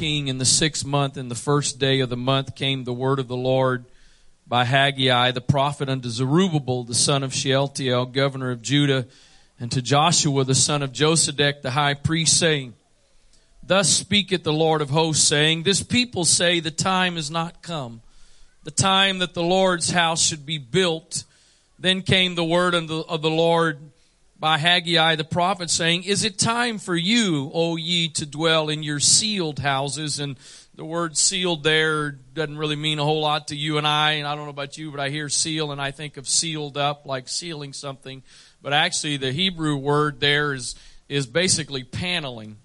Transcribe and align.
king, 0.00 0.28
in 0.28 0.38
the 0.38 0.46
sixth 0.46 0.86
month, 0.86 1.18
in 1.18 1.28
the 1.28 1.34
first 1.34 1.78
day 1.78 2.00
of 2.00 2.08
the 2.08 2.16
month, 2.16 2.54
came 2.54 2.84
the 2.84 2.92
word 2.92 3.18
of 3.18 3.28
the 3.28 3.36
Lord 3.36 3.84
by 4.46 4.64
Haggai 4.64 5.32
the 5.32 5.42
prophet 5.42 5.90
unto 5.90 6.08
Zerubbabel, 6.08 6.84
the 6.84 6.94
son 6.94 7.22
of 7.22 7.34
Shealtiel, 7.34 8.06
governor 8.06 8.50
of 8.50 8.62
Judah, 8.62 9.06
and 9.58 9.70
to 9.70 9.82
Joshua, 9.82 10.44
the 10.44 10.54
son 10.54 10.82
of 10.82 10.92
Josedech, 10.92 11.60
the 11.60 11.72
high 11.72 11.92
priest, 11.92 12.38
saying, 12.38 12.72
Thus 13.62 13.90
speaketh 13.90 14.42
the 14.42 14.54
Lord 14.54 14.80
of 14.80 14.88
hosts, 14.88 15.22
saying, 15.22 15.64
This 15.64 15.82
people 15.82 16.24
say 16.24 16.60
the 16.60 16.70
time 16.70 17.18
is 17.18 17.30
not 17.30 17.60
come, 17.60 18.00
the 18.64 18.70
time 18.70 19.18
that 19.18 19.34
the 19.34 19.42
Lord's 19.42 19.90
house 19.90 20.22
should 20.22 20.46
be 20.46 20.56
built. 20.56 21.24
Then 21.78 22.00
came 22.00 22.36
the 22.36 22.42
word 22.42 22.72
of 22.72 22.88
the 22.88 23.30
Lord 23.30 23.80
by 24.40 24.56
Haggai 24.56 25.16
the 25.16 25.24
prophet 25.24 25.68
saying, 25.68 26.04
Is 26.04 26.24
it 26.24 26.38
time 26.38 26.78
for 26.78 26.96
you, 26.96 27.50
O 27.52 27.76
ye, 27.76 28.08
to 28.08 28.24
dwell 28.24 28.70
in 28.70 28.82
your 28.82 28.98
sealed 28.98 29.58
houses? 29.58 30.18
And 30.18 30.38
the 30.74 30.84
word 30.84 31.18
sealed 31.18 31.62
there 31.62 32.12
doesn't 32.12 32.56
really 32.56 32.74
mean 32.74 32.98
a 32.98 33.04
whole 33.04 33.20
lot 33.20 33.48
to 33.48 33.56
you 33.56 33.76
and 33.76 33.86
I. 33.86 34.12
And 34.12 34.26
I 34.26 34.34
don't 34.34 34.44
know 34.44 34.50
about 34.50 34.78
you, 34.78 34.90
but 34.90 34.98
I 34.98 35.10
hear 35.10 35.28
seal 35.28 35.72
and 35.72 35.80
I 35.80 35.90
think 35.90 36.16
of 36.16 36.26
sealed 36.26 36.78
up, 36.78 37.04
like 37.04 37.28
sealing 37.28 37.74
something. 37.74 38.22
But 38.62 38.72
actually 38.72 39.18
the 39.18 39.30
Hebrew 39.30 39.76
word 39.76 40.20
there 40.20 40.54
is, 40.54 40.74
is 41.06 41.26
basically 41.26 41.84
paneling. 41.84 42.56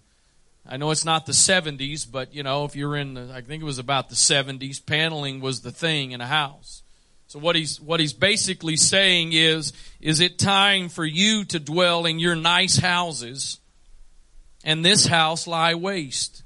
I 0.66 0.78
know 0.78 0.92
it's 0.92 1.06
not 1.06 1.26
the 1.26 1.34
70s, 1.34 2.10
but 2.10 2.34
you 2.34 2.42
know, 2.42 2.64
if 2.64 2.78
you're 2.78 2.96
in 2.96 3.16
the, 3.16 3.32
I 3.34 3.42
think 3.42 3.62
it 3.62 3.66
was 3.66 3.80
about 3.80 4.08
the 4.08 4.16
70s, 4.16 4.84
paneling 4.84 5.42
was 5.42 5.60
the 5.60 5.72
thing 5.72 6.12
in 6.12 6.22
a 6.22 6.28
house. 6.28 6.84
So 7.36 7.42
what 7.42 7.58
he's, 7.58 7.82
what 7.82 8.00
he's 8.00 8.14
basically 8.14 8.78
saying 8.78 9.34
is, 9.34 9.74
is 10.00 10.22
it 10.22 10.40
time 10.40 10.88
for 10.88 11.04
you 11.04 11.44
to 11.44 11.60
dwell 11.60 12.06
in 12.06 12.18
your 12.18 12.34
nice 12.34 12.78
houses 12.78 13.60
and 14.64 14.86
this 14.86 15.06
house 15.06 15.46
lie 15.46 15.74
waste? 15.74 16.44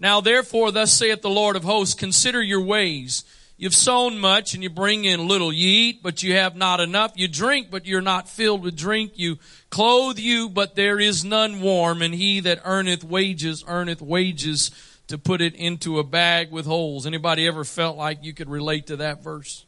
Now 0.00 0.20
therefore, 0.20 0.72
thus 0.72 0.92
saith 0.92 1.22
the 1.22 1.30
Lord 1.30 1.54
of 1.54 1.62
hosts, 1.62 1.94
consider 1.94 2.42
your 2.42 2.60
ways. 2.60 3.24
You've 3.56 3.72
sown 3.72 4.18
much 4.18 4.54
and 4.54 4.64
you 4.64 4.68
bring 4.68 5.04
in 5.04 5.28
little. 5.28 5.52
You 5.52 5.68
eat, 5.68 6.02
but 6.02 6.24
you 6.24 6.32
have 6.32 6.56
not 6.56 6.80
enough. 6.80 7.12
You 7.14 7.28
drink, 7.28 7.70
but 7.70 7.86
you're 7.86 8.00
not 8.00 8.28
filled 8.28 8.64
with 8.64 8.74
drink. 8.74 9.12
You 9.14 9.38
clothe 9.70 10.18
you, 10.18 10.48
but 10.48 10.74
there 10.74 10.98
is 10.98 11.24
none 11.24 11.60
warm. 11.60 12.02
And 12.02 12.12
he 12.12 12.40
that 12.40 12.62
earneth 12.64 13.04
wages, 13.04 13.62
earneth 13.68 14.02
wages 14.02 14.72
to 15.06 15.18
put 15.18 15.40
it 15.40 15.54
into 15.54 16.00
a 16.00 16.04
bag 16.04 16.50
with 16.50 16.66
holes. 16.66 17.06
Anybody 17.06 17.46
ever 17.46 17.62
felt 17.62 17.96
like 17.96 18.24
you 18.24 18.34
could 18.34 18.50
relate 18.50 18.88
to 18.88 18.96
that 18.96 19.22
verse? 19.22 19.62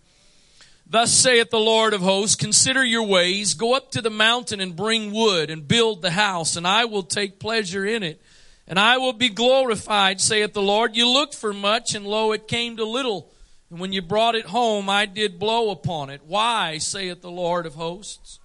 Thus 0.90 1.12
saith 1.12 1.50
the 1.50 1.60
Lord 1.60 1.92
of 1.92 2.00
hosts, 2.00 2.34
consider 2.34 2.82
your 2.82 3.02
ways, 3.02 3.52
go 3.52 3.74
up 3.74 3.90
to 3.90 4.00
the 4.00 4.08
mountain 4.08 4.58
and 4.58 4.74
bring 4.74 5.12
wood 5.12 5.50
and 5.50 5.68
build 5.68 6.00
the 6.00 6.12
house, 6.12 6.56
and 6.56 6.66
I 6.66 6.86
will 6.86 7.02
take 7.02 7.38
pleasure 7.38 7.84
in 7.84 8.02
it. 8.02 8.22
And 8.66 8.78
I 8.78 8.96
will 8.96 9.12
be 9.12 9.28
glorified, 9.28 10.20
saith 10.20 10.54
the 10.54 10.62
Lord. 10.62 10.96
You 10.96 11.08
looked 11.08 11.34
for 11.34 11.52
much, 11.52 11.94
and 11.94 12.06
lo, 12.06 12.32
it 12.32 12.48
came 12.48 12.78
to 12.78 12.84
little. 12.84 13.30
And 13.70 13.80
when 13.80 13.92
you 13.92 14.00
brought 14.00 14.34
it 14.34 14.46
home, 14.46 14.88
I 14.88 15.04
did 15.04 15.38
blow 15.38 15.70
upon 15.70 16.08
it. 16.08 16.22
Why, 16.26 16.78
saith 16.78 17.20
the 17.20 17.30
Lord 17.30 17.66
of 17.66 17.74
hosts? 17.74 18.38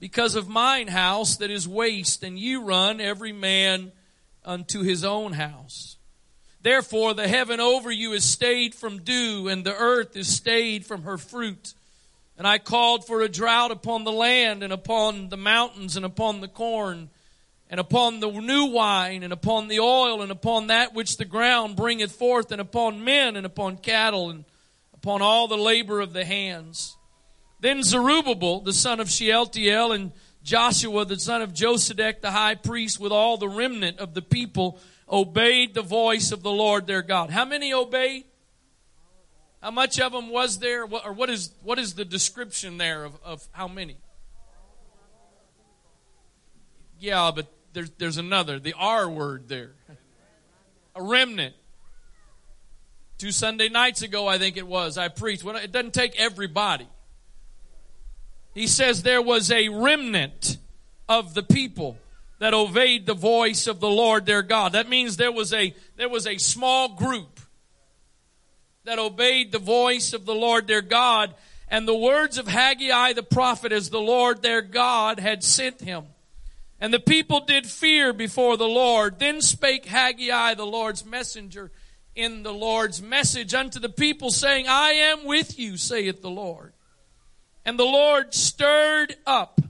Because 0.00 0.34
of 0.34 0.48
mine 0.48 0.88
house 0.88 1.36
that 1.36 1.50
is 1.50 1.68
waste, 1.68 2.22
and 2.22 2.38
you 2.38 2.62
run 2.62 3.00
every 3.00 3.32
man 3.32 3.92
unto 4.44 4.82
his 4.82 5.04
own 5.04 5.34
house. 5.34 5.96
Therefore, 6.62 7.12
the 7.12 7.28
heaven 7.28 7.60
over 7.60 7.90
you 7.90 8.12
is 8.12 8.24
stayed 8.24 8.74
from 8.74 9.02
dew, 9.02 9.48
and 9.48 9.64
the 9.64 9.74
earth 9.74 10.16
is 10.16 10.34
stayed 10.34 10.86
from 10.86 11.02
her 11.02 11.18
fruit. 11.18 11.74
And 12.38 12.46
I 12.46 12.58
called 12.58 13.06
for 13.06 13.20
a 13.20 13.28
drought 13.28 13.70
upon 13.70 14.04
the 14.04 14.12
land 14.12 14.62
and 14.62 14.72
upon 14.72 15.28
the 15.28 15.36
mountains 15.36 15.96
and 15.96 16.04
upon 16.04 16.40
the 16.40 16.48
corn 16.48 17.10
and 17.70 17.80
upon 17.80 18.20
the 18.20 18.30
new 18.30 18.66
wine 18.66 19.22
and 19.22 19.32
upon 19.32 19.68
the 19.68 19.80
oil 19.80 20.22
and 20.22 20.30
upon 20.30 20.66
that 20.66 20.94
which 20.94 21.16
the 21.16 21.24
ground 21.24 21.76
bringeth 21.76 22.12
forth 22.12 22.52
and 22.52 22.60
upon 22.60 23.04
men 23.04 23.36
and 23.36 23.46
upon 23.46 23.76
cattle 23.76 24.30
and 24.30 24.44
upon 24.92 25.22
all 25.22 25.48
the 25.48 25.56
labor 25.56 26.00
of 26.00 26.12
the 26.12 26.24
hands. 26.24 26.96
Then 27.60 27.82
Zerubbabel, 27.82 28.60
the 28.60 28.72
son 28.72 28.98
of 28.98 29.10
Shealtiel 29.10 29.92
and 29.92 30.12
Joshua, 30.42 31.04
the 31.04 31.18
son 31.18 31.42
of 31.42 31.54
Josedech, 31.54 32.20
the 32.20 32.32
high 32.32 32.56
priest, 32.56 32.98
with 32.98 33.12
all 33.12 33.36
the 33.36 33.48
remnant 33.48 34.00
of 34.00 34.14
the 34.14 34.22
people, 34.22 34.80
obeyed 35.08 35.72
the 35.72 35.82
voice 35.82 36.32
of 36.32 36.42
the 36.42 36.50
Lord 36.50 36.86
their 36.86 37.02
God. 37.02 37.30
How 37.30 37.44
many 37.44 37.72
obeyed? 37.72 38.24
How 39.62 39.70
much 39.70 40.00
of 40.00 40.10
them 40.10 40.28
was 40.28 40.58
there? 40.58 40.82
Or 40.82 41.12
what 41.12 41.30
is, 41.30 41.52
what 41.62 41.78
is 41.78 41.94
the 41.94 42.04
description 42.04 42.78
there 42.78 43.04
of, 43.04 43.14
of 43.24 43.46
how 43.52 43.68
many? 43.68 43.96
Yeah, 46.98 47.30
but 47.34 47.46
there's, 47.72 47.90
there's 47.98 48.16
another, 48.16 48.58
the 48.58 48.74
R 48.76 49.08
word 49.08 49.48
there. 49.48 49.74
A 50.96 51.02
remnant. 51.02 51.54
Two 53.18 53.30
Sunday 53.30 53.68
nights 53.68 54.02
ago, 54.02 54.26
I 54.26 54.36
think 54.36 54.56
it 54.56 54.66
was, 54.66 54.98
I 54.98 55.06
preached. 55.06 55.44
Well, 55.44 55.54
it 55.54 55.70
doesn't 55.70 55.94
take 55.94 56.20
everybody. 56.20 56.88
He 58.54 58.66
says 58.66 59.04
there 59.04 59.22
was 59.22 59.50
a 59.52 59.68
remnant 59.68 60.58
of 61.08 61.34
the 61.34 61.42
people 61.42 61.98
that 62.40 62.52
obeyed 62.52 63.06
the 63.06 63.14
voice 63.14 63.68
of 63.68 63.78
the 63.78 63.88
Lord 63.88 64.26
their 64.26 64.42
God. 64.42 64.72
That 64.72 64.88
means 64.88 65.16
there 65.16 65.30
was 65.30 65.52
a, 65.52 65.72
there 65.96 66.08
was 66.08 66.26
a 66.26 66.38
small 66.38 66.96
group 66.96 67.38
that 68.84 68.98
obeyed 68.98 69.52
the 69.52 69.58
voice 69.58 70.12
of 70.12 70.26
the 70.26 70.34
Lord 70.34 70.66
their 70.66 70.82
God 70.82 71.34
and 71.68 71.86
the 71.86 71.96
words 71.96 72.36
of 72.36 72.48
Haggai 72.48 73.12
the 73.12 73.22
prophet 73.22 73.70
as 73.70 73.90
the 73.90 74.00
Lord 74.00 74.42
their 74.42 74.60
God 74.60 75.20
had 75.20 75.44
sent 75.44 75.80
him. 75.80 76.04
And 76.80 76.92
the 76.92 76.98
people 76.98 77.40
did 77.40 77.66
fear 77.66 78.12
before 78.12 78.56
the 78.56 78.66
Lord. 78.66 79.20
Then 79.20 79.40
spake 79.40 79.86
Haggai 79.86 80.54
the 80.54 80.66
Lord's 80.66 81.04
messenger 81.04 81.70
in 82.16 82.42
the 82.42 82.52
Lord's 82.52 83.00
message 83.00 83.54
unto 83.54 83.78
the 83.78 83.88
people 83.88 84.30
saying, 84.30 84.66
I 84.68 84.90
am 84.90 85.24
with 85.24 85.58
you, 85.58 85.76
saith 85.76 86.20
the 86.20 86.30
Lord. 86.30 86.72
And 87.64 87.78
the 87.78 87.84
Lord 87.84 88.34
stirred 88.34 89.14
up 89.24 89.60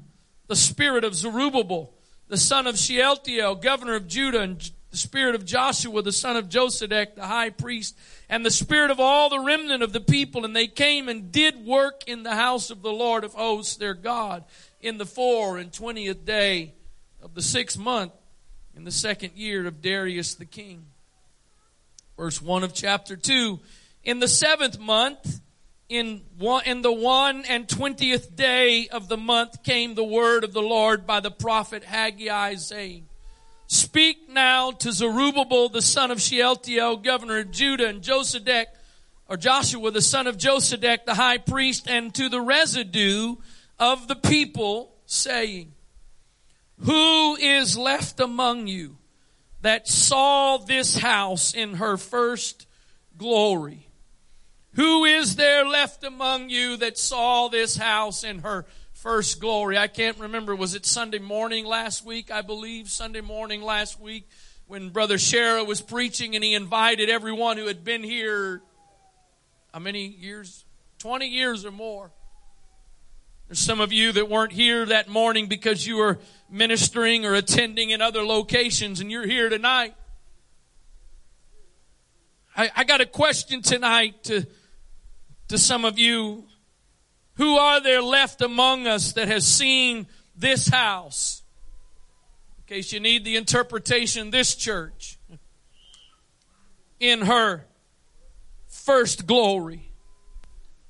the 0.48 0.56
spirit 0.56 1.04
of 1.04 1.14
Zerubbabel, 1.14 1.92
the 2.28 2.38
son 2.38 2.66
of 2.66 2.78
Shealtiel, 2.78 3.56
governor 3.56 3.94
of 3.94 4.08
Judah, 4.08 4.40
and 4.40 4.70
the 4.92 4.98
spirit 4.98 5.34
of 5.34 5.47
Joshua, 5.47 6.03
the 6.03 6.12
son 6.12 6.36
of 6.36 6.50
Josedech, 6.50 7.14
the 7.14 7.26
high 7.26 7.48
priest, 7.48 7.98
and 8.28 8.44
the 8.44 8.50
spirit 8.50 8.91
of 8.91 9.00
all 9.00 9.30
the 9.30 9.41
remnant 9.41 9.82
of 9.82 9.94
the 9.94 10.00
people, 10.00 10.44
and 10.44 10.54
they 10.54 10.66
came 10.66 11.08
and 11.08 11.32
did 11.32 11.64
work 11.64 12.04
in 12.06 12.22
the 12.22 12.34
house 12.34 12.70
of 12.70 12.82
the 12.82 12.92
Lord 12.92 13.25
of 13.25 13.32
hosts, 13.32 13.76
their 13.76 13.94
God, 13.94 14.44
in 14.82 14.98
the 14.98 15.06
four 15.06 15.56
and 15.56 15.72
twentieth 15.72 16.26
day 16.26 16.75
of 17.22 17.34
the 17.34 17.41
sixth 17.41 17.78
month, 17.78 18.12
in 18.76 18.84
the 18.84 18.91
second 18.91 19.32
year 19.34 19.66
of 19.66 19.80
Darius 19.80 20.34
the 20.34 20.44
king. 20.44 20.84
Verse 22.19 22.42
one 22.42 22.62
of 22.62 22.74
chapter 22.74 23.16
two. 23.16 23.60
In 24.04 24.19
the 24.19 24.28
seventh 24.28 24.78
month, 24.78 25.41
in 25.88 26.20
one, 26.36 26.64
in 26.66 26.82
the 26.82 26.92
one 26.92 27.44
and 27.48 27.66
twentieth 27.66 28.36
day 28.36 28.88
of 28.88 29.09
the 29.09 29.16
month 29.16 29.62
came 29.62 29.94
the 29.94 30.04
word 30.04 30.44
of 30.44 30.53
the 30.53 30.60
Lord 30.60 31.06
by 31.06 31.20
the 31.20 31.30
prophet 31.30 31.82
Haggai 31.82 32.56
saying, 32.56 33.06
Speak 33.72 34.28
now 34.28 34.71
to 34.71 34.93
Zerubbabel, 34.93 35.71
the 35.71 35.81
son 35.81 36.10
of 36.10 36.21
Shealtiel, 36.21 36.99
governor 36.99 37.38
of 37.38 37.50
Judah, 37.53 37.88
and 37.88 38.03
Josedech, 38.03 38.66
or 39.31 39.38
Joshua, 39.38 39.91
the 39.91 40.03
son 40.03 40.27
of 40.27 40.37
Josedech, 40.37 41.06
the 41.06 41.15
high 41.15 41.38
priest, 41.38 41.88
and 41.88 42.15
to 42.15 42.28
the 42.28 42.43
residue 42.43 43.37
of 43.78 44.09
the 44.09 44.15
people, 44.15 44.94
saying, 45.06 45.72
Who 46.81 47.34
is 47.37 47.78
left 47.78 48.21
among 48.21 48.66
you 48.66 48.99
that 49.62 49.89
saw 49.89 50.59
this 50.59 50.99
house 50.99 51.54
in 51.54 51.77
her 51.77 51.97
first 51.97 52.66
glory? 53.16 53.89
Who 54.75 55.06
is 55.06 55.37
there 55.37 55.66
left 55.66 56.04
among 56.04 56.50
you 56.50 56.77
that 56.77 56.99
saw 56.99 57.49
this 57.49 57.78
house 57.78 58.22
in 58.22 58.41
her 58.41 58.66
first 59.02 59.40
glory. 59.40 59.76
I 59.76 59.88
can't 59.88 60.16
remember, 60.20 60.54
was 60.54 60.76
it 60.76 60.86
Sunday 60.86 61.18
morning 61.18 61.66
last 61.66 62.06
week? 62.06 62.30
I 62.30 62.41
believe 62.41 62.88
Sunday 62.88 63.21
morning 63.21 63.60
last 63.60 63.98
week 64.00 64.28
when 64.68 64.91
Brother 64.91 65.16
Shara 65.16 65.66
was 65.66 65.80
preaching 65.80 66.36
and 66.36 66.44
he 66.44 66.54
invited 66.54 67.10
everyone 67.10 67.56
who 67.56 67.66
had 67.66 67.82
been 67.82 68.04
here, 68.04 68.62
how 69.74 69.80
many 69.80 70.06
years? 70.06 70.65
20 71.00 71.27
years 71.27 71.65
or 71.65 71.72
more. 71.72 72.12
There's 73.48 73.59
some 73.59 73.80
of 73.80 73.92
you 73.92 74.12
that 74.12 74.28
weren't 74.28 74.53
here 74.53 74.86
that 74.86 75.09
morning 75.09 75.48
because 75.48 75.84
you 75.84 75.97
were 75.97 76.21
ministering 76.48 77.27
or 77.27 77.34
attending 77.34 77.91
in 77.91 78.00
other 78.00 78.22
locations 78.22 79.00
and 79.00 79.10
you're 79.10 79.27
here 79.27 79.48
tonight. 79.48 79.97
I, 82.56 82.71
I 82.77 82.84
got 82.84 83.00
a 83.00 83.06
question 83.06 83.62
tonight 83.62 84.22
to, 84.24 84.47
to 85.48 85.59
some 85.59 85.84
of 85.84 85.98
you 85.98 86.44
who 87.42 87.56
are 87.56 87.80
there 87.80 88.00
left 88.00 88.41
among 88.41 88.86
us 88.86 89.15
that 89.15 89.27
has 89.27 89.44
seen 89.44 90.06
this 90.36 90.68
house? 90.68 91.42
In 92.59 92.77
case 92.77 92.92
you 92.92 93.00
need 93.00 93.24
the 93.24 93.34
interpretation, 93.34 94.30
this 94.30 94.54
church 94.54 95.18
in 97.00 97.22
her 97.22 97.66
first 98.68 99.27
glory. 99.27 99.91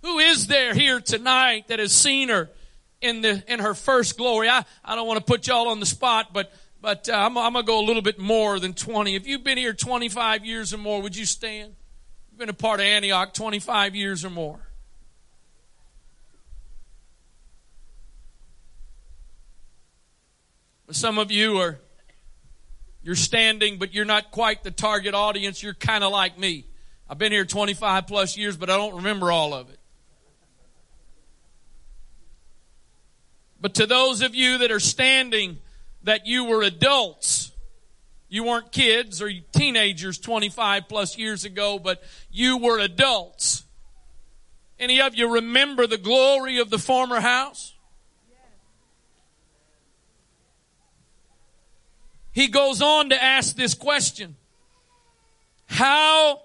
Who 0.02 0.18
is 0.18 0.46
there 0.46 0.74
here 0.74 1.00
tonight 1.00 1.68
that 1.68 1.78
has 1.78 1.92
seen 1.92 2.28
her 2.28 2.50
in 3.00 3.22
the 3.22 3.42
in 3.48 3.60
her 3.60 3.72
first 3.72 4.18
glory? 4.18 4.50
I, 4.50 4.66
I 4.84 4.94
don't 4.94 5.06
want 5.06 5.20
to 5.20 5.24
put 5.24 5.46
y'all 5.46 5.68
on 5.68 5.80
the 5.80 5.86
spot, 5.86 6.34
but 6.34 6.52
But 6.82 7.08
uh, 7.08 7.14
I'm, 7.14 7.38
I'm 7.38 7.54
to 7.54 7.62
go 7.62 7.80
a 7.80 7.86
little 7.86 8.02
bit 8.02 8.18
more 8.18 8.60
than 8.60 8.74
20. 8.74 9.14
If 9.14 9.26
you've 9.26 9.42
been 9.42 9.56
here 9.56 9.72
25 9.72 10.44
years 10.44 10.74
or 10.74 10.78
more, 10.78 11.00
would 11.00 11.16
you 11.16 11.24
stand? 11.24 11.74
You've 12.30 12.38
been 12.38 12.50
a 12.50 12.52
part 12.52 12.80
of 12.80 12.84
Antioch 12.84 13.32
25 13.32 13.94
years 13.94 14.22
or 14.22 14.30
more. 14.30 14.71
Some 20.92 21.18
of 21.18 21.30
you 21.30 21.58
are 21.58 21.78
you're 23.02 23.16
standing, 23.16 23.78
but 23.78 23.92
you're 23.92 24.04
not 24.04 24.30
quite 24.30 24.62
the 24.62 24.70
target 24.70 25.14
audience. 25.14 25.62
You're 25.62 25.74
kind 25.74 26.04
of 26.04 26.12
like 26.12 26.38
me. 26.38 26.66
I've 27.08 27.18
been 27.18 27.32
here 27.32 27.44
25 27.44 28.06
plus 28.06 28.36
years, 28.36 28.56
but 28.56 28.70
I 28.70 28.76
don't 28.76 28.96
remember 28.96 29.32
all 29.32 29.54
of 29.54 29.68
it. 29.70 29.78
But 33.60 33.74
to 33.74 33.86
those 33.86 34.22
of 34.22 34.34
you 34.34 34.58
that 34.58 34.70
are 34.70 34.80
standing, 34.80 35.58
that 36.04 36.26
you 36.26 36.44
were 36.44 36.62
adults, 36.62 37.52
you 38.28 38.44
weren't 38.44 38.72
kids 38.72 39.20
or 39.20 39.30
teenagers 39.52 40.18
25 40.18 40.88
plus 40.88 41.18
years 41.18 41.44
ago, 41.44 41.78
but 41.78 42.02
you 42.30 42.58
were 42.58 42.78
adults. 42.78 43.64
Any 44.78 45.00
of 45.00 45.14
you 45.14 45.34
remember 45.34 45.86
the 45.86 45.98
glory 45.98 46.58
of 46.58 46.70
the 46.70 46.78
former 46.78 47.20
house? 47.20 47.74
He 52.32 52.48
goes 52.48 52.80
on 52.80 53.10
to 53.10 53.22
ask 53.22 53.54
this 53.56 53.74
question 53.74 54.36
How 55.66 56.42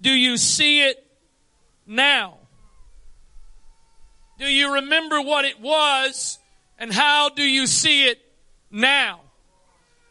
do 0.00 0.10
you 0.10 0.36
see 0.36 0.82
it 0.82 1.04
now? 1.86 2.38
Do 4.38 4.46
you 4.46 4.74
remember 4.74 5.20
what 5.20 5.44
it 5.44 5.60
was 5.60 6.38
and 6.78 6.92
how 6.92 7.28
do 7.28 7.42
you 7.42 7.66
see 7.66 8.06
it 8.06 8.20
now? 8.70 9.20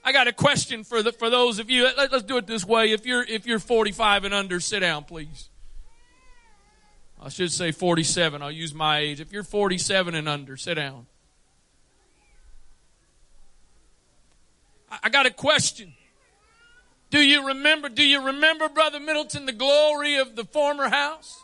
I 0.03 0.11
got 0.11 0.27
a 0.27 0.33
question 0.33 0.83
for 0.83 1.01
the, 1.01 1.11
for 1.11 1.29
those 1.29 1.59
of 1.59 1.69
you. 1.69 1.83
Let, 1.83 2.13
us 2.13 2.23
do 2.23 2.37
it 2.37 2.47
this 2.47 2.65
way. 2.65 2.91
If 2.91 3.05
you're 3.05 3.23
if 3.23 3.45
you're 3.45 3.59
45 3.59 4.25
and 4.25 4.33
under, 4.33 4.59
sit 4.59 4.79
down, 4.79 5.03
please. 5.03 5.49
I 7.21 7.29
should 7.29 7.51
say 7.51 7.71
47. 7.71 8.41
I'll 8.41 8.51
use 8.51 8.73
my 8.73 8.99
age. 8.99 9.19
If 9.19 9.33
you're 9.33 9.43
47 9.43 10.15
and 10.15 10.29
under, 10.29 10.55
sit 10.55 10.75
down. 10.75 11.07
I 14.89 15.09
got 15.09 15.25
a 15.25 15.31
question. 15.31 15.93
Do 17.09 17.19
you 17.19 17.47
remember, 17.47 17.89
do 17.89 18.03
you 18.03 18.25
remember, 18.25 18.69
Brother 18.69 18.99
Middleton, 18.99 19.45
the 19.45 19.53
glory 19.53 20.17
of 20.17 20.35
the 20.35 20.45
former 20.45 20.89
house? 20.89 21.41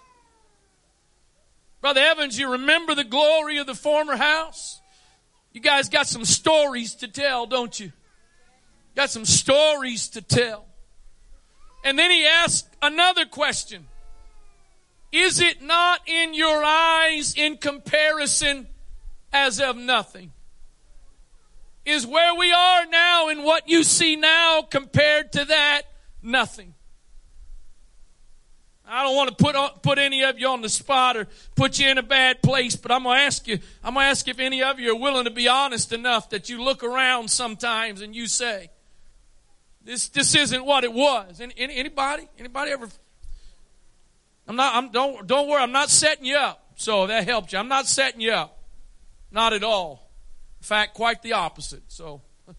Brother 1.81 2.01
Evans, 2.01 2.39
you 2.39 2.51
remember 2.51 2.95
the 2.95 3.03
glory 3.03 3.57
of 3.57 3.67
the 3.67 3.75
former 3.75 4.15
house? 4.15 4.81
You 5.51 5.61
guys 5.61 5.89
got 5.89 6.07
some 6.07 6.25
stories 6.25 6.95
to 6.95 7.07
tell, 7.07 7.45
don't 7.45 7.77
you? 7.79 7.91
Got 8.95 9.09
some 9.09 9.25
stories 9.25 10.09
to 10.09 10.21
tell. 10.21 10.65
And 11.83 11.99
then 11.99 12.11
he 12.11 12.25
asked 12.25 12.67
another 12.81 13.25
question. 13.25 13.87
Is 15.11 15.41
it 15.41 15.61
not 15.61 16.01
in 16.07 16.33
your 16.33 16.63
eyes 16.63 17.35
in 17.35 17.57
comparison 17.57 18.67
as 19.31 19.59
of 19.59 19.75
nothing? 19.75 20.31
Is 21.85 22.07
where 22.07 22.35
we 22.35 22.51
are 22.51 22.85
now 22.85 23.29
and 23.29 23.43
what 23.43 23.67
you 23.67 23.83
see 23.83 24.15
now 24.15 24.61
compared 24.61 25.31
to 25.33 25.45
that, 25.45 25.83
nothing. 26.21 26.73
I 28.85 29.03
don't 29.03 29.15
want 29.15 29.35
to 29.35 29.43
put 29.43 29.55
put 29.81 29.97
any 29.97 30.23
of 30.23 30.39
you 30.39 30.47
on 30.49 30.61
the 30.61 30.69
spot 30.69 31.15
or 31.15 31.27
put 31.55 31.79
you 31.79 31.89
in 31.89 31.97
a 31.97 32.03
bad 32.03 32.41
place, 32.41 32.75
but 32.75 32.91
I'm 32.91 33.03
going 33.03 33.17
to 33.17 33.23
ask 33.23 33.47
you. 33.47 33.59
I'm 33.83 33.93
going 33.93 34.05
to 34.05 34.09
ask 34.09 34.27
if 34.27 34.39
any 34.39 34.61
of 34.61 34.79
you 34.79 34.91
are 34.93 34.99
willing 34.99 35.23
to 35.23 35.31
be 35.31 35.47
honest 35.47 35.93
enough 35.93 36.29
that 36.29 36.49
you 36.49 36.61
look 36.61 36.83
around 36.83 37.29
sometimes 37.31 38.01
and 38.01 38.13
you 38.13 38.27
say, 38.27 38.69
"This 39.83 40.09
this 40.09 40.35
isn't 40.35 40.65
what 40.65 40.83
it 40.83 40.91
was." 40.91 41.39
Any, 41.39 41.53
anybody? 41.57 42.27
Anybody 42.37 42.71
ever? 42.71 42.89
I'm 44.47 44.57
not. 44.57 44.75
I'm 44.75 44.91
don't 44.91 45.25
don't 45.25 45.47
worry. 45.47 45.63
I'm 45.63 45.71
not 45.71 45.89
setting 45.89 46.25
you 46.25 46.35
up. 46.35 46.63
So 46.75 47.07
that 47.07 47.23
helped 47.23 47.53
you. 47.53 47.59
I'm 47.59 47.69
not 47.69 47.87
setting 47.87 48.19
you 48.19 48.33
up. 48.33 48.59
Not 49.31 49.53
at 49.53 49.63
all. 49.63 50.02
In 50.63 50.65
fact, 50.65 50.93
quite 50.93 51.21
the 51.21 51.33
opposite. 51.33 51.83
So, 51.89 52.21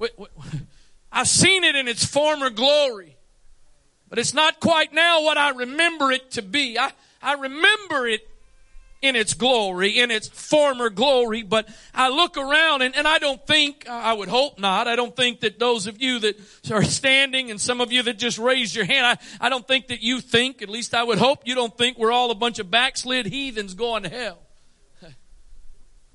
I've 1.12 1.26
seen 1.26 1.64
it 1.64 1.74
in 1.74 1.88
its 1.88 2.04
former 2.04 2.50
glory, 2.50 3.16
but 4.08 4.20
it's 4.20 4.32
not 4.32 4.60
quite 4.60 4.92
now 4.92 5.24
what 5.24 5.36
I 5.36 5.50
remember 5.50 6.12
it 6.12 6.30
to 6.32 6.42
be. 6.42 6.78
I, 6.78 6.92
I 7.20 7.32
remember 7.32 8.06
it 8.06 8.28
in 9.02 9.16
its 9.16 9.34
glory, 9.34 9.98
in 9.98 10.12
its 10.12 10.28
former 10.28 10.88
glory, 10.88 11.42
but 11.42 11.68
I 11.92 12.10
look 12.10 12.36
around 12.36 12.82
and, 12.82 12.94
and 12.94 13.08
I 13.08 13.18
don't 13.18 13.44
think, 13.44 13.88
I 13.88 14.12
would 14.12 14.28
hope 14.28 14.60
not, 14.60 14.86
I 14.86 14.94
don't 14.94 15.16
think 15.16 15.40
that 15.40 15.58
those 15.58 15.88
of 15.88 16.00
you 16.00 16.20
that 16.20 16.38
are 16.70 16.84
standing 16.84 17.50
and 17.50 17.60
some 17.60 17.80
of 17.80 17.90
you 17.90 18.04
that 18.04 18.20
just 18.20 18.38
raised 18.38 18.76
your 18.76 18.84
hand, 18.84 19.04
I, 19.04 19.46
I 19.46 19.48
don't 19.48 19.66
think 19.66 19.88
that 19.88 20.00
you 20.00 20.20
think, 20.20 20.62
at 20.62 20.68
least 20.68 20.94
I 20.94 21.02
would 21.02 21.18
hope 21.18 21.40
you 21.44 21.56
don't 21.56 21.76
think 21.76 21.98
we're 21.98 22.12
all 22.12 22.30
a 22.30 22.36
bunch 22.36 22.60
of 22.60 22.70
backslid 22.70 23.26
heathens 23.26 23.74
going 23.74 24.04
to 24.04 24.08
hell 24.08 24.38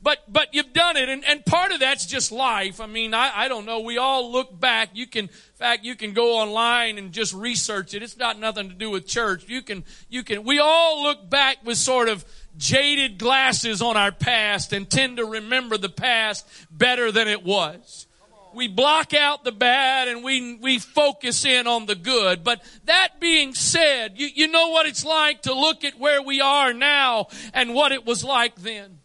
but 0.04 0.20
but 0.28 0.54
you've 0.54 0.74
done 0.74 0.98
it 0.98 1.08
and, 1.08 1.24
and 1.26 1.46
part 1.46 1.72
of 1.72 1.80
that's 1.80 2.06
just 2.06 2.32
life. 2.32 2.82
I 2.82 2.88
mean 2.88 3.14
I, 3.14 3.32
I 3.34 3.48
don't 3.48 3.66
know. 3.66 3.80
We 3.80 3.98
all 3.98 4.32
look 4.32 4.60
back. 4.60 4.90
You 4.94 5.08
can 5.08 5.26
in 5.26 5.56
fact 5.56 5.86
you 5.86 5.96
can 5.96 6.14
go 6.14 6.36
online 6.38 6.98
and 6.98 7.14
just 7.14 7.34
research 7.34 7.94
it. 7.94 8.04
It's 8.04 8.18
not 8.18 8.38
nothing 8.38 8.68
to 8.70 8.76
do 8.76 8.90
with 8.90 9.08
church. 9.08 9.48
You 9.48 9.62
can 9.62 9.86
you 10.10 10.24
can 10.24 10.44
we 10.44 10.60
all 10.60 11.04
look 11.04 11.30
back 11.30 11.66
with 11.66 11.78
sort 11.78 12.10
of 12.10 12.26
jaded 12.58 13.18
glasses 13.18 13.82
on 13.82 13.96
our 13.96 14.12
past 14.12 14.74
and 14.74 14.90
tend 14.90 15.18
to 15.18 15.26
remember 15.26 15.78
the 15.78 15.90
past 15.90 16.46
better 16.70 17.12
than 17.12 17.30
it 17.30 17.44
was. 17.44 18.06
We 18.54 18.68
block 18.68 19.16
out 19.16 19.44
the 19.44 19.54
bad 19.54 20.10
and 20.10 20.24
we 20.24 20.58
we 20.58 20.80
focus 20.80 21.46
in 21.46 21.66
on 21.66 21.86
the 21.86 21.96
good. 21.96 22.44
But 22.44 22.62
that 22.86 23.22
being 23.22 23.54
said 23.54 24.20
you, 24.20 24.28
you 24.28 24.50
know 24.50 24.68
what 24.70 24.86
it's 24.86 25.06
like 25.06 25.44
to 25.44 25.54
look 25.54 25.86
at 25.86 25.98
where 25.98 26.22
we 26.22 26.42
are 26.42 26.74
now 26.74 27.28
and 27.54 27.74
what 27.74 27.94
it 27.94 28.06
was 28.06 28.26
like 28.26 28.56
then 28.58 29.00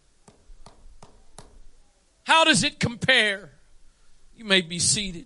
how 2.28 2.44
does 2.44 2.62
it 2.62 2.78
compare? 2.78 3.48
You 4.36 4.44
may 4.44 4.60
be 4.60 4.78
seated. 4.78 5.24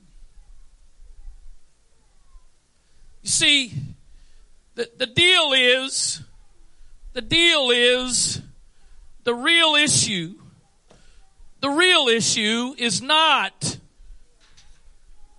You 3.22 3.28
see, 3.28 3.72
the, 4.76 4.88
the 4.96 5.06
deal 5.06 5.52
is, 5.52 6.22
the 7.12 7.20
deal 7.20 7.70
is, 7.72 8.40
the 9.24 9.34
real 9.34 9.74
issue, 9.74 10.34
the 11.58 11.70
real 11.70 12.06
issue 12.06 12.72
is 12.78 13.02
not, 13.02 13.78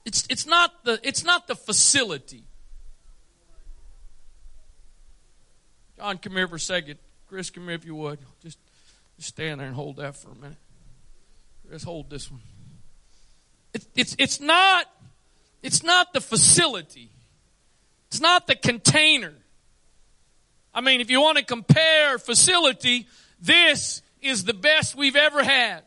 it's, 0.03 0.27
it's 0.29 0.45
not 0.45 0.83
the, 0.83 0.99
it's 1.01 1.23
not 1.23 1.47
the 1.47 1.55
facility. 1.55 2.43
John, 5.95 6.17
come 6.17 6.33
here 6.33 6.49
for 6.49 6.55
a 6.55 6.59
second. 6.59 6.99
Chris, 7.29 7.49
come 7.49 7.63
here 7.63 7.75
if 7.75 7.85
you 7.85 7.95
would. 7.95 8.19
Just, 8.41 8.57
just 9.15 9.29
stand 9.29 9.61
there 9.61 9.67
and 9.67 9.75
hold 9.77 9.95
that 9.95 10.17
for 10.17 10.31
a 10.31 10.35
minute. 10.35 10.57
Let's 11.73 11.83
hold 11.83 12.07
this 12.07 12.29
one. 12.29 12.39
It, 13.73 13.83
it's, 13.95 14.15
it's 14.19 14.39
not, 14.39 14.85
it's 15.63 15.81
not 15.81 16.13
the 16.13 16.21
facility. 16.21 17.09
It's 18.09 18.21
not 18.21 18.45
the 18.45 18.53
container. 18.53 19.33
I 20.71 20.81
mean, 20.81 21.01
if 21.01 21.09
you 21.09 21.19
want 21.19 21.39
to 21.39 21.43
compare 21.43 22.19
facility, 22.19 23.07
this 23.41 24.03
is 24.21 24.43
the 24.43 24.53
best 24.53 24.95
we've 24.95 25.15
ever 25.15 25.43
had. 25.43 25.81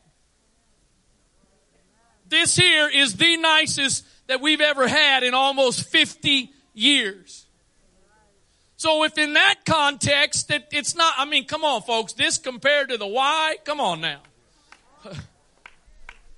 This 2.29 2.57
here 2.57 2.89
is 2.89 3.15
the 3.15 3.37
nicest 3.37 4.05
that 4.27 4.41
we've 4.41 4.61
ever 4.61 4.89
had 4.89 5.23
in 5.23 5.35
almost 5.35 5.85
50 5.85 6.51
years. 6.75 7.47
So 8.77 9.05
if 9.05 9.17
in 9.19 9.35
that 9.35 9.61
context 9.65 10.51
it's 10.73 10.97
not, 10.97 11.15
I 11.17 11.27
mean, 11.27 11.47
come 11.47 11.63
on 11.63 11.83
folks, 11.83 12.13
this 12.15 12.39
compared 12.39 12.89
to 12.89 12.99
the 12.99 13.07
why, 13.07 13.59
come 13.65 13.79
on 13.79 14.01
now. 14.01 14.19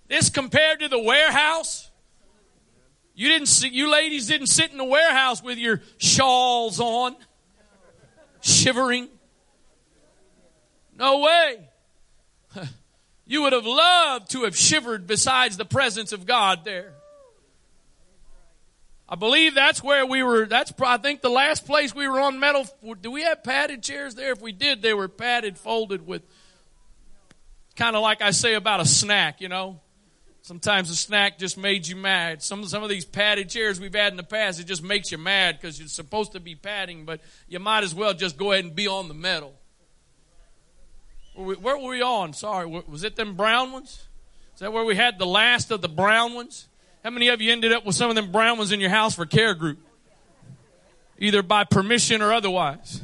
This 0.09 0.31
compared 0.31 0.81
to 0.81 0.89
the 0.89 0.99
warehouse. 0.99 1.91
You 3.15 3.29
didn't 3.29 3.49
see, 3.49 3.69
you 3.69 3.91
ladies 3.91 4.27
didn't 4.27 4.47
sit 4.47 4.71
in 4.71 4.79
the 4.79 4.85
warehouse 4.85 5.43
with 5.43 5.59
your 5.59 5.83
shawls 5.99 6.81
on, 6.81 7.17
shivering. 8.41 9.09
No 10.97 11.21
way. 11.21 11.69
You 13.31 13.43
would 13.43 13.53
have 13.53 13.67
loved 13.67 14.31
to 14.31 14.45
have 14.45 14.57
shivered 14.57 15.07
besides 15.07 15.59
the 15.59 15.67
presence 15.67 16.15
of 16.15 16.25
God 16.25 16.65
there. 16.65 16.95
I 19.07 19.17
believe 19.17 19.55
that's 19.55 19.83
where 19.83 20.07
we 20.07 20.23
were. 20.23 20.47
That's 20.47 20.73
I 20.81 20.97
think 20.97 21.21
the 21.21 21.29
last 21.29 21.67
place 21.67 21.95
we 21.95 22.09
were 22.09 22.21
on 22.21 22.41
metal. 22.41 22.65
Do 23.03 23.11
we 23.11 23.25
have 23.25 23.45
padded 23.45 23.83
chairs 23.83 24.15
there? 24.15 24.33
If 24.33 24.41
we 24.41 24.53
did, 24.53 24.81
they 24.81 24.95
were 24.95 25.09
padded, 25.09 25.59
folded 25.59 26.07
with. 26.07 26.23
Kind 27.77 27.97
of 27.97 28.01
like 28.01 28.23
I 28.23 28.31
say 28.31 28.55
about 28.55 28.81
a 28.81 28.87
snack, 28.87 29.43
you 29.43 29.51
know. 29.51 29.79
Sometimes 30.49 30.89
a 30.89 30.97
snack 30.97 31.37
just 31.37 31.59
made 31.59 31.87
you 31.87 31.95
mad. 31.95 32.43
Some, 32.43 32.65
some 32.65 32.83
of 32.83 32.89
these 32.89 33.05
padded 33.05 33.51
chairs 33.51 33.79
we've 33.79 33.95
had 33.95 34.15
in 34.15 34.17
the 34.17 34.23
past, 34.23 34.59
it 34.59 34.65
just 34.65 34.83
makes 34.83 35.13
you 35.13 35.19
mad 35.19 35.59
because 35.61 35.79
you're 35.79 35.89
supposed 35.89 36.33
to 36.33 36.41
be 36.41 36.55
padding, 36.55 37.05
but 37.05 37.21
you 37.49 37.59
might 37.59 37.85
as 37.85 37.95
well 37.95 38.15
just 38.15 38.39
go 38.39 38.53
ahead 38.53 38.65
and 38.65 38.75
be 38.75 38.87
on 38.87 39.09
the 39.09 39.15
metal. 39.15 39.53
Where 41.35 41.77
were 41.77 41.91
we 41.91 42.01
on? 42.01 42.33
Sorry, 42.33 42.65
was 42.65 43.05
it 43.05 43.15
them 43.15 43.35
brown 43.35 43.73
ones? 43.73 44.07
Is 44.55 44.61
that 44.61 44.73
where 44.73 44.85
we 44.85 44.97
had 44.97 45.19
the 45.19 45.27
last 45.27 45.71
of 45.71 45.83
the 45.83 45.89
brown 45.89 46.33
ones? 46.33 46.67
How 47.05 47.11
many 47.11 47.29
of 47.29 47.43
you 47.43 47.53
ended 47.53 47.73
up 47.73 47.85
with 47.85 47.95
some 47.95 48.09
of 48.09 48.17
them 48.17 48.33
brown 48.33 48.57
ones 48.57 48.73
in 48.73 48.81
your 48.81 48.89
house 48.89 49.17
for 49.17 49.27
care 49.27 49.53
group? 49.53 49.81
Either 51.19 51.43
by 51.43 51.65
permission 51.65 52.23
or 52.23 52.33
otherwise. 52.33 53.03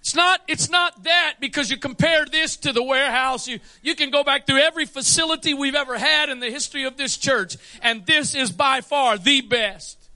It's 0.00 0.14
not, 0.14 0.40
it's 0.48 0.70
not 0.70 1.04
that 1.04 1.34
because 1.40 1.70
you 1.70 1.76
compare 1.76 2.24
this 2.24 2.56
to 2.58 2.72
the 2.72 2.82
warehouse. 2.82 3.46
You, 3.46 3.60
you 3.82 3.94
can 3.94 4.10
go 4.10 4.24
back 4.24 4.46
through 4.46 4.58
every 4.58 4.86
facility 4.86 5.52
we've 5.52 5.74
ever 5.74 5.98
had 5.98 6.30
in 6.30 6.40
the 6.40 6.50
history 6.50 6.84
of 6.84 6.96
this 6.96 7.18
church, 7.18 7.58
and 7.82 8.06
this 8.06 8.34
is 8.34 8.50
by 8.50 8.80
far 8.80 9.18
the 9.18 9.42
best. 9.42 10.08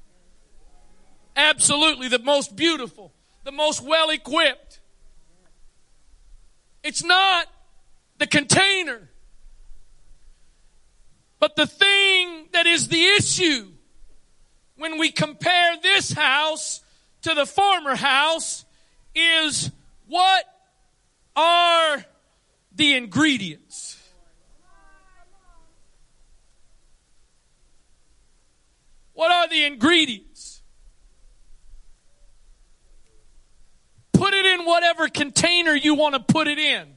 Absolutely 1.36 2.08
the 2.08 2.18
most 2.18 2.56
beautiful, 2.56 3.12
the 3.44 3.52
most 3.52 3.82
well 3.82 4.08
equipped. 4.08 4.80
It's 6.82 7.04
not 7.04 7.46
the 8.16 8.26
container, 8.26 9.10
but 11.40 11.56
the 11.56 11.66
thing 11.66 12.48
that 12.52 12.66
is 12.66 12.88
the 12.88 13.04
issue 13.04 13.68
when 14.76 14.98
we 14.98 15.10
compare 15.10 15.76
this 15.82 16.12
house 16.12 16.80
to 17.22 17.34
the 17.34 17.44
former 17.44 17.96
house 17.96 18.63
is 19.14 19.70
what 20.06 20.44
are 21.36 22.04
the 22.74 22.94
ingredients? 22.94 24.00
What 29.14 29.30
are 29.30 29.48
the 29.48 29.64
ingredients? 29.64 30.62
Put 34.12 34.34
it 34.34 34.44
in 34.44 34.64
whatever 34.64 35.08
container 35.08 35.74
you 35.74 35.94
want 35.94 36.14
to 36.14 36.20
put 36.20 36.48
it 36.48 36.58
in. 36.58 36.88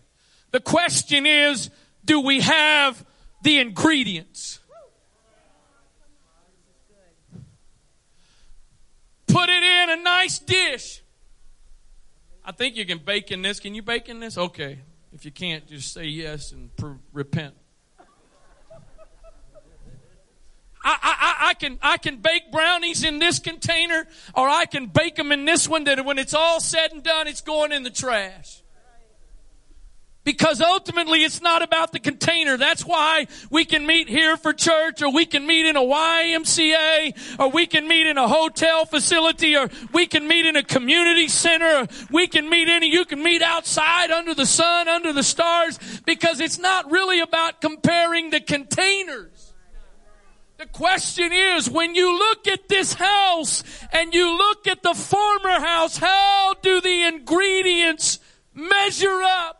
The 0.52 0.60
question 0.60 1.26
is, 1.26 1.70
do 2.06 2.20
we 2.20 2.42
have 2.42 3.06
the 3.44 3.60
ingredients? 3.60 4.60
Put 9.28 9.50
it 9.50 9.64
in 9.64 9.90
a 9.90 10.02
nice 10.02 10.40
dish. 10.40 11.04
I 12.48 12.54
think 12.54 12.77
you 12.77 12.86
can 12.86 13.00
bake 13.00 13.30
in 13.30 13.42
this. 13.42 13.60
Can 13.60 13.75
you 13.75 13.82
bake 13.82 14.08
in 14.08 14.22
this? 14.22 14.38
Okay. 14.38 14.80
If 15.12 15.25
you 15.25 15.32
can't, 15.32 15.68
just 15.68 15.94
say 15.94 16.06
yes 16.06 16.54
and 16.54 16.70
repent. 17.12 17.54
I, 20.82 20.98
I, 21.04 21.36
I, 21.50 21.54
can 21.56 21.77
I 21.82 21.98
can 21.98 22.22
bake 22.22 22.50
brownies 22.50 23.04
in 23.04 23.20
this 23.20 23.39
container, 23.39 24.08
or 24.34 24.48
I 24.48 24.63
can 24.66 24.86
bake 24.86 25.18
them 25.18 25.34
in 25.34 25.44
this 25.44 25.68
one. 25.68 25.84
That 25.84 26.06
when 26.06 26.18
it's 26.18 26.34
all 26.34 26.62
said 26.62 26.94
and 26.94 27.04
done, 27.04 27.27
it's 27.27 27.42
going 27.42 27.74
in 27.74 27.84
the 27.84 27.89
trash. 27.89 28.62
Because 30.27 30.60
ultimately 30.60 31.24
it's 31.24 31.41
not 31.41 31.62
about 31.62 31.93
the 31.93 32.00
container. 32.00 32.57
That's 32.57 32.86
why 32.86 33.27
we 33.50 33.63
can 33.63 33.88
meet 33.88 34.10
here 34.10 34.36
for 34.36 34.51
church 34.51 35.01
or 35.01 35.10
we 35.10 35.25
can 35.25 35.48
meet 35.48 35.65
in 35.65 35.77
a 35.77 35.81
YMCA 35.81 37.39
or 37.39 37.50
we 37.50 37.65
can 37.65 37.88
meet 37.88 38.07
in 38.07 38.17
a 38.17 38.27
hotel 38.27 38.84
facility 38.84 39.55
or 39.55 39.69
we 39.93 40.05
can 40.05 40.27
meet 40.27 40.46
in 40.46 40.57
a 40.57 40.63
community 40.63 41.29
center 41.29 41.84
or 41.84 41.88
we 42.12 42.27
can 42.27 42.50
meet 42.50 42.67
any, 42.67 42.91
you 42.91 43.05
can 43.05 43.24
meet 43.24 43.41
outside 43.41 44.12
under 44.12 44.36
the 44.36 44.46
sun, 44.46 44.89
under 44.89 45.13
the 45.13 45.24
stars 45.24 45.79
because 46.05 46.41
it's 46.41 46.60
not 46.60 46.91
really 46.91 47.22
about 47.22 47.62
comparing 47.62 48.29
the 48.29 48.41
containers. 48.41 49.53
The 50.57 50.65
question 50.65 51.31
is, 51.31 51.69
when 51.69 51.96
you 51.96 52.19
look 52.19 52.50
at 52.50 52.67
this 52.67 52.96
house 52.96 53.63
and 53.93 54.13
you 54.13 54.38
look 54.38 54.67
at 54.67 54.84
the 54.84 54.93
former 54.93 55.62
house, 55.62 55.96
how 55.96 56.55
do 56.62 56.81
the 56.81 57.03
ingredients 57.03 58.19
measure 58.53 59.22
up? 59.24 59.57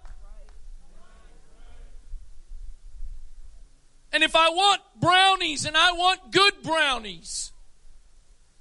If 4.28 4.36
I 4.36 4.50
want 4.50 4.82
brownies 5.00 5.66
and 5.66 5.78
I 5.78 5.94
want 5.94 6.32
good 6.32 6.62
brownies, 6.62 7.54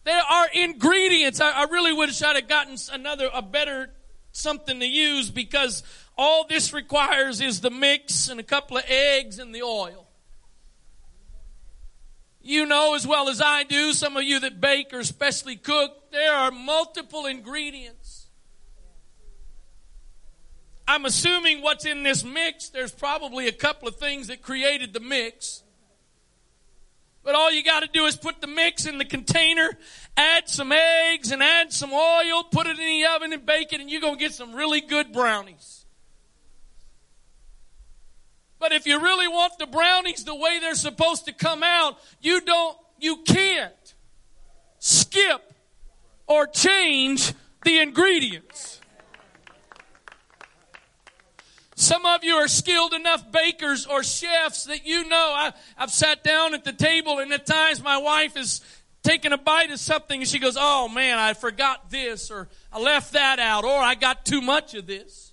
there 0.04 0.23
are 0.23 0.46
ingredients. 0.54 1.40
I, 1.40 1.50
I 1.50 1.64
really 1.64 1.92
wish 1.92 2.23
I'd 2.23 2.37
have 2.37 2.46
gotten 2.46 2.76
another, 2.92 3.28
a 3.35 3.42
better 3.42 3.90
something 4.30 4.78
to 4.78 4.87
use 4.87 5.28
because 5.28 5.82
all 6.16 6.46
this 6.46 6.73
requires 6.73 7.40
is 7.40 7.62
the 7.62 7.70
mix 7.70 8.28
and 8.28 8.38
a 8.38 8.44
couple 8.44 8.76
of 8.76 8.85
eggs 8.87 9.40
and 9.40 9.52
the 9.52 9.62
oil. 9.62 10.06
You 12.40 12.64
know 12.64 12.94
as 12.94 13.04
well 13.04 13.28
as 13.28 13.40
I 13.40 13.64
do, 13.64 13.92
some 13.92 14.16
of 14.16 14.23
you 14.23 14.38
that 14.38 14.61
bake 14.61 14.92
or 14.92 15.00
especially 15.00 15.56
cook, 15.56 16.12
there 16.12 16.32
are 16.32 16.52
multiple 16.52 17.26
ingredients. 17.26 17.96
I'm 20.88 21.05
assuming 21.05 21.62
what's 21.62 21.85
in 21.85 22.02
this 22.02 22.25
mix, 22.25 22.69
there's 22.69 22.93
probably 22.93 23.49
a 23.49 23.52
couple 23.52 23.88
of 23.88 23.97
things 23.97 24.28
that 24.28 24.43
created 24.43 24.93
the 24.93 25.00
mix. 25.00 25.62
But 27.25 27.35
all 27.35 27.50
you 27.50 27.64
got 27.64 27.81
to 27.81 27.88
do 27.88 28.05
is 28.05 28.16
put 28.16 28.40
the 28.40 28.47
mix 28.47 28.87
in 28.87 28.99
the 28.99 29.05
container, 29.05 29.71
add 30.16 30.49
some 30.49 30.71
eggs 30.71 31.33
and 31.33 31.43
add 31.43 31.73
some 31.73 31.93
oil, 31.93 32.45
put 32.45 32.69
it 32.69 32.78
in 32.78 32.87
the 32.87 33.07
oven 33.07 33.33
and 33.33 33.45
bake 33.45 33.73
it, 33.73 33.81
and 33.81 33.90
you're 33.90 34.00
going 34.00 34.14
to 34.14 34.21
get 34.21 34.33
some 34.33 34.55
really 34.55 34.81
good 34.81 35.12
brownies. 35.12 35.87
But 38.61 38.73
if 38.73 38.87
you 38.87 39.00
really 39.00 39.26
want 39.26 39.59
the 39.59 39.66
brownies 39.66 40.25
the 40.25 40.37
way 40.37 40.61
they're 40.61 40.76
supposed 40.76 41.25
to 41.26 41.33
come 41.33 41.64
out, 41.64 41.99
you 42.21 42.40
don't, 42.40 42.78
you 43.00 43.25
can't 43.26 43.95
skip 44.78 45.52
or 46.28 46.47
change 46.47 47.33
the 47.64 47.81
ingredients. 47.81 48.75
Some 51.87 52.05
of 52.05 52.25
you 52.25 52.35
are 52.35 52.49
skilled 52.49 52.95
enough 52.95 53.31
bakers 53.31 53.87
or 53.87 54.02
chefs 54.02 54.64
that 54.64 54.85
you 54.85 55.09
know. 55.09 55.33
I, 55.37 55.52
I've 55.78 55.93
sat 55.93 56.25
down 56.25 56.52
at 56.52 56.64
the 56.64 56.73
table 56.73 57.21
and 57.21 57.33
at 57.33 57.47
times 57.47 57.81
my 57.81 57.97
wife 57.97 58.37
is 58.37 58.61
taking 59.05 59.33
a 59.33 59.38
bite 59.38 59.71
of 59.71 59.78
something 59.78 60.21
and 60.21 60.28
she 60.28 60.40
goes, 60.40 60.57
Oh 60.59 60.88
man, 60.88 61.16
I 61.16 61.33
forgot 61.33 61.88
this 61.88 62.28
or 62.28 62.49
I 62.73 62.81
left 62.81 63.12
that 63.12 63.38
out 63.38 63.64
or 63.64 63.78
I 63.78 63.95
got 63.95 64.26
too 64.26 64.40
much 64.40 64.75
of 64.75 64.88
this. 64.88 65.33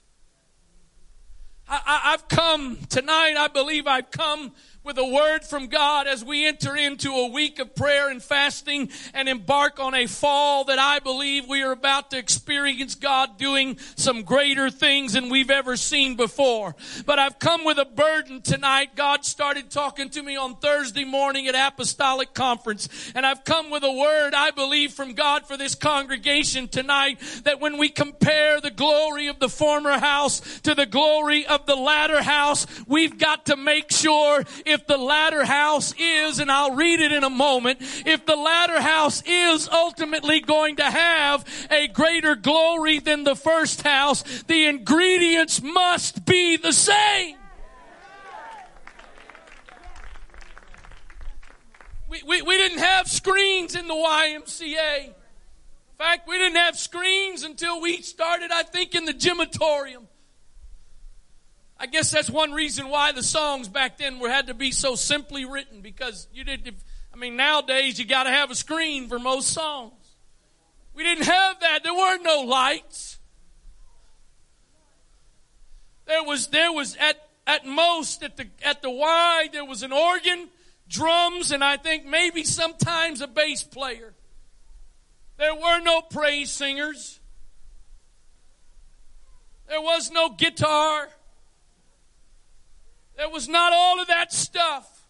I, 1.67 2.01
I've 2.13 2.27
come 2.27 2.77
tonight, 2.87 3.33
I 3.35 3.47
believe 3.47 3.87
I've 3.87 4.11
come 4.11 4.51
with 4.83 4.97
a 4.97 5.05
word 5.05 5.45
from 5.45 5.67
God 5.67 6.07
as 6.07 6.25
we 6.25 6.45
enter 6.45 6.75
into 6.75 7.11
a 7.11 7.29
week 7.29 7.59
of 7.59 7.73
prayer 7.73 8.09
and 8.09 8.21
fasting 8.21 8.89
and 9.13 9.29
embark 9.29 9.79
on 9.79 9.95
a 9.95 10.07
fall 10.07 10.65
that 10.65 10.77
I 10.77 10.99
believe 10.99 11.47
we 11.47 11.63
are 11.63 11.71
about 11.71 12.11
to 12.11 12.17
experience 12.17 12.95
God 12.95 13.37
doing 13.37 13.77
some 13.95 14.23
greater 14.23 14.69
things 14.69 15.13
than 15.13 15.29
we've 15.29 15.49
ever 15.49 15.77
seen 15.77 16.15
before. 16.15 16.75
But 17.05 17.17
I've 17.17 17.39
come 17.39 17.63
with 17.63 17.77
a 17.77 17.85
burden 17.85 18.41
tonight. 18.41 18.95
God 18.95 19.23
started 19.23 19.69
talking 19.69 20.09
to 20.09 20.21
me 20.21 20.35
on 20.35 20.57
Thursday 20.57 21.05
morning 21.05 21.47
at 21.47 21.55
Apostolic 21.55 22.33
Conference 22.33 22.89
and 23.15 23.25
I've 23.25 23.45
come 23.45 23.69
with 23.69 23.83
a 23.83 23.91
word 23.91 24.33
I 24.33 24.51
believe 24.51 24.91
from 24.91 25.13
God 25.13 25.47
for 25.47 25.55
this 25.55 25.75
congregation 25.75 26.67
tonight 26.67 27.19
that 27.45 27.61
when 27.61 27.77
we 27.77 27.87
compare 27.87 28.59
the 28.59 28.71
glory 28.71 29.27
of 29.27 29.39
the 29.39 29.49
former 29.49 29.97
house 29.97 30.59
to 30.61 30.75
the 30.75 30.85
glory 30.85 31.45
of 31.45 31.65
the 31.65 31.75
latter 31.75 32.21
house, 32.21 32.67
we've 32.85 33.17
got 33.17 33.45
to 33.45 33.55
make 33.55 33.91
sure 33.91 34.43
if 34.73 34.87
the 34.87 34.97
latter 34.97 35.45
house 35.45 35.93
is, 35.97 36.39
and 36.39 36.51
I'll 36.51 36.75
read 36.75 36.99
it 36.99 37.11
in 37.11 37.23
a 37.23 37.29
moment, 37.29 37.77
if 38.05 38.25
the 38.25 38.35
latter 38.35 38.81
house 38.81 39.21
is 39.25 39.69
ultimately 39.69 40.41
going 40.41 40.77
to 40.77 40.83
have 40.83 41.45
a 41.71 41.87
greater 41.87 42.35
glory 42.35 42.99
than 42.99 43.23
the 43.23 43.35
first 43.35 43.83
house, 43.83 44.23
the 44.43 44.65
ingredients 44.65 45.61
must 45.61 46.25
be 46.25 46.57
the 46.57 46.73
same. 46.73 47.37
We, 52.09 52.21
we, 52.27 52.41
we 52.41 52.57
didn't 52.57 52.79
have 52.79 53.07
screens 53.07 53.75
in 53.75 53.87
the 53.87 53.93
YMCA. 53.93 55.05
In 55.05 55.13
fact, 55.97 56.27
we 56.27 56.37
didn't 56.37 56.57
have 56.57 56.77
screens 56.77 57.43
until 57.43 57.79
we 57.79 58.01
started, 58.01 58.51
I 58.51 58.63
think, 58.63 58.93
in 58.95 59.05
the 59.05 59.13
gymatorium. 59.13 60.07
I 61.83 61.85
guess 61.85 62.11
that's 62.11 62.29
one 62.29 62.53
reason 62.53 62.87
why 62.87 63.11
the 63.11 63.21
songs 63.21 63.67
back 63.67 63.97
then 63.97 64.19
were 64.19 64.29
had 64.29 64.47
to 64.47 64.53
be 64.53 64.71
so 64.71 64.95
simply 64.95 65.43
written 65.43 65.81
because 65.81 66.29
you 66.33 66.45
didn't. 66.45 66.77
I 67.13 67.17
mean, 67.17 67.35
nowadays 67.35 67.99
you 67.99 68.05
got 68.05 68.23
to 68.23 68.29
have 68.29 68.49
a 68.49 68.55
screen 68.55 69.09
for 69.09 69.19
most 69.19 69.49
songs. 69.49 70.15
We 70.93 71.03
didn't 71.03 71.25
have 71.25 71.59
that. 71.59 71.83
There 71.83 71.93
were 71.93 72.19
no 72.19 72.43
lights. 72.43 73.19
There 76.05 76.23
was 76.23 76.47
there 76.47 76.71
was 76.71 76.95
at 76.95 77.17
at 77.45 77.65
most 77.65 78.23
at 78.23 78.37
the 78.37 78.47
at 78.63 78.81
the 78.81 78.89
Y 78.89 79.49
there 79.51 79.65
was 79.65 79.83
an 79.83 79.91
organ, 79.91 80.47
drums, 80.87 81.51
and 81.51 81.61
I 81.61 81.75
think 81.75 82.05
maybe 82.05 82.45
sometimes 82.45 83.19
a 83.19 83.27
bass 83.27 83.65
player. 83.65 84.13
There 85.35 85.53
were 85.53 85.81
no 85.81 85.99
praise 85.99 86.49
singers. 86.49 87.19
There 89.67 89.81
was 89.81 90.11
no 90.11 90.29
guitar. 90.29 91.09
There 93.15 93.29
was 93.29 93.47
not 93.47 93.73
all 93.73 94.01
of 94.01 94.07
that 94.07 94.33
stuff, 94.33 95.07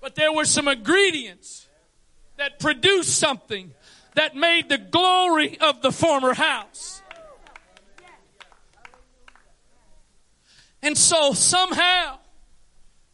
but 0.00 0.14
there 0.14 0.32
were 0.32 0.44
some 0.44 0.68
ingredients 0.68 1.68
that 2.36 2.58
produced 2.58 3.18
something 3.18 3.72
that 4.14 4.34
made 4.34 4.68
the 4.68 4.78
glory 4.78 5.58
of 5.60 5.82
the 5.82 5.92
former 5.92 6.34
house. 6.34 7.02
And 10.82 10.96
so 10.96 11.34
somehow, 11.34 12.18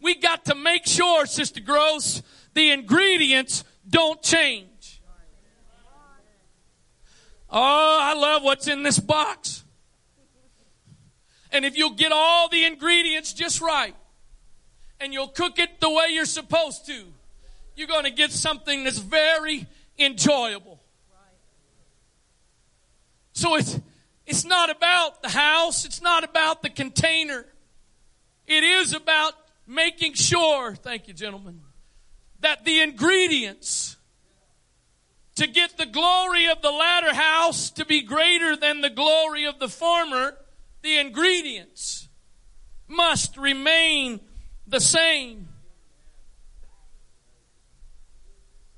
we 0.01 0.15
got 0.15 0.45
to 0.45 0.55
make 0.55 0.87
sure, 0.87 1.27
Sister 1.27 1.61
Gross, 1.61 2.23
the 2.55 2.71
ingredients 2.71 3.65
don't 3.89 4.23
change. 4.23 5.03
Oh, 7.51 7.99
I 8.01 8.15
love 8.15 8.43
what's 8.43 8.69
in 8.69 8.83
this 8.85 9.01
box. 9.01 9.65
And 11.57 11.65
if 11.65 11.75
you'll 11.75 11.95
get 11.95 12.13
all 12.13 12.51
the 12.51 12.67
ingredients 12.67 13.33
just 13.33 13.63
right, 13.63 13.95
and 15.01 15.15
you'll 15.15 15.29
cook 15.29 15.59
it 15.59 15.81
the 15.81 15.89
way 15.89 16.09
you're 16.11 16.27
supposed 16.27 16.85
to, 16.85 17.05
you're 17.77 17.89
going 17.89 18.05
to 18.05 18.11
get 18.11 18.31
something 18.31 18.85
that's 18.85 18.99
very 18.99 19.67
enjoyable. 19.99 20.79
So 23.33 23.55
it's, 23.55 23.81
it's 24.27 24.45
not 24.45 24.69
about 24.69 25.23
the 25.23 25.31
house. 25.31 25.87
It's 25.87 26.03
not 26.03 26.25
about 26.25 26.63
the 26.63 26.69
container. 26.69 27.47
It 28.47 28.63
is 28.63 28.93
about 28.93 29.33
making 29.67 30.13
sure, 30.13 30.75
thank 30.75 31.09
you 31.09 31.15
gentlemen, 31.15 31.63
that 32.41 32.67
the 32.67 32.83
ingredients 32.83 33.97
to 35.37 35.47
get 35.47 35.79
the 35.79 35.87
glory 35.87 36.49
of 36.49 36.61
the 36.61 36.71
latter 36.71 37.15
house 37.15 37.71
to 37.71 37.87
be 37.87 38.03
greater 38.03 38.57
than 38.57 38.83
the 38.83 38.91
glory 38.91 39.47
of 39.47 39.59
the 39.59 39.69
former, 39.69 40.37
the 40.87 40.99
ingredients 40.99 42.09
must 42.87 43.37
remain 43.37 44.21
the 44.66 44.81
same. 44.81 45.49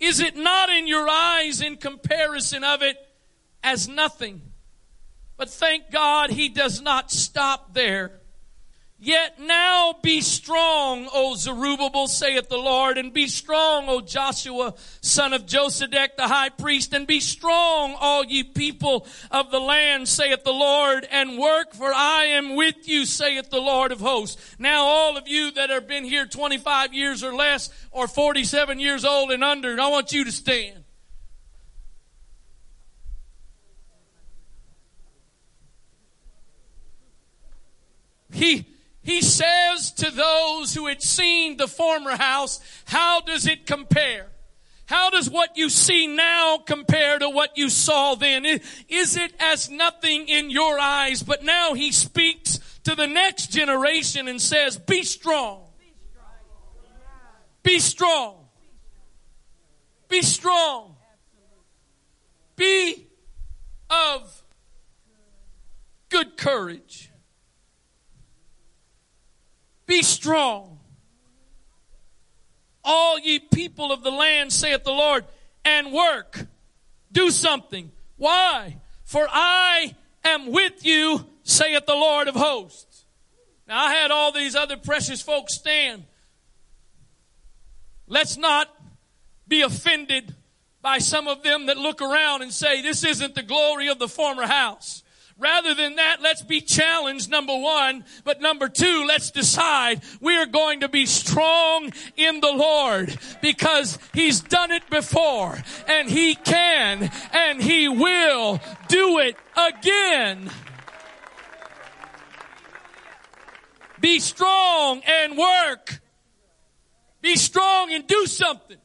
Is 0.01 0.21
it 0.21 0.35
not 0.35 0.71
in 0.71 0.87
your 0.87 1.07
eyes 1.09 1.61
in 1.61 1.77
comparison 1.77 2.65
of 2.65 2.83
it 2.83 2.97
as 3.63 3.89
nothing? 3.89 4.41
But 5.37 5.51
thank 5.51 5.91
God 5.91 6.31
he 6.31 6.49
does 6.49 6.81
not 6.81 7.11
stop 7.11 7.75
there. 7.75 8.21
Yet 9.01 9.39
now 9.39 9.95
be 10.03 10.21
strong, 10.21 11.09
O 11.15 11.37
Zerubbabel, 11.37 12.09
saith 12.09 12.49
the 12.49 12.57
Lord, 12.57 12.99
and 12.99 13.13
be 13.13 13.29
strong, 13.29 13.89
O 13.89 14.01
Joshua, 14.01 14.75
son 15.01 15.33
of 15.33 15.47
Josedech, 15.47 16.17
the 16.17 16.27
high 16.27 16.49
priest, 16.49 16.93
and 16.93 17.07
be 17.07 17.21
strong, 17.21 17.95
all 18.01 18.25
ye 18.25 18.43
people 18.43 19.07
of 19.31 19.53
the 19.53 19.61
land, 19.61 20.09
saith 20.09 20.43
the 20.43 20.53
Lord, 20.53 21.07
and 21.13 21.39
work, 21.39 21.75
for 21.75 21.95
I 21.95 22.25
am 22.25 22.57
with 22.57 22.89
you, 22.89 23.07
saith 23.07 23.51
the 23.51 23.61
Lord 23.61 23.93
of 23.93 24.01
hosts. 24.01 24.57
Now 24.59 24.85
all 24.85 25.17
of 25.17 25.29
you 25.29 25.53
that 25.53 25.71
have 25.71 25.87
been 25.87 26.03
here 26.03 26.27
25 26.27 26.93
years 26.93 27.23
or 27.23 27.33
less, 27.33 27.71
or 27.93 28.09
47 28.09 28.81
years 28.81 29.05
old 29.05 29.31
and 29.31 29.45
under, 29.45 29.81
I 29.81 29.87
want 29.91 30.13
you 30.13 30.25
to 30.25 30.33
stand. 30.33 30.83
He, 38.33 38.67
he 39.09 39.23
says 39.23 39.91
to 39.93 40.11
those 40.11 40.75
who 40.75 40.87
had 40.87 41.03
seen 41.03 41.57
the 41.57 41.67
former 41.67 42.15
house, 42.15 42.61
how 42.85 43.23
does 43.23 43.47
it 43.47 43.67
compare? 43.67 44.27
How 44.85 45.09
does 45.09 45.31
what 45.31 45.57
you 45.57 45.71
see 45.71 46.07
now 46.07 46.59
compare 46.59 47.19
to 47.19 47.31
what 47.31 47.57
you 47.57 47.71
saw 47.71 48.17
then? 48.17 48.45
Is 48.45 49.17
it 49.17 49.33
as 49.41 49.71
nothing 49.71 50.29
in 50.29 50.51
your 50.51 50.79
eyes? 50.79 51.23
But 51.23 51.43
now 51.43 51.73
he 51.73 51.91
speaks 51.91 52.59
to 52.85 52.95
the 52.95 53.07
next 53.07 53.47
generation 53.51 54.29
and 54.29 54.43
says, 54.43 54.77
be 54.77 55.03
strong. 55.03 55.63
Be 57.63 57.79
strong. 57.79 58.37
Be 60.11 60.21
strong. 60.21 60.97
Be 62.57 63.07
of 63.89 64.43
good 66.11 66.37
courage. 66.37 67.08
Be 69.89 70.03
strong. 70.03 70.79
All 72.85 73.19
ye 73.19 73.41
people 73.41 73.91
of 73.91 74.05
the 74.05 74.13
land, 74.13 74.53
saith 74.53 74.85
the 74.85 74.93
Lord, 74.93 75.25
and 75.65 75.93
work. 75.93 76.47
Do 77.11 77.31
something. 77.31 77.91
Why? 78.17 78.77
For 79.05 79.27
I 79.29 79.97
am 80.25 80.53
with 80.53 80.85
you, 80.85 81.27
saith 81.43 81.87
the 81.87 81.95
Lord 81.95 82.29
of 82.29 82.37
hosts. 82.37 83.07
Now 83.67 83.87
I 83.87 83.95
had 83.95 84.11
all 84.11 84.31
these 84.31 84.55
other 84.55 84.77
precious 84.77 85.23
folks 85.23 85.55
stand. 85.55 86.05
Let's 88.07 88.37
not 88.37 88.69
be 89.47 89.63
offended 89.63 90.35
by 90.83 90.99
some 90.99 91.29
of 91.29 91.43
them 91.43 91.67
that 91.67 91.79
look 91.79 92.03
around 92.03 92.43
and 92.43 92.53
say, 92.53 92.83
this 92.83 93.05
isn't 93.05 93.35
the 93.35 93.43
glory 93.43 93.89
of 93.89 93.99
the 93.99 94.09
former 94.09 94.47
house. 94.47 95.03
Rather 95.41 95.73
than 95.73 95.95
that, 95.97 96.21
let's 96.21 96.43
be 96.43 96.61
challenged, 96.61 97.31
number 97.31 97.57
one. 97.57 98.05
But 98.25 98.41
number 98.41 98.69
two, 98.69 99.05
let's 99.07 99.31
decide 99.31 100.03
we 100.21 100.37
are 100.37 100.47
going 100.47 100.81
to 100.81 100.89
be 100.89 101.07
strong 101.07 101.93
in 102.17 102.41
the 102.41 102.51
Lord 102.53 103.17
because 103.41 104.01
He's 104.13 104.41
done 104.41 104.73
it 104.73 104.91
before 104.91 105.63
and 105.87 106.11
He 106.11 106.35
can 106.35 107.13
and 107.33 107.63
He 107.63 107.89
will 107.89 108.61
do 108.89 109.21
it 109.21 109.37
again. 109.57 110.51
Be 114.01 114.19
strong 114.19 115.03
and 115.07 115.39
work. 115.39 116.01
Be 117.21 117.37
strong 117.37 117.93
and 117.93 118.05
do 118.09 118.27
something. 118.27 118.77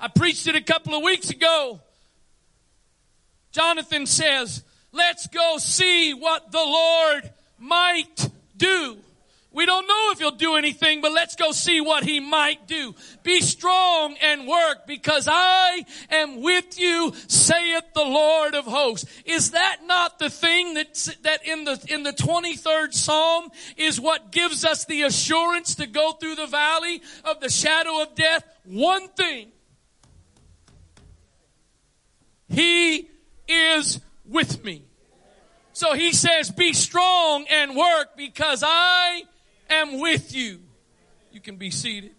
I 0.00 0.08
preached 0.08 0.46
it 0.46 0.54
a 0.54 0.62
couple 0.62 0.94
of 0.94 1.02
weeks 1.02 1.28
ago. 1.28 1.80
Jonathan 3.52 4.06
says, 4.06 4.64
Let's 4.92 5.26
go 5.26 5.56
see 5.58 6.12
what 6.12 6.52
the 6.52 6.58
Lord 6.58 7.30
might 7.58 8.28
do. 8.56 8.98
We 9.54 9.66
don't 9.66 9.86
know 9.86 10.10
if 10.12 10.18
he'll 10.18 10.30
do 10.30 10.54
anything, 10.56 11.02
but 11.02 11.12
let's 11.12 11.36
go 11.36 11.52
see 11.52 11.80
what 11.80 12.04
he 12.04 12.20
might 12.20 12.66
do. 12.66 12.94
Be 13.22 13.40
strong 13.40 14.16
and 14.22 14.48
work 14.48 14.86
because 14.86 15.28
I 15.30 15.84
am 16.10 16.40
with 16.40 16.78
you, 16.78 17.12
saith 17.28 17.84
the 17.94 18.04
Lord 18.04 18.54
of 18.54 18.64
hosts. 18.64 19.04
Is 19.26 19.50
that 19.50 19.80
not 19.84 20.18
the 20.18 20.30
thing 20.30 20.74
that, 20.74 20.94
that 21.22 21.46
in 21.46 21.64
the, 21.64 21.84
in 21.88 22.02
the 22.02 22.12
23rd 22.12 22.94
Psalm 22.94 23.50
is 23.76 24.00
what 24.00 24.32
gives 24.32 24.64
us 24.64 24.86
the 24.86 25.02
assurance 25.02 25.74
to 25.74 25.86
go 25.86 26.12
through 26.12 26.36
the 26.36 26.46
valley 26.46 27.02
of 27.24 27.40
the 27.40 27.50
shadow 27.50 28.00
of 28.02 28.14
death? 28.14 28.44
One 28.64 29.08
thing. 29.08 29.48
He 32.48 33.10
is 33.48 34.00
with 34.32 34.64
me. 34.64 34.84
So 35.72 35.94
he 35.94 36.12
says, 36.12 36.50
be 36.50 36.72
strong 36.72 37.46
and 37.50 37.76
work 37.76 38.16
because 38.16 38.62
I 38.66 39.22
am 39.70 40.00
with 40.00 40.34
you. 40.34 40.60
You 41.30 41.40
can 41.40 41.56
be 41.56 41.70
seated. 41.70 42.12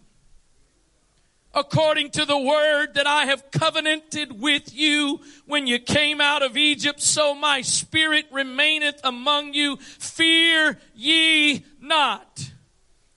According 1.55 2.09
to 2.11 2.25
the 2.25 2.37
word 2.37 2.95
that 2.95 3.05
I 3.05 3.25
have 3.25 3.51
covenanted 3.51 4.41
with 4.41 4.73
you 4.73 5.19
when 5.45 5.67
you 5.67 5.77
came 5.77 6.19
out 6.19 6.41
of 6.41 6.57
Egypt, 6.57 6.99
so 6.99 7.35
my 7.35 7.61
spirit 7.61 8.25
remaineth 8.31 8.99
among 9.03 9.53
you. 9.53 9.77
Fear 9.77 10.79
ye 10.95 11.63
not. 11.79 12.49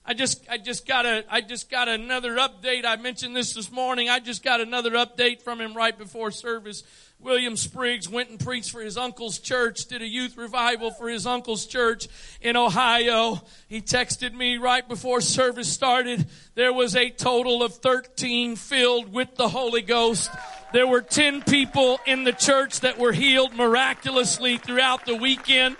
I 0.05 0.13
just, 0.13 0.45
I 0.49 0.59
just 0.59 0.87
got 0.87 1.07
a, 1.07 1.25
I 1.29 1.41
just 1.41 1.69
got 1.69 1.89
another 1.89 2.35
update. 2.35 2.85
I 2.85 2.95
mentioned 2.97 3.35
this 3.35 3.53
this 3.55 3.71
morning. 3.71 4.07
I 4.07 4.19
just 4.19 4.43
got 4.43 4.61
another 4.61 4.91
update 4.91 5.41
from 5.41 5.59
him 5.59 5.75
right 5.75 5.97
before 5.97 6.29
service. 6.29 6.83
William 7.19 7.57
Spriggs 7.57 8.07
went 8.07 8.29
and 8.29 8.39
preached 8.39 8.71
for 8.71 8.81
his 8.81 8.95
uncle's 8.95 9.39
church, 9.39 9.85
did 9.85 10.01
a 10.01 10.07
youth 10.07 10.37
revival 10.37 10.91
for 10.91 11.09
his 11.09 11.25
uncle's 11.25 11.65
church 11.65 12.07
in 12.41 12.55
Ohio. 12.55 13.41
He 13.67 13.81
texted 13.81 14.33
me 14.33 14.57
right 14.57 14.87
before 14.87 15.19
service 15.21 15.67
started. 15.71 16.27
There 16.53 16.71
was 16.71 16.95
a 16.95 17.09
total 17.09 17.63
of 17.63 17.73
13 17.75 18.55
filled 18.55 19.11
with 19.11 19.35
the 19.35 19.49
Holy 19.49 19.81
Ghost. 19.81 20.29
There 20.73 20.85
were 20.85 21.01
10 21.01 21.41
people 21.41 21.99
in 22.05 22.23
the 22.23 22.33
church 22.33 22.81
that 22.81 22.99
were 22.99 23.13
healed 23.13 23.53
miraculously 23.53 24.57
throughout 24.57 25.05
the 25.05 25.15
weekend. 25.15 25.75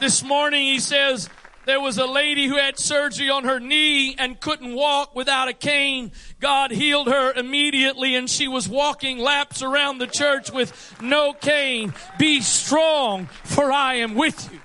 This 0.00 0.22
morning 0.22 0.62
he 0.62 0.80
says, 0.80 1.30
there 1.66 1.80
was 1.80 1.98
a 1.98 2.06
lady 2.06 2.46
who 2.46 2.56
had 2.56 2.78
surgery 2.78 3.28
on 3.28 3.42
her 3.42 3.58
knee 3.58 4.14
and 4.18 4.40
couldn't 4.40 4.72
walk 4.72 5.16
without 5.16 5.48
a 5.48 5.52
cane. 5.52 6.12
God 6.40 6.70
healed 6.70 7.08
her 7.08 7.32
immediately 7.32 8.14
and 8.14 8.30
she 8.30 8.46
was 8.46 8.68
walking 8.68 9.18
laps 9.18 9.62
around 9.62 9.98
the 9.98 10.06
church 10.06 10.52
with 10.52 10.94
no 11.02 11.32
cane. 11.32 11.92
Be 12.18 12.40
strong 12.40 13.26
for 13.42 13.72
I 13.72 13.94
am 13.94 14.14
with 14.14 14.52
you. 14.52 14.60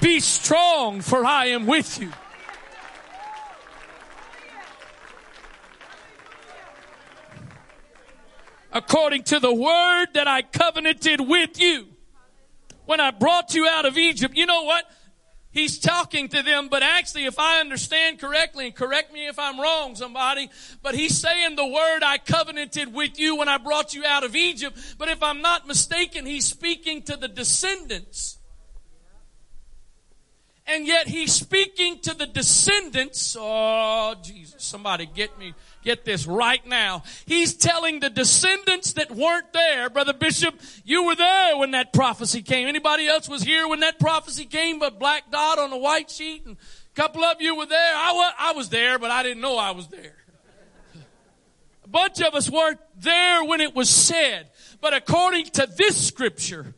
Be 0.00 0.18
strong 0.20 1.02
for 1.02 1.26
I 1.26 1.46
am 1.48 1.66
with 1.66 2.00
you. 2.00 2.10
According 8.72 9.24
to 9.24 9.40
the 9.40 9.52
word 9.52 10.06
that 10.14 10.26
I 10.26 10.40
covenanted 10.40 11.20
with 11.20 11.60
you 11.60 11.86
when 12.86 13.00
I 13.00 13.10
brought 13.10 13.54
you 13.54 13.68
out 13.68 13.84
of 13.84 13.98
Egypt. 13.98 14.34
You 14.34 14.46
know 14.46 14.62
what? 14.62 14.84
He's 15.58 15.76
talking 15.76 16.28
to 16.28 16.40
them, 16.40 16.68
but 16.68 16.84
actually, 16.84 17.24
if 17.24 17.36
I 17.36 17.58
understand 17.58 18.20
correctly, 18.20 18.66
and 18.66 18.74
correct 18.76 19.12
me 19.12 19.26
if 19.26 19.40
I'm 19.40 19.60
wrong, 19.60 19.96
somebody, 19.96 20.50
but 20.84 20.94
he's 20.94 21.18
saying 21.18 21.56
the 21.56 21.66
word 21.66 22.04
I 22.04 22.18
covenanted 22.18 22.94
with 22.94 23.18
you 23.18 23.34
when 23.34 23.48
I 23.48 23.58
brought 23.58 23.92
you 23.92 24.04
out 24.04 24.22
of 24.22 24.36
Egypt. 24.36 24.78
But 24.98 25.08
if 25.08 25.20
I'm 25.20 25.42
not 25.42 25.66
mistaken, 25.66 26.26
he's 26.26 26.46
speaking 26.46 27.02
to 27.02 27.16
the 27.16 27.26
descendants. 27.26 28.38
And 30.68 30.86
yet 30.86 31.08
he's 31.08 31.32
speaking 31.32 31.98
to 32.00 32.14
the 32.14 32.26
descendants. 32.26 33.36
Oh, 33.38 34.14
Jesus, 34.22 34.62
somebody 34.62 35.06
get 35.06 35.38
me, 35.38 35.54
get 35.82 36.04
this 36.04 36.26
right 36.26 36.64
now. 36.66 37.02
He's 37.24 37.54
telling 37.54 38.00
the 38.00 38.10
descendants 38.10 38.92
that 38.92 39.10
weren't 39.10 39.52
there, 39.52 39.88
Brother 39.88 40.12
Bishop, 40.12 40.54
you 40.84 41.04
were 41.04 41.16
there 41.16 41.56
when 41.56 41.70
that 41.70 41.92
prophecy 41.92 42.42
came. 42.42 42.68
Anybody 42.68 43.08
else 43.08 43.28
was 43.28 43.42
here 43.42 43.66
when 43.66 43.80
that 43.80 43.98
prophecy 43.98 44.44
came, 44.44 44.78
but 44.78 44.98
black 44.98 45.30
dot 45.30 45.58
on 45.58 45.72
a 45.72 45.78
white 45.78 46.10
sheet 46.10 46.44
and 46.44 46.56
a 46.56 46.94
couple 46.94 47.24
of 47.24 47.40
you 47.40 47.56
were 47.56 47.66
there. 47.66 47.94
I 47.96 48.12
was, 48.12 48.32
I 48.38 48.52
was 48.52 48.68
there, 48.68 48.98
but 48.98 49.10
I 49.10 49.22
didn't 49.22 49.40
know 49.40 49.56
I 49.56 49.70
was 49.70 49.88
there. 49.88 50.16
A 51.84 51.88
bunch 51.88 52.20
of 52.20 52.34
us 52.34 52.50
weren't 52.50 52.80
there 52.98 53.42
when 53.44 53.62
it 53.62 53.74
was 53.74 53.88
said. 53.88 54.50
But 54.82 54.92
according 54.92 55.46
to 55.46 55.66
this 55.66 56.06
scripture, 56.06 56.74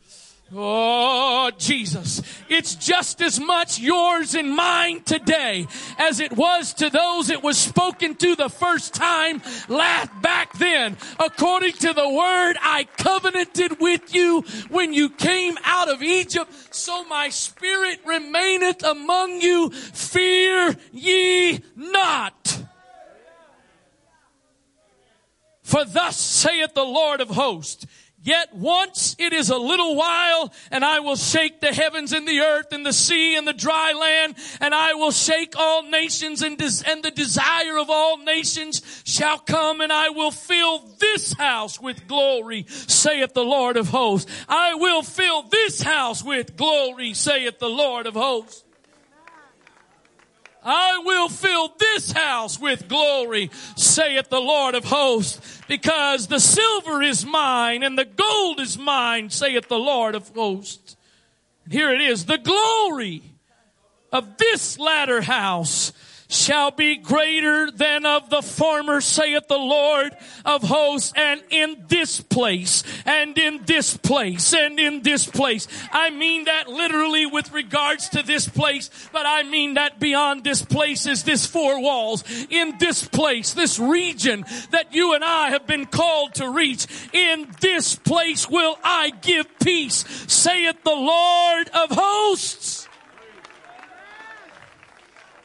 Oh, 0.53 1.49
Jesus. 1.57 2.21
It's 2.49 2.75
just 2.75 3.21
as 3.21 3.39
much 3.39 3.79
yours 3.79 4.35
and 4.35 4.53
mine 4.53 5.01
today 5.03 5.67
as 5.97 6.19
it 6.19 6.35
was 6.35 6.73
to 6.75 6.89
those 6.89 7.29
it 7.29 7.41
was 7.41 7.57
spoken 7.57 8.15
to 8.15 8.35
the 8.35 8.49
first 8.49 8.93
time 8.93 9.41
last 9.69 10.09
back 10.21 10.57
then. 10.57 10.97
According 11.19 11.73
to 11.73 11.93
the 11.93 12.09
word, 12.09 12.57
I 12.61 12.85
covenanted 12.97 13.79
with 13.79 14.13
you 14.13 14.41
when 14.69 14.93
you 14.93 15.09
came 15.09 15.57
out 15.63 15.87
of 15.87 16.03
Egypt. 16.03 16.51
So 16.75 17.05
my 17.05 17.29
spirit 17.29 17.99
remaineth 18.05 18.83
among 18.83 19.39
you. 19.39 19.69
Fear 19.69 20.75
ye 20.91 21.61
not. 21.77 22.65
For 25.63 25.85
thus 25.85 26.17
saith 26.17 26.73
the 26.73 26.83
Lord 26.83 27.21
of 27.21 27.29
hosts, 27.29 27.85
Yet 28.23 28.53
once 28.53 29.15
it 29.17 29.33
is 29.33 29.49
a 29.49 29.57
little 29.57 29.95
while 29.95 30.53
and 30.69 30.85
I 30.85 30.99
will 30.99 31.15
shake 31.15 31.59
the 31.59 31.73
heavens 31.73 32.13
and 32.13 32.27
the 32.27 32.41
earth 32.41 32.67
and 32.71 32.85
the 32.85 32.93
sea 32.93 33.35
and 33.35 33.47
the 33.47 33.53
dry 33.53 33.93
land 33.93 34.35
and 34.59 34.75
I 34.75 34.93
will 34.93 35.09
shake 35.09 35.55
all 35.57 35.81
nations 35.81 36.43
and, 36.43 36.55
des- 36.55 36.85
and 36.85 37.01
the 37.01 37.09
desire 37.09 37.79
of 37.79 37.89
all 37.89 38.17
nations 38.17 39.01
shall 39.05 39.39
come 39.39 39.81
and 39.81 39.91
I 39.91 40.09
will 40.09 40.29
fill 40.29 40.87
this 40.99 41.33
house 41.33 41.81
with 41.81 42.07
glory, 42.07 42.65
saith 42.67 43.33
the 43.33 43.43
Lord 43.43 43.75
of 43.75 43.87
hosts. 43.87 44.31
I 44.47 44.75
will 44.75 45.01
fill 45.01 45.41
this 45.43 45.81
house 45.81 46.23
with 46.23 46.55
glory, 46.55 47.15
saith 47.15 47.57
the 47.57 47.69
Lord 47.69 48.05
of 48.05 48.13
hosts. 48.13 48.63
I 50.63 51.01
will 51.03 51.27
fill 51.29 51.73
this 51.79 52.11
house 52.11 52.59
with 52.59 52.87
glory, 52.87 53.49
saith 53.75 54.29
the 54.29 54.39
Lord 54.39 54.75
of 54.75 54.85
hosts, 54.85 55.61
because 55.67 56.27
the 56.27 56.39
silver 56.39 57.01
is 57.01 57.25
mine 57.25 57.83
and 57.83 57.97
the 57.97 58.05
gold 58.05 58.59
is 58.59 58.77
mine, 58.77 59.29
saith 59.29 59.67
the 59.67 59.79
Lord 59.79 60.13
of 60.13 60.29
hosts. 60.29 60.95
Here 61.69 61.91
it 61.91 62.01
is, 62.01 62.25
the 62.25 62.37
glory 62.37 63.23
of 64.11 64.37
this 64.37 64.77
latter 64.77 65.21
house 65.21 65.93
shall 66.31 66.71
be 66.71 66.95
greater 66.95 67.69
than 67.69 68.05
of 68.05 68.29
the 68.29 68.41
former, 68.41 69.01
saith 69.01 69.47
the 69.47 69.57
Lord 69.57 70.15
of 70.45 70.63
hosts, 70.63 71.13
and 71.15 71.41
in 71.49 71.83
this 71.89 72.21
place, 72.21 72.83
and 73.05 73.37
in 73.37 73.61
this 73.65 73.97
place, 73.97 74.53
and 74.53 74.79
in 74.79 75.01
this 75.01 75.27
place. 75.27 75.67
I 75.91 76.09
mean 76.09 76.45
that 76.45 76.69
literally 76.69 77.25
with 77.25 77.51
regards 77.51 78.09
to 78.09 78.23
this 78.23 78.47
place, 78.47 78.89
but 79.11 79.25
I 79.25 79.43
mean 79.43 79.73
that 79.73 79.99
beyond 79.99 80.43
this 80.43 80.63
place 80.63 81.05
is 81.05 81.23
this 81.23 81.45
four 81.45 81.81
walls. 81.81 82.23
In 82.49 82.77
this 82.79 83.05
place, 83.07 83.53
this 83.53 83.77
region 83.77 84.45
that 84.71 84.93
you 84.93 85.13
and 85.13 85.23
I 85.23 85.49
have 85.49 85.67
been 85.67 85.85
called 85.85 86.35
to 86.35 86.49
reach, 86.49 86.87
in 87.11 87.47
this 87.59 87.95
place 87.95 88.49
will 88.49 88.77
I 88.83 89.09
give 89.09 89.47
peace, 89.59 90.05
saith 90.27 90.81
the 90.83 90.95
Lord 90.95 91.69
of 91.69 91.89
hosts. 91.91 92.80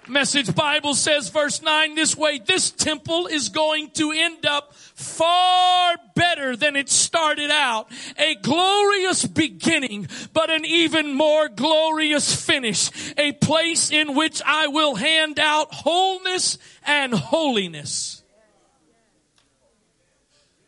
Message 0.08 0.54
Bible 0.54 0.94
says 0.94 1.30
verse 1.30 1.62
9 1.62 1.96
this 1.96 2.16
way, 2.16 2.38
this 2.38 2.70
temple 2.70 3.26
is 3.26 3.48
going 3.48 3.90
to 3.90 4.12
end 4.12 4.46
up 4.46 4.72
far 4.74 5.96
better 6.14 6.54
than 6.54 6.76
it 6.76 6.88
started 6.88 7.50
out. 7.50 7.90
A 8.16 8.36
glorious 8.36 9.26
beginning, 9.26 10.06
but 10.32 10.48
an 10.48 10.64
even 10.64 11.12
more 11.12 11.48
glorious 11.48 12.34
finish. 12.34 12.90
A 13.18 13.32
place 13.32 13.90
in 13.90 14.14
which 14.14 14.40
I 14.46 14.68
will 14.68 14.94
hand 14.94 15.40
out 15.40 15.74
wholeness 15.74 16.58
and 16.86 17.12
holiness. 17.12 18.22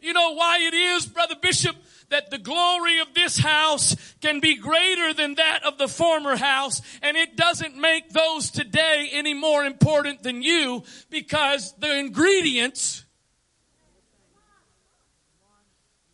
You 0.01 0.12
know 0.12 0.35
why 0.35 0.59
it 0.61 0.74
is, 0.74 1.07
Brother 1.07 1.37
Bishop? 1.40 1.77
That 2.11 2.31
the 2.31 2.38
glory 2.38 3.01
of 3.01 3.14
this 3.14 3.38
house 3.38 3.94
can 4.21 4.40
be 4.40 4.57
greater 4.57 5.12
than 5.12 5.35
that 5.35 5.64
of 5.64 5.79
the 5.79 5.88
former 5.88 6.37
house, 6.37 6.81
and 7.03 7.16
it 7.16 7.37
doesn't 7.37 7.77
make 7.77 8.11
those 8.11 8.51
today 8.51 9.09
any 9.12 9.35
more 9.35 9.64
important 9.64 10.23
than 10.23 10.42
you 10.42 10.83
because 11.11 11.75
the 11.79 11.99
ingredients. 11.99 13.05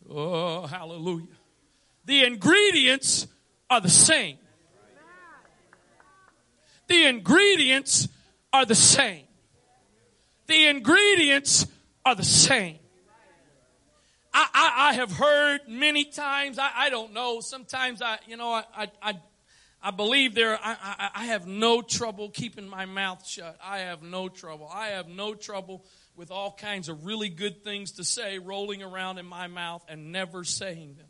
Oh, 0.09 0.65
hallelujah. 0.65 1.27
The 2.05 2.25
ingredients 2.25 3.27
are 3.69 3.81
the 3.81 3.89
same. 3.89 4.37
The 6.87 7.05
ingredients 7.05 8.07
are 8.53 8.65
the 8.65 8.75
same. 8.75 9.23
The 10.47 10.67
ingredients 10.67 11.65
are 12.05 12.13
the 12.13 12.23
same. 12.23 12.77
I, 14.37 14.47
I, 14.53 14.89
I 14.89 14.93
have 14.95 15.13
heard 15.13 15.61
many 15.69 16.03
times, 16.03 16.59
I, 16.59 16.69
I 16.75 16.89
don't 16.89 17.13
know, 17.13 17.39
sometimes 17.39 18.01
I, 18.01 18.19
you 18.27 18.35
know, 18.35 18.49
I, 18.51 18.91
I, 19.01 19.13
I 19.81 19.91
believe 19.91 20.35
there, 20.35 20.59
I, 20.61 20.75
I, 20.81 21.09
I 21.15 21.25
have 21.27 21.47
no 21.47 21.81
trouble 21.81 22.29
keeping 22.29 22.67
my 22.67 22.85
mouth 22.85 23.25
shut. 23.25 23.57
I 23.63 23.79
have 23.79 24.03
no 24.03 24.27
trouble. 24.27 24.69
I 24.69 24.89
have 24.89 25.07
no 25.07 25.35
trouble 25.35 25.85
with 26.17 26.31
all 26.31 26.51
kinds 26.51 26.89
of 26.89 27.05
really 27.05 27.29
good 27.29 27.63
things 27.63 27.93
to 27.93 28.03
say 28.03 28.37
rolling 28.37 28.83
around 28.83 29.19
in 29.19 29.25
my 29.25 29.47
mouth 29.47 29.85
and 29.87 30.11
never 30.11 30.43
saying 30.43 30.95
them. 30.95 31.04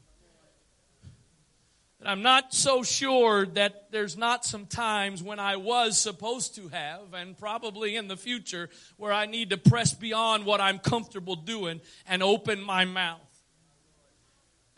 I'm 2.05 2.21
not 2.21 2.53
so 2.53 2.83
sure 2.83 3.45
that 3.47 3.91
there's 3.91 4.15
not 4.15 4.45
some 4.45 4.65
times 4.65 5.23
when 5.23 5.39
I 5.39 5.55
was 5.55 5.97
supposed 5.97 6.55
to 6.55 6.67
have, 6.69 7.13
and 7.13 7.37
probably 7.37 7.95
in 7.95 8.07
the 8.07 8.17
future, 8.17 8.69
where 8.97 9.11
I 9.11 9.25
need 9.25 9.49
to 9.49 9.57
press 9.57 9.93
beyond 9.93 10.45
what 10.45 10.61
I'm 10.61 10.79
comfortable 10.79 11.35
doing 11.35 11.81
and 12.07 12.21
open 12.21 12.61
my 12.61 12.85
mouth. 12.85 13.19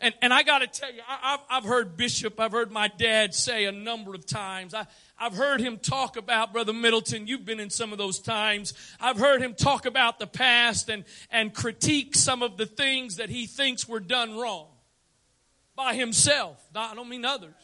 And, 0.00 0.14
and 0.22 0.32
I 0.32 0.44
got 0.44 0.60
to 0.60 0.68
tell 0.68 0.92
you, 0.92 1.00
I, 1.08 1.32
have 1.32 1.40
I've 1.50 1.64
heard 1.64 1.96
Bishop, 1.96 2.38
I've 2.38 2.52
heard 2.52 2.70
my 2.70 2.86
dad 2.86 3.34
say 3.34 3.64
a 3.64 3.72
number 3.72 4.14
of 4.14 4.24
times. 4.24 4.72
I, 4.72 4.86
I've 5.18 5.34
heard 5.34 5.60
him 5.60 5.76
talk 5.76 6.16
about, 6.16 6.52
Brother 6.52 6.72
Middleton, 6.72 7.26
you've 7.26 7.44
been 7.44 7.58
in 7.58 7.68
some 7.68 7.90
of 7.90 7.98
those 7.98 8.20
times. 8.20 8.74
I've 9.00 9.18
heard 9.18 9.42
him 9.42 9.54
talk 9.54 9.86
about 9.86 10.20
the 10.20 10.28
past 10.28 10.88
and, 10.88 11.04
and 11.32 11.52
critique 11.52 12.14
some 12.14 12.42
of 12.44 12.56
the 12.56 12.66
things 12.66 13.16
that 13.16 13.28
he 13.28 13.46
thinks 13.46 13.88
were 13.88 14.00
done 14.00 14.38
wrong 14.38 14.68
by 15.78 15.94
himself. 15.94 16.60
Not, 16.74 16.90
I 16.90 16.94
don't 16.96 17.08
mean 17.08 17.24
others. 17.24 17.54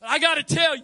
But 0.00 0.08
I 0.08 0.18
got 0.18 0.36
to 0.36 0.42
tell 0.42 0.74
you, 0.74 0.82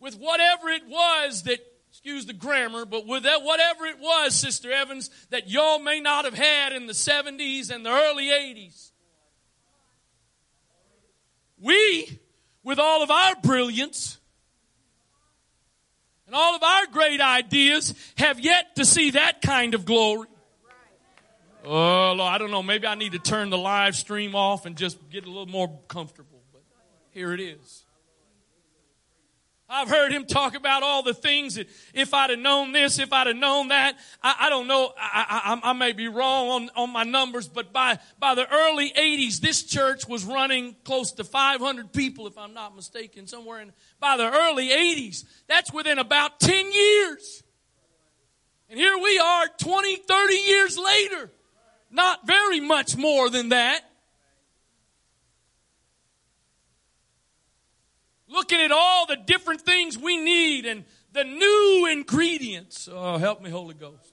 with 0.00 0.16
whatever 0.18 0.68
it 0.70 0.82
was 0.88 1.44
that, 1.44 1.60
excuse 1.88 2.26
the 2.26 2.32
grammar, 2.32 2.84
but 2.84 3.06
with 3.06 3.22
that, 3.22 3.44
whatever 3.44 3.86
it 3.86 4.00
was, 4.00 4.34
Sister 4.34 4.72
Evans, 4.72 5.10
that 5.30 5.48
y'all 5.48 5.78
may 5.78 6.00
not 6.00 6.24
have 6.24 6.34
had 6.34 6.72
in 6.72 6.88
the 6.88 6.92
70s 6.92 7.70
and 7.70 7.86
the 7.86 7.90
early 7.90 8.26
80s, 8.26 8.90
we, 11.60 12.18
with 12.64 12.80
all 12.80 13.04
of 13.04 13.10
our 13.12 13.36
brilliance, 13.36 14.18
and 16.26 16.34
all 16.34 16.56
of 16.56 16.62
our 16.64 16.86
great 16.88 17.20
ideas 17.20 17.94
have 18.16 18.40
yet 18.40 18.74
to 18.74 18.84
see 18.84 19.12
that 19.12 19.42
kind 19.42 19.74
of 19.74 19.84
glory. 19.84 20.26
Oh, 21.70 22.14
Lord, 22.16 22.32
I 22.32 22.38
don't 22.38 22.50
know. 22.50 22.62
Maybe 22.62 22.86
I 22.86 22.94
need 22.94 23.12
to 23.12 23.18
turn 23.18 23.50
the 23.50 23.58
live 23.58 23.94
stream 23.94 24.34
off 24.34 24.64
and 24.64 24.74
just 24.74 24.96
get 25.10 25.24
a 25.24 25.26
little 25.26 25.44
more 25.44 25.78
comfortable. 25.86 26.40
But 26.50 26.62
here 27.10 27.34
it 27.34 27.40
is. 27.40 27.84
I've 29.68 29.90
heard 29.90 30.10
him 30.10 30.24
talk 30.24 30.56
about 30.56 30.82
all 30.82 31.02
the 31.02 31.12
things 31.12 31.56
that 31.56 31.68
if 31.92 32.14
I'd 32.14 32.30
have 32.30 32.38
known 32.38 32.72
this, 32.72 32.98
if 32.98 33.12
I'd 33.12 33.26
have 33.26 33.36
known 33.36 33.68
that, 33.68 33.98
I, 34.22 34.46
I 34.46 34.48
don't 34.48 34.66
know, 34.66 34.94
I, 34.98 35.60
I, 35.62 35.70
I, 35.70 35.72
may 35.74 35.92
be 35.92 36.08
wrong 36.08 36.48
on, 36.48 36.70
on 36.74 36.90
my 36.90 37.02
numbers, 37.02 37.48
but 37.48 37.70
by, 37.70 37.98
by 38.18 38.34
the 38.34 38.50
early 38.50 38.90
80s, 38.90 39.40
this 39.40 39.62
church 39.62 40.08
was 40.08 40.24
running 40.24 40.74
close 40.84 41.12
to 41.12 41.24
500 41.24 41.92
people, 41.92 42.26
if 42.26 42.38
I'm 42.38 42.54
not 42.54 42.74
mistaken, 42.74 43.26
somewhere 43.26 43.60
in, 43.60 43.72
by 44.00 44.16
the 44.16 44.32
early 44.32 44.70
80s. 44.70 45.24
That's 45.48 45.70
within 45.70 45.98
about 45.98 46.40
10 46.40 46.72
years. 46.72 47.42
And 48.70 48.78
here 48.78 48.96
we 48.96 49.18
are 49.18 49.48
20, 49.58 49.96
30 49.96 50.34
years 50.34 50.78
later. 50.78 51.30
Not 51.90 52.26
very 52.26 52.60
much 52.60 52.96
more 52.96 53.30
than 53.30 53.50
that. 53.50 53.80
Looking 58.26 58.60
at 58.60 58.72
all 58.72 59.06
the 59.06 59.16
different 59.16 59.62
things 59.62 59.96
we 59.96 60.16
need 60.18 60.66
and 60.66 60.84
the 61.12 61.24
new 61.24 61.88
ingredients. 61.90 62.88
Oh, 62.90 63.18
help 63.18 63.42
me, 63.42 63.50
Holy 63.50 63.74
Ghost. 63.74 64.12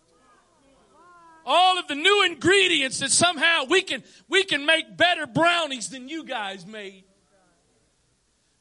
All 1.46 1.78
of 1.78 1.88
the 1.88 1.96
new 1.96 2.24
ingredients 2.26 3.00
that 3.00 3.12
somehow 3.12 3.66
we 3.70 3.82
can, 3.82 4.04
we 4.28 4.44
can 4.44 4.66
make 4.66 4.98
better 4.98 5.28
brownies 5.28 5.90
than 5.90 6.10
you 6.10 6.24
guys 6.24 6.66
made 6.66 7.05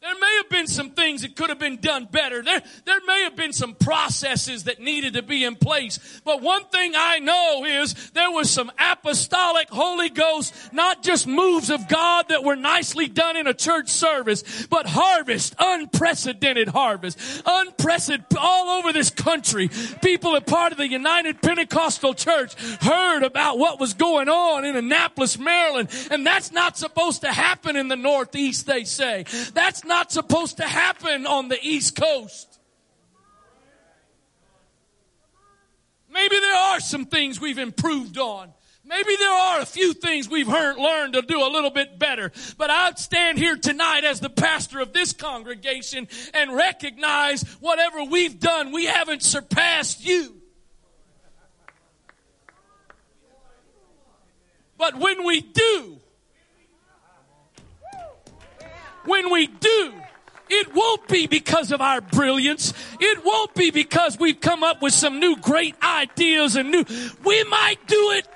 There 0.05 0.19
may 0.21 0.37
have 0.43 0.51
been 0.51 0.67
some 0.67 0.91
things 0.91 1.23
that 1.23 1.35
could 1.35 1.49
have 1.49 1.59
been 1.59 1.79
done 1.79 2.05
better. 2.05 2.43
There, 2.43 2.61
there 2.85 3.01
may 3.07 3.23
have 3.23 3.37
been 3.37 3.55
some 3.55 3.73
processes 3.73 4.65
that 4.65 4.79
needed 4.79 5.15
to 5.15 5.23
be 5.23 5.45
in 5.45 5.57
place. 5.57 6.21
But 6.27 6.43
one 6.43 6.67
thing 6.67 6.93
I 6.95 7.21
know 7.21 7.65
is 7.65 7.95
there 8.11 8.31
was 8.31 8.51
some 8.51 8.71
apostolic 8.79 9.71
Holy 9.71 10.11
Ghost, 10.11 10.75
not 10.75 11.03
just 11.03 11.27
moves 11.27 11.71
of 11.71 11.89
God 11.89 12.29
that 12.29 12.45
were 12.45 12.55
nicely 12.55 13.09
done 13.09 13.39
in 13.39 13.47
a 13.47 13.55
church 13.55 13.89
service, 13.89 14.67
but 14.67 14.85
harvest, 14.85 15.55
unprecedented 15.59 16.69
harvest, 16.69 17.43
unprecedented 17.47 18.37
all 18.39 18.79
over 18.79 18.93
this 18.93 19.09
country. 19.09 19.71
People 20.03 20.37
a 20.37 20.43
part 20.43 20.73
of 20.73 20.77
the 20.77 20.87
United 20.89 21.41
Pentecostal 21.41 22.13
Church 22.13 22.53
heard 22.83 23.23
about 23.23 23.57
what 23.57 23.81
was 23.81 23.95
going 23.95 24.29
on 24.29 24.67
in 24.67 24.77
Annapolis, 24.77 25.39
Maryland, 25.39 25.89
and 26.11 26.27
that's 26.27 26.53
not 26.53 26.77
supposed 26.77 27.23
to 27.23 27.33
happen 27.33 27.75
in 27.75 27.89
the 27.89 27.97
Northeast, 27.97 28.67
they 28.67 28.85
say. 28.85 29.25
That's 29.55 29.83
not 29.83 29.94
not 29.95 30.11
supposed 30.11 30.57
to 30.57 30.65
happen 30.65 31.25
on 31.25 31.47
the 31.47 31.59
East 31.63 31.95
Coast. 31.95 32.59
Maybe 36.11 36.37
there 36.41 36.57
are 36.57 36.81
some 36.81 37.07
things 37.07 37.41
we've 37.41 37.59
improved 37.59 38.19
on. 38.19 38.53
Maybe 38.85 39.15
there 39.17 39.33
are 39.33 39.61
a 39.61 39.67
few 39.67 39.95
things 39.95 40.29
we've 40.29 40.49
heard, 40.49 40.79
learned 40.79 41.13
to 41.13 41.23
do 41.23 41.39
a 41.41 41.47
little 41.47 41.71
bit 41.71 41.97
better. 41.97 42.33
But 42.59 42.71
I'd 42.71 42.99
stand 42.99 43.39
here 43.39 43.57
tonight 43.57 44.03
as 44.03 44.19
the 44.19 44.31
pastor 44.31 44.81
of 44.81 44.93
this 44.93 45.13
congregation 45.13 46.09
and 46.35 46.57
recognize 46.57 47.43
whatever 47.61 48.03
we've 48.03 48.41
done, 48.41 48.73
we 48.73 48.87
haven't 48.87 49.23
surpassed 49.23 50.05
you. 50.05 50.43
But 54.77 54.97
when 54.97 55.25
we 55.25 55.41
do, 55.41 56.01
when 59.07 59.31
we 59.31 59.47
do, 59.47 59.93
it 60.49 60.75
won't 60.75 61.09
be 61.09 61.27
because 61.27 61.73
of 61.73 61.81
our 61.81 62.01
brilliance. 62.01 62.73
It 63.01 63.25
won't 63.25 63.55
be 63.55 63.71
because 63.71 64.19
we've 64.19 64.41
come 64.41 64.63
up 64.63 64.83
with 64.83 64.93
some 64.93 65.19
new 65.21 65.37
great 65.37 65.75
ideas 65.83 66.57
and 66.57 66.71
new, 66.71 66.85
we 67.25 67.45
might 67.45 67.87
do 67.87 68.11
it. 68.13 68.27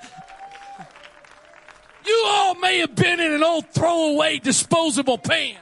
You 2.05 2.23
all 2.27 2.55
may 2.55 2.79
have 2.79 2.95
been 2.95 3.19
in 3.19 3.31
an 3.31 3.43
old 3.43 3.69
throwaway 3.69 4.39
disposable 4.39 5.17
pan 5.17 5.57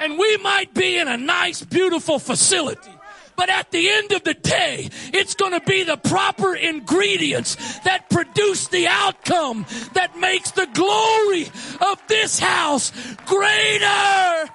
and 0.00 0.18
we 0.18 0.36
might 0.38 0.74
be 0.74 0.98
in 0.98 1.08
a 1.08 1.16
nice, 1.16 1.62
beautiful 1.64 2.18
facility. 2.18 2.90
But 3.38 3.50
at 3.50 3.70
the 3.70 3.88
end 3.88 4.10
of 4.10 4.24
the 4.24 4.34
day, 4.34 4.90
it's 5.14 5.36
going 5.36 5.52
to 5.52 5.60
be 5.60 5.84
the 5.84 5.96
proper 5.96 6.56
ingredients 6.56 7.78
that 7.84 8.10
produce 8.10 8.66
the 8.66 8.88
outcome 8.88 9.64
that 9.92 10.18
makes 10.18 10.50
the 10.50 10.66
glory 10.74 11.46
of 11.88 12.02
this 12.08 12.40
house 12.40 12.90
greater. 13.26 14.50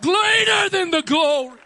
Greater 0.00 0.68
than 0.70 0.90
the 0.90 1.02
glory. 1.02 1.58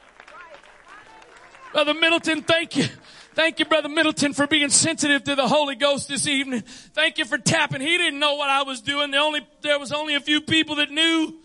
Brother 1.72 1.94
Middleton, 1.94 2.42
thank 2.42 2.77
you. 2.77 2.87
Thank 3.35 3.61
you, 3.61 3.64
Brother 3.64 3.88
Middleton, 3.88 4.33
for 4.33 4.49
being 4.49 4.70
sensitive 4.70 5.22
to 5.22 5.37
the 5.37 5.46
Holy 5.46 5.77
Ghost 5.77 6.09
this 6.09 6.27
evening. 6.27 6.62
Thank 6.62 7.18
you 7.18 7.25
for 7.25 7.38
tapping. 7.38 7.81
He 7.81 7.96
didn't 7.96 8.18
know 8.18 8.35
what 8.35 8.51
I 8.51 8.64
was 8.64 8.81
doing. 8.81 9.12
The 9.12 9.18
only, 9.18 9.46
there 9.61 9.79
was 9.79 9.92
only 9.92 10.16
a 10.16 10.20
few 10.20 10.40
people 10.40 10.77
that 10.77 10.90
knew. 10.90 11.42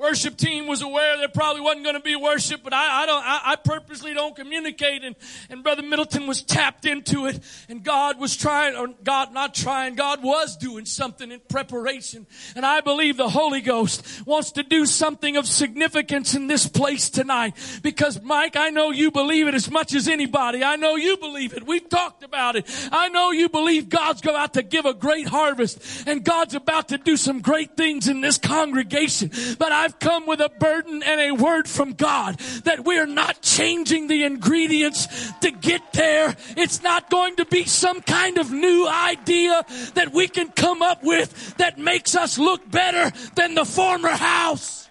Worship 0.00 0.38
team 0.38 0.66
was 0.66 0.80
aware 0.80 1.18
there 1.18 1.28
probably 1.28 1.60
wasn't 1.60 1.84
going 1.84 1.94
to 1.94 2.00
be 2.00 2.16
worship, 2.16 2.62
but 2.64 2.72
I, 2.72 3.02
I 3.02 3.06
don't, 3.06 3.22
I, 3.22 3.40
I, 3.44 3.56
purposely 3.56 4.14
don't 4.14 4.34
communicate. 4.34 5.04
And, 5.04 5.14
and 5.50 5.62
Brother 5.62 5.82
Middleton 5.82 6.26
was 6.26 6.40
tapped 6.40 6.86
into 6.86 7.26
it 7.26 7.38
and 7.68 7.84
God 7.84 8.18
was 8.18 8.34
trying, 8.34 8.76
or 8.76 8.88
God 9.04 9.34
not 9.34 9.52
trying, 9.54 9.96
God 9.96 10.22
was 10.22 10.56
doing 10.56 10.86
something 10.86 11.30
in 11.30 11.38
preparation. 11.50 12.26
And 12.56 12.64
I 12.64 12.80
believe 12.80 13.18
the 13.18 13.28
Holy 13.28 13.60
Ghost 13.60 14.26
wants 14.26 14.52
to 14.52 14.62
do 14.62 14.86
something 14.86 15.36
of 15.36 15.46
significance 15.46 16.34
in 16.34 16.46
this 16.46 16.66
place 16.66 17.10
tonight. 17.10 17.54
Because 17.82 18.22
Mike, 18.22 18.56
I 18.56 18.70
know 18.70 18.92
you 18.92 19.10
believe 19.10 19.48
it 19.48 19.54
as 19.54 19.70
much 19.70 19.94
as 19.94 20.08
anybody. 20.08 20.64
I 20.64 20.76
know 20.76 20.96
you 20.96 21.18
believe 21.18 21.52
it. 21.52 21.66
We've 21.66 21.86
talked 21.90 22.24
about 22.24 22.56
it. 22.56 22.64
I 22.90 23.10
know 23.10 23.32
you 23.32 23.50
believe 23.50 23.90
God's 23.90 24.22
about 24.22 24.54
to 24.54 24.62
give 24.62 24.86
a 24.86 24.94
great 24.94 25.28
harvest 25.28 26.08
and 26.08 26.24
God's 26.24 26.54
about 26.54 26.88
to 26.88 26.96
do 26.96 27.18
some 27.18 27.42
great 27.42 27.76
things 27.76 28.08
in 28.08 28.22
this 28.22 28.38
congregation. 28.38 29.30
But 29.58 29.72
I 29.72 29.89
I've 29.90 29.98
come 29.98 30.24
with 30.28 30.40
a 30.40 30.48
burden 30.48 31.02
and 31.02 31.20
a 31.20 31.32
word 31.32 31.68
from 31.68 31.94
God 31.94 32.38
that 32.62 32.84
we're 32.84 33.06
not 33.06 33.42
changing 33.42 34.06
the 34.06 34.22
ingredients 34.22 35.32
to 35.40 35.50
get 35.50 35.92
there. 35.94 36.36
It's 36.56 36.80
not 36.80 37.10
going 37.10 37.34
to 37.36 37.44
be 37.44 37.64
some 37.64 38.00
kind 38.00 38.38
of 38.38 38.52
new 38.52 38.86
idea 38.86 39.64
that 39.94 40.12
we 40.12 40.28
can 40.28 40.50
come 40.50 40.80
up 40.80 41.02
with 41.02 41.56
that 41.56 41.76
makes 41.76 42.14
us 42.14 42.38
look 42.38 42.70
better 42.70 43.10
than 43.34 43.56
the 43.56 43.64
former 43.64 44.10
house. 44.10 44.88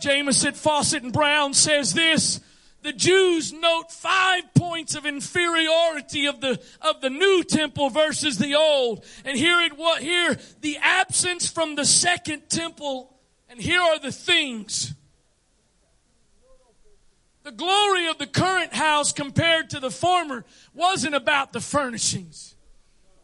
Jamieson, 0.00 0.54
Fausset, 0.54 1.04
and 1.04 1.12
Brown 1.12 1.54
says 1.54 1.94
this 1.94 2.40
the 2.82 2.92
Jews 2.92 3.52
note 3.52 3.92
five 3.92 4.54
points 4.54 4.94
of 4.94 5.06
inferiority 5.06 6.26
of 6.26 6.40
the, 6.40 6.60
of 6.80 7.00
the 7.00 7.10
new 7.10 7.42
temple 7.44 7.90
versus 7.90 8.38
the 8.38 8.54
old. 8.54 9.04
And 9.24 9.36
here 9.36 9.60
it 9.60 9.76
what 9.76 10.02
here 10.02 10.38
the 10.60 10.78
absence 10.80 11.48
from 11.48 11.74
the 11.74 11.84
second 11.84 12.48
temple. 12.48 13.14
And 13.48 13.60
here 13.60 13.80
are 13.80 13.98
the 13.98 14.12
things. 14.12 14.94
The 17.42 17.52
glory 17.52 18.08
of 18.08 18.18
the 18.18 18.26
current 18.26 18.74
house 18.74 19.12
compared 19.12 19.70
to 19.70 19.80
the 19.80 19.90
former 19.90 20.44
wasn't 20.74 21.14
about 21.14 21.52
the 21.52 21.60
furnishings 21.60 22.54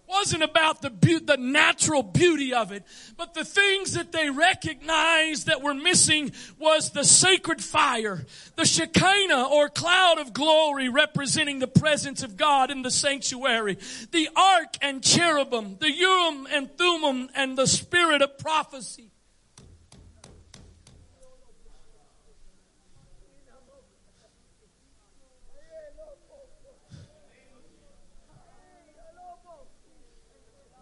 wasn't 0.09 0.42
about 0.42 0.83
the 0.83 0.90
be- 0.90 1.19
the 1.19 1.37
natural 1.37 2.03
beauty 2.03 2.55
of 2.55 2.73
it, 2.73 2.85
but 3.16 3.35
the 3.35 3.45
things 3.45 3.95
that 3.95 4.12
they 4.12 4.31
recognized 4.31 5.47
that 5.47 5.62
were 5.62 5.75
missing 5.75 6.33
was 6.59 6.90
the 6.90 7.05
sacred 7.05 7.62
fire, 7.62 8.25
the 8.57 8.64
Shekinah 8.64 9.49
or 9.51 9.69
cloud 9.69 10.19
of 10.19 10.33
glory 10.33 10.88
representing 10.88 11.59
the 11.59 11.66
presence 11.66 12.23
of 12.23 12.37
God 12.37 12.71
in 12.71 12.83
the 12.83 12.90
sanctuary, 12.90 13.79
the 14.12 14.29
ark 14.37 14.77
and 14.81 15.03
cherubim, 15.03 15.77
the 15.79 15.92
Urim 15.92 16.47
and 16.51 16.77
Thummim, 16.77 17.29
and 17.35 17.57
the 17.57 17.66
spirit 17.66 18.23
of 18.23 18.38
prophecy. 18.38 19.11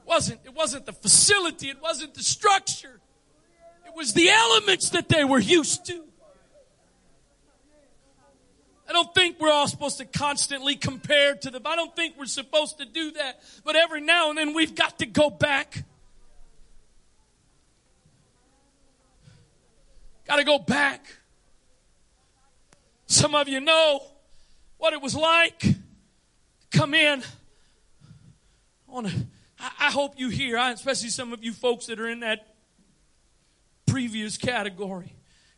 Wasn't, 0.07 0.41
it 0.45 0.55
wasn't 0.55 0.87
the 0.87 0.93
facility, 0.93 1.69
it 1.69 1.81
wasn't 1.83 2.15
the 2.15 2.23
structure. 2.23 3.01
It 3.87 3.97
was 3.97 4.13
the 4.13 4.29
elements 4.29 4.91
that 4.91 5.09
they 5.09 5.25
were 5.25 5.39
used 5.39 5.87
to. 5.87 6.05
I 8.89 8.93
don't 8.93 9.15
think 9.15 9.41
we're 9.41 9.51
all 9.51 9.67
supposed 9.67 9.99
to 9.99 10.05
constantly 10.05 10.77
compare 10.77 11.35
to 11.37 11.51
them. 11.51 11.63
I 11.65 11.75
don't 11.75 11.95
think 11.97 12.17
we're 12.19 12.27
supposed 12.27 12.79
to 12.79 12.85
do 12.85 13.13
that. 13.13 13.41
But 13.65 13.77
every 13.77 14.03
now 14.03 14.29
and 14.29 14.39
then 14.39 14.53
we've 14.53 14.75
got 14.75 14.99
to 14.99 15.07
go 15.07 15.31
back. 15.31 15.85
Got 20.27 20.37
to 20.37 20.45
go 20.45 20.59
back. 20.59 21.07
Some 23.07 23.35
of 23.35 23.49
you 23.49 23.61
know 23.61 24.03
what 24.77 24.93
it 24.93 25.01
was 25.01 25.15
like 25.15 25.65
come 26.71 26.93
in 26.93 27.23
on 28.89 29.07
a 29.07 29.11
I, 29.79 29.91
hope 29.91 30.15
you 30.17 30.29
hear, 30.29 30.57
especially 30.57 31.09
some 31.09 31.33
of 31.33 31.43
you 31.43 31.53
folks 31.53 31.87
that 31.87 32.01
are 32.01 32.09
in 32.09 32.21
that 32.21 32.55
previous 33.87 34.37
category. 34.37 35.15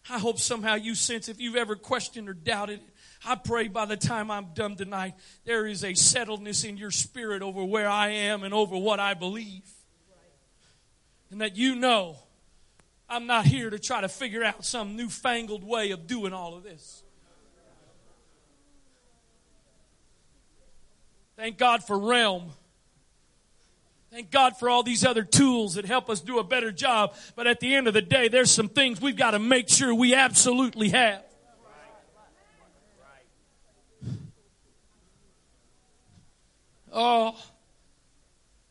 I 0.08 0.18
hope 0.18 0.38
somehow 0.38 0.74
you 0.74 0.94
sense 0.94 1.28
if 1.28 1.40
you've 1.40 1.56
ever 1.56 1.74
questioned 1.74 2.28
or 2.28 2.34
doubted 2.34 2.80
it, 2.80 2.88
I 3.24 3.34
pray 3.34 3.68
by 3.68 3.86
the 3.86 3.96
time 3.96 4.30
I'm 4.30 4.54
done 4.54 4.76
tonight, 4.76 5.14
there 5.44 5.66
is 5.66 5.82
a 5.82 5.92
settledness 5.92 6.68
in 6.68 6.76
your 6.76 6.90
spirit 6.90 7.42
over 7.42 7.64
where 7.64 7.88
I 7.88 8.08
am 8.10 8.44
and 8.44 8.54
over 8.54 8.76
what 8.76 9.00
I 9.00 9.14
believe. 9.14 9.68
And 11.30 11.40
that 11.40 11.56
you 11.56 11.74
know 11.74 12.16
I'm 13.08 13.26
not 13.26 13.46
here 13.46 13.70
to 13.70 13.78
try 13.78 14.00
to 14.00 14.08
figure 14.08 14.44
out 14.44 14.64
some 14.64 14.96
newfangled 14.96 15.64
way 15.64 15.90
of 15.90 16.06
doing 16.06 16.32
all 16.32 16.56
of 16.56 16.62
this. 16.62 17.02
Thank 21.36 21.58
God 21.58 21.84
for 21.84 21.98
realm. 21.98 22.52
Thank 24.16 24.30
God 24.30 24.56
for 24.56 24.70
all 24.70 24.82
these 24.82 25.04
other 25.04 25.24
tools 25.24 25.74
that 25.74 25.84
help 25.84 26.08
us 26.08 26.22
do 26.22 26.38
a 26.38 26.42
better 26.42 26.72
job. 26.72 27.14
But 27.34 27.46
at 27.46 27.60
the 27.60 27.74
end 27.74 27.86
of 27.86 27.92
the 27.92 28.00
day, 28.00 28.28
there's 28.28 28.50
some 28.50 28.70
things 28.70 28.98
we've 28.98 29.14
got 29.14 29.32
to 29.32 29.38
make 29.38 29.68
sure 29.68 29.94
we 29.94 30.14
absolutely 30.14 30.88
have. 30.88 31.22
Oh, 36.90 37.36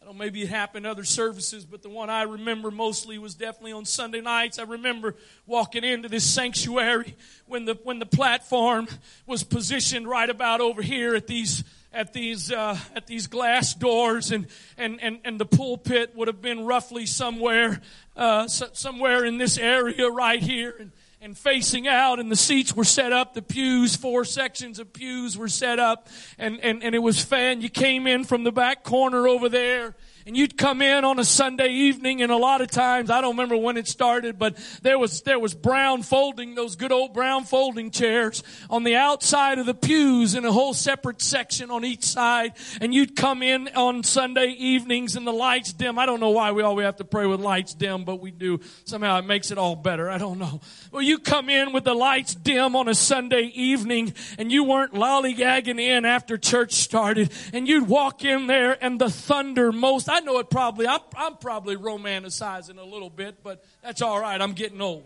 I 0.02 0.06
don't 0.06 0.18
maybe 0.18 0.42
it 0.42 0.50
happened 0.50 0.88
other 0.88 1.04
services, 1.04 1.64
but 1.64 1.84
the 1.84 1.90
one 1.90 2.10
I 2.10 2.24
remember 2.24 2.72
mostly 2.72 3.20
was 3.20 3.36
definitely 3.36 3.74
on 3.74 3.86
Sunday 3.86 4.22
nights. 4.22 4.58
I 4.58 4.64
remember 4.64 5.14
walking 5.46 5.84
into 5.84 6.10
this 6.10 6.24
sanctuary 6.24 7.16
when 7.46 7.66
the 7.66 7.78
when 7.84 8.00
the 8.00 8.08
platform 8.08 8.88
was 9.28 9.44
positioned 9.44 10.08
right 10.08 10.28
about 10.28 10.60
over 10.60 10.82
here 10.82 11.14
at 11.14 11.28
these 11.28 11.64
at 11.96 12.14
these 12.14 12.52
uh, 12.52 12.78
at 12.96 13.08
these 13.08 13.28
glass 13.28 13.74
doors, 13.74 14.32
and, 14.32 14.48
and 14.78 15.02
and 15.02 15.20
and 15.24 15.40
the 15.40 15.46
pulpit 15.46 16.16
would 16.16 16.28
have 16.28 16.42
been 16.42 16.66
roughly 16.66 17.06
somewhere 17.06 17.82
uh, 18.16 18.48
somewhere 18.48 19.26
in 19.26 19.38
this 19.38 19.58
area 19.58 20.10
right 20.10 20.44
here, 20.44 20.76
and 20.80 20.92
and 21.22 21.36
facing 21.36 21.88
out 21.88 22.20
and 22.20 22.32
the 22.32 22.36
seats 22.36 22.76
were 22.76 22.84
set 22.84 23.12
up 23.12 23.34
the 23.34 23.42
pews 23.42 23.96
four 23.96 24.24
sections 24.26 24.78
of 24.78 24.94
pews 24.94 25.36
were 25.38 25.48
set 25.48 25.80
up. 25.80 26.08
And 26.38 26.60
and, 26.60 26.84
and 26.84 26.94
it 26.94 27.00
was 27.00 27.24
fan 27.24 27.62
you 27.62 27.70
came 27.70 28.06
in 28.06 28.26
from 28.26 28.44
the 28.44 28.52
back 28.52 28.84
corner 28.84 29.28
over 29.28 29.50
there 29.50 29.96
and 30.26 30.36
you'd 30.36 30.58
come 30.58 30.82
in 30.82 31.06
on 31.06 31.20
a 31.20 31.24
Sunday 31.24 31.70
evening 31.70 32.22
and 32.24 32.32
a 32.32 32.38
lot 32.38 32.62
of 32.62 32.72
times, 32.72 33.12
I 33.12 33.22
don't 33.22 33.32
remember 33.32 33.58
when 33.58 33.78
it 33.78 33.88
started, 33.88 34.40
but 34.40 34.58
there 34.82 34.98
was, 34.98 35.22
there 35.22 35.38
was 35.38 35.54
brown 35.54 36.02
folding, 36.02 36.56
those 36.56 36.76
good 36.76 36.92
old 36.92 37.14
brown 37.14 37.44
folding 37.44 37.92
chairs 37.92 38.42
on 38.70 38.84
the 38.84 38.96
outside 38.96 39.60
of 39.60 39.68
the 39.68 39.76
pews 39.76 40.34
in 40.34 40.44
a 40.44 40.52
whole 40.52 40.74
separate 40.74 41.22
section 41.22 41.70
on 41.70 41.86
each 41.86 42.04
side. 42.04 42.54
And 42.82 42.94
you'd 42.94 43.16
come 43.16 43.44
in 43.44 43.68
on 43.76 44.04
Sunday 44.04 44.48
evenings 44.48 45.16
and 45.16 45.28
the 45.28 45.32
lights 45.32 45.74
dim. 45.74 46.00
I 46.00 46.08
don't 46.08 46.20
know 46.20 46.32
why 46.32 46.52
we 46.52 46.64
always 46.64 46.86
have 46.86 46.96
to 46.98 47.06
pray 47.06 47.28
with 47.28 47.40
lights 47.40 47.76
dim, 47.76 48.04
but 48.04 48.20
we 48.20 48.32
do. 48.32 48.60
Somehow 48.86 49.20
it 49.20 49.26
makes 49.26 49.52
it 49.52 49.60
all 49.60 49.76
better. 49.76 50.10
I 50.10 50.18
don't 50.18 50.40
know. 50.40 50.60
Well, 50.92 51.04
you 51.04 51.20
come 51.20 51.50
in 51.50 51.72
with 51.72 51.84
the 51.84 51.94
lights 51.94 52.34
dim 52.34 52.76
on 52.76 52.88
a 52.88 52.96
Sunday 52.96 53.52
evening 53.54 54.14
and 54.40 54.52
you 54.52 54.64
weren't 54.64 54.94
lollygagging 54.94 55.80
in 55.80 56.04
after 56.04 56.38
church 56.38 56.74
started 56.74 57.32
and 57.54 57.68
you'd 57.68 57.88
walk 57.88 58.26
in 58.26 58.48
there 58.48 58.84
and 58.84 59.00
the 59.00 59.10
thunder 59.10 59.72
most, 59.72 60.10
I 60.16 60.22
know 60.22 60.40
it 60.40 60.50
probably, 60.50 60.88
I'm, 60.88 61.02
I'm 61.18 61.36
probably 61.36 61.76
romanticizing 61.76 62.78
a 62.78 62.86
little 62.86 63.10
bit, 63.10 63.44
but 63.44 63.66
that's 63.84 64.02
all 64.02 64.18
right. 64.18 64.40
I'm 64.40 64.54
getting 64.54 64.80
old. 64.80 65.04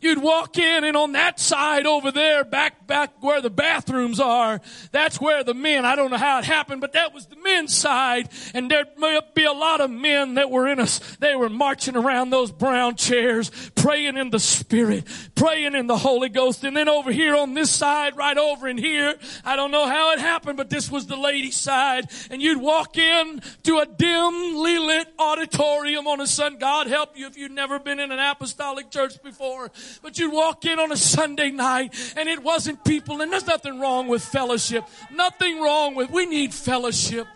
You'd 0.00 0.22
walk 0.22 0.58
in 0.58 0.84
and 0.84 0.96
on 0.96 1.12
that 1.12 1.40
side 1.40 1.84
over 1.86 2.12
there, 2.12 2.44
back, 2.44 2.86
back 2.86 3.20
where 3.20 3.40
the 3.40 3.50
bathrooms 3.50 4.20
are, 4.20 4.60
that's 4.92 5.20
where 5.20 5.42
the 5.42 5.54
men, 5.54 5.84
I 5.84 5.96
don't 5.96 6.10
know 6.10 6.16
how 6.16 6.38
it 6.38 6.44
happened, 6.44 6.80
but 6.80 6.92
that 6.92 7.12
was 7.12 7.26
the 7.26 7.36
men's 7.36 7.76
side. 7.76 8.28
And 8.54 8.70
there'd 8.70 8.88
be 9.34 9.44
a 9.44 9.52
lot 9.52 9.80
of 9.80 9.90
men 9.90 10.34
that 10.34 10.50
were 10.50 10.68
in 10.68 10.78
us. 10.78 11.00
They 11.18 11.34
were 11.34 11.48
marching 11.48 11.96
around 11.96 12.30
those 12.30 12.52
brown 12.52 12.94
chairs, 12.94 13.50
praying 13.74 14.16
in 14.16 14.30
the 14.30 14.38
Spirit, 14.38 15.04
praying 15.34 15.74
in 15.74 15.88
the 15.88 15.98
Holy 15.98 16.28
Ghost. 16.28 16.62
And 16.62 16.76
then 16.76 16.88
over 16.88 17.10
here 17.10 17.34
on 17.34 17.54
this 17.54 17.70
side, 17.70 18.16
right 18.16 18.38
over 18.38 18.68
in 18.68 18.78
here, 18.78 19.16
I 19.44 19.56
don't 19.56 19.72
know 19.72 19.86
how 19.88 20.12
it 20.12 20.20
happened, 20.20 20.56
but 20.56 20.70
this 20.70 20.90
was 20.90 21.06
the 21.06 21.16
ladies' 21.16 21.56
side. 21.56 22.08
And 22.30 22.40
you'd 22.40 22.60
walk 22.60 22.96
in 22.96 23.42
to 23.64 23.78
a 23.78 23.86
dimly 23.86 24.78
lit 24.78 25.08
auditorium 25.18 26.06
on 26.06 26.20
a 26.20 26.26
Sunday. 26.26 26.58
God 26.58 26.86
help 26.86 27.16
you 27.16 27.26
if 27.26 27.36
you've 27.36 27.50
never 27.50 27.78
been 27.78 28.00
in 28.00 28.10
an 28.10 28.18
apostolic 28.18 28.90
church 28.90 29.22
before 29.22 29.70
but 30.02 30.18
you'd 30.18 30.32
walk 30.32 30.64
in 30.64 30.78
on 30.78 30.92
a 30.92 30.96
Sunday 30.96 31.50
night 31.50 31.94
and 32.16 32.28
it 32.28 32.42
wasn't 32.42 32.84
people, 32.84 33.20
and 33.20 33.32
there's 33.32 33.46
nothing 33.46 33.80
wrong 33.80 34.08
with 34.08 34.24
fellowship. 34.24 34.84
Nothing 35.12 35.60
wrong 35.60 35.94
with, 35.94 36.10
we 36.10 36.26
need 36.26 36.54
fellowship. 36.54 37.26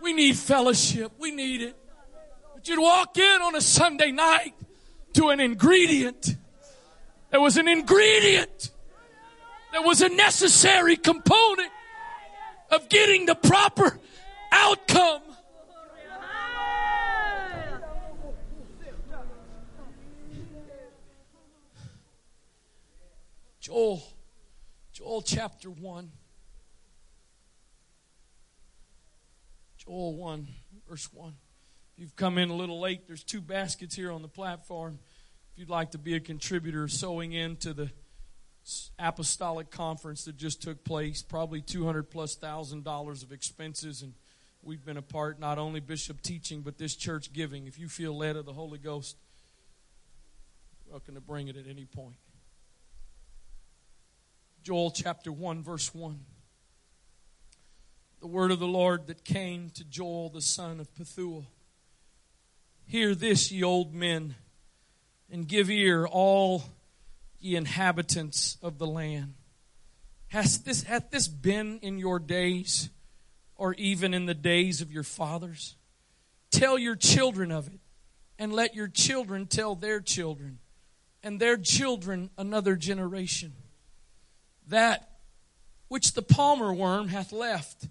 We 0.00 0.12
need 0.12 0.36
fellowship. 0.36 1.12
We 1.18 1.30
need 1.30 1.62
it. 1.62 1.76
But 2.54 2.68
you'd 2.68 2.80
walk 2.80 3.18
in 3.18 3.42
on 3.42 3.56
a 3.56 3.60
Sunday 3.60 4.12
night 4.12 4.54
to 5.14 5.30
an 5.30 5.40
ingredient. 5.40 6.36
There 7.30 7.40
was 7.40 7.56
an 7.56 7.66
ingredient. 7.66 8.70
There 9.72 9.82
was 9.82 10.00
a 10.00 10.08
necessary 10.08 10.96
component 10.96 11.72
of 12.70 12.88
getting 12.88 13.26
the 13.26 13.34
proper 13.34 13.98
outcome. 14.52 15.22
Joel, 23.66 24.00
Joel 24.92 25.22
chapter 25.22 25.68
1. 25.68 26.12
Joel 29.78 30.14
1, 30.14 30.46
verse 30.88 31.12
1. 31.12 31.32
If 31.96 32.00
you've 32.00 32.14
come 32.14 32.38
in 32.38 32.50
a 32.50 32.54
little 32.54 32.78
late, 32.78 33.08
there's 33.08 33.24
two 33.24 33.40
baskets 33.40 33.96
here 33.96 34.12
on 34.12 34.22
the 34.22 34.28
platform. 34.28 35.00
If 35.52 35.58
you'd 35.58 35.68
like 35.68 35.90
to 35.90 35.98
be 35.98 36.14
a 36.14 36.20
contributor 36.20 36.86
sowing 36.86 37.32
into 37.32 37.74
the 37.74 37.90
apostolic 39.00 39.72
conference 39.72 40.26
that 40.26 40.36
just 40.36 40.62
took 40.62 40.84
place, 40.84 41.22
probably 41.22 41.60
200 41.60 42.08
plus 42.08 42.36
thousand 42.36 42.84
dollars 42.84 43.24
of 43.24 43.32
expenses 43.32 44.02
and 44.02 44.14
we've 44.62 44.84
been 44.84 44.96
a 44.96 45.02
part 45.02 45.40
not 45.40 45.58
only 45.58 45.80
bishop 45.80 46.22
teaching 46.22 46.60
but 46.60 46.78
this 46.78 46.94
church 46.94 47.32
giving 47.32 47.66
if 47.66 47.80
you 47.80 47.88
feel 47.88 48.16
led 48.16 48.36
of 48.36 48.46
the 48.46 48.52
holy 48.52 48.78
ghost 48.78 49.16
welcome 50.88 51.14
to 51.14 51.20
bring 51.20 51.46
it 51.46 51.56
at 51.56 51.68
any 51.68 51.84
point 51.84 52.16
Joel 54.66 54.90
chapter 54.90 55.30
1, 55.30 55.62
verse 55.62 55.94
1. 55.94 56.18
The 58.20 58.26
word 58.26 58.50
of 58.50 58.58
the 58.58 58.66
Lord 58.66 59.06
that 59.06 59.22
came 59.22 59.70
to 59.70 59.84
Joel 59.84 60.28
the 60.28 60.40
son 60.40 60.80
of 60.80 60.92
Pethuel. 60.92 61.46
Hear 62.84 63.14
this, 63.14 63.52
ye 63.52 63.62
old 63.62 63.94
men, 63.94 64.34
and 65.30 65.46
give 65.46 65.70
ear, 65.70 66.04
all 66.04 66.64
ye 67.38 67.54
inhabitants 67.54 68.58
of 68.60 68.78
the 68.78 68.88
land. 68.88 69.34
Has 70.30 70.58
this, 70.58 70.82
hath 70.82 71.12
this 71.12 71.28
been 71.28 71.78
in 71.80 71.98
your 71.98 72.18
days, 72.18 72.90
or 73.54 73.72
even 73.74 74.12
in 74.12 74.26
the 74.26 74.34
days 74.34 74.80
of 74.80 74.90
your 74.90 75.04
fathers? 75.04 75.76
Tell 76.50 76.76
your 76.76 76.96
children 76.96 77.52
of 77.52 77.68
it, 77.68 77.78
and 78.36 78.52
let 78.52 78.74
your 78.74 78.88
children 78.88 79.46
tell 79.46 79.76
their 79.76 80.00
children, 80.00 80.58
and 81.22 81.38
their 81.38 81.56
children 81.56 82.30
another 82.36 82.74
generation 82.74 83.52
that 84.66 85.08
which 85.88 86.14
the 86.14 86.22
palmer 86.22 86.72
worm 86.72 87.08
hath 87.08 87.32
left 87.32 87.88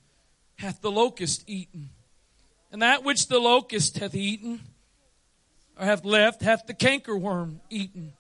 hath 0.57 0.81
the 0.81 0.91
locust 0.91 1.43
eaten. 1.47 1.89
And 2.71 2.81
that 2.81 3.03
which 3.03 3.27
the 3.27 3.39
locust 3.39 3.97
hath 3.99 4.15
eaten, 4.15 4.61
or 5.79 5.85
hath 5.85 6.03
left, 6.03 6.41
hath 6.41 6.65
the 6.65 6.73
cankerworm 6.73 7.59
eaten. 7.69 8.13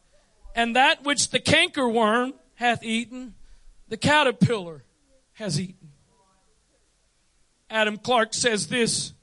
And 0.55 0.75
that 0.75 1.03
which 1.03 1.29
the 1.29 1.39
cankerworm 1.39 2.33
hath 2.55 2.83
eaten, 2.83 3.35
the 3.89 3.97
caterpillar 3.97 4.83
has 5.33 5.59
eaten. 5.59 5.91
Adam 7.69 7.97
Clarke 7.97 8.33
says 8.33 8.67
this 8.67 9.13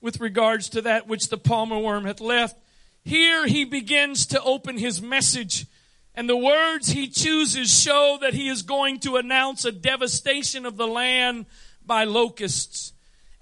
with 0.00 0.20
regards 0.20 0.68
to 0.70 0.82
that 0.82 1.06
which 1.06 1.28
the 1.28 1.38
palmer 1.38 1.78
worm 1.78 2.04
hath 2.04 2.20
left. 2.20 2.56
Here 3.04 3.46
he 3.46 3.64
begins 3.64 4.26
to 4.26 4.42
open 4.42 4.78
his 4.78 5.02
message 5.02 5.66
and 6.14 6.28
the 6.28 6.36
words 6.36 6.88
he 6.88 7.08
chooses 7.08 7.72
show 7.82 8.18
that 8.20 8.34
he 8.34 8.48
is 8.48 8.62
going 8.62 9.00
to 9.00 9.16
announce 9.16 9.64
a 9.64 9.72
devastation 9.72 10.64
of 10.64 10.76
the 10.76 10.86
land 10.86 11.46
by 11.84 12.04
locusts 12.04 12.92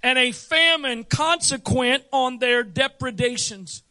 and 0.02 0.18
a 0.18 0.32
famine 0.32 1.04
consequent 1.04 2.04
on 2.12 2.38
their 2.38 2.62
depredations. 2.62 3.82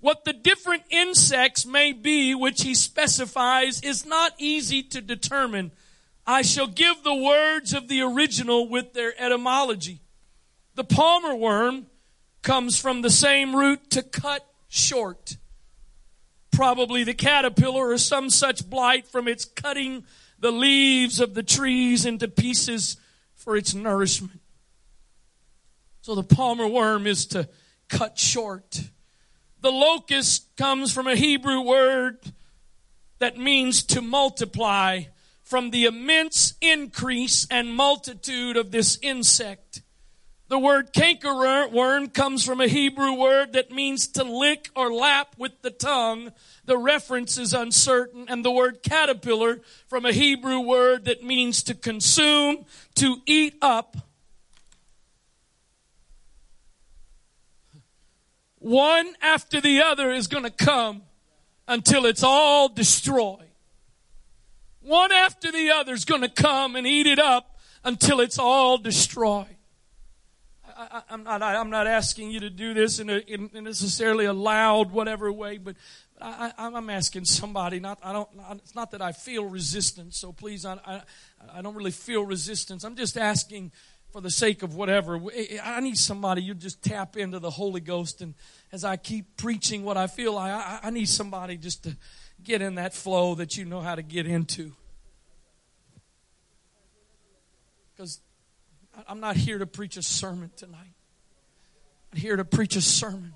What 0.00 0.24
the 0.24 0.32
different 0.32 0.84
insects 0.90 1.66
may 1.66 1.92
be, 1.92 2.34
which 2.34 2.62
he 2.62 2.74
specifies, 2.74 3.80
is 3.80 4.06
not 4.06 4.34
easy 4.38 4.82
to 4.84 5.00
determine. 5.00 5.72
I 6.26 6.42
shall 6.42 6.68
give 6.68 7.02
the 7.02 7.14
words 7.14 7.72
of 7.72 7.88
the 7.88 8.02
original 8.02 8.68
with 8.68 8.92
their 8.92 9.20
etymology. 9.20 10.00
The 10.76 10.84
palmer 10.84 11.34
worm 11.34 11.86
comes 12.42 12.78
from 12.78 13.02
the 13.02 13.10
same 13.10 13.56
root 13.56 13.90
to 13.90 14.02
cut 14.02 14.46
short 14.68 15.38
probably 16.58 17.04
the 17.04 17.14
caterpillar 17.14 17.90
or 17.90 17.96
some 17.96 18.28
such 18.28 18.68
blight 18.68 19.06
from 19.06 19.28
its 19.28 19.44
cutting 19.44 20.04
the 20.40 20.50
leaves 20.50 21.20
of 21.20 21.32
the 21.34 21.42
trees 21.44 22.04
into 22.04 22.26
pieces 22.26 22.96
for 23.36 23.56
its 23.56 23.76
nourishment. 23.76 24.40
So 26.00 26.16
the 26.16 26.24
palmer 26.24 26.66
worm 26.66 27.06
is 27.06 27.26
to 27.26 27.48
cut 27.86 28.18
short. 28.18 28.90
The 29.60 29.70
locust 29.70 30.56
comes 30.56 30.92
from 30.92 31.06
a 31.06 31.14
Hebrew 31.14 31.60
word 31.60 32.18
that 33.20 33.38
means 33.38 33.84
to 33.84 34.02
multiply 34.02 35.02
from 35.44 35.70
the 35.70 35.84
immense 35.84 36.54
increase 36.60 37.46
and 37.52 37.72
multitude 37.72 38.56
of 38.56 38.72
this 38.72 38.98
insect. 39.00 39.82
The 40.48 40.58
word 40.58 40.94
cankerworm 40.94 42.12
comes 42.14 42.42
from 42.42 42.62
a 42.62 42.68
Hebrew 42.68 43.12
word 43.12 43.52
that 43.52 43.70
means 43.70 44.08
to 44.08 44.24
lick 44.24 44.70
or 44.74 44.90
lap 44.90 45.34
with 45.36 45.60
the 45.60 45.70
tongue. 45.70 46.32
The 46.64 46.78
reference 46.78 47.36
is 47.36 47.52
uncertain. 47.52 48.24
And 48.28 48.42
the 48.42 48.50
word 48.50 48.82
caterpillar 48.82 49.60
from 49.88 50.06
a 50.06 50.12
Hebrew 50.12 50.60
word 50.60 51.04
that 51.04 51.22
means 51.22 51.62
to 51.64 51.74
consume, 51.74 52.64
to 52.94 53.18
eat 53.26 53.56
up. 53.60 53.98
One 58.58 59.14
after 59.20 59.60
the 59.60 59.82
other 59.82 60.10
is 60.10 60.28
going 60.28 60.44
to 60.44 60.50
come 60.50 61.02
until 61.68 62.06
it's 62.06 62.22
all 62.22 62.70
destroyed. 62.70 63.44
One 64.80 65.12
after 65.12 65.52
the 65.52 65.72
other 65.72 65.92
is 65.92 66.06
going 66.06 66.22
to 66.22 66.30
come 66.30 66.74
and 66.74 66.86
eat 66.86 67.06
it 67.06 67.18
up 67.18 67.58
until 67.84 68.20
it's 68.20 68.38
all 68.38 68.78
destroyed. 68.78 69.57
I, 70.78 71.02
I'm 71.10 71.24
not, 71.24 71.42
I'm 71.42 71.70
not 71.70 71.88
asking 71.88 72.30
you 72.30 72.40
to 72.40 72.50
do 72.50 72.72
this 72.72 73.00
in, 73.00 73.10
a, 73.10 73.18
in 73.18 73.50
necessarily 73.64 74.26
a 74.26 74.32
loud, 74.32 74.92
whatever 74.92 75.32
way, 75.32 75.58
but 75.58 75.74
I, 76.20 76.52
am 76.58 76.88
asking 76.88 77.24
somebody. 77.24 77.80
Not, 77.80 77.98
I 78.02 78.12
don't. 78.12 78.28
It's 78.52 78.74
not 78.74 78.92
that 78.92 79.02
I 79.02 79.12
feel 79.12 79.44
resistance. 79.44 80.16
So 80.16 80.32
please, 80.32 80.64
I, 80.64 80.78
I, 80.84 81.02
I 81.54 81.62
don't 81.62 81.74
really 81.74 81.90
feel 81.90 82.24
resistance. 82.24 82.84
I'm 82.84 82.96
just 82.96 83.16
asking 83.16 83.72
for 84.12 84.20
the 84.20 84.30
sake 84.30 84.62
of 84.62 84.74
whatever. 84.74 85.20
I 85.64 85.80
need 85.80 85.98
somebody. 85.98 86.42
You 86.42 86.54
just 86.54 86.82
tap 86.82 87.16
into 87.16 87.38
the 87.40 87.50
Holy 87.50 87.80
Ghost, 87.80 88.20
and 88.20 88.34
as 88.72 88.84
I 88.84 88.96
keep 88.96 89.36
preaching 89.36 89.84
what 89.84 89.96
I 89.96 90.06
feel, 90.06 90.38
I, 90.38 90.80
I 90.82 90.90
need 90.90 91.08
somebody 91.08 91.56
just 91.56 91.84
to 91.84 91.96
get 92.42 92.62
in 92.62 92.76
that 92.76 92.94
flow 92.94 93.34
that 93.34 93.56
you 93.56 93.64
know 93.64 93.80
how 93.80 93.96
to 93.96 94.02
get 94.02 94.26
into. 94.26 94.72
Because 97.96 98.20
I'm 99.06 99.20
not 99.20 99.36
here 99.36 99.58
to 99.58 99.66
preach 99.66 99.96
a 99.96 100.02
sermon 100.02 100.50
tonight. 100.56 100.94
I'm 102.12 102.18
here 102.18 102.36
to 102.36 102.44
preach 102.44 102.74
a 102.76 102.80
sermon. 102.80 103.34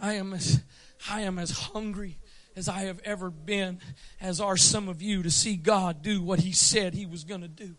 I 0.00 0.14
am 0.14 0.32
as, 0.32 0.62
I 1.08 1.20
am 1.22 1.38
as 1.38 1.50
hungry 1.50 2.18
as 2.56 2.68
I 2.68 2.80
have 2.80 3.00
ever 3.04 3.30
been, 3.30 3.80
as 4.20 4.40
are 4.40 4.56
some 4.56 4.88
of 4.88 5.02
you, 5.02 5.22
to 5.22 5.30
see 5.30 5.56
God 5.56 6.02
do 6.02 6.22
what 6.22 6.40
He 6.40 6.52
said 6.52 6.94
He 6.94 7.06
was 7.06 7.24
going 7.24 7.42
to 7.42 7.48
do. 7.48 7.74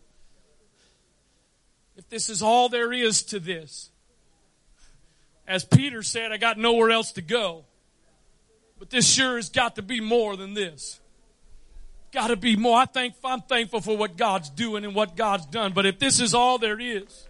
If 1.96 2.08
this 2.08 2.28
is 2.28 2.42
all 2.42 2.68
there 2.68 2.92
is 2.92 3.22
to 3.24 3.40
this, 3.40 3.90
as 5.46 5.64
Peter 5.64 6.02
said, 6.02 6.32
I 6.32 6.36
got 6.36 6.58
nowhere 6.58 6.90
else 6.90 7.12
to 7.12 7.22
go. 7.22 7.64
But 8.78 8.90
this 8.90 9.08
sure 9.10 9.36
has 9.36 9.48
got 9.48 9.76
to 9.76 9.82
be 9.82 10.00
more 10.00 10.36
than 10.36 10.54
this. 10.54 11.00
Got 12.16 12.28
to 12.28 12.36
be 12.36 12.56
more. 12.56 12.78
I 12.78 12.86
think 12.86 13.12
I'm 13.22 13.42
thankful 13.42 13.82
for 13.82 13.94
what 13.94 14.16
God's 14.16 14.48
doing 14.48 14.86
and 14.86 14.94
what 14.94 15.16
God's 15.16 15.44
done. 15.44 15.74
But 15.74 15.84
if 15.84 15.98
this 15.98 16.18
is 16.18 16.32
all 16.32 16.56
there 16.56 16.80
is, 16.80 17.28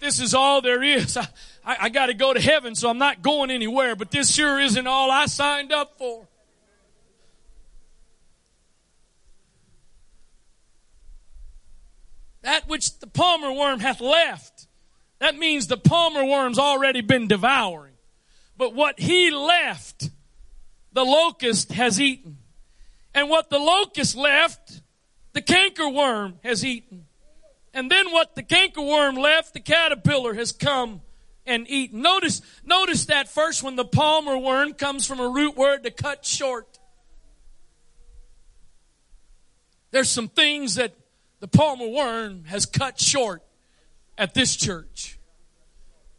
this 0.00 0.18
is 0.18 0.34
all 0.34 0.60
there 0.60 0.82
is. 0.82 1.16
I, 1.16 1.28
I, 1.64 1.76
I 1.82 1.88
got 1.90 2.06
to 2.06 2.14
go 2.14 2.34
to 2.34 2.40
heaven, 2.40 2.74
so 2.74 2.90
I'm 2.90 2.98
not 2.98 3.22
going 3.22 3.52
anywhere. 3.52 3.94
But 3.94 4.10
this 4.10 4.34
sure 4.34 4.58
isn't 4.58 4.84
all 4.84 5.12
I 5.12 5.26
signed 5.26 5.70
up 5.70 5.96
for. 5.96 6.26
That 12.42 12.66
which 12.66 12.98
the 12.98 13.06
palmer 13.06 13.52
worm 13.52 13.78
hath 13.78 14.00
left. 14.00 14.66
That 15.20 15.36
means 15.36 15.68
the 15.68 15.76
palmer 15.76 16.24
worm's 16.24 16.58
already 16.58 17.00
been 17.00 17.28
devouring. 17.28 17.94
But 18.56 18.74
what 18.74 18.98
he 18.98 19.30
left, 19.30 20.10
the 20.92 21.04
locust 21.04 21.70
has 21.70 22.00
eaten. 22.00 22.39
And 23.14 23.28
what 23.28 23.50
the 23.50 23.58
locust 23.58 24.16
left, 24.16 24.82
the 25.32 25.42
cankerworm 25.42 26.34
has 26.44 26.64
eaten. 26.64 27.06
And 27.74 27.90
then 27.90 28.10
what 28.12 28.34
the 28.34 28.42
cankerworm 28.42 29.18
left, 29.18 29.54
the 29.54 29.60
caterpillar 29.60 30.34
has 30.34 30.52
come 30.52 31.02
and 31.46 31.68
eaten. 31.68 32.02
Notice, 32.02 32.42
notice 32.64 33.06
that 33.06 33.28
first 33.28 33.62
when 33.62 33.76
the 33.76 33.84
palmer 33.84 34.36
worm 34.36 34.72
comes 34.72 35.06
from 35.06 35.20
a 35.20 35.28
root 35.28 35.56
word 35.56 35.84
to 35.84 35.90
cut 35.90 36.24
short. 36.24 36.78
There's 39.90 40.08
some 40.08 40.28
things 40.28 40.76
that 40.76 40.94
the 41.40 41.48
palmer 41.48 41.88
worm 41.88 42.44
has 42.44 42.66
cut 42.66 43.00
short 43.00 43.42
at 44.16 44.34
this 44.34 44.54
church. 44.54 45.18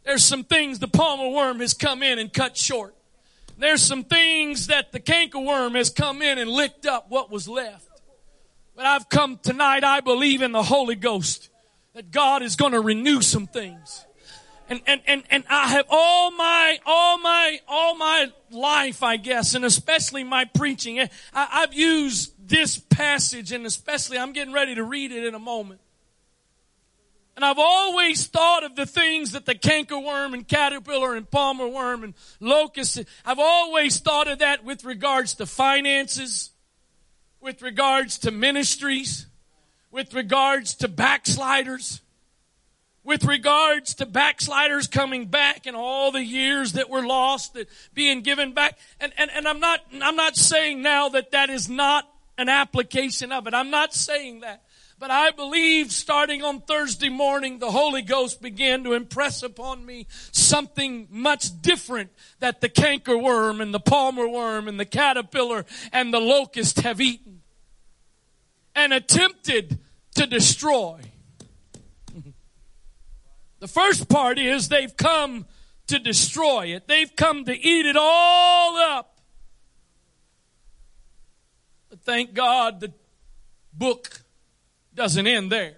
There's 0.04 0.24
some 0.24 0.44
things 0.44 0.78
the 0.78 0.88
palmer 0.88 1.28
worm 1.28 1.60
has 1.60 1.74
come 1.74 2.02
in 2.02 2.18
and 2.18 2.32
cut 2.32 2.56
short. 2.56 2.94
There's 3.58 3.82
some 3.82 4.04
things 4.04 4.68
that 4.68 4.92
the 4.92 5.00
cankerworm 5.00 5.76
has 5.76 5.90
come 5.90 6.22
in 6.22 6.38
and 6.38 6.50
licked 6.50 6.86
up 6.86 7.06
what 7.08 7.30
was 7.30 7.48
left. 7.48 7.88
But 8.74 8.86
I've 8.86 9.08
come 9.08 9.38
tonight, 9.42 9.84
I 9.84 10.00
believe 10.00 10.42
in 10.42 10.52
the 10.52 10.62
Holy 10.62 10.96
Ghost 10.96 11.50
that 11.94 12.10
God 12.10 12.42
is 12.42 12.56
going 12.56 12.72
to 12.72 12.80
renew 12.80 13.20
some 13.20 13.46
things. 13.46 14.06
And, 14.70 14.80
and, 14.86 15.02
and, 15.06 15.22
and 15.30 15.44
I 15.50 15.68
have 15.68 15.84
all 15.90 16.30
my, 16.30 16.78
all 16.86 17.18
my, 17.18 17.60
all 17.68 17.94
my 17.94 18.32
life, 18.50 19.02
I 19.02 19.18
guess, 19.18 19.54
and 19.54 19.66
especially 19.66 20.24
my 20.24 20.46
preaching. 20.46 20.98
I, 21.00 21.08
I've 21.34 21.74
used 21.74 22.32
this 22.48 22.78
passage 22.78 23.52
and 23.52 23.66
especially 23.66 24.16
I'm 24.16 24.32
getting 24.32 24.54
ready 24.54 24.74
to 24.74 24.82
read 24.82 25.12
it 25.12 25.24
in 25.24 25.34
a 25.34 25.38
moment. 25.38 25.81
And 27.34 27.44
I've 27.44 27.58
always 27.58 28.26
thought 28.26 28.62
of 28.62 28.76
the 28.76 28.84
things 28.84 29.32
that 29.32 29.46
the 29.46 29.54
cankerworm 29.54 30.34
and 30.34 30.46
caterpillar 30.46 31.14
and 31.14 31.30
palmer 31.30 31.66
worm 31.66 32.04
and 32.04 32.14
locust, 32.40 33.02
I've 33.24 33.38
always 33.38 34.00
thought 34.00 34.28
of 34.28 34.40
that 34.40 34.64
with 34.64 34.84
regards 34.84 35.34
to 35.36 35.46
finances, 35.46 36.50
with 37.40 37.62
regards 37.62 38.18
to 38.18 38.30
ministries, 38.30 39.26
with 39.90 40.12
regards 40.12 40.74
to 40.76 40.88
backsliders, 40.88 42.02
with 43.02 43.24
regards 43.24 43.94
to 43.94 44.06
backsliders 44.06 44.86
coming 44.86 45.26
back 45.26 45.66
and 45.66 45.74
all 45.74 46.12
the 46.12 46.24
years 46.24 46.74
that 46.74 46.90
were 46.90 47.04
lost 47.04 47.54
that 47.54 47.68
being 47.94 48.20
given 48.20 48.52
back. 48.52 48.78
And, 49.00 49.12
and, 49.16 49.30
and 49.30 49.48
I'm 49.48 49.58
not, 49.58 49.80
I'm 50.00 50.16
not 50.16 50.36
saying 50.36 50.82
now 50.82 51.08
that 51.10 51.30
that 51.32 51.48
is 51.48 51.68
not 51.68 52.08
an 52.36 52.48
application 52.48 53.32
of 53.32 53.46
it. 53.46 53.54
I'm 53.54 53.70
not 53.70 53.94
saying 53.94 54.40
that. 54.40 54.62
But 55.02 55.10
I 55.10 55.32
believe 55.32 55.90
starting 55.90 56.44
on 56.44 56.60
Thursday 56.60 57.08
morning, 57.08 57.58
the 57.58 57.72
Holy 57.72 58.02
Ghost 58.02 58.40
began 58.40 58.84
to 58.84 58.92
impress 58.92 59.42
upon 59.42 59.84
me 59.84 60.06
something 60.30 61.08
much 61.10 61.60
different 61.60 62.12
that 62.38 62.60
the 62.60 62.68
cankerworm 62.68 63.60
and 63.60 63.74
the 63.74 63.80
palmer 63.80 64.28
worm 64.28 64.68
and 64.68 64.78
the 64.78 64.84
caterpillar 64.84 65.66
and 65.92 66.14
the 66.14 66.20
locust 66.20 66.82
have 66.82 67.00
eaten 67.00 67.40
and 68.76 68.92
attempted 68.92 69.80
to 70.14 70.24
destroy. 70.24 71.00
The 73.58 73.66
first 73.66 74.08
part 74.08 74.38
is 74.38 74.68
they've 74.68 74.96
come 74.96 75.46
to 75.88 75.98
destroy 75.98 76.76
it. 76.76 76.86
They've 76.86 77.14
come 77.16 77.44
to 77.46 77.52
eat 77.52 77.86
it 77.86 77.96
all 77.98 78.76
up. 78.76 79.18
But 81.90 82.02
thank 82.02 82.34
God 82.34 82.78
the 82.78 82.92
book 83.72 84.21
doesn't 84.94 85.26
end 85.26 85.50
there, 85.50 85.76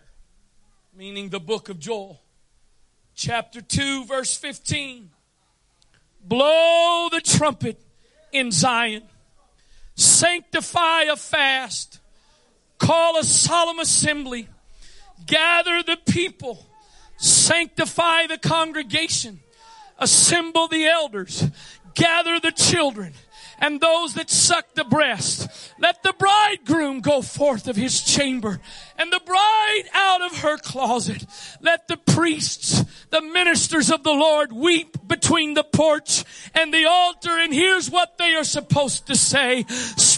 meaning 0.97 1.29
the 1.29 1.41
book 1.41 1.69
of 1.69 1.79
Joel. 1.79 2.21
Chapter 3.15 3.61
2, 3.61 4.07
verse 4.07 4.37
15. 4.37 5.11
Blow 6.21 7.09
the 7.11 7.21
trumpet 7.21 7.81
in 8.33 8.51
Zion. 8.51 9.03
Sanctify 9.95 11.03
a 11.03 11.17
fast. 11.17 12.01
Call 12.79 13.19
a 13.19 13.25
solemn 13.25 13.79
assembly. 13.79 14.49
Gather 15.27 15.83
the 15.83 15.99
people. 16.11 16.67
Sanctify 17.17 18.27
the 18.27 18.39
congregation. 18.39 19.41
Assemble 19.99 20.67
the 20.67 20.87
elders. 20.87 21.45
Gather 21.95 22.41
the 22.41 22.51
children 22.51 23.13
and 23.59 23.81
those 23.81 24.15
that 24.15 24.31
suck 24.31 24.75
the 24.75 24.85
breast. 24.85 25.49
Let 25.79 26.03
the 26.03 26.15
bridegroom 26.19 27.01
go 27.01 27.23
forth 27.23 27.69
of 27.69 27.77
his 27.77 28.03
chamber 28.03 28.61
and 28.99 29.13
the 29.13 29.21
bride 29.25 29.83
out 29.93 30.23
of 30.23 30.39
her 30.39 30.57
closet. 30.59 31.27
Let 31.61 31.89
the 31.89 31.97
priests, 31.97 32.85
the 33.11 33.23
ministers 33.23 33.91
of 33.91 34.03
the 34.03 34.13
Lord 34.13 34.53
weep 34.53 34.97
between 35.07 35.55
the 35.55 35.65
porch 35.65 36.25
and 36.55 36.73
the 36.73 36.87
altar. 36.87 37.31
And 37.31 37.53
here's 37.53 37.91
what 37.91 38.19
they 38.19 38.35
are 38.35 38.45
supposed 38.45 39.07
to 39.07 39.17
say. 39.17 39.65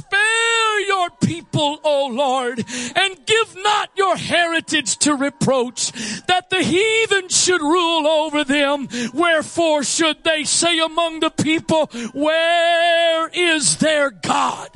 Spare 0.08 0.80
your 0.86 1.10
people, 1.20 1.80
O 1.82 2.06
Lord, 2.12 2.58
and 2.94 3.26
give 3.26 3.56
not 3.56 3.90
your 3.96 4.16
heritage 4.16 4.98
to 4.98 5.14
reproach 5.14 5.90
that 6.26 6.48
the 6.50 6.62
heathen 6.62 7.28
should 7.28 7.60
rule 7.60 8.06
over 8.06 8.44
them. 8.44 8.88
Wherefore 9.12 9.82
should 9.82 10.22
they 10.22 10.44
say 10.44 10.78
among 10.78 11.20
the 11.20 11.30
people, 11.30 11.86
where 12.12 13.28
is 13.28 13.78
their 13.78 14.10
God? 14.10 14.70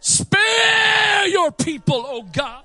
Spare 0.00 1.28
your 1.28 1.52
people, 1.52 2.04
O 2.06 2.22
God. 2.22 2.63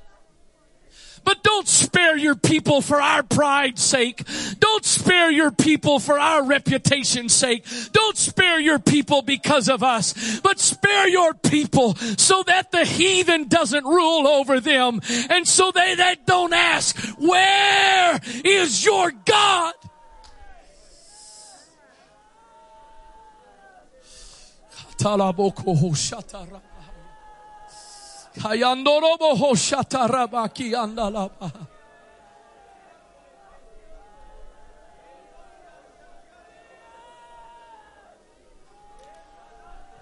But 1.30 1.44
don't 1.44 1.68
spare 1.68 2.18
your 2.18 2.34
people 2.34 2.82
for 2.82 3.00
our 3.00 3.22
pride's 3.22 3.84
sake. 3.84 4.24
Don't 4.58 4.84
spare 4.84 5.30
your 5.30 5.52
people 5.52 6.00
for 6.00 6.18
our 6.18 6.44
reputation's 6.44 7.36
sake. 7.36 7.66
Don't 7.92 8.18
spare 8.18 8.60
your 8.60 8.80
people 8.80 9.22
because 9.22 9.70
of 9.70 9.84
us, 9.84 10.40
but 10.40 10.60
spare 10.60 11.08
your 11.08 11.36
people 11.36 11.94
so 12.18 12.42
that 12.48 12.72
the 12.72 12.84
heathen 12.84 13.48
doesn't 13.48 13.84
rule 13.86 14.28
over 14.28 14.60
them 14.60 15.02
and 15.30 15.48
so 15.48 15.70
they, 15.70 15.94
they 15.94 16.18
don't 16.26 16.52
ask, 16.52 16.98
where 17.20 18.20
is 18.44 18.84
your 18.84 19.12
God? 19.12 19.76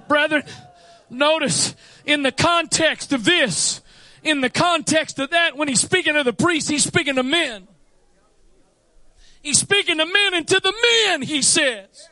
Brethren, 0.08 0.44
notice 1.10 1.76
in 2.06 2.24
the 2.24 2.32
context 2.32 3.12
of 3.12 3.26
this, 3.26 3.82
in 4.24 4.42
the 4.42 4.50
context 4.50 5.20
of 5.20 5.32
that, 5.32 5.58
when 5.58 5.68
he's 5.68 5.82
speaking 5.82 6.14
to 6.14 6.24
the 6.24 6.32
priests, 6.32 6.70
he's 6.70 6.84
speaking 6.84 7.16
to 7.16 7.24
men. 7.24 7.68
He's 9.42 9.60
speaking 9.60 9.98
to 9.98 10.06
men 10.06 10.34
and 10.34 10.48
to 10.48 10.60
the 10.60 10.74
men, 10.82 11.22
he 11.22 11.42
says. 11.42 12.10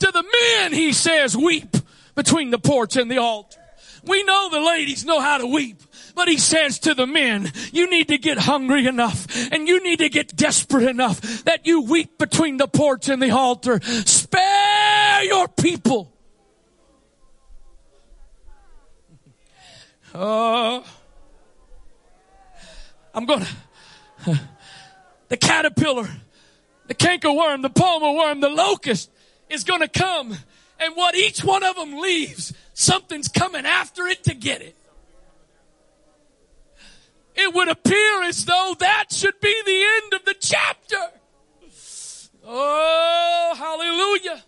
To 0.00 0.10
the 0.12 0.22
men, 0.22 0.72
he 0.72 0.92
says, 0.92 1.36
weep 1.36 1.76
between 2.14 2.50
the 2.50 2.58
porch 2.58 2.96
and 2.96 3.10
the 3.10 3.18
altar. 3.18 3.58
We 4.04 4.22
know 4.22 4.48
the 4.50 4.60
ladies 4.60 5.04
know 5.04 5.20
how 5.20 5.38
to 5.38 5.46
weep. 5.46 5.82
But 6.14 6.28
he 6.28 6.38
says 6.38 6.80
to 6.80 6.94
the 6.94 7.06
men, 7.06 7.52
you 7.72 7.88
need 7.88 8.08
to 8.08 8.18
get 8.18 8.38
hungry 8.38 8.86
enough 8.86 9.26
and 9.52 9.68
you 9.68 9.82
need 9.82 10.00
to 10.00 10.08
get 10.08 10.34
desperate 10.34 10.88
enough 10.88 11.20
that 11.44 11.66
you 11.66 11.82
weep 11.82 12.18
between 12.18 12.56
the 12.56 12.66
porch 12.66 13.08
and 13.08 13.22
the 13.22 13.30
altar. 13.30 13.80
Spare 13.82 15.22
your 15.24 15.46
people. 15.46 16.12
Uh, 20.14 20.82
I'm 23.14 23.26
going 23.26 23.40
to, 24.24 24.40
the 25.28 25.36
caterpillar, 25.36 26.08
the 26.88 26.94
cankerworm, 26.94 27.62
the 27.62 27.70
palmer 27.70 28.12
worm, 28.12 28.40
the 28.40 28.48
locust 28.48 29.10
is 29.48 29.64
going 29.64 29.80
to 29.80 29.88
come. 29.88 30.36
And 30.80 30.94
what 30.94 31.14
each 31.14 31.44
one 31.44 31.64
of 31.64 31.76
them 31.76 31.98
leaves, 31.98 32.52
something's 32.78 33.28
coming 33.28 33.66
after 33.66 34.06
it 34.06 34.24
to 34.24 34.34
get 34.34 34.62
it. 34.62 34.76
It 37.34 37.52
would 37.52 37.68
appear 37.68 38.22
as 38.22 38.44
though 38.44 38.74
that 38.78 39.12
should 39.12 39.40
be 39.40 39.54
the 39.64 39.84
end 40.02 40.14
of 40.14 40.24
the 40.24 40.34
chapter. 40.34 40.96
Oh, 42.46 43.54
hallelujah. 43.56 44.44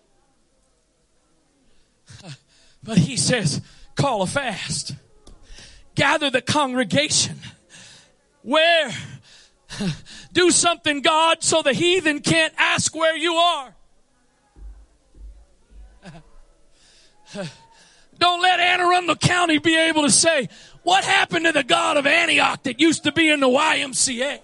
But 2.83 2.97
he 2.97 3.19
says, 3.19 3.61
call 3.95 4.23
a 4.23 4.27
fast. 4.27 4.95
Gather 5.95 6.31
the 6.31 6.41
congregation. 6.41 7.37
Where? 8.41 8.91
Do 10.33 10.51
something, 10.51 11.03
God, 11.03 11.43
so 11.43 11.61
the 11.61 11.75
heathen 11.75 12.21
can't 12.21 12.55
ask 12.57 12.97
where 12.97 13.19
you 13.19 13.35
are. 13.35 13.75
Don't 18.21 18.43
let 18.43 18.61
Anne 18.61 18.81
Arundel 18.81 19.17
County 19.17 19.59
be 19.59 19.77
able 19.77 20.03
to 20.03 20.11
say, 20.11 20.51
what 20.83 21.05
happened 21.05 21.47
to 21.47 21.53
the 21.53 21.65
God 21.65 21.97
of 21.97 22.07
Antioch 22.07 22.63
that 22.65 22.79
used 22.79 23.05
to 23.05 23.13
be 23.13 23.31
in 23.31 23.41
the 23.41 23.49
YMCA? 23.49 24.41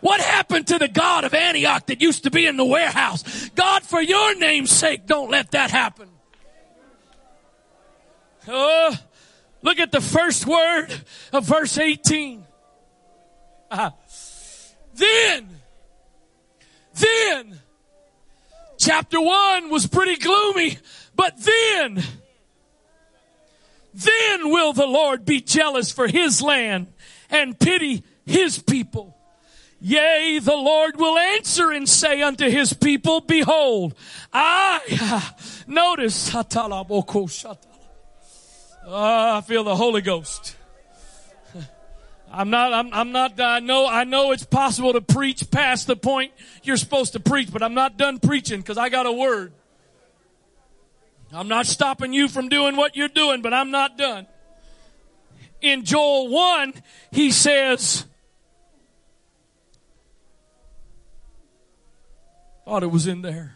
What 0.00 0.20
happened 0.20 0.68
to 0.68 0.78
the 0.78 0.88
God 0.88 1.24
of 1.24 1.34
Antioch 1.34 1.86
that 1.86 2.00
used 2.00 2.24
to 2.24 2.30
be 2.30 2.46
in 2.46 2.56
the 2.56 2.64
warehouse? 2.64 3.48
God, 3.50 3.82
for 3.82 4.00
your 4.00 4.36
name's 4.36 4.70
sake, 4.70 5.06
don't 5.06 5.30
let 5.30 5.50
that 5.50 5.72
happen. 5.72 6.08
Oh, 8.46 8.96
look 9.62 9.80
at 9.80 9.90
the 9.90 10.00
first 10.00 10.46
word 10.46 10.88
of 11.32 11.44
verse 11.44 11.78
18. 11.78 12.44
Uh, 13.68 13.90
then, 14.94 15.48
then, 16.94 17.60
chapter 18.78 19.20
1 19.20 19.70
was 19.70 19.86
pretty 19.88 20.16
gloomy, 20.16 20.78
but 21.16 21.34
then, 21.38 22.02
then 23.94 24.50
will 24.50 24.72
the 24.72 24.86
Lord 24.86 25.24
be 25.24 25.40
jealous 25.40 25.92
for 25.92 26.08
his 26.08 26.42
land 26.42 26.88
and 27.30 27.58
pity 27.58 28.04
his 28.24 28.58
people. 28.58 29.16
Yea, 29.84 30.38
the 30.40 30.54
Lord 30.54 30.96
will 30.96 31.18
answer 31.18 31.72
and 31.72 31.88
say 31.88 32.22
unto 32.22 32.48
his 32.48 32.72
people, 32.72 33.20
behold, 33.20 33.94
I, 34.32 34.80
notice, 35.66 36.32
oh, 36.32 36.44
I 38.88 39.40
feel 39.40 39.64
the 39.64 39.74
Holy 39.74 40.00
Ghost. 40.00 40.56
I'm 42.32 42.50
not, 42.50 42.72
I'm, 42.72 42.94
I'm 42.94 43.10
not, 43.10 43.40
I 43.40 43.58
know, 43.58 43.88
I 43.88 44.04
know 44.04 44.30
it's 44.30 44.44
possible 44.44 44.92
to 44.92 45.00
preach 45.00 45.50
past 45.50 45.88
the 45.88 45.96
point 45.96 46.32
you're 46.62 46.76
supposed 46.76 47.14
to 47.14 47.20
preach, 47.20 47.52
but 47.52 47.60
I'm 47.60 47.74
not 47.74 47.96
done 47.96 48.20
preaching 48.20 48.60
because 48.60 48.78
I 48.78 48.88
got 48.88 49.06
a 49.06 49.12
word. 49.12 49.52
I'm 51.34 51.48
not 51.48 51.66
stopping 51.66 52.12
you 52.12 52.28
from 52.28 52.48
doing 52.48 52.76
what 52.76 52.96
you're 52.96 53.08
doing, 53.08 53.40
but 53.40 53.54
I'm 53.54 53.70
not 53.70 53.96
done. 53.96 54.26
In 55.60 55.84
Joel 55.84 56.28
1, 56.28 56.74
he 57.10 57.30
says, 57.30 58.04
thought 62.64 62.82
it 62.82 62.90
was 62.90 63.06
in 63.06 63.22
there. 63.22 63.54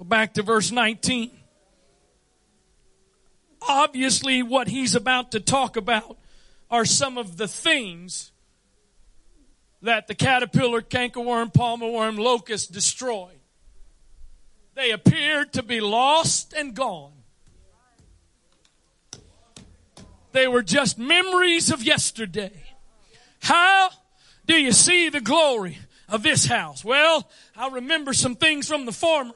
Back 0.00 0.34
to 0.34 0.42
verse 0.42 0.70
19. 0.70 1.30
Obviously, 3.68 4.42
what 4.42 4.68
he's 4.68 4.94
about 4.94 5.32
to 5.32 5.40
talk 5.40 5.76
about 5.76 6.16
are 6.70 6.84
some 6.84 7.18
of 7.18 7.36
the 7.36 7.48
things 7.48 8.30
that 9.82 10.06
the 10.06 10.14
caterpillar, 10.14 10.82
cankerworm, 10.82 11.52
palmer 11.52 11.90
worm, 11.90 12.16
locust 12.16 12.72
destroyed. 12.72 13.37
They 14.78 14.92
appeared 14.92 15.54
to 15.54 15.64
be 15.64 15.80
lost 15.80 16.52
and 16.52 16.72
gone. 16.72 17.10
They 20.30 20.46
were 20.46 20.62
just 20.62 21.00
memories 21.00 21.72
of 21.72 21.82
yesterday. 21.82 22.52
How 23.40 23.90
do 24.46 24.54
you 24.54 24.70
see 24.70 25.08
the 25.08 25.20
glory 25.20 25.78
of 26.08 26.22
this 26.22 26.46
house? 26.46 26.84
Well, 26.84 27.28
I 27.56 27.66
remember 27.70 28.12
some 28.12 28.36
things 28.36 28.68
from 28.68 28.86
the 28.86 28.92
former. 28.92 29.34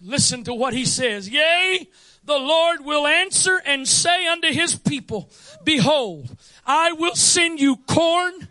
Listen 0.00 0.42
to 0.42 0.54
what 0.54 0.74
he 0.74 0.84
says. 0.84 1.28
Yea, 1.28 1.88
the 2.24 2.38
Lord 2.38 2.84
will 2.84 3.06
answer 3.06 3.62
and 3.64 3.86
say 3.86 4.26
unto 4.26 4.48
his 4.48 4.74
people, 4.74 5.30
behold, 5.62 6.36
I 6.66 6.90
will 6.90 7.14
send 7.14 7.60
you 7.60 7.76
corn 7.86 8.47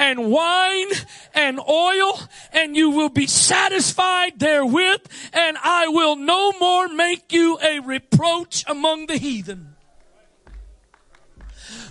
and 0.00 0.30
wine 0.30 0.88
and 1.34 1.60
oil 1.60 2.18
and 2.52 2.74
you 2.74 2.90
will 2.90 3.10
be 3.10 3.26
satisfied 3.26 4.32
therewith 4.38 5.02
and 5.34 5.58
I 5.62 5.88
will 5.88 6.16
no 6.16 6.52
more 6.58 6.88
make 6.88 7.32
you 7.32 7.58
a 7.62 7.80
reproach 7.80 8.64
among 8.66 9.06
the 9.06 9.18
heathen 9.18 9.69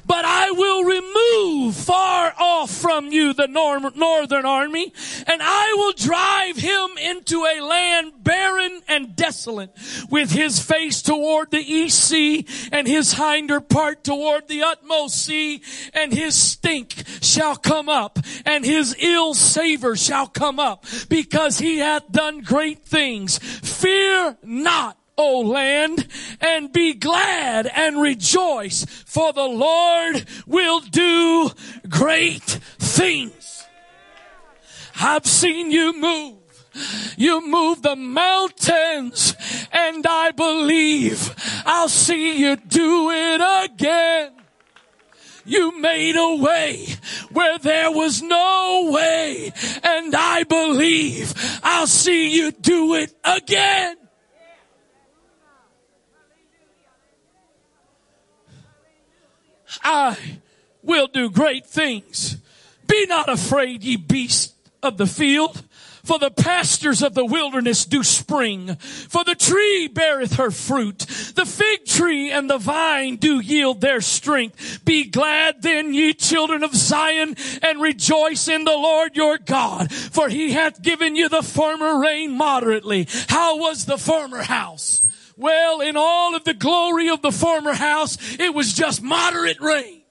but 0.09 0.25
I 0.25 0.49
will 0.49 0.83
remove 0.85 1.75
far 1.75 2.33
off 2.39 2.71
from 2.71 3.11
you 3.11 3.31
the 3.33 3.47
nor- 3.47 3.91
northern 3.91 4.43
army, 4.43 4.91
and 5.27 5.39
I 5.39 5.75
will 5.77 5.93
drive 5.93 6.57
him 6.57 6.97
into 6.97 7.45
a 7.45 7.61
land 7.61 8.23
barren 8.23 8.81
and 8.87 9.15
desolate, 9.15 9.69
with 10.09 10.31
his 10.31 10.59
face 10.59 11.03
toward 11.03 11.51
the 11.51 11.59
east 11.59 12.03
sea, 12.03 12.47
and 12.71 12.87
his 12.87 13.13
hinder 13.13 13.61
part 13.61 14.03
toward 14.03 14.47
the 14.47 14.63
utmost 14.63 15.23
sea, 15.23 15.61
and 15.93 16.11
his 16.11 16.33
stink 16.33 17.03
shall 17.21 17.55
come 17.55 17.87
up, 17.87 18.17
and 18.47 18.65
his 18.65 18.95
ill 18.97 19.35
savor 19.35 19.95
shall 19.95 20.25
come 20.25 20.59
up, 20.59 20.85
because 21.07 21.59
he 21.59 21.77
hath 21.77 22.11
done 22.11 22.41
great 22.41 22.83
things. 22.83 23.37
Fear 23.37 24.39
not 24.41 24.97
O 25.21 25.41
land, 25.41 26.07
and 26.39 26.71
be 26.71 26.93
glad 26.93 27.67
and 27.67 28.01
rejoice, 28.01 28.85
for 29.05 29.33
the 29.33 29.43
Lord 29.43 30.25
will 30.47 30.79
do 30.79 31.51
great 31.89 32.41
things. 32.79 33.65
I've 34.97 35.25
seen 35.25 35.71
you 35.71 35.91
move. 35.99 36.37
You 37.17 37.45
move 37.45 37.81
the 37.81 37.97
mountains, 37.97 39.35
and 39.73 40.05
I 40.07 40.31
believe 40.31 41.35
I'll 41.65 41.89
see 41.89 42.39
you 42.39 42.55
do 42.55 43.11
it 43.11 43.41
again. 43.65 44.31
You 45.43 45.81
made 45.81 46.15
a 46.15 46.35
way 46.35 46.85
where 47.31 47.57
there 47.57 47.91
was 47.91 48.21
no 48.21 48.89
way, 48.93 49.51
and 49.83 50.15
I 50.15 50.43
believe 50.43 51.33
I'll 51.61 51.87
see 51.87 52.33
you 52.33 52.51
do 52.51 52.93
it 52.95 53.13
again. 53.25 53.98
I 59.83 60.17
will 60.83 61.07
do 61.07 61.29
great 61.29 61.65
things. 61.65 62.37
Be 62.87 63.05
not 63.05 63.29
afraid, 63.29 63.83
ye 63.83 63.95
beasts 63.95 64.53
of 64.81 64.97
the 64.97 65.07
field. 65.07 65.63
For 66.03 66.17
the 66.17 66.31
pastures 66.31 67.03
of 67.03 67.13
the 67.13 67.25
wilderness 67.25 67.85
do 67.85 68.01
spring. 68.03 68.75
For 68.77 69.23
the 69.23 69.35
tree 69.35 69.87
beareth 69.87 70.37
her 70.37 70.49
fruit. 70.49 70.99
The 71.35 71.45
fig 71.45 71.85
tree 71.85 72.31
and 72.31 72.49
the 72.49 72.57
vine 72.57 73.17
do 73.17 73.39
yield 73.39 73.81
their 73.81 74.01
strength. 74.01 74.83
Be 74.85 75.03
glad 75.03 75.61
then, 75.61 75.93
ye 75.93 76.13
children 76.13 76.63
of 76.63 76.73
Zion, 76.73 77.35
and 77.61 77.79
rejoice 77.79 78.47
in 78.47 78.63
the 78.63 78.71
Lord 78.71 79.15
your 79.15 79.37
God. 79.37 79.91
For 79.93 80.29
he 80.29 80.53
hath 80.53 80.81
given 80.81 81.15
you 81.15 81.29
the 81.29 81.43
former 81.43 81.99
rain 81.99 82.31
moderately. 82.31 83.07
How 83.27 83.57
was 83.57 83.85
the 83.85 83.99
former 83.99 84.41
house? 84.41 85.03
Well, 85.39 85.79
in 85.79 85.95
all 85.95 86.35
of 86.35 86.43
the 86.43 86.53
glory 86.53 87.07
of 87.07 87.21
the 87.21 87.31
former 87.31 87.71
house, 87.71 88.17
it 88.37 88.53
was 88.53 88.73
just 88.73 89.01
moderate 89.01 89.61
rain. 89.61 90.01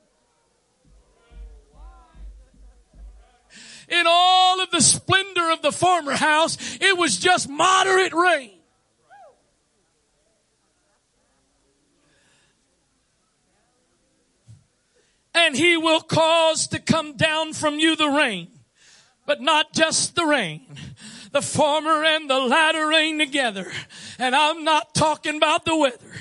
In 3.90 4.04
all 4.06 4.62
of 4.62 4.70
the 4.70 4.80
splendor 4.80 5.50
of 5.50 5.60
the 5.60 5.70
former 5.70 6.12
house, 6.12 6.56
it 6.80 6.96
was 6.96 7.18
just 7.18 7.46
moderate 7.46 8.14
rain. 8.14 8.52
and 15.34 15.54
he 15.54 15.76
will 15.76 16.00
cause 16.00 16.66
to 16.66 16.80
come 16.80 17.16
down 17.16 17.52
from 17.52 17.78
you 17.78 17.94
the 17.94 18.08
rain, 18.08 18.48
but 19.24 19.40
not 19.40 19.72
just 19.72 20.16
the 20.16 20.26
rain, 20.26 20.66
the 21.32 21.42
former 21.42 22.04
and 22.04 22.28
the 22.28 22.38
latter 22.38 22.88
rain 22.88 23.18
together. 23.18 23.70
And 24.18 24.34
I'm 24.34 24.64
not 24.64 24.94
talking 24.94 25.36
about 25.36 25.64
the 25.64 25.76
weather. 25.76 26.14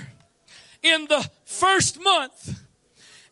In 0.83 1.05
the 1.05 1.29
first 1.45 1.99
month, 2.01 2.61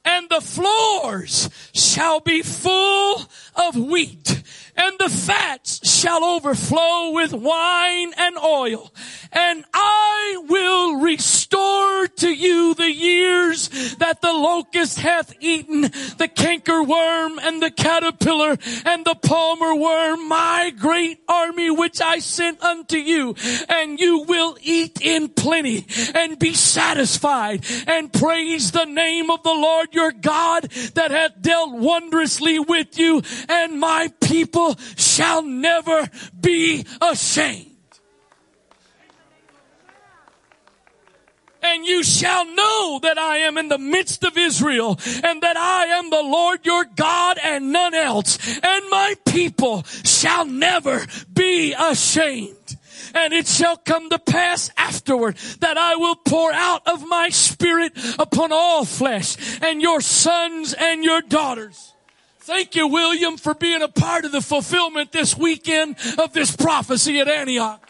and 0.04 0.30
the 0.30 0.42
floors 0.42 1.50
shall 1.74 2.20
be 2.20 2.42
full 2.42 3.24
of 3.56 3.76
wheat 3.76 4.44
and 4.78 4.98
the 5.00 5.10
fats 5.10 5.88
shall 5.88 6.24
overflow 6.24 7.12
with 7.12 7.34
wine 7.34 8.14
and 8.18 8.38
oil. 8.38 8.92
And 9.32 9.66
I 9.74 10.44
will 10.48 11.02
restore 11.02 12.08
to 12.08 12.34
you 12.34 12.74
the 12.74 12.92
years 12.92 13.96
that 13.96 14.22
the 14.22 14.34
locust 14.34 15.00
hath 15.00 15.34
eaten, 15.40 15.82
the 15.82 16.30
canker 16.34 16.84
worm 16.84 17.40
and 17.40 17.62
the 17.62 17.72
caterpillar 17.72 18.58
and 18.86 19.06
the 19.06 19.16
palmer 19.16 19.76
worm, 19.76 20.28
my 20.28 20.72
great 20.78 21.20
army 21.28 21.70
which 21.70 22.02
I 22.02 22.20
sent 22.20 22.62
unto 22.62 22.98
you. 22.98 23.36
And 23.70 24.00
you 24.00 24.24
will 24.24 24.58
eat 24.62 25.02
in 25.02 25.30
plenty 25.30 25.86
and 26.14 26.40
be 26.40 26.54
satisfied 26.54 27.66
and 27.88 28.12
praise 28.12 28.72
the 28.72 28.86
name 28.86 29.30
of 29.30 29.44
the 29.44 29.50
Lord 29.50 29.94
your 29.94 30.12
God 30.12 30.64
that 30.94 31.12
hath 31.12 31.42
dealt 31.42 31.74
wondrously 31.74 32.60
with 32.60 32.98
you 32.98 33.22
and 33.50 33.80
my 33.80 34.12
people 34.22 34.65
shall 34.96 35.44
never 35.44 36.10
be 36.40 36.86
ashamed. 37.02 37.76
and 41.66 41.86
you 41.86 42.04
shall 42.04 42.46
know 42.46 43.00
that 43.02 43.18
I 43.18 43.38
am 43.38 43.58
in 43.58 43.68
the 43.68 43.78
midst 43.78 44.24
of 44.24 44.38
Israel 44.38 45.00
and 45.24 45.42
that 45.42 45.58
I 45.58 45.86
am 45.88 46.10
the 46.10 46.22
Lord 46.22 46.66
your 46.66 46.86
God 46.86 47.38
and 47.44 47.72
none 47.72 47.94
else. 47.94 48.38
And 48.64 48.90
my 48.90 49.16
people 49.26 49.84
shall 49.84 50.46
never 50.46 51.06
be 51.34 51.74
ashamed. 51.74 52.78
And 53.14 53.34
it 53.34 53.48
shall 53.48 53.78
come 53.78 54.10
to 54.10 54.20
pass 54.20 54.70
afterward 54.78 55.38
that 55.60 55.78
I 55.78 55.96
will 55.96 56.16
pour 56.16 56.52
out 56.54 56.88
of 56.88 57.08
my 57.08 57.30
spirit 57.30 57.94
upon 58.20 58.52
all 58.52 58.86
flesh 58.86 59.60
and 59.62 59.82
your 59.82 60.02
sons 60.02 60.74
and 60.74 61.04
your 61.04 61.22
daughters 61.22 61.95
Thank 62.46 62.76
you, 62.76 62.88
William, 62.88 63.38
for 63.38 63.56
being 63.56 63.82
a 63.82 63.88
part 63.88 64.24
of 64.24 64.32
the 64.32 64.40
fulfillment 64.40 65.12
this 65.12 65.36
weekend 65.36 65.96
of 66.20 66.32
this 66.32 66.56
prophecy 66.56 67.20
at 67.20 67.28
Antioch. 67.28 67.82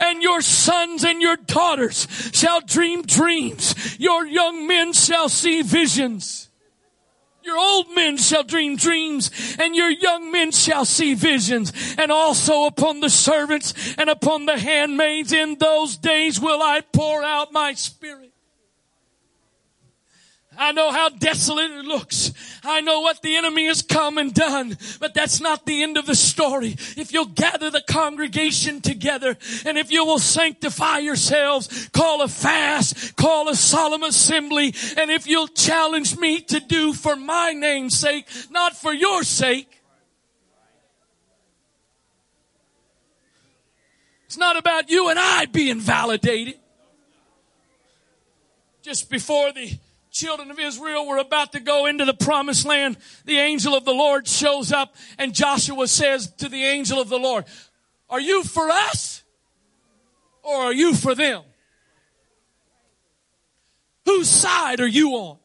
And 0.00 0.20
your 0.20 0.40
sons 0.40 1.04
and 1.04 1.22
your 1.22 1.36
daughters 1.36 2.08
shall 2.32 2.60
dream 2.60 3.02
dreams. 3.02 3.96
Your 4.00 4.26
young 4.26 4.66
men 4.66 4.92
shall 4.92 5.28
see 5.28 5.62
visions. 5.62 6.48
Your 7.44 7.56
old 7.56 7.94
men 7.94 8.16
shall 8.16 8.42
dream 8.42 8.74
dreams 8.74 9.30
and 9.60 9.76
your 9.76 9.90
young 9.90 10.32
men 10.32 10.50
shall 10.50 10.84
see 10.84 11.14
visions. 11.14 11.72
And 11.96 12.10
also 12.10 12.64
upon 12.64 12.98
the 12.98 13.10
servants 13.10 13.94
and 13.96 14.10
upon 14.10 14.46
the 14.46 14.58
handmaids 14.58 15.32
in 15.32 15.58
those 15.60 15.96
days 15.96 16.40
will 16.40 16.60
I 16.60 16.80
pour 16.80 17.22
out 17.22 17.52
my 17.52 17.74
spirit. 17.74 18.31
I 20.58 20.72
know 20.72 20.92
how 20.92 21.08
desolate 21.08 21.70
it 21.70 21.84
looks. 21.84 22.32
I 22.62 22.82
know 22.82 23.00
what 23.00 23.22
the 23.22 23.36
enemy 23.36 23.66
has 23.66 23.80
come 23.82 24.18
and 24.18 24.34
done, 24.34 24.76
but 25.00 25.14
that's 25.14 25.40
not 25.40 25.64
the 25.64 25.82
end 25.82 25.96
of 25.96 26.06
the 26.06 26.14
story. 26.14 26.76
If 26.96 27.12
you'll 27.12 27.24
gather 27.26 27.70
the 27.70 27.82
congregation 27.88 28.80
together 28.80 29.36
and 29.64 29.78
if 29.78 29.90
you 29.90 30.04
will 30.04 30.18
sanctify 30.18 30.98
yourselves, 30.98 31.88
call 31.88 32.22
a 32.22 32.28
fast, 32.28 33.16
call 33.16 33.48
a 33.48 33.56
solemn 33.56 34.02
assembly, 34.02 34.74
and 34.96 35.10
if 35.10 35.26
you'll 35.26 35.48
challenge 35.48 36.18
me 36.18 36.40
to 36.42 36.60
do 36.60 36.92
for 36.92 37.16
my 37.16 37.52
name's 37.52 37.96
sake, 37.96 38.26
not 38.50 38.76
for 38.76 38.92
your 38.92 39.22
sake, 39.22 39.78
It's 44.32 44.38
not 44.38 44.56
about 44.56 44.88
you 44.88 45.10
and 45.10 45.18
I 45.18 45.44
being 45.44 45.78
validated. 45.78 46.54
Just 48.80 49.10
before 49.10 49.52
the 49.52 49.78
children 50.12 50.50
of 50.50 50.58
Israel 50.58 51.06
were 51.06 51.16
about 51.16 51.52
to 51.52 51.60
go 51.60 51.86
into 51.86 52.04
the 52.04 52.14
promised 52.14 52.66
land, 52.66 52.98
the 53.24 53.38
angel 53.38 53.74
of 53.74 53.84
the 53.84 53.92
Lord 53.92 54.28
shows 54.28 54.70
up 54.70 54.94
and 55.18 55.34
Joshua 55.34 55.88
says 55.88 56.30
to 56.34 56.48
the 56.48 56.64
angel 56.64 57.00
of 57.00 57.08
the 57.08 57.18
Lord, 57.18 57.46
are 58.08 58.20
you 58.20 58.44
for 58.44 58.70
us 58.70 59.24
or 60.42 60.54
are 60.54 60.72
you 60.72 60.94
for 60.94 61.14
them? 61.14 61.42
Whose 64.04 64.28
side 64.28 64.80
are 64.80 64.86
you 64.86 65.12
on? 65.12 65.38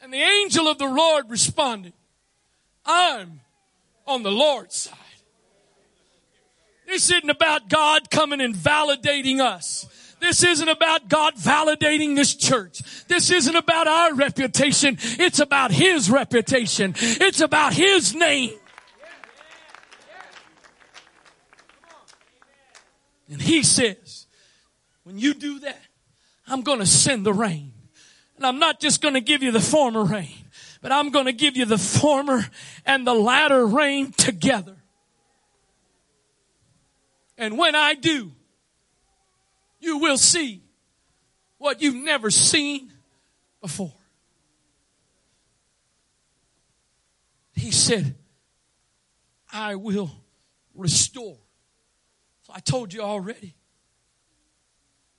And 0.00 0.12
the 0.12 0.22
angel 0.22 0.68
of 0.68 0.78
the 0.78 0.86
Lord 0.86 1.28
responded, 1.28 1.92
I'm 2.84 3.40
on 4.06 4.22
the 4.22 4.30
Lord's 4.30 4.76
side. 4.76 4.98
This 6.86 7.10
isn't 7.10 7.30
about 7.30 7.68
God 7.68 8.10
coming 8.10 8.40
and 8.40 8.54
validating 8.54 9.40
us. 9.40 9.88
This 10.18 10.42
isn't 10.42 10.68
about 10.68 11.08
God 11.08 11.34
validating 11.36 12.16
this 12.16 12.34
church. 12.34 12.80
This 13.06 13.30
isn't 13.30 13.54
about 13.54 13.86
our 13.86 14.14
reputation. 14.14 14.96
It's 15.00 15.40
about 15.40 15.70
His 15.70 16.10
reputation. 16.10 16.94
It's 16.96 17.40
about 17.40 17.74
His 17.74 18.14
name. 18.14 18.58
And 23.30 23.42
He 23.42 23.62
says, 23.62 24.26
when 25.04 25.18
you 25.18 25.34
do 25.34 25.60
that, 25.60 25.80
I'm 26.48 26.62
going 26.62 26.78
to 26.78 26.86
send 26.86 27.26
the 27.26 27.32
rain. 27.32 27.72
And 28.36 28.46
I'm 28.46 28.58
not 28.58 28.80
just 28.80 29.02
going 29.02 29.14
to 29.14 29.20
give 29.20 29.42
you 29.42 29.50
the 29.50 29.60
former 29.60 30.04
rain, 30.04 30.46
but 30.82 30.92
I'm 30.92 31.10
going 31.10 31.26
to 31.26 31.32
give 31.32 31.56
you 31.56 31.64
the 31.64 31.78
former 31.78 32.44
and 32.84 33.06
the 33.06 33.14
latter 33.14 33.66
rain 33.66 34.12
together. 34.12 34.76
And 37.38 37.58
when 37.58 37.74
I 37.74 37.94
do, 37.94 38.32
you 39.80 39.98
will 39.98 40.18
see 40.18 40.62
what 41.58 41.80
you've 41.80 41.94
never 41.94 42.30
seen 42.30 42.90
before. 43.60 43.92
He 47.54 47.70
said, 47.70 48.14
I 49.52 49.74
will 49.76 50.10
restore. 50.74 51.38
So 52.42 52.52
I 52.54 52.60
told 52.60 52.92
you 52.92 53.00
already. 53.00 53.54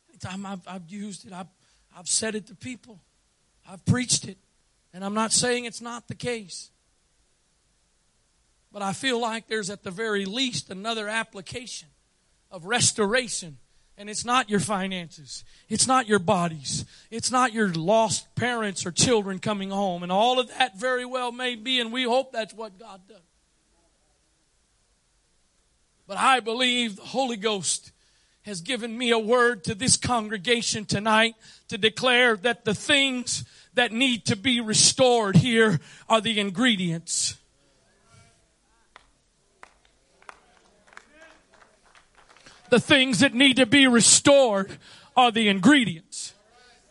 Anytime 0.09 0.45
I've, 0.45 0.67
I've 0.67 0.89
used 0.89 1.25
it, 1.25 1.33
I've, 1.33 1.47
I've 1.97 2.07
said 2.07 2.35
it 2.35 2.47
to 2.47 2.55
people, 2.55 3.01
I've 3.67 3.83
preached 3.85 4.27
it, 4.27 4.37
and 4.93 5.03
I'm 5.03 5.13
not 5.13 5.31
saying 5.31 5.65
it's 5.65 5.81
not 5.81 6.07
the 6.07 6.15
case. 6.15 6.69
But 8.71 8.81
I 8.81 8.93
feel 8.93 9.19
like 9.19 9.47
there's 9.47 9.69
at 9.69 9.83
the 9.83 9.91
very 9.91 10.25
least 10.25 10.69
another 10.69 11.07
application 11.07 11.89
of 12.51 12.65
restoration 12.65 13.57
and 13.97 14.09
it's 14.09 14.23
not 14.23 14.49
your 14.49 14.59
finances. 14.59 15.43
It's 15.69 15.87
not 15.87 16.07
your 16.07 16.19
bodies. 16.19 16.85
It's 17.09 17.31
not 17.31 17.51
your 17.51 17.73
lost 17.73 18.33
parents 18.35 18.85
or 18.85 18.91
children 18.91 19.39
coming 19.39 19.71
home. 19.71 20.03
And 20.03 20.11
all 20.11 20.39
of 20.39 20.49
that 20.49 20.79
very 20.79 21.05
well 21.05 21.31
may 21.31 21.55
be, 21.55 21.79
and 21.79 21.91
we 21.91 22.03
hope 22.03 22.31
that's 22.31 22.53
what 22.53 22.77
God 22.77 23.01
does. 23.07 23.17
But 26.07 26.17
I 26.17 26.39
believe 26.39 26.95
the 26.95 27.01
Holy 27.01 27.37
Ghost 27.37 27.91
has 28.43 28.61
given 28.61 28.97
me 28.97 29.11
a 29.11 29.19
word 29.19 29.65
to 29.65 29.75
this 29.75 29.97
congregation 29.97 30.85
tonight 30.85 31.35
to 31.67 31.77
declare 31.77 32.37
that 32.37 32.63
the 32.63 32.73
things 32.73 33.43
that 33.73 33.91
need 33.91 34.25
to 34.25 34.37
be 34.37 34.61
restored 34.61 35.35
here 35.35 35.79
are 36.07 36.21
the 36.21 36.39
ingredients. 36.39 37.35
The 42.69 42.79
things 42.79 43.19
that 43.19 43.33
need 43.33 43.57
to 43.57 43.65
be 43.65 43.87
restored 43.87 44.77
are 45.15 45.31
the 45.31 45.47
ingredients. 45.49 46.33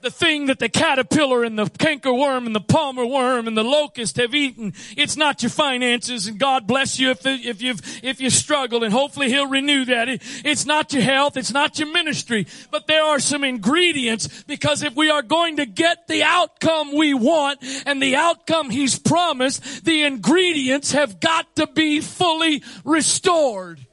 The 0.03 0.11
thing 0.11 0.47
that 0.47 0.59
the 0.59 0.69
caterpillar 0.69 1.43
and 1.43 1.59
the 1.59 1.65
cankerworm 1.65 2.47
and 2.47 2.55
the 2.55 2.61
palmer 2.61 3.05
worm 3.05 3.49
and 3.49 3.57
the 3.57 3.65
locust 3.65 4.19
have 4.19 4.35
eaten, 4.35 4.73
it's 4.97 5.17
not 5.17 5.43
your 5.43 5.51
finances 5.51 6.27
and 6.29 6.39
God 6.39 6.67
bless 6.67 7.01
you 7.01 7.11
if, 7.11 7.27
if 7.27 7.61
you've, 7.61 7.81
if 8.05 8.21
you 8.21 8.31
struggle 8.31 8.85
and 8.85 8.93
hopefully 8.93 9.31
He'll 9.31 9.49
renew 9.49 9.85
that. 9.87 10.09
It, 10.09 10.23
it's 10.45 10.65
not 10.65 10.93
your 10.93 11.03
health, 11.03 11.37
it's 11.37 11.53
not 11.53 11.79
your 11.79 11.91
ministry, 11.91 12.47
but 12.71 12.87
there 12.87 13.03
are 13.03 13.19
some 13.19 13.43
ingredients 13.43 14.45
because 14.45 14.83
if 14.83 14.95
we 14.95 15.11
are 15.11 15.23
going 15.23 15.57
to 15.57 15.67
get 15.67 16.07
the 16.07 16.23
outcome 16.23 16.95
we 16.95 17.15
want 17.15 17.59
and 17.85 18.01
the 18.01 18.17
outcome 18.17 18.71
He's 18.71 18.99
promised, 18.99 19.85
the 19.85 20.05
ingredients 20.05 20.93
have 20.93 21.21
got 21.21 21.57
to 21.57 21.67
be 21.67 22.01
fully 22.01 22.63
restored. 22.85 23.86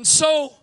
And 0.00 0.06
so, 0.06 0.54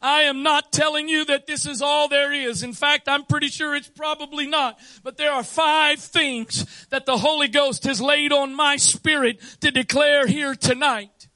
I 0.00 0.22
am 0.22 0.42
not 0.42 0.72
telling 0.72 1.10
you 1.10 1.26
that 1.26 1.46
this 1.46 1.66
is 1.66 1.82
all 1.82 2.08
there 2.08 2.32
is. 2.32 2.62
In 2.62 2.72
fact, 2.72 3.06
I'm 3.06 3.22
pretty 3.22 3.48
sure 3.48 3.74
it's 3.74 3.90
probably 3.90 4.46
not. 4.46 4.78
But 5.02 5.18
there 5.18 5.30
are 5.30 5.42
five 5.42 5.98
things 5.98 6.86
that 6.88 7.04
the 7.04 7.18
Holy 7.18 7.48
Ghost 7.48 7.84
has 7.84 8.00
laid 8.00 8.32
on 8.32 8.54
my 8.54 8.76
spirit 8.76 9.42
to 9.60 9.70
declare 9.70 10.26
here 10.26 10.54
tonight. 10.54 11.28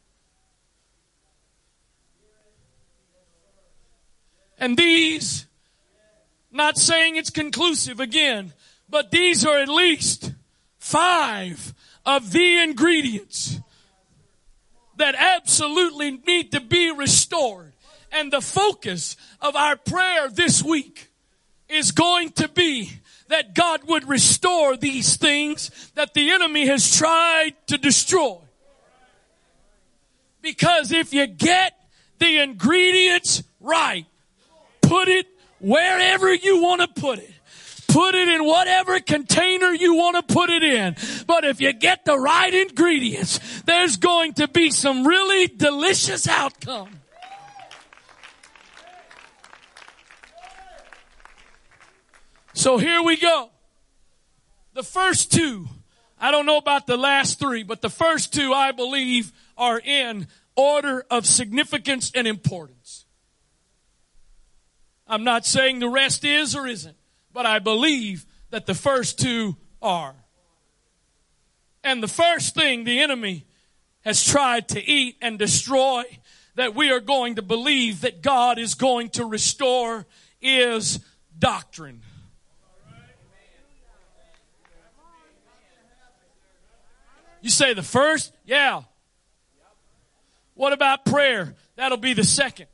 And 4.58 4.74
these, 4.74 5.44
not 6.50 6.78
saying 6.78 7.16
it's 7.16 7.28
conclusive 7.28 8.00
again, 8.00 8.54
but 8.88 9.10
these 9.10 9.44
are 9.44 9.58
at 9.58 9.68
least 9.68 10.32
five 10.78 11.74
of 12.06 12.32
the 12.32 12.62
ingredients 12.62 13.60
that 14.96 15.14
absolutely 15.16 16.12
need 16.26 16.52
to 16.52 16.60
be 16.60 16.90
restored. 16.90 17.72
And 18.10 18.32
the 18.32 18.40
focus 18.40 19.16
of 19.40 19.56
our 19.56 19.76
prayer 19.76 20.28
this 20.28 20.62
week 20.62 21.10
is 21.68 21.92
going 21.92 22.32
to 22.32 22.48
be 22.48 22.92
that 23.28 23.54
God 23.54 23.84
would 23.88 24.06
restore 24.08 24.76
these 24.76 25.16
things 25.16 25.90
that 25.94 26.12
the 26.12 26.30
enemy 26.30 26.66
has 26.66 26.96
tried 26.96 27.54
to 27.68 27.78
destroy. 27.78 28.38
Because 30.42 30.92
if 30.92 31.14
you 31.14 31.26
get 31.26 31.72
the 32.18 32.38
ingredients 32.40 33.42
right, 33.60 34.04
put 34.82 35.08
it 35.08 35.26
wherever 35.60 36.34
you 36.34 36.60
want 36.60 36.82
to 36.82 37.00
put 37.00 37.18
it. 37.18 37.31
Put 37.92 38.14
it 38.14 38.26
in 38.28 38.44
whatever 38.44 39.00
container 39.00 39.68
you 39.68 39.94
want 39.94 40.16
to 40.16 40.34
put 40.34 40.48
it 40.48 40.62
in. 40.62 40.96
But 41.26 41.44
if 41.44 41.60
you 41.60 41.72
get 41.74 42.06
the 42.06 42.18
right 42.18 42.52
ingredients, 42.52 43.38
there's 43.66 43.98
going 43.98 44.32
to 44.34 44.48
be 44.48 44.70
some 44.70 45.06
really 45.06 45.46
delicious 45.46 46.26
outcome. 46.26 46.88
So 52.54 52.78
here 52.78 53.02
we 53.02 53.16
go. 53.16 53.50
The 54.72 54.82
first 54.82 55.30
two, 55.30 55.68
I 56.18 56.30
don't 56.30 56.46
know 56.46 56.56
about 56.56 56.86
the 56.86 56.96
last 56.96 57.38
three, 57.38 57.62
but 57.62 57.82
the 57.82 57.90
first 57.90 58.32
two 58.32 58.54
I 58.54 58.72
believe 58.72 59.32
are 59.58 59.78
in 59.78 60.28
order 60.56 61.04
of 61.10 61.26
significance 61.26 62.10
and 62.14 62.26
importance. 62.26 63.04
I'm 65.06 65.24
not 65.24 65.44
saying 65.44 65.80
the 65.80 65.90
rest 65.90 66.24
is 66.24 66.56
or 66.56 66.66
isn't, 66.66 66.96
but 67.32 67.46
I 67.46 67.58
believe 67.58 68.26
that 68.50 68.66
the 68.66 68.74
first 68.74 69.18
two 69.18 69.56
are. 69.80 70.14
And 71.84 72.02
the 72.02 72.08
first 72.08 72.54
thing 72.54 72.84
the 72.84 73.00
enemy 73.00 73.46
has 74.04 74.24
tried 74.24 74.68
to 74.68 74.82
eat 74.82 75.16
and 75.20 75.38
destroy 75.38 76.04
that 76.54 76.74
we 76.74 76.90
are 76.90 77.00
going 77.00 77.36
to 77.36 77.42
believe 77.42 78.02
that 78.02 78.22
God 78.22 78.58
is 78.58 78.74
going 78.74 79.10
to 79.10 79.24
restore 79.24 80.06
is 80.40 81.00
doctrine. 81.38 82.02
You 87.40 87.50
say 87.50 87.74
the 87.74 87.82
first? 87.82 88.32
Yeah. 88.44 88.82
What 90.54 90.72
about 90.72 91.04
prayer? 91.04 91.56
That'll 91.76 91.98
be 91.98 92.12
the 92.12 92.24
second. 92.24 92.66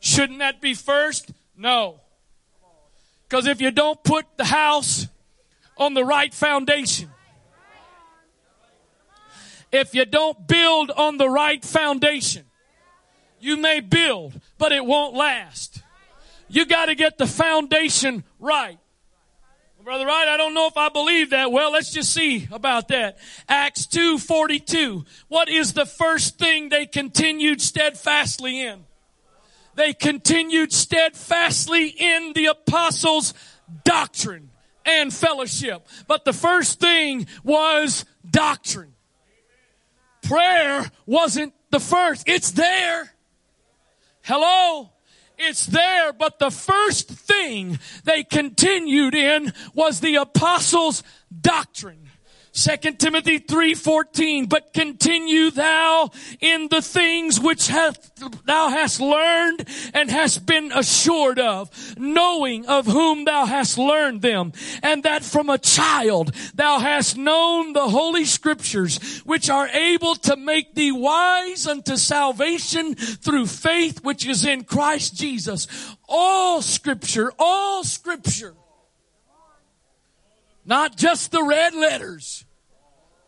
Shouldn't 0.00 0.38
that 0.38 0.60
be 0.60 0.74
first? 0.74 1.30
No. 1.56 2.00
Because 3.28 3.46
if 3.46 3.60
you 3.60 3.70
don't 3.70 4.02
put 4.02 4.24
the 4.36 4.44
house 4.44 5.06
on 5.76 5.94
the 5.94 6.04
right 6.04 6.32
foundation, 6.32 7.10
if 9.70 9.94
you 9.94 10.06
don't 10.06 10.46
build 10.46 10.90
on 10.90 11.18
the 11.18 11.28
right 11.28 11.62
foundation, 11.62 12.44
you 13.38 13.56
may 13.56 13.80
build, 13.80 14.40
but 14.56 14.72
it 14.72 14.84
won't 14.84 15.14
last. 15.14 15.82
You 16.48 16.64
got 16.64 16.86
to 16.86 16.94
get 16.94 17.18
the 17.18 17.26
foundation 17.26 18.24
right. 18.38 18.78
Brother 19.84 20.06
Wright, 20.06 20.28
I 20.28 20.36
don't 20.36 20.52
know 20.54 20.66
if 20.66 20.76
I 20.76 20.88
believe 20.88 21.30
that. 21.30 21.50
Well, 21.50 21.72
let's 21.72 21.90
just 21.90 22.12
see 22.12 22.48
about 22.50 22.88
that. 22.88 23.16
Acts 23.48 23.86
2.42. 23.86 25.06
What 25.28 25.48
is 25.48 25.72
the 25.72 25.86
first 25.86 26.38
thing 26.38 26.68
they 26.68 26.84
continued 26.84 27.62
steadfastly 27.62 28.60
in? 28.60 28.84
They 29.78 29.92
continued 29.92 30.72
steadfastly 30.72 31.86
in 31.86 32.32
the 32.32 32.46
apostles' 32.46 33.32
doctrine 33.84 34.50
and 34.84 35.14
fellowship. 35.14 35.86
But 36.08 36.24
the 36.24 36.32
first 36.32 36.80
thing 36.80 37.28
was 37.44 38.04
doctrine. 38.28 38.94
Prayer 40.24 40.90
wasn't 41.06 41.54
the 41.70 41.78
first. 41.78 42.28
It's 42.28 42.50
there. 42.50 43.14
Hello? 44.24 44.90
It's 45.38 45.66
there, 45.66 46.12
but 46.12 46.40
the 46.40 46.50
first 46.50 47.08
thing 47.08 47.78
they 48.02 48.24
continued 48.24 49.14
in 49.14 49.52
was 49.74 50.00
the 50.00 50.16
apostles' 50.16 51.04
doctrine. 51.40 52.07
Second 52.58 52.98
Timothy 52.98 53.38
3:14 53.38 54.48
but 54.48 54.72
continue 54.72 55.52
thou 55.52 56.10
in 56.40 56.66
the 56.66 56.82
things 56.82 57.38
which 57.38 57.68
hath, 57.68 58.10
thou 58.46 58.68
hast 58.68 59.00
learned 59.00 59.64
and 59.94 60.10
hast 60.10 60.44
been 60.44 60.72
assured 60.72 61.38
of 61.38 61.70
knowing 61.96 62.66
of 62.66 62.86
whom 62.86 63.26
thou 63.26 63.46
hast 63.46 63.78
learned 63.78 64.22
them 64.22 64.52
and 64.82 65.04
that 65.04 65.22
from 65.22 65.48
a 65.48 65.56
child 65.56 66.34
thou 66.52 66.80
hast 66.80 67.16
known 67.16 67.74
the 67.74 67.90
holy 67.90 68.24
scriptures 68.24 69.20
which 69.20 69.48
are 69.48 69.68
able 69.68 70.16
to 70.16 70.34
make 70.36 70.74
thee 70.74 70.90
wise 70.90 71.64
unto 71.64 71.96
salvation 71.96 72.96
through 72.96 73.46
faith 73.46 74.02
which 74.02 74.26
is 74.26 74.44
in 74.44 74.64
Christ 74.64 75.14
Jesus. 75.14 75.68
All 76.08 76.60
scripture 76.60 77.32
all 77.38 77.84
scripture. 77.84 78.56
Not 80.64 80.96
just 80.96 81.30
the 81.30 81.44
red 81.44 81.72
letters 81.72 82.44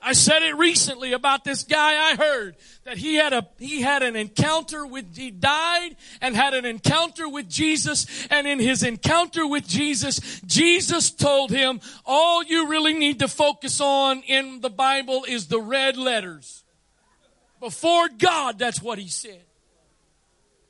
I 0.03 0.15
said 0.15 0.43
it 0.43 0.57
recently 0.57 1.13
about 1.13 1.45
this 1.45 1.63
guy 1.63 2.11
I 2.11 2.17
heard 2.17 2.57
that 2.85 2.97
he 2.97 3.17
had 3.17 3.33
a, 3.33 3.47
he 3.59 3.83
had 3.83 4.03
an 4.03 4.17
encounter 4.17 4.87
with, 4.87 5.15
he 5.17 5.31
died 5.31 5.97
and 6.21 6.35
had 6.35 6.55
an 6.55 6.65
encounter 6.65 7.29
with 7.29 7.49
Jesus. 7.49 8.27
And 8.31 8.47
in 8.47 8.59
his 8.59 8.83
encounter 8.83 9.47
with 9.47 9.69
Jesus, 9.69 10.41
Jesus 10.47 11.11
told 11.11 11.51
him, 11.51 11.81
all 12.07 12.43
you 12.43 12.69
really 12.69 12.95
need 12.95 13.19
to 13.19 13.29
focus 13.29 13.81
on 13.81 14.23
in 14.23 14.61
the 14.61 14.71
Bible 14.71 15.25
is 15.29 15.49
the 15.49 15.61
red 15.61 15.97
letters. 15.97 16.65
Before 17.61 18.09
God, 18.09 18.59
that's 18.59 18.81
what 18.81 18.99
he 18.99 19.09
said. 19.09 19.43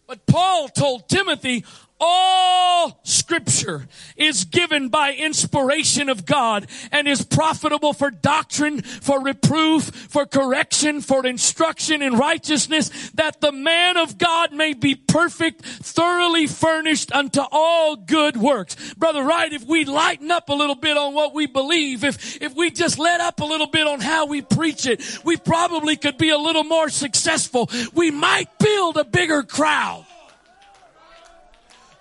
But 0.08 0.26
Paul 0.26 0.68
told 0.68 1.08
Timothy, 1.08 1.64
all 2.00 3.00
scripture 3.02 3.86
is 4.16 4.44
given 4.44 4.88
by 4.88 5.12
inspiration 5.12 6.08
of 6.08 6.24
God 6.24 6.66
and 6.90 7.06
is 7.06 7.24
profitable 7.24 7.92
for 7.92 8.10
doctrine, 8.10 8.82
for 8.82 9.22
reproof, 9.22 9.84
for 9.84 10.26
correction, 10.26 11.00
for 11.00 11.26
instruction 11.26 12.02
in 12.02 12.16
righteousness, 12.16 13.10
that 13.14 13.40
the 13.40 13.52
man 13.52 13.96
of 13.96 14.18
God 14.18 14.52
may 14.52 14.72
be 14.72 14.94
perfect, 14.94 15.62
thoroughly 15.64 16.46
furnished 16.46 17.12
unto 17.12 17.40
all 17.52 17.96
good 17.96 18.36
works. 18.36 18.94
Brother 18.94 19.22
Wright, 19.22 19.52
if 19.52 19.64
we 19.64 19.84
lighten 19.84 20.30
up 20.30 20.48
a 20.48 20.54
little 20.54 20.74
bit 20.74 20.96
on 20.96 21.14
what 21.14 21.34
we 21.34 21.46
believe, 21.46 22.04
if, 22.04 22.40
if 22.40 22.54
we 22.54 22.70
just 22.70 22.98
let 22.98 23.20
up 23.20 23.40
a 23.40 23.44
little 23.44 23.68
bit 23.68 23.86
on 23.86 24.00
how 24.00 24.26
we 24.26 24.42
preach 24.42 24.86
it, 24.86 25.02
we 25.24 25.36
probably 25.36 25.96
could 25.96 26.16
be 26.16 26.30
a 26.30 26.38
little 26.38 26.64
more 26.64 26.88
successful. 26.88 27.68
We 27.92 28.10
might 28.10 28.58
build 28.58 28.96
a 28.96 29.04
bigger 29.04 29.42
crowd 29.42 30.06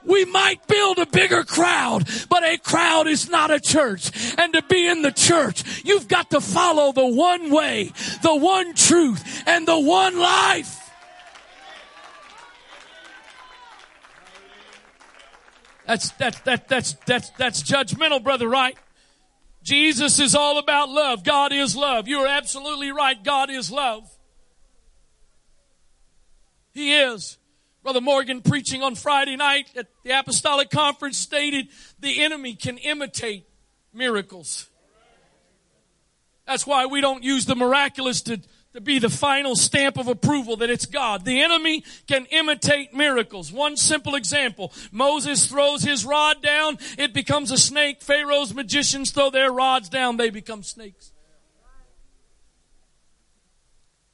we 0.05 0.25
might 0.25 0.65
build 0.67 0.97
a 0.99 1.05
bigger 1.05 1.43
crowd, 1.43 2.07
but 2.29 2.43
a 2.43 2.57
crowd 2.57 3.07
is 3.07 3.29
not 3.29 3.51
a 3.51 3.59
church. 3.59 4.11
And 4.37 4.53
to 4.53 4.61
be 4.63 4.87
in 4.87 5.01
the 5.01 5.11
church, 5.11 5.83
you've 5.83 6.07
got 6.07 6.29
to 6.31 6.41
follow 6.41 6.91
the 6.91 7.07
one 7.07 7.51
way, 7.51 7.91
the 8.21 8.35
one 8.35 8.73
truth, 8.73 9.43
and 9.45 9.67
the 9.67 9.79
one 9.79 10.17
life. 10.17 10.75
That's, 15.89 16.11
that's, 16.11 16.39
that, 16.41 16.67
that's, 16.67 16.93
that's, 17.07 17.31
that's 17.31 17.63
judgmental, 17.63 18.23
Brother 18.23 18.47
Wright? 18.47 18.77
Jesus 19.63 20.19
is 20.19 20.35
all 20.35 20.59
about 20.59 20.89
love. 20.89 21.23
God 21.23 21.51
is 21.51 21.75
love. 21.75 22.07
You 22.07 22.19
are 22.19 22.27
absolutely 22.27 22.91
right. 22.91 23.21
God 23.23 23.49
is 23.49 23.71
love. 23.71 24.07
He 26.73 26.95
is. 26.95 27.38
Brother 27.89 28.01
Morgan 28.01 28.43
preaching 28.43 28.83
on 28.83 28.93
Friday 28.93 29.35
night 29.35 29.71
at 29.75 29.87
the 30.03 30.11
Apostolic 30.11 30.69
Conference 30.69 31.17
stated 31.17 31.69
the 31.99 32.21
enemy 32.21 32.53
can 32.53 32.77
imitate 32.77 33.47
miracles. 33.91 34.67
That's 36.45 36.67
why 36.67 36.85
we 36.85 37.01
don't 37.01 37.23
use 37.23 37.47
the 37.47 37.55
miraculous 37.55 38.21
to, 38.21 38.39
to 38.73 38.79
be 38.79 38.99
the 38.99 39.09
final 39.09 39.55
stamp 39.55 39.97
of 39.97 40.07
approval 40.07 40.57
that 40.57 40.69
it's 40.69 40.85
God. 40.85 41.25
The 41.25 41.41
enemy 41.41 41.83
can 42.05 42.25
imitate 42.25 42.93
miracles. 42.93 43.51
One 43.51 43.75
simple 43.75 44.13
example. 44.13 44.71
Moses 44.91 45.47
throws 45.47 45.81
his 45.81 46.05
rod 46.05 46.43
down, 46.43 46.77
it 46.95 47.11
becomes 47.11 47.49
a 47.49 47.57
snake. 47.57 48.03
Pharaoh's 48.03 48.53
magicians 48.53 49.09
throw 49.09 49.31
their 49.31 49.51
rods 49.51 49.89
down, 49.89 50.17
they 50.17 50.29
become 50.29 50.61
snakes. 50.61 51.11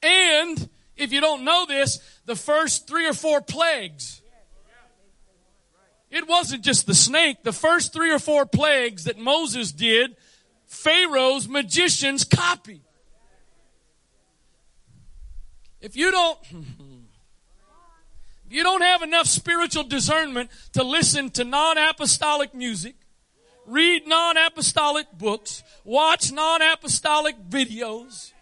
And 0.02 0.70
if 0.96 1.12
you 1.12 1.20
don't 1.20 1.44
know 1.44 1.66
this, 1.66 1.98
the 2.24 2.36
first 2.36 2.86
three 2.86 3.06
or 3.06 3.12
four 3.12 3.40
plagues, 3.40 4.22
it 6.10 6.26
wasn't 6.26 6.64
just 6.64 6.86
the 6.86 6.94
snake. 6.94 7.42
The 7.42 7.52
first 7.52 7.92
three 7.92 8.12
or 8.12 8.18
four 8.18 8.46
plagues 8.46 9.04
that 9.04 9.18
Moses 9.18 9.72
did, 9.72 10.16
Pharaoh's 10.66 11.48
magicians 11.48 12.24
copied. 12.24 12.82
If 15.80 15.96
you 15.96 16.10
don't, 16.10 16.38
You 18.48 18.62
don't 18.62 18.82
have 18.82 19.02
enough 19.02 19.26
spiritual 19.26 19.82
discernment 19.82 20.50
to 20.72 20.84
listen 20.84 21.30
to 21.30 21.44
non-apostolic 21.44 22.54
music, 22.54 22.94
read 23.66 24.06
non-apostolic 24.06 25.10
books, 25.12 25.64
watch 25.84 26.30
non-apostolic 26.30 27.36
videos. 27.48 28.32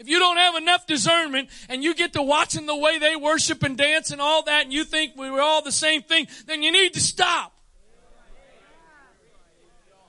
If 0.00 0.08
you 0.08 0.18
don't 0.18 0.38
have 0.38 0.54
enough 0.54 0.86
discernment 0.86 1.50
and 1.68 1.84
you 1.84 1.94
get 1.94 2.14
to 2.14 2.22
watching 2.22 2.64
the 2.64 2.74
way 2.74 2.98
they 2.98 3.16
worship 3.16 3.62
and 3.62 3.76
dance 3.76 4.10
and 4.10 4.20
all 4.20 4.42
that 4.44 4.64
and 4.64 4.72
you 4.72 4.82
think 4.82 5.12
we 5.14 5.30
were 5.30 5.42
all 5.42 5.60
the 5.60 5.70
same 5.70 6.00
thing, 6.00 6.26
then 6.46 6.62
you 6.62 6.72
need 6.72 6.94
to 6.94 7.00
stop. 7.00 7.52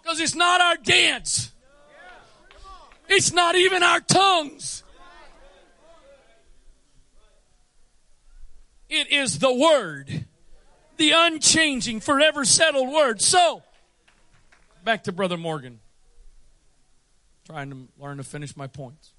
Because 0.02 0.22
it's 0.22 0.34
not 0.34 0.62
our 0.62 0.78
dance. 0.78 1.52
It's 3.10 3.34
not 3.34 3.56
even 3.56 3.84
our 3.84 4.00
tongues. 4.00 4.84
It 8.90 9.12
is 9.12 9.40
the 9.40 9.54
Word. 9.54 10.26
The 10.96 11.12
unchanging, 11.14 12.00
forever 12.00 12.46
settled 12.46 12.94
Word. 12.94 13.22
So, 13.22 13.62
back 14.86 15.04
to 15.04 15.12
Brother 15.12 15.36
Morgan. 15.36 15.82
Trying 17.46 17.72
to 17.72 17.88
learn 18.00 18.18
to 18.18 18.24
finish 18.24 18.56
my 18.56 18.68
points. 18.68 19.11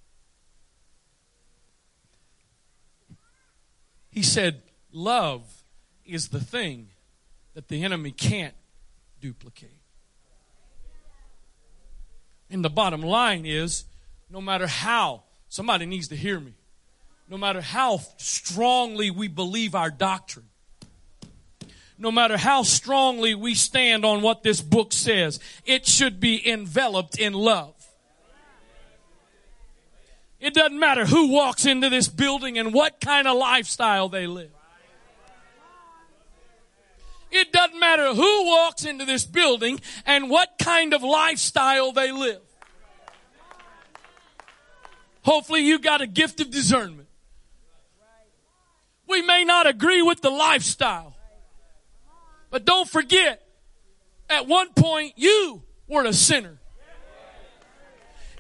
He 4.12 4.22
said, 4.22 4.62
Love 4.92 5.42
is 6.06 6.28
the 6.28 6.40
thing 6.40 6.90
that 7.54 7.66
the 7.66 7.82
enemy 7.82 8.12
can't 8.12 8.54
duplicate. 9.20 9.80
And 12.48 12.64
the 12.64 12.70
bottom 12.70 13.02
line 13.02 13.44
is 13.44 13.86
no 14.30 14.40
matter 14.40 14.68
how, 14.68 15.24
somebody 15.48 15.86
needs 15.86 16.08
to 16.08 16.16
hear 16.16 16.38
me 16.38 16.54
no 17.32 17.38
matter 17.38 17.62
how 17.62 17.98
strongly 18.18 19.10
we 19.10 19.26
believe 19.26 19.74
our 19.74 19.90
doctrine, 19.90 20.50
no 21.96 22.12
matter 22.12 22.36
how 22.36 22.62
strongly 22.62 23.34
we 23.34 23.54
stand 23.54 24.04
on 24.04 24.20
what 24.20 24.42
this 24.42 24.60
book 24.60 24.92
says, 24.92 25.40
it 25.64 25.86
should 25.86 26.20
be 26.20 26.46
enveloped 26.46 27.18
in 27.18 27.32
love. 27.32 27.74
It 30.42 30.54
doesn't 30.54 30.78
matter 30.78 31.06
who 31.06 31.28
walks 31.28 31.66
into 31.66 31.88
this 31.88 32.08
building 32.08 32.58
and 32.58 32.74
what 32.74 33.00
kind 33.00 33.28
of 33.28 33.38
lifestyle 33.38 34.08
they 34.08 34.26
live. 34.26 34.50
It 37.30 37.52
doesn't 37.52 37.78
matter 37.78 38.12
who 38.12 38.46
walks 38.46 38.84
into 38.84 39.04
this 39.04 39.24
building 39.24 39.80
and 40.04 40.28
what 40.28 40.58
kind 40.58 40.94
of 40.94 41.04
lifestyle 41.04 41.92
they 41.92 42.10
live. 42.10 42.40
Hopefully 45.22 45.60
you 45.60 45.78
got 45.78 46.00
a 46.00 46.08
gift 46.08 46.40
of 46.40 46.50
discernment. 46.50 47.08
We 49.06 49.22
may 49.22 49.44
not 49.44 49.68
agree 49.68 50.02
with 50.02 50.22
the 50.22 50.30
lifestyle. 50.30 51.14
But 52.50 52.64
don't 52.64 52.88
forget, 52.88 53.46
at 54.28 54.48
one 54.48 54.70
point 54.74 55.12
you 55.14 55.62
were 55.86 56.04
a 56.04 56.12
sinner. 56.12 56.58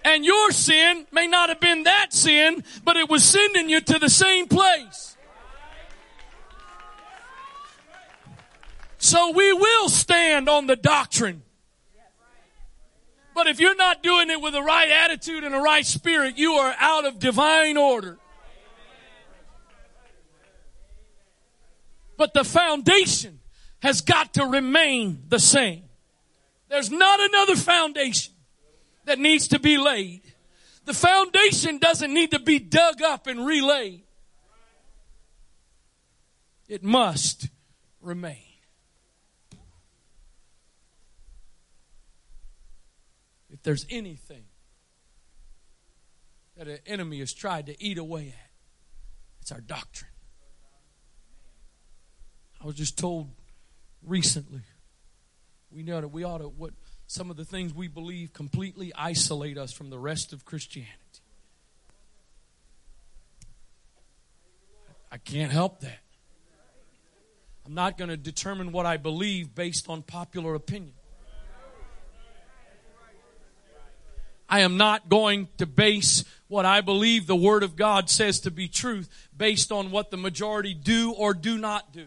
And 0.04 0.24
your 0.24 0.50
sin 0.50 1.06
may 1.12 1.26
not 1.26 1.48
have 1.48 1.60
been 1.60 1.84
that 1.84 2.12
sin, 2.12 2.64
but 2.84 2.96
it 2.96 3.08
was 3.08 3.22
sending 3.24 3.68
you 3.68 3.80
to 3.80 3.98
the 3.98 4.10
same 4.10 4.48
place. 4.48 5.16
So 8.98 9.30
we 9.30 9.52
will 9.52 9.88
stand 9.88 10.48
on 10.48 10.66
the 10.66 10.76
doctrine. 10.76 11.42
But 13.34 13.46
if 13.46 13.60
you're 13.60 13.76
not 13.76 14.02
doing 14.02 14.30
it 14.30 14.40
with 14.40 14.52
the 14.52 14.62
right 14.62 14.90
attitude 14.90 15.44
and 15.44 15.54
the 15.54 15.60
right 15.60 15.86
spirit, 15.86 16.36
you 16.36 16.52
are 16.52 16.74
out 16.78 17.06
of 17.06 17.18
divine 17.18 17.76
order. 17.76 18.18
But 22.16 22.34
the 22.34 22.44
foundation 22.44 23.40
has 23.80 24.02
got 24.02 24.34
to 24.34 24.46
remain 24.46 25.24
the 25.28 25.38
same. 25.40 25.84
There's 26.68 26.90
not 26.90 27.20
another 27.20 27.56
foundation 27.56 28.31
that 29.04 29.18
needs 29.18 29.48
to 29.48 29.58
be 29.58 29.78
laid. 29.78 30.22
The 30.84 30.94
foundation 30.94 31.78
doesn't 31.78 32.12
need 32.12 32.32
to 32.32 32.38
be 32.38 32.58
dug 32.58 33.02
up 33.02 33.26
and 33.26 33.46
relaid. 33.46 34.02
It 36.68 36.82
must 36.82 37.48
remain. 38.00 38.38
If 43.50 43.62
there's 43.62 43.86
anything 43.90 44.44
that 46.56 46.66
an 46.66 46.78
enemy 46.86 47.18
has 47.20 47.32
tried 47.32 47.66
to 47.66 47.82
eat 47.82 47.98
away 47.98 48.28
at, 48.28 48.50
it's 49.40 49.52
our 49.52 49.60
doctrine. 49.60 50.10
I 52.60 52.66
was 52.66 52.76
just 52.76 52.96
told 52.96 53.28
recently 54.04 54.62
we 55.70 55.82
know 55.82 56.00
that 56.00 56.08
we 56.08 56.24
ought 56.24 56.38
to 56.38 56.48
what 56.48 56.72
some 57.12 57.30
of 57.30 57.36
the 57.36 57.44
things 57.44 57.74
we 57.74 57.88
believe 57.88 58.32
completely 58.32 58.90
isolate 58.96 59.58
us 59.58 59.70
from 59.70 59.90
the 59.90 59.98
rest 59.98 60.32
of 60.32 60.46
Christianity. 60.46 60.96
I 65.10 65.18
can't 65.18 65.52
help 65.52 65.80
that. 65.80 65.98
I'm 67.66 67.74
not 67.74 67.98
going 67.98 68.08
to 68.08 68.16
determine 68.16 68.72
what 68.72 68.86
I 68.86 68.96
believe 68.96 69.54
based 69.54 69.90
on 69.90 70.00
popular 70.00 70.54
opinion. 70.54 70.94
I 74.48 74.60
am 74.60 74.78
not 74.78 75.10
going 75.10 75.48
to 75.58 75.66
base 75.66 76.24
what 76.48 76.64
I 76.64 76.80
believe 76.80 77.26
the 77.26 77.36
Word 77.36 77.62
of 77.62 77.76
God 77.76 78.08
says 78.08 78.40
to 78.40 78.50
be 78.50 78.68
truth 78.68 79.10
based 79.36 79.70
on 79.70 79.90
what 79.90 80.10
the 80.10 80.16
majority 80.16 80.72
do 80.72 81.12
or 81.12 81.34
do 81.34 81.58
not 81.58 81.92
do. 81.92 82.06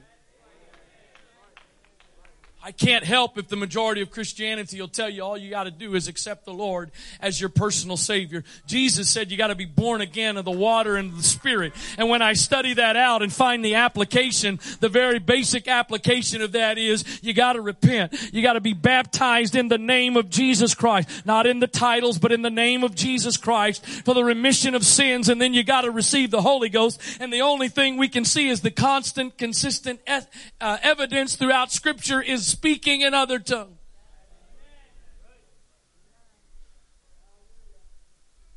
I 2.65 2.71
can't 2.71 3.03
help 3.03 3.37
if 3.37 3.47
the 3.47 3.55
majority 3.55 4.01
of 4.01 4.09
Christianity 4.09 4.81
will 4.81 4.87
tell 4.87 5.07
you 5.07 5.21
all 5.21 5.37
you 5.37 5.51
got 5.51 5.65
to 5.65 5.71
do 5.71 5.93
is 5.93 6.07
accept 6.07 6.45
the 6.45 6.53
Lord 6.53 6.89
as 7.21 7.39
your 7.39 7.49
personal 7.49 7.95
Savior. 7.95 8.43
Jesus 8.65 9.07
said 9.07 9.29
you 9.29 9.37
got 9.37 9.47
to 9.47 9.55
be 9.55 9.65
born 9.65 10.01
again 10.01 10.35
of 10.35 10.45
the 10.45 10.51
water 10.51 10.95
and 10.95 11.15
the 11.15 11.21
Spirit. 11.21 11.73
And 11.99 12.09
when 12.09 12.23
I 12.23 12.33
study 12.33 12.73
that 12.73 12.95
out 12.95 13.21
and 13.21 13.31
find 13.31 13.63
the 13.63 13.75
application, 13.75 14.59
the 14.79 14.89
very 14.89 15.19
basic 15.19 15.67
application 15.67 16.41
of 16.41 16.53
that 16.53 16.79
is 16.79 17.03
you 17.21 17.35
got 17.35 17.53
to 17.53 17.61
repent. 17.61 18.33
You 18.33 18.41
got 18.41 18.53
to 18.53 18.61
be 18.61 18.73
baptized 18.73 19.55
in 19.55 19.67
the 19.67 19.77
name 19.77 20.17
of 20.17 20.31
Jesus 20.31 20.73
Christ. 20.73 21.23
Not 21.23 21.45
in 21.45 21.59
the 21.59 21.67
titles, 21.67 22.17
but 22.17 22.31
in 22.31 22.41
the 22.41 22.49
name 22.49 22.83
of 22.83 22.95
Jesus 22.95 23.37
Christ 23.37 23.85
for 23.85 24.15
the 24.15 24.23
remission 24.23 24.73
of 24.73 24.83
sins. 24.83 25.29
And 25.29 25.39
then 25.39 25.53
you 25.53 25.63
got 25.63 25.81
to 25.81 25.91
receive 25.91 26.31
the 26.31 26.41
Holy 26.41 26.69
Ghost. 26.69 26.99
And 27.19 27.31
the 27.31 27.41
only 27.41 27.69
thing 27.69 27.97
we 27.97 28.09
can 28.09 28.25
see 28.25 28.49
is 28.49 28.61
the 28.61 28.71
constant, 28.71 29.37
consistent 29.37 29.99
uh, 30.07 30.77
evidence 30.81 31.35
throughout 31.35 31.71
Scripture 31.71 32.23
is 32.23 32.54
speaking 32.55 33.01
in 33.01 33.13
other 33.13 33.37
tongues. 33.37 33.77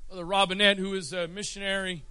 Brother 0.07 0.25
Robinette, 0.25 0.79
who 0.79 0.95
is 0.95 1.13
a 1.13 1.27
missionary, 1.27 2.05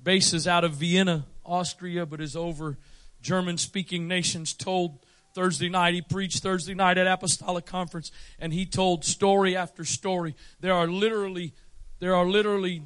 bases 0.00 0.46
out 0.46 0.62
of 0.62 0.74
Vienna, 0.74 1.26
Austria, 1.44 2.06
but 2.06 2.20
is 2.20 2.36
over 2.36 2.78
German 3.20 3.58
speaking 3.58 4.06
nations, 4.06 4.54
told 4.54 5.00
Thursday 5.34 5.68
night, 5.68 5.94
he 5.94 6.02
preached 6.02 6.40
Thursday 6.40 6.74
night 6.74 6.96
at 6.98 7.08
Apostolic 7.08 7.66
Conference, 7.66 8.12
and 8.38 8.52
he 8.52 8.64
told 8.64 9.04
story 9.04 9.56
after 9.56 9.84
story. 9.84 10.36
There 10.60 10.72
are 10.72 10.86
literally, 10.86 11.52
there 11.98 12.14
are 12.14 12.26
literally 12.26 12.82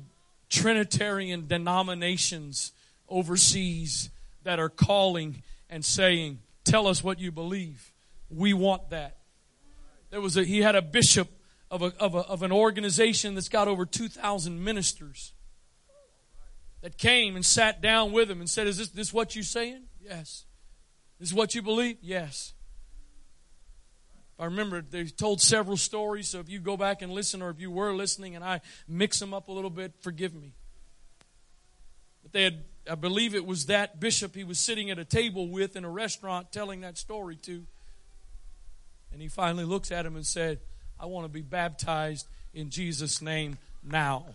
Trinitarian 0.48 1.46
denominations 1.46 2.72
overseas 3.10 4.08
that 4.42 4.58
are 4.58 4.70
calling 4.70 5.42
and 5.68 5.84
saying, 5.84 6.38
Tell 6.64 6.86
us 6.86 7.04
what 7.04 7.18
you 7.18 7.30
believe. 7.30 7.92
We 8.30 8.54
want 8.54 8.90
that. 8.90 9.18
There 10.10 10.20
was 10.20 10.36
a, 10.36 10.44
he 10.44 10.60
had 10.62 10.74
a 10.74 10.82
bishop 10.82 11.28
of, 11.70 11.82
a, 11.82 11.92
of, 11.98 12.14
a, 12.14 12.20
of 12.20 12.42
an 12.42 12.52
organization 12.52 13.34
that's 13.34 13.48
got 13.48 13.68
over 13.68 13.84
2,000 13.84 14.62
ministers 14.62 15.34
that 16.82 16.98
came 16.98 17.36
and 17.36 17.44
sat 17.44 17.80
down 17.80 18.12
with 18.12 18.30
him 18.30 18.40
and 18.40 18.48
said, 18.48 18.66
Is 18.66 18.78
this, 18.78 18.90
this 18.90 19.12
what 19.12 19.34
you're 19.34 19.42
saying? 19.42 19.84
Yes. 20.00 20.44
This 21.18 21.30
is 21.30 21.34
what 21.34 21.54
you 21.54 21.62
believe? 21.62 21.96
Yes. 22.00 22.52
I 24.38 24.46
remember 24.46 24.82
they 24.82 25.04
told 25.04 25.40
several 25.40 25.76
stories, 25.76 26.28
so 26.28 26.40
if 26.40 26.48
you 26.48 26.58
go 26.58 26.76
back 26.76 27.02
and 27.02 27.12
listen 27.12 27.40
or 27.40 27.50
if 27.50 27.60
you 27.60 27.70
were 27.70 27.94
listening 27.94 28.34
and 28.34 28.44
I 28.44 28.60
mix 28.88 29.20
them 29.20 29.32
up 29.32 29.48
a 29.48 29.52
little 29.52 29.70
bit, 29.70 29.92
forgive 30.00 30.34
me. 30.34 30.54
But 32.22 32.32
they 32.32 32.42
had 32.42 32.64
I 32.90 32.96
believe 32.96 33.34
it 33.34 33.46
was 33.46 33.66
that 33.66 33.98
bishop 33.98 34.34
he 34.34 34.44
was 34.44 34.58
sitting 34.58 34.90
at 34.90 34.98
a 34.98 35.04
table 35.04 35.48
with 35.48 35.74
in 35.76 35.84
a 35.84 35.90
restaurant 35.90 36.52
telling 36.52 36.82
that 36.82 36.98
story 36.98 37.36
to. 37.36 37.64
And 39.12 39.22
he 39.22 39.28
finally 39.28 39.64
looks 39.64 39.90
at 39.90 40.04
him 40.04 40.16
and 40.16 40.26
said, 40.26 40.60
I 40.98 41.06
want 41.06 41.24
to 41.24 41.28
be 41.28 41.40
baptized 41.40 42.26
in 42.52 42.70
Jesus' 42.70 43.22
name 43.22 43.58
now. 43.82 44.26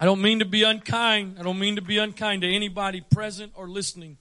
I 0.00 0.04
don't 0.04 0.20
mean 0.20 0.40
to 0.40 0.44
be 0.44 0.64
unkind. 0.64 1.36
I 1.38 1.42
don't 1.42 1.60
mean 1.60 1.76
to 1.76 1.82
be 1.82 1.98
unkind 1.98 2.42
to 2.42 2.52
anybody 2.52 3.00
present 3.00 3.52
or 3.54 3.68
listening. 3.68 4.18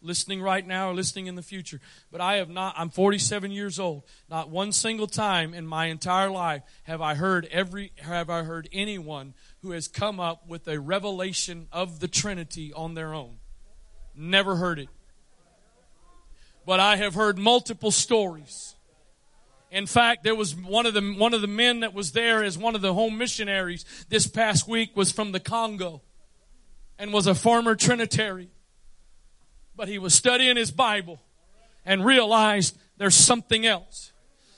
Listening 0.00 0.40
right 0.40 0.66
now 0.66 0.90
or 0.90 0.94
listening 0.94 1.26
in 1.26 1.34
the 1.34 1.42
future. 1.42 1.80
But 2.10 2.20
I 2.20 2.36
have 2.36 2.48
not, 2.48 2.74
I'm 2.76 2.90
47 2.90 3.50
years 3.50 3.78
old. 3.78 4.04
Not 4.30 4.50
one 4.50 4.72
single 4.72 5.06
time 5.06 5.54
in 5.54 5.66
my 5.66 5.86
entire 5.86 6.30
life 6.30 6.62
have 6.84 7.00
I 7.00 7.14
heard 7.14 7.46
every, 7.50 7.92
have 7.98 8.30
I 8.30 8.42
heard 8.42 8.68
anyone 8.72 9.34
who 9.62 9.72
has 9.72 9.88
come 9.88 10.20
up 10.20 10.46
with 10.46 10.68
a 10.68 10.78
revelation 10.78 11.68
of 11.72 12.00
the 12.00 12.08
Trinity 12.08 12.72
on 12.72 12.94
their 12.94 13.12
own. 13.12 13.36
Never 14.14 14.56
heard 14.56 14.78
it. 14.78 14.88
But 16.64 16.80
I 16.80 16.96
have 16.96 17.14
heard 17.14 17.38
multiple 17.38 17.90
stories. 17.90 18.74
In 19.70 19.86
fact, 19.86 20.24
there 20.24 20.34
was 20.34 20.54
one 20.54 20.86
of 20.86 20.94
the, 20.94 21.02
one 21.18 21.34
of 21.34 21.40
the 21.40 21.46
men 21.46 21.80
that 21.80 21.92
was 21.92 22.12
there 22.12 22.42
as 22.42 22.56
one 22.56 22.74
of 22.74 22.80
the 22.80 22.94
home 22.94 23.18
missionaries 23.18 23.84
this 24.08 24.26
past 24.26 24.66
week 24.66 24.96
was 24.96 25.12
from 25.12 25.32
the 25.32 25.40
Congo 25.40 26.02
and 26.98 27.12
was 27.12 27.26
a 27.26 27.34
former 27.34 27.74
Trinitarian 27.74 28.50
but 29.78 29.88
he 29.88 29.98
was 29.98 30.12
studying 30.12 30.56
his 30.56 30.72
Bible 30.72 31.20
and 31.86 32.04
realized 32.04 32.76
there's 32.98 33.14
something 33.14 33.64
else. 33.64 34.12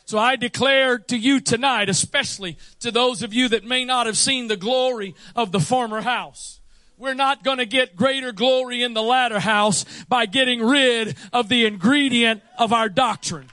So 0.06 0.18
I 0.18 0.34
declare 0.34 0.98
to 0.98 1.16
you 1.16 1.40
tonight, 1.40 1.90
especially 1.90 2.56
to 2.80 2.90
those 2.90 3.22
of 3.22 3.34
you 3.34 3.50
that 3.50 3.62
may 3.62 3.84
not 3.84 4.06
have 4.06 4.16
seen 4.16 4.48
the 4.48 4.56
glory 4.56 5.14
of 5.36 5.52
the 5.52 5.60
former 5.60 6.00
house. 6.00 6.58
We're 6.96 7.14
not 7.14 7.44
going 7.44 7.58
to 7.58 7.66
get 7.66 7.94
greater 7.94 8.32
glory 8.32 8.82
in 8.82 8.94
the 8.94 9.02
latter 9.02 9.38
house 9.38 9.84
by 10.08 10.24
getting 10.24 10.62
rid 10.62 11.16
of 11.34 11.50
the 11.50 11.66
ingredient 11.66 12.42
of 12.58 12.72
our 12.72 12.88
doctrine. 12.88 13.48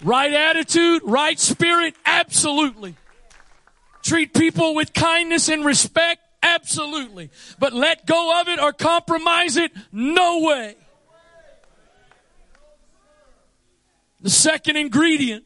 Right 0.00 0.32
attitude, 0.32 1.02
right 1.04 1.38
spirit, 1.40 1.94
absolutely. 2.06 2.94
Treat 4.04 4.32
people 4.32 4.76
with 4.76 4.94
kindness 4.94 5.48
and 5.48 5.64
respect, 5.64 6.22
Absolutely. 6.42 7.30
But 7.58 7.72
let 7.72 8.06
go 8.06 8.40
of 8.40 8.48
it 8.48 8.60
or 8.60 8.72
compromise 8.72 9.56
it? 9.56 9.72
No 9.92 10.40
way. 10.40 10.76
The 14.20 14.30
second 14.30 14.76
ingredient, 14.76 15.44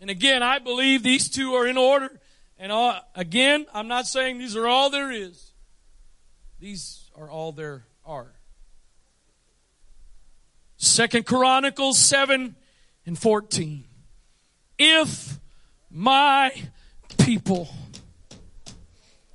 and 0.00 0.10
again, 0.10 0.42
I 0.42 0.58
believe 0.58 1.02
these 1.02 1.28
two 1.28 1.54
are 1.54 1.66
in 1.66 1.76
order. 1.76 2.20
And 2.58 2.72
all, 2.72 2.96
again, 3.14 3.66
I'm 3.74 3.88
not 3.88 4.06
saying 4.06 4.38
these 4.38 4.56
are 4.56 4.66
all 4.66 4.90
there 4.90 5.10
is. 5.10 5.52
These 6.60 7.10
are 7.16 7.28
all 7.28 7.52
there 7.52 7.84
are. 8.06 8.32
Second 10.76 11.26
Chronicles 11.26 11.98
7 11.98 12.56
and 13.06 13.18
14. 13.18 13.84
If 14.78 15.38
my 15.90 16.52
people 17.18 17.68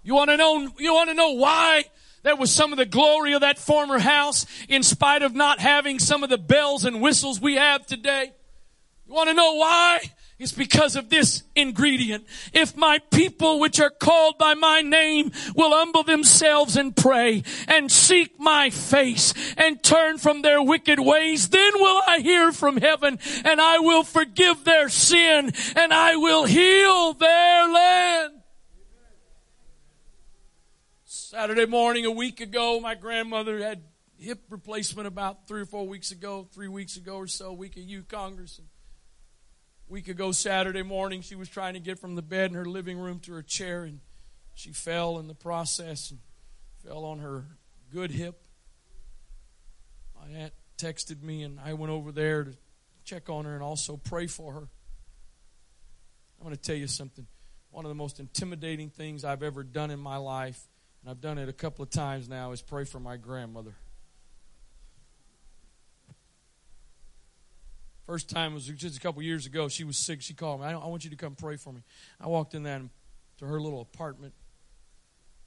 you 0.10 0.16
want 0.16 0.32
to 0.32 0.38
know, 0.38 0.68
you 0.80 0.92
want 0.92 1.12
to 1.12 1.14
know 1.14 1.34
why 1.34 1.84
there 2.24 2.36
was 2.36 2.52
some 2.52 2.74
of 2.74 2.80
the 2.80 2.86
glory 2.88 3.34
of 3.34 3.42
that 3.42 3.60
former 3.60 4.00
house 4.00 4.48
in 4.68 4.82
spite 4.82 5.22
of 5.22 5.36
not 5.36 5.60
having 5.60 6.00
some 6.00 6.24
of 6.24 6.32
the 6.32 6.38
bells 6.40 6.84
and 6.84 7.00
whistles 7.00 7.40
we 7.40 7.58
have 7.58 7.86
today? 7.86 8.34
You 9.06 9.14
want 9.14 9.30
to 9.30 9.36
know 9.36 9.54
why? 9.54 10.00
It's 10.40 10.52
because 10.52 10.96
of 10.96 11.12
this 11.12 11.44
ingredient. 11.56 12.26
If 12.54 12.76
my 12.76 12.98
people 13.12 13.60
which 13.60 13.80
are 13.80 13.92
called 13.92 14.40
by 14.40 14.56
my 14.56 14.82
name 14.82 15.32
will 15.56 15.74
humble 15.74 16.02
themselves 16.02 16.76
and 16.76 16.96
pray 16.96 17.44
and 17.68 17.92
seek 17.92 18.40
my 18.40 18.72
face 18.72 19.36
and 19.58 19.84
turn 19.84 20.18
from 20.18 20.42
their 20.42 20.60
wicked 20.60 21.00
ways, 21.00 21.50
then 21.50 21.74
will 21.76 22.02
I 22.08 22.18
hear 22.22 22.52
from 22.52 22.78
heaven 22.78 23.20
and 23.46 23.62
I 23.62 23.78
will 23.78 24.04
forgive 24.04 24.64
their 24.64 24.90
sin 24.90 25.52
and 25.76 25.94
I 25.94 26.16
will 26.16 26.46
heal 26.46 27.14
their 27.14 27.72
land. 27.72 28.39
Saturday 31.40 31.66
morning 31.66 32.06
a 32.06 32.12
week 32.12 32.42
ago, 32.42 32.82
my 32.82 32.96
grandmother 32.96 33.60
had 33.60 33.82
hip 34.18 34.42
replacement 34.50 35.08
about 35.08 35.48
three 35.48 35.62
or 35.62 35.66
four 35.66 35.88
weeks 35.88 36.12
ago, 36.12 36.46
three 36.52 36.68
weeks 36.68 36.98
ago 36.98 37.16
or 37.16 37.28
so, 37.28 37.54
week 37.54 37.78
of 37.78 37.84
youth 37.84 38.10
congress. 38.10 38.60
Week 39.88 40.10
ago 40.10 40.34
Saturday 40.34 40.84
morning, 40.84 41.22
she 41.22 41.36
was 41.36 41.48
trying 41.48 41.76
to 41.76 41.80
get 41.80 41.98
from 41.98 42.16
the 42.16 42.22
bed 42.22 42.52
in 42.52 42.58
her 42.58 42.66
living 42.66 43.00
room 43.00 43.22
to 43.22 43.32
her 43.32 43.42
chair, 43.42 43.84
and 43.84 44.02
she 44.54 44.74
fell 44.74 45.18
in 45.18 45.30
the 45.30 45.34
process 45.34 46.12
and 46.12 46.20
fell 46.86 47.06
on 47.06 47.20
her 47.20 47.46
good 47.90 48.12
hip. 48.12 48.44
My 50.20 50.28
aunt 50.38 50.54
texted 50.78 51.24
me, 51.24 51.44
and 51.44 51.58
I 51.58 51.72
went 51.72 51.94
over 51.94 52.12
there 52.12 52.44
to 52.44 52.54
check 53.06 53.30
on 53.30 53.46
her 53.46 53.54
and 53.54 53.64
also 53.64 53.96
pray 53.96 54.28
for 54.28 54.52
her. 54.52 54.68
I'm 56.38 56.44
going 56.44 56.54
to 56.54 56.62
tell 56.62 56.76
you 56.76 56.88
something. 56.88 57.26
One 57.72 57.86
of 57.86 57.90
the 57.90 57.96
most 57.96 58.20
intimidating 58.20 58.90
things 58.90 59.24
I've 59.24 59.42
ever 59.42 59.64
done 59.64 59.90
in 59.90 60.02
my 60.02 60.18
life 60.18 60.68
and 61.02 61.12
I've 61.12 61.22
done 61.22 61.38
it 61.38 61.50
a 61.50 61.54
couple 61.54 61.84
of 61.84 61.90
times 61.90 62.28
now, 62.28 62.52
is 62.52 62.62
pray 62.62 62.84
for 62.84 63.00
my 63.00 63.18
grandmother. 63.18 63.76
First 68.06 68.28
time 68.28 68.56
was 68.56 68.66
just 68.66 68.98
a 68.98 69.00
couple 69.00 69.22
years 69.22 69.46
ago. 69.46 69.68
She 69.68 69.84
was 69.84 69.96
sick. 69.96 70.24
She 70.24 70.34
called 70.34 70.62
me. 70.62 70.66
I, 70.66 70.72
I 70.72 70.88
want 70.88 71.04
you 71.04 71.12
to 71.12 71.16
come 71.16 71.36
pray 71.36 71.58
for 71.58 71.72
me. 71.72 71.82
I 72.20 72.28
walked 72.28 72.56
in 72.56 72.64
there 72.64 72.82
to 73.38 73.46
her 73.46 73.62
little 73.62 73.82
apartment. 73.82 74.34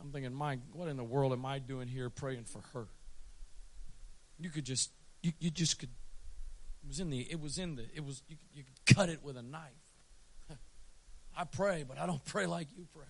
I'm 0.01 0.13
thinking, 0.13 0.33
my, 0.33 0.59
what 0.73 0.89
in 0.89 0.97
the 0.97 1.05
world 1.05 1.33
am 1.33 1.45
I 1.45 1.59
doing 1.59 1.89
here 1.89 2.09
praying 2.09 2.45
for 2.45 2.63
her? 2.73 2.87
You 4.39 4.51
could 4.51 4.65
just, 4.65 4.91
you, 5.23 5.33
you 5.41 5.51
just 5.51 5.79
could. 5.79 5.89
It 6.85 6.89
was 6.89 7.01
in 7.01 7.11
the, 7.11 7.21
it 7.21 7.41
was 7.41 7.59
in 7.59 7.77
the, 7.77 7.85
it 7.95 8.05
was, 8.05 8.23
you, 8.29 8.37
you 8.55 8.63
could 8.65 8.97
cut 8.97 9.09
it 9.09 9.25
with 9.25 9.37
a 9.37 9.43
knife. 9.43 9.63
I 11.37 11.45
pray, 11.45 11.85
but 11.87 11.99
I 11.99 12.07
don't 12.07 12.25
pray 12.25 12.47
like 12.47 12.69
you 12.77 12.87
pray. 12.95 13.07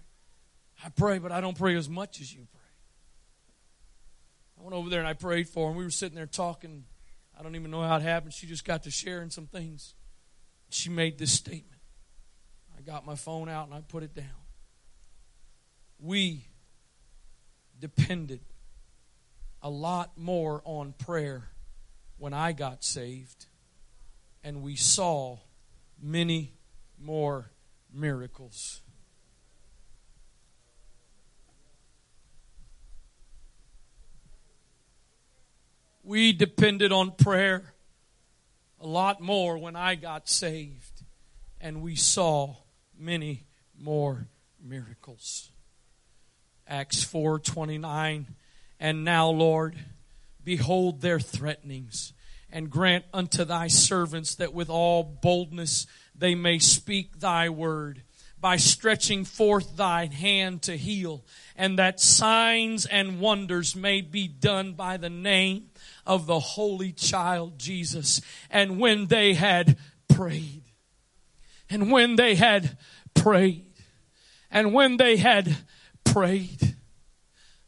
I 0.84 0.88
pray, 0.88 1.18
but 1.18 1.32
I 1.32 1.40
don't 1.40 1.56
pray 1.56 1.76
as 1.76 1.88
much 1.88 2.20
as 2.20 2.34
you 2.34 2.46
pray. 2.52 2.60
I 4.58 4.62
went 4.62 4.74
over 4.74 4.90
there 4.90 4.98
and 4.98 5.08
I 5.08 5.14
prayed 5.14 5.48
for 5.48 5.70
her. 5.70 5.76
We 5.76 5.84
were 5.84 5.90
sitting 5.90 6.16
there 6.16 6.26
talking. 6.26 6.84
I 7.38 7.42
don't 7.42 7.56
even 7.56 7.70
know 7.70 7.82
how 7.82 7.96
it 7.96 8.02
happened. 8.02 8.32
She 8.32 8.46
just 8.46 8.64
got 8.64 8.82
to 8.84 8.90
sharing 8.90 9.30
some 9.30 9.46
things. 9.46 9.94
She 10.70 10.88
made 10.88 11.18
this 11.18 11.32
statement. 11.32 11.80
I 12.76 12.80
got 12.82 13.06
my 13.06 13.14
phone 13.14 13.48
out 13.48 13.66
and 13.66 13.74
I 13.74 13.80
put 13.80 14.02
it 14.02 14.14
down. 14.14 14.26
We 15.98 16.46
depended 17.78 18.40
a 19.62 19.70
lot 19.70 20.16
more 20.16 20.62
on 20.64 20.94
prayer 20.98 21.50
when 22.18 22.32
I 22.32 22.52
got 22.52 22.84
saved, 22.84 23.46
and 24.44 24.62
we 24.62 24.76
saw 24.76 25.38
many 26.00 26.54
more 27.00 27.50
miracles. 27.92 28.82
We 36.04 36.32
depended 36.32 36.90
on 36.90 37.12
prayer 37.12 37.74
a 38.80 38.86
lot 38.86 39.20
more 39.20 39.56
when 39.56 39.76
I 39.76 39.94
got 39.94 40.28
saved, 40.28 41.04
and 41.60 41.80
we 41.80 41.94
saw 41.94 42.56
many 42.98 43.46
more 43.78 44.26
miracles. 44.60 45.50
Acts 46.66 47.04
4:29 47.04 48.26
And 48.80 49.04
now 49.04 49.28
Lord 49.28 49.78
behold 50.42 51.02
their 51.02 51.20
threatenings 51.20 52.12
and 52.50 52.68
grant 52.68 53.04
unto 53.14 53.44
thy 53.44 53.68
servants 53.68 54.34
that 54.34 54.52
with 54.52 54.68
all 54.68 55.04
boldness 55.04 55.86
they 56.16 56.34
may 56.34 56.58
speak 56.58 57.20
thy 57.20 57.48
word 57.48 58.02
by 58.42 58.56
stretching 58.56 59.24
forth 59.24 59.76
thine 59.76 60.10
hand 60.10 60.60
to 60.62 60.76
heal 60.76 61.24
and 61.56 61.78
that 61.78 62.00
signs 62.00 62.86
and 62.86 63.20
wonders 63.20 63.76
may 63.76 64.00
be 64.00 64.26
done 64.26 64.72
by 64.72 64.96
the 64.96 65.08
name 65.08 65.70
of 66.04 66.26
the 66.26 66.40
Holy 66.40 66.90
Child 66.90 67.56
Jesus. 67.56 68.20
And 68.50 68.80
when 68.80 69.06
they 69.06 69.34
had 69.34 69.78
prayed, 70.08 70.64
and 71.70 71.92
when 71.92 72.16
they 72.16 72.34
had 72.34 72.76
prayed, 73.14 73.72
and 74.50 74.74
when 74.74 74.96
they 74.96 75.16
had 75.16 75.56
prayed, 76.02 76.76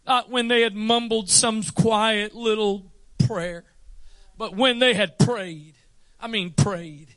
not 0.04 0.28
when 0.28 0.48
they 0.48 0.62
had 0.62 0.74
mumbled 0.74 1.30
some 1.30 1.62
quiet 1.62 2.34
little 2.34 2.92
prayer, 3.26 3.64
but 4.36 4.56
when 4.56 4.80
they 4.80 4.94
had 4.94 5.20
prayed, 5.20 5.74
I 6.20 6.26
mean 6.26 6.52
prayed, 6.52 7.14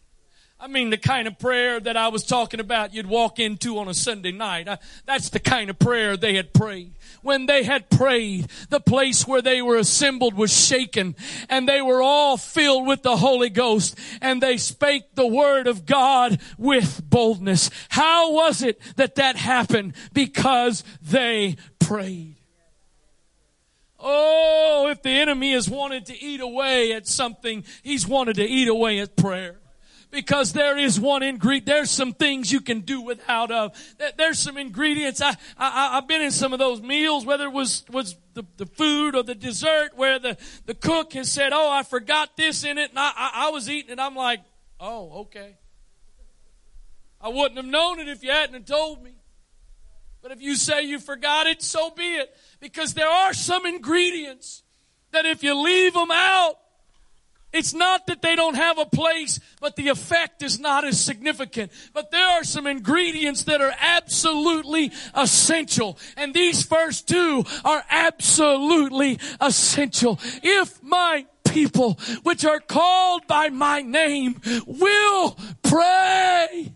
I 0.60 0.66
mean, 0.66 0.89
the 0.89 0.97
kind 0.97 1.28
of 1.28 1.38
prayer 1.38 1.80
that 1.80 1.95
I 1.95 2.08
was 2.08 2.24
talking 2.24 2.60
about 2.60 2.91
you'd 2.91 3.05
walk 3.05 3.39
into 3.39 3.78
on 3.78 3.88
a 3.88 3.93
Sunday 3.93 4.32
night. 4.32 4.68
That's 5.05 5.30
the 5.30 5.39
kind 5.39 5.70
of 5.70 5.78
prayer 5.78 6.18
they 6.18 6.36
had 6.36 6.51
prayed. 6.51 6.93
When 7.22 7.45
they 7.45 7.64
had 7.64 7.91
prayed, 7.91 8.47
the 8.70 8.80
place 8.80 9.28
where 9.28 9.41
they 9.43 9.62
were 9.62 9.76
assembled 9.78 10.34
was 10.34 10.51
shaken 10.51 11.16
and 11.47 11.70
they 11.70 11.82
were 11.82 12.01
all 12.01 12.38
filled 12.38 12.88
with 12.88 13.03
the 13.03 13.18
Holy 13.18 13.49
Ghost 13.49 13.99
and 14.20 14.41
they 14.41 14.58
spake 14.58 15.14
the 15.14 15.28
word 15.28 15.68
of 15.68 15.86
God 15.86 16.41
with 16.58 17.08
boldness. 17.08 17.70
How 17.89 18.34
was 18.34 18.64
it 18.64 18.82
that 18.95 19.16
that 19.16 19.36
happened? 19.36 19.93
Because 20.12 20.84
they 21.03 21.58
prayed. 21.80 22.38
Oh, 23.99 24.88
if 24.89 25.03
the 25.03 25.12
enemy 25.12 25.53
has 25.53 25.70
wanted 25.70 26.08
to 26.08 26.20
eat 26.20 26.41
away 26.41 26.93
at 26.93 27.08
something, 27.08 27.64
he's 27.84 28.08
wanted 28.08 28.38
to 28.38 28.43
eat 28.43 28.68
away 28.68 28.99
at 28.99 29.16
prayer. 29.16 29.60
Because 30.12 30.53
there 30.53 30.78
is 30.78 30.99
one 30.99 31.24
ingredient. 31.24 31.66
There's 31.66 31.91
some 31.91 32.14
things 32.14 32.51
you 32.51 32.62
can 32.62 32.82
do 32.82 33.01
without 33.01 33.51
of. 33.51 33.76
There's 34.18 34.39
some 34.39 34.58
ingredients. 34.58 35.22
I, 35.22 35.36
I, 35.58 35.97
I've 35.97 36.08
been 36.08 36.22
in 36.22 36.32
some 36.32 36.53
of 36.53 36.60
those 36.60 36.82
meals, 36.82 37.26
whether 37.26 37.45
it 37.45 37.51
was, 37.51 37.84
was 37.89 38.16
the, 38.34 38.45
the 38.58 38.66
food 38.66 39.16
or 39.16 39.24
the 39.24 39.36
dessert 39.36 39.91
where 39.95 40.20
the, 40.20 40.38
the 40.66 40.74
cook 40.74 41.14
has 41.14 41.32
said, 41.32 41.51
Oh, 41.53 41.70
I 41.70 41.84
forgot 41.84 42.38
this 42.38 42.64
in 42.64 42.78
it. 42.78 42.89
And 42.91 42.99
I, 42.99 43.12
I, 43.16 43.32
I 43.47 43.49
was 43.49 43.70
eating 43.70 43.91
it. 43.91 43.99
I'm 43.99 44.16
like, 44.16 44.41
Oh, 44.80 45.22
okay. 45.22 45.58
I 47.20 47.30
wouldn't 47.30 47.58
have 47.58 47.66
known 47.66 47.99
it 47.99 48.08
if 48.08 48.24
you 48.24 48.32
hadn't 48.32 48.68
told 48.68 49.03
me. 49.03 49.16
But 50.22 50.32
if 50.32 50.41
you 50.41 50.55
say 50.55 50.84
you 50.84 50.99
forgot 50.99 51.47
it, 51.47 51.62
so 51.62 51.89
be 51.89 52.16
it. 52.16 52.36
Because 52.60 52.93
there 52.93 53.10
are 53.10 53.34
some 53.34 53.66
ingredients 53.66 54.64
that 55.12 55.26
if 55.26 55.43
you 55.43 55.55
leave 55.55 55.93
them 55.93 56.12
out, 56.12 56.55
it's 57.53 57.73
not 57.73 58.07
that 58.07 58.21
they 58.21 58.35
don't 58.35 58.55
have 58.55 58.77
a 58.77 58.85
place, 58.85 59.39
but 59.61 59.75
the 59.75 59.87
effect 59.87 60.43
is 60.43 60.59
not 60.59 60.83
as 60.85 60.99
significant. 60.99 61.71
But 61.93 62.11
there 62.11 62.27
are 62.27 62.43
some 62.43 62.67
ingredients 62.67 63.43
that 63.43 63.61
are 63.61 63.73
absolutely 63.79 64.91
essential. 65.15 65.97
And 66.17 66.33
these 66.33 66.63
first 66.63 67.07
two 67.07 67.45
are 67.63 67.83
absolutely 67.89 69.19
essential. 69.39 70.19
If 70.43 70.83
my 70.83 71.25
people, 71.45 71.93
which 72.23 72.45
are 72.45 72.59
called 72.59 73.25
by 73.27 73.49
my 73.49 73.81
name, 73.81 74.41
will 74.65 75.37
pray. 75.63 76.73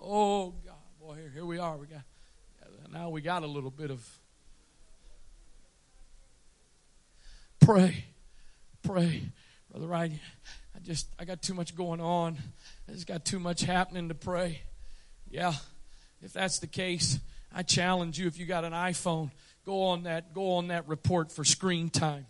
Oh 0.00 0.54
God, 0.66 0.74
boy, 1.00 1.14
here, 1.14 1.30
here 1.32 1.44
we 1.44 1.58
are. 1.58 1.76
We 1.76 1.86
got 1.86 2.02
now 2.92 3.08
we 3.08 3.22
got 3.22 3.42
a 3.42 3.46
little 3.46 3.70
bit 3.70 3.90
of 3.90 4.06
pray, 7.60 8.04
pray, 8.82 9.22
brother. 9.70 9.86
Wright, 9.86 10.12
I 10.74 10.78
just 10.80 11.08
I 11.18 11.24
got 11.24 11.42
too 11.42 11.54
much 11.54 11.74
going 11.76 12.00
on. 12.00 12.38
I 12.88 12.92
just 12.92 13.06
got 13.06 13.24
too 13.24 13.38
much 13.38 13.62
happening 13.62 14.08
to 14.08 14.14
pray. 14.14 14.62
Yeah, 15.30 15.54
if 16.20 16.32
that's 16.32 16.58
the 16.58 16.66
case, 16.66 17.18
I 17.54 17.62
challenge 17.62 18.18
you. 18.18 18.26
If 18.26 18.38
you 18.38 18.46
got 18.46 18.64
an 18.64 18.72
iPhone, 18.72 19.30
go 19.64 19.84
on 19.84 20.04
that 20.04 20.34
go 20.34 20.54
on 20.54 20.68
that 20.68 20.88
report 20.88 21.30
for 21.30 21.44
screen 21.44 21.90
time. 21.90 22.26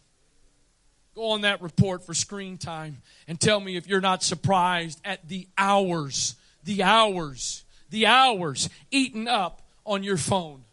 Go 1.15 1.31
on 1.31 1.43
that 1.43 1.61
report 1.61 2.07
for 2.07 2.15
screen 2.15 2.57
time 2.57 3.03
and 3.29 3.39
tell 3.39 3.61
me 3.61 3.77
if 3.77 3.87
you're 3.87 4.01
not 4.01 4.23
surprised 4.23 4.99
at 5.05 5.29
the 5.29 5.47
hours, 5.59 6.37
the 6.65 6.83
hours, 6.83 7.65
the 7.91 8.07
hours 8.07 8.71
eaten 8.91 9.29
up 9.29 9.61
on 9.85 10.03
your 10.03 10.17
phone. 10.17 10.65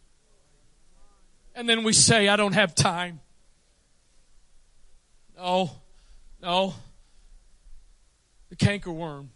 And 1.55 1.67
then 1.67 1.84
we 1.84 1.91
say, 1.91 2.30
I 2.30 2.38
don't 2.38 2.53
have 2.53 2.73
time. 2.73 3.19
No, 5.40 5.72
no. 6.42 6.74
The 8.50 8.58
cankerworm, 8.58 9.28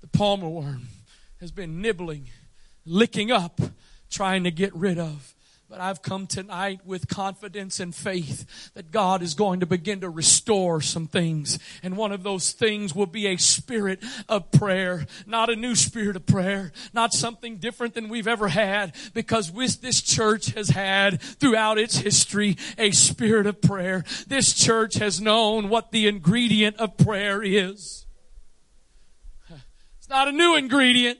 the 0.00 0.08
palmer 0.08 0.48
worm, 0.48 0.88
has 1.40 1.52
been 1.52 1.80
nibbling, 1.80 2.30
licking 2.84 3.30
up, 3.30 3.60
trying 4.10 4.42
to 4.42 4.50
get 4.50 4.74
rid 4.74 4.98
of 4.98 5.33
but 5.74 5.80
I've 5.80 6.02
come 6.02 6.28
tonight 6.28 6.82
with 6.84 7.08
confidence 7.08 7.80
and 7.80 7.92
faith 7.92 8.70
that 8.74 8.92
God 8.92 9.22
is 9.22 9.34
going 9.34 9.58
to 9.58 9.66
begin 9.66 10.02
to 10.02 10.08
restore 10.08 10.80
some 10.80 11.08
things. 11.08 11.58
And 11.82 11.96
one 11.96 12.12
of 12.12 12.22
those 12.22 12.52
things 12.52 12.94
will 12.94 13.06
be 13.06 13.26
a 13.26 13.36
spirit 13.38 14.00
of 14.28 14.52
prayer, 14.52 15.04
not 15.26 15.50
a 15.50 15.56
new 15.56 15.74
spirit 15.74 16.14
of 16.14 16.26
prayer, 16.26 16.70
not 16.92 17.12
something 17.12 17.56
different 17.56 17.94
than 17.94 18.08
we've 18.08 18.28
ever 18.28 18.46
had, 18.46 18.94
because 19.14 19.50
this 19.78 20.00
church 20.00 20.52
has 20.52 20.68
had 20.68 21.20
throughout 21.20 21.76
its 21.76 21.96
history 21.96 22.56
a 22.78 22.92
spirit 22.92 23.48
of 23.48 23.60
prayer. 23.60 24.04
This 24.28 24.54
church 24.54 24.94
has 24.98 25.20
known 25.20 25.68
what 25.68 25.90
the 25.90 26.06
ingredient 26.06 26.76
of 26.76 26.96
prayer 26.96 27.42
is. 27.42 28.06
It's 29.98 30.08
not 30.08 30.28
a 30.28 30.32
new 30.32 30.54
ingredient, 30.54 31.18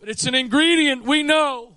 but 0.00 0.08
it's 0.08 0.24
an 0.24 0.34
ingredient 0.34 1.04
we 1.04 1.22
know 1.22 1.73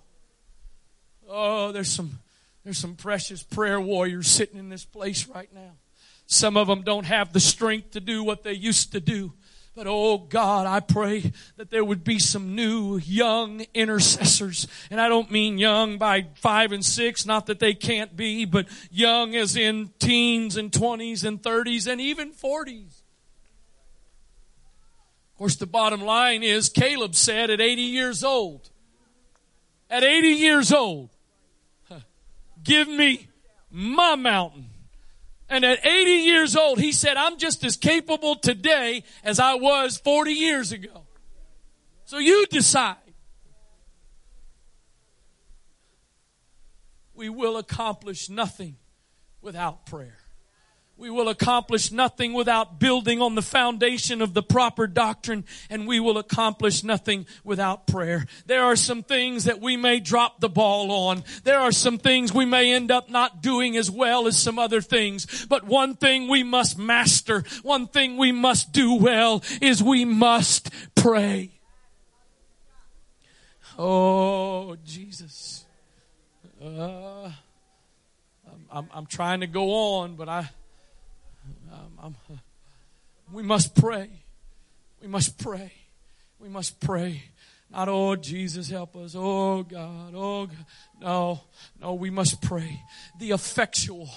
Oh, 1.29 1.71
there's 1.71 1.91
some 1.91 2.19
there's 2.63 2.77
some 2.77 2.95
precious 2.95 3.43
prayer 3.43 3.79
warriors 3.79 4.27
sitting 4.27 4.59
in 4.59 4.69
this 4.69 4.85
place 4.85 5.27
right 5.27 5.49
now. 5.53 5.71
Some 6.25 6.57
of 6.57 6.67
them 6.67 6.81
don't 6.81 7.05
have 7.05 7.31
the 7.31 7.39
strength 7.39 7.91
to 7.91 8.01
do 8.01 8.23
what 8.23 8.43
they 8.43 8.53
used 8.53 8.91
to 8.91 8.99
do. 8.99 9.33
But 9.73 9.85
oh 9.87 10.17
God, 10.17 10.65
I 10.65 10.79
pray 10.79 11.31
that 11.55 11.69
there 11.69 11.85
would 11.85 12.03
be 12.03 12.17
some 12.17 12.55
new 12.55 12.97
young 12.97 13.63
intercessors. 13.73 14.67
And 14.89 14.99
I 14.99 15.07
don't 15.07 15.31
mean 15.31 15.59
young 15.59 15.97
by 15.97 16.27
five 16.35 16.71
and 16.71 16.83
six, 16.83 17.25
not 17.25 17.45
that 17.45 17.59
they 17.59 17.75
can't 17.75 18.17
be, 18.17 18.43
but 18.43 18.67
young 18.91 19.35
as 19.35 19.55
in 19.55 19.91
teens 19.99 20.57
and 20.57 20.73
twenties 20.73 21.23
and 21.23 21.41
thirties 21.41 21.85
and 21.85 22.01
even 22.01 22.31
forties. 22.31 23.03
Of 25.31 25.37
course, 25.37 25.55
the 25.55 25.67
bottom 25.67 26.01
line 26.01 26.41
is 26.41 26.69
Caleb 26.69 27.13
said 27.13 27.51
at 27.51 27.61
80 27.61 27.81
years 27.83 28.23
old, 28.23 28.71
at 29.91 30.03
80 30.03 30.29
years 30.29 30.73
old, 30.73 31.11
give 32.67 32.87
me 32.87 33.29
my 33.71 34.15
mountain. 34.15 34.69
And 35.49 35.63
at 35.63 35.85
80 35.85 36.11
years 36.11 36.55
old, 36.57 36.77
he 36.79 36.91
said, 36.91 37.15
I'm 37.15 37.37
just 37.37 37.63
as 37.63 37.77
capable 37.77 38.35
today 38.35 39.03
as 39.23 39.39
I 39.39 39.55
was 39.55 39.97
40 39.97 40.33
years 40.33 40.73
ago. 40.73 41.05
So 42.03 42.17
you 42.17 42.45
decide. 42.47 42.97
We 47.13 47.29
will 47.29 47.57
accomplish 47.57 48.29
nothing 48.29 48.75
without 49.41 49.85
prayer. 49.85 50.16
We 50.99 51.11
will 51.11 51.29
accomplish 51.29 51.91
nothing 51.91 52.33
without 52.33 52.79
building 52.79 53.21
on 53.21 53.35
the 53.35 53.43
foundation 53.43 54.19
of 54.19 54.33
the 54.33 54.41
proper 54.41 54.87
doctrine, 54.87 55.45
and 55.69 55.87
we 55.87 55.99
will 55.99 56.17
accomplish 56.17 56.83
nothing 56.83 57.27
without 57.43 57.85
prayer. 57.85 58.25
There 58.47 58.63
are 58.63 58.75
some 58.75 59.03
things 59.03 59.43
that 59.43 59.61
we 59.61 59.77
may 59.77 59.99
drop 59.99 60.39
the 60.39 60.49
ball 60.49 60.91
on. 60.91 61.23
There 61.43 61.59
are 61.59 61.71
some 61.71 61.99
things 61.99 62.33
we 62.33 62.45
may 62.45 62.73
end 62.73 62.89
up 62.89 63.11
not 63.11 63.43
doing 63.43 63.77
as 63.77 63.91
well 63.91 64.25
as 64.25 64.41
some 64.41 64.57
other 64.57 64.81
things. 64.81 65.45
But 65.45 65.65
one 65.65 65.95
thing 65.95 66.27
we 66.27 66.41
must 66.41 66.79
master, 66.79 67.43
one 67.61 67.85
thing 67.85 68.17
we 68.17 68.31
must 68.31 68.71
do 68.71 68.95
well 68.95 69.43
is 69.61 69.83
we 69.83 70.03
must 70.03 70.71
pray. 70.95 71.51
Oh, 73.77 74.75
Jesus. 74.83 75.65
Uh, 76.59 77.31
I'm, 78.47 78.65
I'm, 78.71 78.89
I'm 78.91 79.05
trying 79.05 79.41
to 79.41 79.47
go 79.47 79.99
on, 79.99 80.15
but 80.15 80.27
I, 80.27 80.49
We 83.31 83.43
must 83.43 83.75
pray. 83.75 84.09
We 85.01 85.07
must 85.07 85.37
pray. 85.37 85.71
We 86.39 86.49
must 86.49 86.79
pray. 86.79 87.23
Not, 87.69 87.89
oh, 87.89 88.15
Jesus, 88.15 88.69
help 88.69 88.95
us. 88.95 89.13
Oh, 89.17 89.63
God. 89.63 90.13
Oh, 90.15 90.45
God. 90.45 90.65
No, 91.01 91.41
no, 91.81 91.93
we 91.95 92.09
must 92.09 92.41
pray. 92.41 92.81
The 93.19 93.31
effectual, 93.31 94.09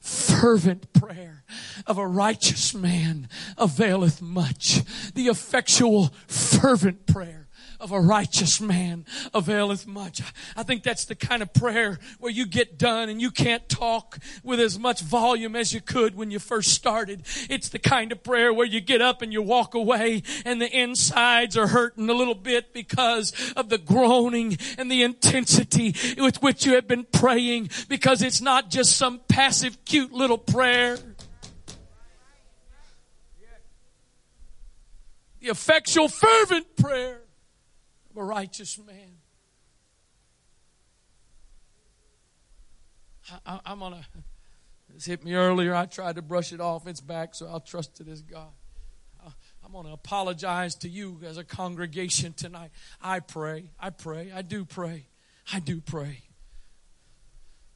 fervent 0.00 0.92
prayer 0.92 1.42
of 1.86 1.98
a 1.98 2.06
righteous 2.06 2.74
man 2.74 3.28
availeth 3.58 4.22
much. 4.22 4.82
The 5.14 5.26
effectual, 5.26 6.12
fervent 6.28 7.06
prayer 7.06 7.41
of 7.82 7.90
a 7.90 8.00
righteous 8.00 8.60
man 8.60 9.04
availeth 9.34 9.88
much. 9.88 10.22
I 10.56 10.62
think 10.62 10.84
that's 10.84 11.04
the 11.04 11.16
kind 11.16 11.42
of 11.42 11.52
prayer 11.52 11.98
where 12.20 12.30
you 12.30 12.46
get 12.46 12.78
done 12.78 13.08
and 13.08 13.20
you 13.20 13.32
can't 13.32 13.68
talk 13.68 14.18
with 14.44 14.60
as 14.60 14.78
much 14.78 15.00
volume 15.00 15.56
as 15.56 15.74
you 15.74 15.80
could 15.80 16.14
when 16.14 16.30
you 16.30 16.38
first 16.38 16.72
started. 16.72 17.24
It's 17.50 17.68
the 17.68 17.80
kind 17.80 18.12
of 18.12 18.22
prayer 18.22 18.54
where 18.54 18.66
you 18.66 18.80
get 18.80 19.02
up 19.02 19.20
and 19.20 19.32
you 19.32 19.42
walk 19.42 19.74
away 19.74 20.22
and 20.44 20.62
the 20.62 20.70
insides 20.70 21.56
are 21.56 21.66
hurting 21.66 22.08
a 22.08 22.12
little 22.12 22.36
bit 22.36 22.72
because 22.72 23.52
of 23.56 23.68
the 23.68 23.78
groaning 23.78 24.56
and 24.78 24.88
the 24.88 25.02
intensity 25.02 25.96
with 26.18 26.40
which 26.40 26.64
you 26.64 26.74
have 26.74 26.86
been 26.86 27.04
praying 27.10 27.70
because 27.88 28.22
it's 28.22 28.40
not 28.40 28.70
just 28.70 28.96
some 28.96 29.20
passive 29.26 29.84
cute 29.84 30.12
little 30.12 30.38
prayer. 30.38 30.98
The 35.40 35.48
effectual 35.48 36.06
fervent 36.06 36.76
prayer 36.76 37.21
a 38.16 38.24
righteous 38.24 38.78
man. 38.78 39.18
I, 43.46 43.60
am 43.66 43.78
gonna. 43.78 44.04
This 44.92 45.06
hit 45.06 45.24
me 45.24 45.34
earlier. 45.34 45.74
I 45.74 45.86
tried 45.86 46.16
to 46.16 46.22
brush 46.22 46.52
it 46.52 46.60
off. 46.60 46.86
It's 46.86 47.00
back, 47.00 47.34
so 47.34 47.46
I'll 47.46 47.60
trust 47.60 48.00
it 48.00 48.08
as 48.08 48.20
God. 48.20 48.50
I'm 49.64 49.72
going 49.72 49.86
to 49.86 49.92
apologize 49.92 50.74
to 50.76 50.88
you 50.88 51.20
as 51.24 51.38
a 51.38 51.44
congregation 51.44 52.32
tonight. 52.32 52.70
I 53.00 53.20
pray. 53.20 53.70
I 53.80 53.90
pray. 53.90 54.32
I 54.34 54.42
do 54.42 54.64
pray. 54.64 55.06
I 55.52 55.60
do 55.60 55.80
pray. 55.80 56.24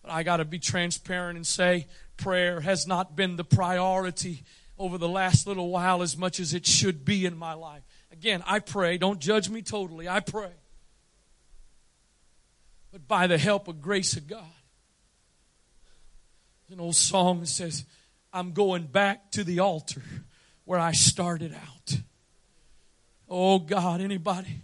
But 0.02 0.10
I 0.10 0.22
got 0.22 0.38
to 0.38 0.44
be 0.44 0.58
transparent 0.58 1.36
and 1.36 1.46
say 1.46 1.86
prayer 2.16 2.60
has 2.60 2.86
not 2.86 3.16
been 3.16 3.36
the 3.36 3.44
priority 3.44 4.42
over 4.78 4.98
the 4.98 5.08
last 5.08 5.46
little 5.46 5.70
while 5.70 6.02
as 6.02 6.16
much 6.16 6.38
as 6.38 6.52
it 6.52 6.66
should 6.66 7.04
be 7.04 7.24
in 7.24 7.36
my 7.36 7.54
life. 7.54 7.82
Again, 8.18 8.42
I 8.46 8.60
pray. 8.60 8.96
Don't 8.96 9.20
judge 9.20 9.50
me 9.50 9.60
totally. 9.60 10.08
I 10.08 10.20
pray. 10.20 10.52
But 12.90 13.06
by 13.06 13.26
the 13.26 13.36
help 13.36 13.68
of 13.68 13.82
grace 13.82 14.16
of 14.16 14.26
God. 14.26 14.44
An 16.70 16.80
old 16.80 16.96
song 16.96 17.44
says, 17.44 17.84
I'm 18.32 18.52
going 18.52 18.84
back 18.84 19.30
to 19.32 19.44
the 19.44 19.60
altar 19.60 20.02
where 20.64 20.80
I 20.80 20.92
started 20.92 21.54
out. 21.54 21.98
Oh 23.28 23.58
God, 23.58 24.00
anybody, 24.00 24.62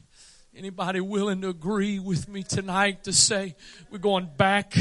anybody 0.57 1.01
willing 1.01 1.43
to 1.43 1.51
agree 1.51 1.99
with 1.99 2.29
me 2.29 2.43
tonight 2.43 3.05
to 3.05 3.13
say 3.13 3.55
we're 3.91 3.99
going 3.99 4.31
back 4.37 4.75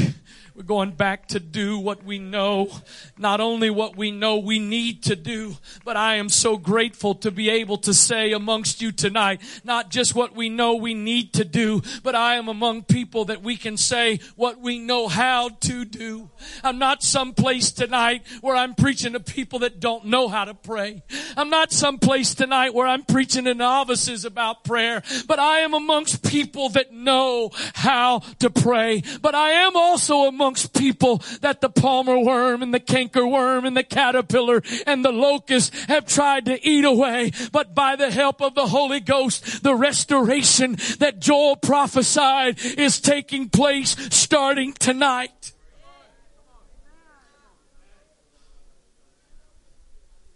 we're 0.54 0.62
going 0.64 0.90
back 0.90 1.28
to 1.28 1.40
do 1.40 1.78
what 1.78 2.04
we 2.04 2.18
know. 2.18 2.70
Not 3.16 3.40
only 3.40 3.70
what 3.70 3.96
we 3.96 4.10
know 4.10 4.36
we 4.36 4.58
need 4.58 5.02
to 5.04 5.16
do, 5.16 5.56
but 5.82 5.96
I 5.96 6.16
am 6.16 6.28
so 6.28 6.58
grateful 6.58 7.14
to 7.16 7.30
be 7.30 7.48
able 7.48 7.78
to 7.78 7.94
say 7.94 8.32
amongst 8.32 8.82
you 8.82 8.92
tonight, 8.92 9.40
not 9.64 9.90
just 9.90 10.14
what 10.14 10.36
we 10.36 10.50
know 10.50 10.74
we 10.74 10.92
need 10.92 11.32
to 11.34 11.44
do, 11.44 11.80
but 12.02 12.14
I 12.14 12.34
am 12.34 12.48
among 12.48 12.82
people 12.82 13.24
that 13.26 13.42
we 13.42 13.56
can 13.56 13.78
say 13.78 14.20
what 14.36 14.60
we 14.60 14.78
know 14.78 15.08
how 15.08 15.48
to 15.48 15.86
do. 15.86 16.28
I'm 16.62 16.78
not 16.78 17.02
someplace 17.02 17.72
tonight 17.72 18.22
where 18.42 18.56
I'm 18.56 18.74
preaching 18.74 19.14
to 19.14 19.20
people 19.20 19.60
that 19.60 19.80
don't 19.80 20.04
know 20.04 20.28
how 20.28 20.44
to 20.44 20.54
pray. 20.54 21.02
I'm 21.34 21.48
not 21.48 21.72
someplace 21.72 22.34
tonight 22.34 22.74
where 22.74 22.86
I'm 22.86 23.04
preaching 23.04 23.44
to 23.44 23.54
novices 23.54 24.26
about 24.26 24.64
prayer, 24.64 25.02
but 25.26 25.38
I 25.38 25.60
am 25.60 25.72
amongst 25.72 26.22
people 26.22 26.68
that 26.70 26.92
know 26.92 27.50
how 27.74 28.18
to 28.40 28.50
pray. 28.50 29.02
But 29.22 29.34
I 29.34 29.52
am 29.52 29.76
also 29.76 30.24
among 30.24 30.41
amongst 30.42 30.72
people 30.72 31.22
that 31.40 31.60
the 31.60 31.68
palmer 31.68 32.18
worm 32.18 32.62
and 32.62 32.74
the 32.74 32.80
canker 32.80 33.24
worm 33.24 33.64
and 33.64 33.76
the 33.76 33.84
caterpillar 33.84 34.60
and 34.88 35.04
the 35.04 35.12
locust 35.12 35.72
have 35.86 36.04
tried 36.04 36.46
to 36.46 36.68
eat 36.68 36.84
away. 36.84 37.30
But 37.52 37.76
by 37.76 37.94
the 37.94 38.10
help 38.10 38.42
of 38.42 38.56
the 38.56 38.66
Holy 38.66 38.98
Ghost, 38.98 39.62
the 39.62 39.76
restoration 39.76 40.76
that 40.98 41.20
Joel 41.20 41.54
prophesied 41.54 42.58
is 42.60 43.00
taking 43.00 43.50
place 43.50 43.96
starting 44.10 44.72
tonight. 44.72 45.52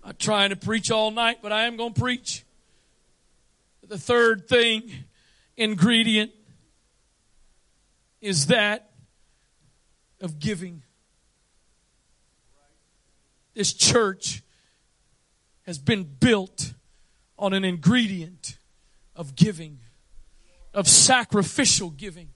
I'm 0.04 0.14
trying 0.20 0.50
to 0.50 0.56
preach 0.56 0.92
all 0.92 1.10
night, 1.10 1.38
but 1.42 1.50
I 1.50 1.64
am 1.64 1.76
going 1.76 1.94
to 1.94 2.00
preach. 2.00 2.44
The 3.88 3.98
third 3.98 4.48
thing, 4.48 4.88
ingredient, 5.56 6.30
is 8.20 8.46
that 8.46 8.92
of 10.20 10.38
giving. 10.38 10.82
This 13.54 13.72
church 13.72 14.42
has 15.62 15.78
been 15.78 16.04
built 16.04 16.74
on 17.38 17.52
an 17.52 17.64
ingredient 17.64 18.58
of 19.14 19.34
giving, 19.34 19.80
of 20.72 20.86
sacrificial 20.86 21.90
giving. 21.90 22.28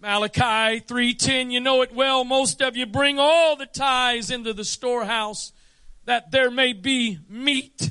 Malachi 0.00 0.80
3:10 0.80 1.50
you 1.50 1.58
know 1.58 1.82
it 1.82 1.92
well 1.92 2.22
most 2.22 2.62
of 2.62 2.76
you 2.76 2.86
bring 2.86 3.18
all 3.18 3.56
the 3.56 3.66
tithes 3.66 4.30
into 4.30 4.52
the 4.52 4.64
storehouse 4.64 5.52
that 6.04 6.30
there 6.30 6.52
may 6.52 6.72
be 6.72 7.18
meat 7.28 7.90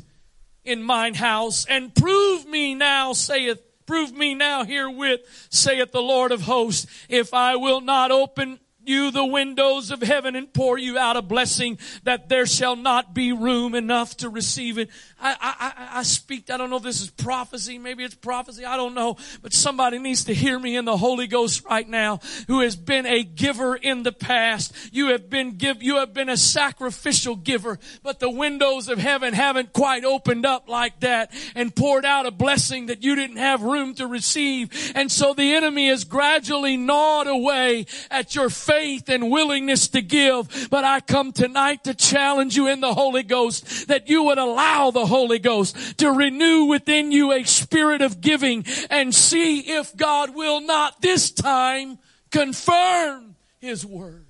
in 0.63 0.81
mine 0.81 1.15
house 1.15 1.65
and 1.65 1.93
prove 1.93 2.45
me 2.45 2.73
now 2.73 3.11
saith 3.11 3.61
Prove 3.87 4.13
me 4.13 4.35
now 4.35 4.63
herewith, 4.63 5.21
saith 5.49 5.91
the 5.91 6.01
Lord 6.01 6.31
of 6.31 6.41
hosts, 6.41 6.85
if 7.09 7.33
I 7.33 7.55
will 7.55 7.81
not 7.81 8.11
open 8.11 8.59
you 8.87 9.11
the 9.11 9.25
windows 9.25 9.91
of 9.91 10.01
heaven 10.01 10.35
and 10.35 10.51
pour 10.53 10.77
you 10.77 10.97
out 10.97 11.17
a 11.17 11.21
blessing 11.21 11.77
that 12.03 12.29
there 12.29 12.45
shall 12.45 12.75
not 12.75 13.13
be 13.13 13.33
room 13.33 13.75
enough 13.75 14.15
to 14.17 14.29
receive 14.29 14.77
it. 14.77 14.89
I, 15.19 15.35
I, 15.41 15.99
I 15.99 16.03
speak, 16.03 16.49
I 16.49 16.57
don't 16.57 16.69
know 16.69 16.77
if 16.77 16.83
this 16.83 17.01
is 17.01 17.09
prophecy, 17.09 17.77
maybe 17.77 18.03
it's 18.03 18.15
prophecy, 18.15 18.63
I 18.63 18.77
don't 18.77 18.93
know, 18.93 19.17
but 19.41 19.53
somebody 19.53 19.99
needs 19.99 20.25
to 20.25 20.33
hear 20.33 20.57
me 20.57 20.77
in 20.77 20.85
the 20.85 20.95
Holy 20.95 21.27
Ghost 21.27 21.65
right 21.65 21.87
now 21.87 22.19
who 22.47 22.61
has 22.61 22.75
been 22.75 23.05
a 23.05 23.23
giver 23.23 23.75
in 23.75 24.03
the 24.03 24.11
past. 24.11 24.73
You 24.91 25.07
have 25.07 25.29
been 25.29 25.57
give, 25.57 25.83
you 25.83 25.97
have 25.97 26.13
been 26.13 26.29
a 26.29 26.37
sacrificial 26.37 27.35
giver, 27.35 27.79
but 28.03 28.19
the 28.19 28.29
windows 28.29 28.89
of 28.89 28.99
heaven 28.99 29.33
haven't 29.33 29.73
quite 29.73 30.05
opened 30.05 30.45
up 30.45 30.69
like 30.69 30.99
that 31.01 31.31
and 31.55 31.75
poured 31.75 32.05
out 32.05 32.25
a 32.25 32.31
blessing 32.31 32.85
that 32.85 33.03
you 33.03 33.15
didn't 33.15 33.37
have 33.37 33.61
room 33.61 33.95
to 33.95 34.07
receive. 34.07 34.93
And 34.95 35.11
so 35.11 35.33
the 35.33 35.55
enemy 35.55 35.89
has 35.89 36.03
gradually 36.03 36.77
gnawed 36.77 37.27
away 37.27 37.85
at 38.09 38.35
your 38.35 38.49
faith 38.49 38.76
faith 38.77 39.09
and 39.09 39.31
willingness 39.31 39.87
to 39.89 40.01
give. 40.01 40.67
But 40.69 40.83
I 40.83 40.99
come 40.99 41.31
tonight 41.31 41.85
to 41.85 41.95
challenge 41.95 42.55
you 42.55 42.67
in 42.67 42.79
the 42.79 42.93
Holy 42.93 43.23
Ghost 43.23 43.87
that 43.87 44.07
you 44.07 44.25
would 44.25 44.37
allow 44.37 44.91
the 44.91 45.05
Holy 45.05 45.39
Ghost 45.39 45.97
to 45.97 46.11
renew 46.11 46.65
within 46.65 47.11
you 47.11 47.31
a 47.31 47.43
spirit 47.43 48.01
of 48.01 48.21
giving 48.21 48.65
and 48.89 49.13
see 49.13 49.61
if 49.61 49.95
God 49.97 50.35
will 50.35 50.61
not 50.61 51.01
this 51.01 51.31
time 51.31 51.97
confirm 52.29 53.35
His 53.59 53.83
word. 53.83 54.27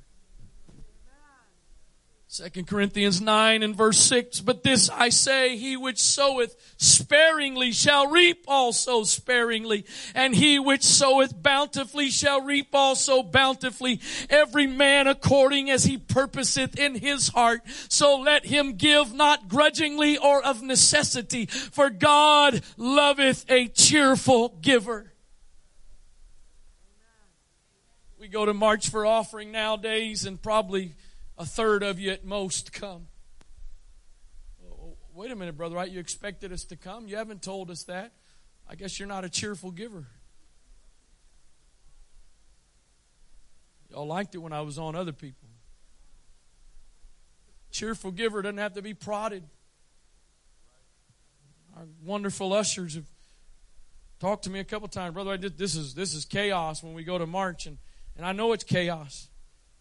Second 2.37 2.67
Corinthians 2.67 3.19
9 3.19 3.63
and 3.63 3.75
verse 3.75 3.97
6, 3.97 4.41
but 4.41 4.61
this 4.61 4.91
I 4.91 5.09
say, 5.09 5.57
he 5.57 5.75
which 5.75 5.97
soweth 5.97 6.55
sparingly 6.77 7.71
shall 7.71 8.11
reap 8.11 8.45
also 8.47 9.01
sparingly, 9.05 9.85
and 10.13 10.35
he 10.35 10.59
which 10.59 10.83
soweth 10.83 11.41
bountifully 11.41 12.11
shall 12.11 12.41
reap 12.41 12.67
also 12.75 13.23
bountifully, 13.23 13.99
every 14.29 14.67
man 14.67 15.07
according 15.07 15.71
as 15.71 15.85
he 15.85 15.97
purposeth 15.97 16.77
in 16.77 16.93
his 16.93 17.29
heart. 17.29 17.61
So 17.89 18.17
let 18.19 18.45
him 18.45 18.73
give 18.73 19.15
not 19.15 19.47
grudgingly 19.47 20.19
or 20.19 20.45
of 20.45 20.61
necessity, 20.61 21.47
for 21.47 21.89
God 21.89 22.61
loveth 22.77 23.49
a 23.49 23.67
cheerful 23.67 24.49
giver. 24.61 25.11
We 28.19 28.27
go 28.27 28.45
to 28.45 28.53
march 28.53 28.89
for 28.89 29.07
offering 29.07 29.51
nowadays 29.51 30.23
and 30.27 30.39
probably 30.39 30.93
a 31.37 31.45
third 31.45 31.83
of 31.83 31.99
you 31.99 32.11
at 32.11 32.25
most 32.25 32.73
come. 32.73 33.07
Oh, 34.65 34.97
wait 35.13 35.31
a 35.31 35.35
minute, 35.35 35.55
brother, 35.55 35.75
Wright? 35.75 35.89
You 35.89 35.99
expected 35.99 36.51
us 36.51 36.63
to 36.65 36.75
come? 36.75 37.07
You 37.07 37.17
haven't 37.17 37.41
told 37.41 37.69
us 37.69 37.83
that. 37.83 38.13
I 38.69 38.75
guess 38.75 38.99
you're 38.99 39.07
not 39.07 39.23
a 39.23 39.29
cheerful 39.29 39.71
giver. 39.71 40.07
Y'all 43.89 44.07
liked 44.07 44.35
it 44.35 44.39
when 44.39 44.51
I 44.51 44.61
was 44.61 44.77
on 44.77 44.95
other 44.95 45.13
people. 45.13 45.47
Cheerful 47.71 48.11
giver 48.11 48.41
doesn't 48.41 48.57
have 48.57 48.73
to 48.73 48.81
be 48.81 48.93
prodded. 48.93 49.43
Our 51.75 51.85
wonderful 52.03 52.53
ushers 52.53 52.95
have 52.95 53.05
talked 54.19 54.45
to 54.45 54.49
me 54.49 54.59
a 54.59 54.63
couple 54.63 54.87
times, 54.87 55.13
brother. 55.13 55.31
I 55.31 55.37
did, 55.37 55.57
this 55.57 55.75
is 55.75 55.93
this 55.93 56.13
is 56.13 56.25
chaos 56.25 56.81
when 56.81 56.93
we 56.93 57.03
go 57.03 57.17
to 57.17 57.27
march, 57.27 57.67
and 57.67 57.77
and 58.15 58.25
I 58.25 58.31
know 58.31 58.51
it's 58.51 58.63
chaos. 58.63 59.29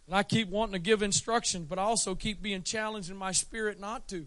And 0.06 0.14
I 0.14 0.22
keep 0.22 0.48
wanting 0.48 0.74
to 0.74 0.78
give 0.78 1.02
instructions, 1.02 1.66
but 1.68 1.78
I 1.78 1.82
also 1.82 2.14
keep 2.14 2.40
being 2.40 2.62
challenged 2.62 3.10
in 3.10 3.16
my 3.16 3.32
spirit 3.32 3.80
not 3.80 4.06
to. 4.08 4.26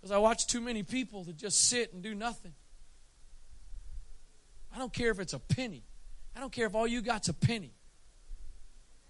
Because 0.00 0.10
I 0.10 0.18
watch 0.18 0.48
too 0.48 0.60
many 0.60 0.82
people 0.82 1.22
that 1.24 1.36
just 1.36 1.68
sit 1.68 1.92
and 1.92 2.02
do 2.02 2.14
nothing. 2.14 2.54
I 4.74 4.78
don't 4.78 4.92
care 4.92 5.10
if 5.10 5.20
it's 5.20 5.32
a 5.32 5.38
penny. 5.38 5.84
I 6.34 6.40
don't 6.40 6.50
care 6.50 6.66
if 6.66 6.74
all 6.74 6.86
you 6.86 7.02
got's 7.02 7.28
a 7.28 7.34
penny. 7.34 7.72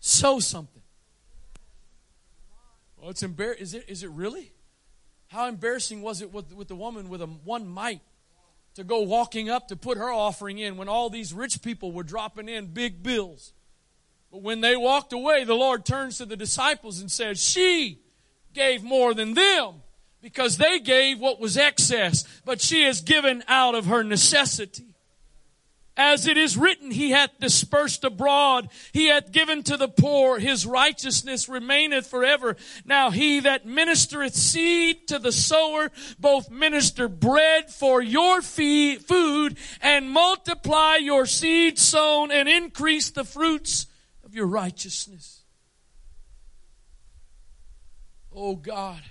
Sow 0.00 0.38
something. 0.38 0.82
Well, 2.98 3.10
it's 3.10 3.22
embarrassing. 3.22 3.62
Is 3.62 3.74
it, 3.74 3.84
is 3.88 4.02
it 4.02 4.10
really? 4.10 4.52
How 5.28 5.48
embarrassing 5.48 6.02
was 6.02 6.20
it 6.20 6.32
with, 6.32 6.52
with 6.52 6.68
the 6.68 6.76
woman 6.76 7.08
with 7.08 7.22
a 7.22 7.26
one 7.26 7.66
mite 7.66 8.02
to 8.74 8.84
go 8.84 9.00
walking 9.00 9.48
up 9.48 9.68
to 9.68 9.76
put 9.76 9.96
her 9.96 10.10
offering 10.10 10.58
in 10.58 10.76
when 10.76 10.88
all 10.88 11.08
these 11.08 11.32
rich 11.32 11.62
people 11.62 11.90
were 11.90 12.02
dropping 12.02 12.48
in 12.48 12.66
big 12.66 13.02
bills? 13.02 13.54
But 14.32 14.40
when 14.40 14.62
they 14.62 14.76
walked 14.76 15.12
away, 15.12 15.44
the 15.44 15.54
Lord 15.54 15.84
turns 15.84 16.16
to 16.16 16.24
the 16.24 16.38
disciples 16.38 17.00
and 17.00 17.10
says, 17.10 17.40
She 17.40 18.00
gave 18.54 18.82
more 18.82 19.12
than 19.12 19.34
them 19.34 19.82
because 20.22 20.56
they 20.56 20.80
gave 20.80 21.20
what 21.20 21.38
was 21.38 21.58
excess, 21.58 22.24
but 22.46 22.62
she 22.62 22.84
has 22.84 23.02
given 23.02 23.44
out 23.46 23.74
of 23.74 23.86
her 23.86 24.02
necessity. 24.02 24.86
As 25.94 26.26
it 26.26 26.38
is 26.38 26.56
written, 26.56 26.90
he 26.90 27.10
hath 27.10 27.38
dispersed 27.38 28.04
abroad. 28.04 28.70
He 28.94 29.08
hath 29.08 29.30
given 29.30 29.62
to 29.64 29.76
the 29.76 29.88
poor. 29.88 30.38
His 30.38 30.64
righteousness 30.64 31.50
remaineth 31.50 32.06
forever. 32.06 32.56
Now 32.86 33.10
he 33.10 33.40
that 33.40 33.66
ministereth 33.66 34.32
seed 34.32 35.08
to 35.08 35.18
the 35.18 35.32
sower, 35.32 35.90
both 36.18 36.50
minister 36.50 37.08
bread 37.08 37.68
for 37.68 38.00
your 38.00 38.40
fee, 38.40 38.96
food 38.96 39.58
and 39.82 40.08
multiply 40.08 40.96
your 40.96 41.26
seed 41.26 41.78
sown 41.78 42.30
and 42.30 42.48
increase 42.48 43.10
the 43.10 43.24
fruits 43.24 43.88
of 44.32 44.36
your 44.36 44.46
righteousness. 44.46 45.42
Oh 48.34 48.56
God, 48.56 49.02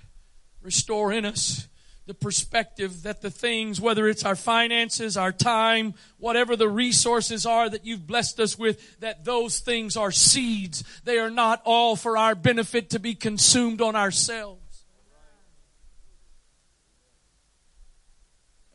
restore 0.60 1.12
in 1.12 1.24
us 1.24 1.68
the 2.06 2.14
perspective 2.14 3.04
that 3.04 3.22
the 3.22 3.30
things, 3.30 3.80
whether 3.80 4.08
it's 4.08 4.24
our 4.24 4.34
finances, 4.34 5.16
our 5.16 5.30
time, 5.30 5.94
whatever 6.18 6.56
the 6.56 6.68
resources 6.68 7.46
are 7.46 7.70
that 7.70 7.86
you've 7.86 8.04
blessed 8.04 8.40
us 8.40 8.58
with, 8.58 8.98
that 8.98 9.24
those 9.24 9.60
things 9.60 9.96
are 9.96 10.10
seeds. 10.10 10.82
They 11.04 11.18
are 11.18 11.30
not 11.30 11.62
all 11.64 11.94
for 11.94 12.18
our 12.18 12.34
benefit 12.34 12.90
to 12.90 12.98
be 12.98 13.14
consumed 13.14 13.80
on 13.80 13.94
ourselves. 13.94 14.82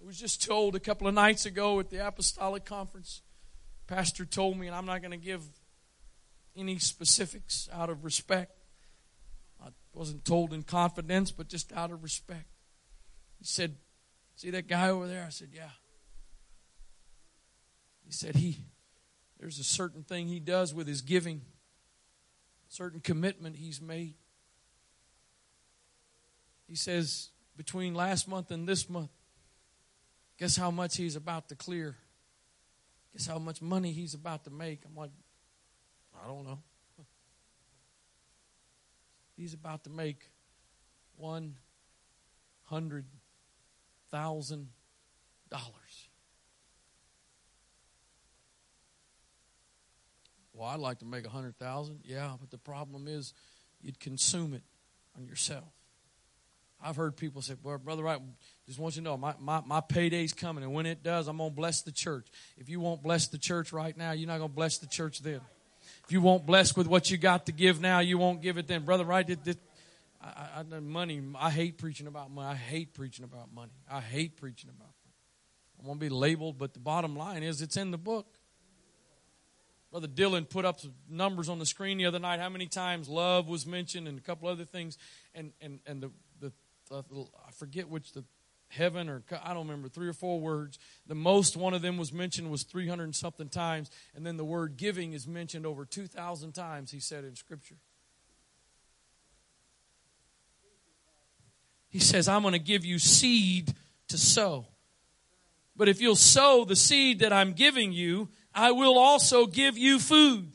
I 0.01 0.05
was 0.05 0.17
just 0.17 0.41
told 0.47 0.77
a 0.77 0.79
couple 0.79 1.09
of 1.09 1.13
nights 1.13 1.45
ago 1.45 1.77
at 1.81 1.89
the 1.89 2.07
Apostolic 2.07 2.63
Conference, 2.63 3.21
Pastor 3.85 4.23
told 4.23 4.57
me, 4.57 4.67
and 4.67 4.75
I'm 4.77 4.85
not 4.85 5.01
going 5.01 5.11
to 5.11 5.17
give 5.17 5.43
any 6.57 6.79
specifics 6.79 7.69
out 7.73 7.89
of 7.89 8.03
respect. 8.03 8.51
I 9.63 9.69
wasn't 9.93 10.25
told 10.25 10.53
in 10.53 10.63
confidence, 10.63 11.31
but 11.31 11.47
just 11.47 11.71
out 11.73 11.91
of 11.91 12.03
respect. 12.03 12.47
He 13.39 13.45
said, 13.45 13.75
See 14.35 14.51
that 14.51 14.67
guy 14.67 14.89
over 14.89 15.07
there? 15.07 15.23
I 15.25 15.29
said, 15.29 15.49
Yeah. 15.53 15.69
He 18.05 18.11
said, 18.11 18.35
He 18.35 18.57
there's 19.39 19.59
a 19.59 19.63
certain 19.63 20.03
thing 20.03 20.27
he 20.27 20.39
does 20.39 20.73
with 20.73 20.87
his 20.87 21.01
giving, 21.01 21.41
certain 22.67 22.99
commitment 22.99 23.55
he's 23.55 23.81
made. 23.81 24.15
He 26.67 26.75
says, 26.75 27.29
between 27.55 27.93
last 27.93 28.27
month 28.27 28.51
and 28.51 28.67
this 28.67 28.89
month, 28.89 29.11
guess 30.37 30.57
how 30.57 30.71
much 30.71 30.97
he's 30.97 31.15
about 31.15 31.49
to 31.49 31.55
clear? 31.55 31.95
Guess 33.13 33.27
how 33.27 33.39
much 33.39 33.61
money 33.61 33.91
he's 33.91 34.13
about 34.13 34.43
to 34.45 34.49
make? 34.49 34.81
I'm 34.85 34.95
like, 34.95 35.11
I 36.23 36.27
don't 36.27 36.45
know. 36.45 36.59
He's 39.35 39.53
about 39.53 39.83
to 39.83 39.89
make 39.89 40.31
one 41.15 41.55
hundred 42.63 43.05
thousand 44.11 44.69
dollars. 45.49 46.09
Well, 50.53 50.67
I'd 50.69 50.79
like 50.79 50.99
to 50.99 51.05
make 51.05 51.25
a 51.25 51.29
hundred 51.29 51.57
thousand. 51.59 51.99
Yeah, 52.03 52.31
but 52.39 52.49
the 52.49 52.57
problem 52.57 53.07
is 53.07 53.33
you'd 53.79 53.99
consume 53.99 54.55
it 54.55 54.63
on 55.15 55.25
yourself. 55.27 55.71
I've 56.81 56.95
heard 56.95 57.15
people 57.15 57.41
say, 57.41 57.55
Well, 57.61 57.77
Brother 57.77 58.07
I 58.07 58.17
just 58.65 58.79
want 58.79 58.95
you 58.95 59.01
to 59.01 59.03
know 59.03 59.17
my, 59.17 59.33
my, 59.39 59.61
my 59.65 59.81
payday's 59.81 60.33
coming, 60.33 60.63
and 60.63 60.73
when 60.73 60.85
it 60.85 61.03
does, 61.03 61.27
I'm 61.27 61.37
going 61.37 61.49
to 61.49 61.55
bless 61.55 61.81
the 61.81 61.91
church. 61.91 62.27
If 62.57 62.69
you 62.69 62.79
won't 62.79 63.01
bless 63.01 63.27
the 63.27 63.37
church 63.37 63.71
right 63.73 63.95
now, 63.95 64.11
you're 64.11 64.27
not 64.27 64.37
going 64.37 64.49
to 64.49 64.55
bless 64.55 64.77
the 64.77 64.87
church 64.87 65.19
then. 65.19 65.41
If 66.07 66.13
you 66.13 66.21
won't 66.21 66.45
bless 66.45 66.73
with 66.73 66.87
what 66.87 67.11
you 67.11 67.17
got 67.17 67.47
to 67.47 67.51
give 67.51 67.81
now, 67.81 67.99
you 67.99 68.17
won't 68.17 68.41
give 68.41 68.57
it 68.57 68.65
then. 68.65 68.85
Brother 68.85 69.03
Wright, 69.03 69.29
it, 69.29 69.45
it, 69.45 69.57
I, 70.21 70.63
I, 70.71 70.79
money, 70.79 71.21
I 71.37 71.51
hate 71.51 71.77
preaching 71.77 72.07
about 72.07 72.31
money. 72.31 72.47
I 72.47 72.55
hate 72.55 72.93
preaching 72.93 73.25
about 73.25 73.53
money. 73.53 73.73
I 73.91 73.99
hate 73.99 74.37
preaching 74.37 74.69
about 74.69 74.87
money. 74.87 75.15
I 75.83 75.85
won't 75.85 75.99
be 75.99 76.07
labeled, 76.07 76.57
but 76.57 76.73
the 76.73 76.79
bottom 76.79 77.17
line 77.17 77.43
is 77.43 77.61
it's 77.61 77.75
in 77.75 77.91
the 77.91 77.97
book. 77.97 78.25
Brother 79.91 80.07
Dylan 80.07 80.47
put 80.49 80.63
up 80.63 80.79
numbers 81.09 81.49
on 81.49 81.59
the 81.59 81.65
screen 81.65 81.97
the 81.97 82.05
other 82.05 82.19
night. 82.19 82.39
How 82.39 82.47
many 82.47 82.67
times 82.67 83.09
love 83.09 83.49
was 83.49 83.65
mentioned 83.65 84.07
and 84.07 84.17
a 84.17 84.21
couple 84.21 84.47
other 84.47 84.63
things, 84.63 84.97
and 85.35 85.51
and 85.59 85.79
and 85.85 86.03
the 86.03 86.11
the, 86.39 86.53
the 86.89 87.03
I 87.45 87.51
forget 87.51 87.89
which 87.89 88.13
the 88.13 88.23
heaven 88.69 89.09
or 89.09 89.23
I 89.43 89.53
don't 89.53 89.67
remember 89.67 89.89
three 89.89 90.07
or 90.07 90.13
four 90.13 90.39
words. 90.39 90.77
The 91.07 91.15
most 91.15 91.55
one 91.55 91.73
of 91.73 91.81
them 91.81 91.97
was 91.97 92.11
mentioned 92.11 92.51
was 92.51 92.63
three 92.63 92.87
hundred 92.87 93.05
and 93.05 93.15
something 93.15 93.49
times, 93.49 93.89
and 94.15 94.25
then 94.25 94.37
the 94.37 94.45
word 94.45 94.77
giving 94.77 95.13
is 95.13 95.27
mentioned 95.27 95.65
over 95.65 95.85
two 95.85 96.07
thousand 96.07 96.53
times. 96.53 96.91
He 96.91 96.99
said 96.99 97.23
in 97.23 97.35
Scripture. 97.35 97.77
He 101.89 101.99
says, 101.99 102.27
"I'm 102.27 102.41
going 102.41 102.53
to 102.53 102.59
give 102.59 102.85
you 102.85 102.99
seed 102.99 103.73
to 104.09 104.17
sow." 104.17 104.67
But 105.75 105.87
if 105.87 106.01
you'll 106.01 106.15
sow 106.15 106.65
the 106.65 106.75
seed 106.75 107.19
that 107.19 107.31
I'm 107.31 107.53
giving 107.53 107.91
you, 107.91 108.29
I 108.53 108.71
will 108.71 108.97
also 108.97 109.45
give 109.45 109.77
you 109.77 109.99
food. 109.99 110.53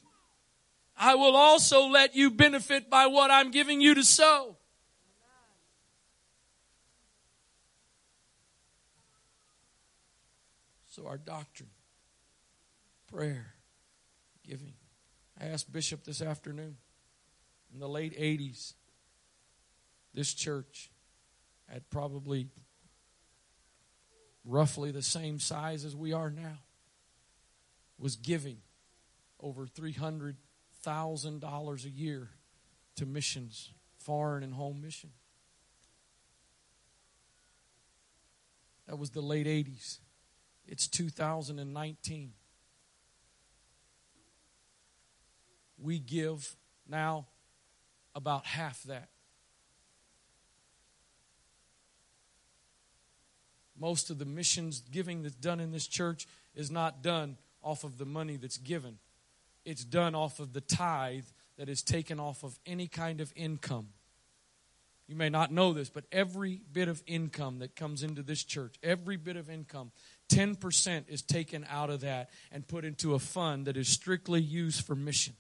I 0.97 1.15
will 1.15 1.37
also 1.37 1.87
let 1.87 2.15
you 2.15 2.31
benefit 2.31 2.91
by 2.91 3.07
what 3.07 3.31
I'm 3.31 3.51
giving 3.51 3.81
you 3.81 3.95
to 3.95 4.05
sow. 4.05 4.57
So, 10.93 11.07
our 11.07 11.17
doctrine, 11.17 11.71
prayer, 13.11 13.55
giving. 14.47 14.75
I 15.41 15.47
asked 15.47 15.73
Bishop 15.73 16.05
this 16.05 16.21
afternoon 16.21 16.77
in 17.73 17.81
the 17.81 17.89
late 17.89 18.15
80s, 18.19 18.75
this 20.13 20.35
church 20.35 20.91
had 21.67 21.89
probably 21.89 22.51
roughly 24.45 24.91
the 24.91 25.01
same 25.01 25.39
size 25.39 25.87
as 25.87 25.97
we 25.97 26.13
are 26.13 26.29
now 26.29 26.59
was 27.99 28.17
giving 28.17 28.59
over 29.41 29.67
$300,000 29.67 31.85
a 31.87 31.89
year 31.89 32.29
to 32.97 33.07
missions, 33.07 33.71
foreign 33.97 34.43
and 34.43 34.53
home 34.53 34.83
mission. 34.83 35.13
That 38.87 38.99
was 38.99 39.09
the 39.09 39.23
late 39.23 39.47
80s. 39.47 40.01
It's 40.73 40.89
2019. 40.89 42.33
We 45.79 45.99
give 45.99 46.57
now 46.89 47.27
about 48.15 48.47
half 48.47 48.83
that. 48.85 49.11
Most 53.79 54.09
of 54.09 54.19
the 54.19 54.25
missions 54.25 54.83
giving 54.91 55.23
that's 55.23 55.35
done 55.35 55.61
in 55.61 55.73
this 55.73 55.87
church 55.87 56.27
is 56.55 56.71
not 56.71 57.03
done 57.03 57.37
off 57.63 57.85
of 57.85 57.99
the 57.99 58.07
money 58.07 58.37
that's 58.37 58.57
given. 58.57 58.97
It's 59.67 59.85
done 59.85 60.15
off 60.15 60.41
of 60.41 60.55
the 60.55 60.63
tithe 60.63 61.27
that 61.59 61.69
is 61.69 61.83
taken 61.83 62.19
off 62.19 62.43
of 62.45 62.59
any 62.65 62.87
kind 62.87 63.21
of 63.21 63.31
income. 63.37 63.89
You 65.07 65.17
may 65.17 65.29
not 65.29 65.53
know 65.53 65.75
this, 65.75 65.91
but 65.91 66.05
every 66.11 66.63
bit 66.73 66.89
of 66.89 67.03
income 67.07 67.59
that 67.59 67.77
comes 67.77 68.03
into 68.03 68.23
this 68.23 68.43
church, 68.43 68.77
every 68.83 69.17
bit 69.17 69.37
of 69.37 69.51
income, 69.51 69.93
10% 70.33 71.05
is 71.09 71.23
taken 71.23 71.67
out 71.69 71.91
of 71.91 72.01
that 72.01 72.31
and 72.51 72.67
put 72.67 72.85
into 72.85 73.15
a 73.15 73.19
fund 73.19 73.67
that 73.67 73.77
is 73.77 73.89
strictly 73.89 74.41
used 74.41 74.85
for 74.87 74.95
missions. 74.95 75.37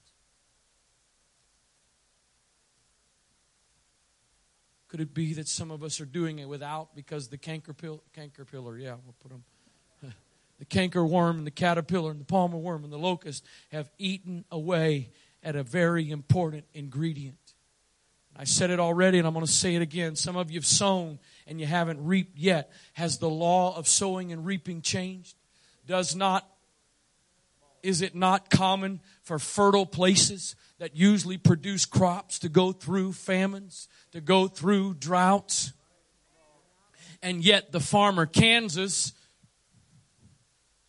Could 4.88 5.00
it 5.00 5.14
be 5.14 5.32
that 5.34 5.48
some 5.48 5.70
of 5.70 5.82
us 5.82 6.02
are 6.02 6.04
doing 6.04 6.38
it 6.38 6.48
without 6.48 6.94
because 6.94 7.28
the 7.28 7.38
canker, 7.38 7.72
pill, 7.72 8.02
canker 8.12 8.44
pillar, 8.44 8.76
yeah, 8.76 8.96
we'll 9.02 9.14
put 9.20 9.30
them 9.30 9.44
the 10.58 10.66
canker 10.66 11.06
worm 11.06 11.38
and 11.38 11.46
the 11.46 11.50
caterpillar 11.50 12.10
and 12.10 12.20
the 12.20 12.26
palmer 12.26 12.58
worm 12.58 12.84
and 12.84 12.92
the 12.92 12.98
locust 12.98 13.42
have 13.70 13.90
eaten 13.96 14.44
away 14.50 15.10
at 15.42 15.56
a 15.56 15.62
very 15.62 16.10
important 16.10 16.66
ingredient. 16.74 17.38
I 18.36 18.44
said 18.44 18.70
it 18.70 18.80
already 18.80 19.18
and 19.18 19.26
I'm 19.26 19.34
going 19.34 19.46
to 19.46 19.50
say 19.50 19.74
it 19.74 19.82
again. 19.82 20.16
Some 20.16 20.36
of 20.36 20.50
you 20.50 20.58
have 20.58 20.66
sown 20.66 21.18
and 21.46 21.60
you 21.60 21.66
haven't 21.66 22.04
reaped 22.04 22.38
yet. 22.38 22.72
Has 22.94 23.18
the 23.18 23.28
law 23.28 23.76
of 23.76 23.86
sowing 23.86 24.32
and 24.32 24.44
reaping 24.46 24.82
changed? 24.82 25.36
Does 25.86 26.14
not 26.14 26.48
is 27.82 28.00
it 28.00 28.14
not 28.14 28.48
common 28.48 29.00
for 29.22 29.40
fertile 29.40 29.86
places 29.86 30.54
that 30.78 30.96
usually 30.96 31.36
produce 31.36 31.84
crops 31.84 32.38
to 32.38 32.48
go 32.48 32.70
through 32.70 33.12
famines, 33.12 33.88
to 34.12 34.20
go 34.20 34.46
through 34.46 34.94
droughts? 34.94 35.72
And 37.22 37.44
yet 37.44 37.72
the 37.72 37.80
farmer 37.80 38.24
Kansas 38.24 39.12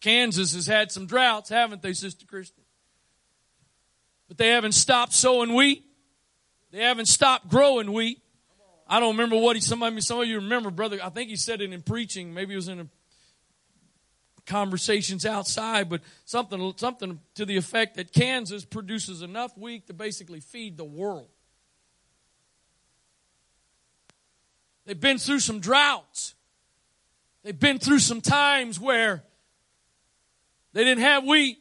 Kansas 0.04 0.54
has 0.54 0.68
had 0.68 0.92
some 0.92 1.06
droughts, 1.06 1.50
haven't 1.50 1.82
they, 1.82 1.94
Sister 1.94 2.26
Christy? 2.26 2.62
But 4.28 4.38
they 4.38 4.50
haven't 4.50 4.74
stopped 4.74 5.14
sowing 5.14 5.54
wheat. 5.54 5.86
They 6.74 6.80
haven't 6.80 7.06
stopped 7.06 7.50
growing 7.50 7.94
wheat. 7.94 8.20
I 8.88 9.00
don't 9.00 9.12
remember 9.12 9.38
what 9.38 9.56
he, 9.56 9.62
some 9.62 9.84
of, 9.84 9.94
you, 9.94 10.02
some 10.02 10.20
of 10.20 10.28
you 10.28 10.38
remember, 10.38 10.72
brother. 10.72 10.98
I 11.04 11.10
think 11.10 11.30
he 11.30 11.36
said 11.36 11.62
it 11.62 11.72
in 11.72 11.84
preaching. 11.84 12.34
Maybe 12.34 12.54
it 12.54 12.56
was 12.56 12.68
in 12.68 12.80
a, 12.80 12.88
conversations 14.48 15.24
outside, 15.24 15.88
but 15.88 16.02
something, 16.26 16.74
something 16.78 17.20
to 17.36 17.46
the 17.46 17.58
effect 17.58 17.96
that 17.98 18.12
Kansas 18.12 18.66
produces 18.66 19.22
enough 19.22 19.56
wheat 19.56 19.86
to 19.86 19.94
basically 19.94 20.40
feed 20.40 20.76
the 20.76 20.84
world. 20.84 21.30
They've 24.86 25.00
been 25.00 25.20
through 25.20 25.42
some 25.42 25.60
droughts. 25.60 26.34
They've 27.44 27.58
been 27.58 27.78
through 27.78 28.00
some 28.00 28.20
times 28.20 28.80
where 28.80 29.24
they 30.74 30.84
didn't 30.84 31.04
have 31.04 31.24
wheat. 31.24 31.60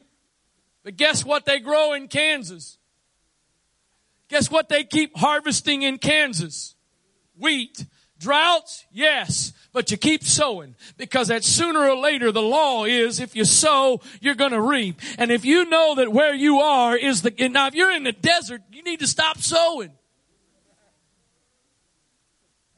But 0.82 0.96
guess 0.96 1.22
what 1.22 1.44
they 1.44 1.60
grow 1.60 1.92
in 1.92 2.08
Kansas? 2.08 2.78
Guess 4.32 4.50
what 4.50 4.70
they 4.70 4.82
keep 4.82 5.14
harvesting 5.14 5.82
in 5.82 5.98
Kansas? 5.98 6.74
Wheat. 7.38 7.84
Droughts? 8.18 8.86
Yes. 8.90 9.52
But 9.74 9.90
you 9.90 9.98
keep 9.98 10.24
sowing 10.24 10.74
because 10.96 11.28
that 11.28 11.44
sooner 11.44 11.80
or 11.80 11.96
later 11.96 12.32
the 12.32 12.40
law 12.40 12.86
is 12.86 13.20
if 13.20 13.36
you 13.36 13.44
sow, 13.44 14.00
you're 14.22 14.34
going 14.34 14.52
to 14.52 14.60
reap. 14.60 15.02
And 15.18 15.30
if 15.30 15.44
you 15.44 15.66
know 15.66 15.96
that 15.96 16.14
where 16.14 16.32
you 16.32 16.60
are 16.60 16.96
is 16.96 17.20
the, 17.20 17.30
now 17.50 17.66
if 17.66 17.74
you're 17.74 17.92
in 17.92 18.04
the 18.04 18.12
desert, 18.12 18.62
you 18.72 18.82
need 18.82 19.00
to 19.00 19.06
stop 19.06 19.36
sowing. 19.36 19.92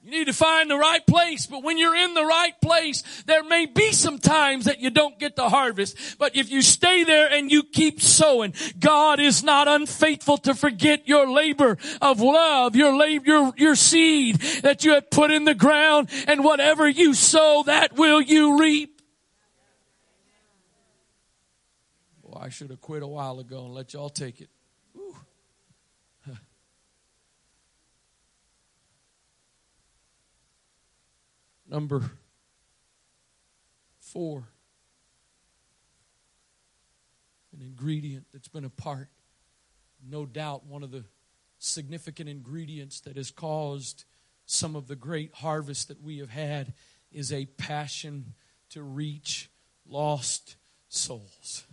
You 0.05 0.11
need 0.11 0.27
to 0.27 0.35
find 0.35 0.69
the 0.71 0.77
right 0.77 1.05
place, 1.07 1.47
but 1.47 1.63
when 1.63 1.79
you're 1.79 1.97
in 1.97 2.13
the 2.13 2.27
right 2.27 2.53
place, 2.61 3.03
there 3.25 3.43
may 3.43 3.65
be 3.65 3.91
some 3.93 4.19
times 4.19 4.67
that 4.67 4.79
you 4.79 4.91
don't 4.91 5.19
get 5.19 5.35
the 5.35 5.49
harvest. 5.49 6.19
But 6.19 6.37
if 6.37 6.51
you 6.51 6.61
stay 6.61 7.05
there 7.05 7.33
and 7.33 7.51
you 7.51 7.63
keep 7.63 8.03
sowing, 8.03 8.53
God 8.79 9.19
is 9.19 9.43
not 9.43 9.67
unfaithful 9.67 10.37
to 10.39 10.55
forget 10.55 11.09
your 11.09 11.27
labor 11.27 11.79
of 12.03 12.21
love, 12.21 12.77
your 12.77 12.95
labor, 12.95 13.25
your, 13.25 13.53
your 13.57 13.75
seed 13.75 14.37
that 14.63 14.85
you 14.85 14.93
have 14.93 15.09
put 15.09 15.31
in 15.31 15.47
the 15.47 15.55
ground, 15.55 16.11
and 16.29 16.45
whatever 16.45 16.87
you 16.87 17.15
sow, 17.15 17.63
that 17.65 17.95
will 17.95 18.21
you 18.21 18.61
reap. 18.61 19.01
Well, 22.21 22.43
I 22.43 22.51
should 22.51 22.69
have 22.69 22.83
quit 22.83 23.03
a 23.03 23.07
while 23.07 23.41
ago 23.41 23.65
and 23.65 23.73
let 23.73 23.95
y'all 23.95 24.11
take 24.11 24.43
it. 24.43 24.51
Number 31.75 32.09
four, 33.99 34.45
an 37.53 37.63
ingredient 37.63 38.27
that's 38.33 38.47
been 38.47 38.65
a 38.65 38.71
part, 38.71 39.09
no 40.09 40.25
doubt, 40.25 40.67
one 40.67 40.85
of 40.85 40.93
the 40.93 41.03
significant 41.59 42.29
ingredients 42.29 43.01
that 43.01 43.17
has 43.17 43.33
caused 43.33 44.05
some 44.47 44.77
of 44.77 44.87
the 44.87 44.95
great 44.95 45.35
harvest 45.35 45.89
that 45.89 46.01
we 46.01 46.19
have 46.19 46.31
had 46.31 46.75
is 47.11 47.33
a 47.33 47.47
passion 47.47 48.35
to 48.71 48.81
reach 48.81 49.51
lost 49.85 50.55
souls. 50.89 51.65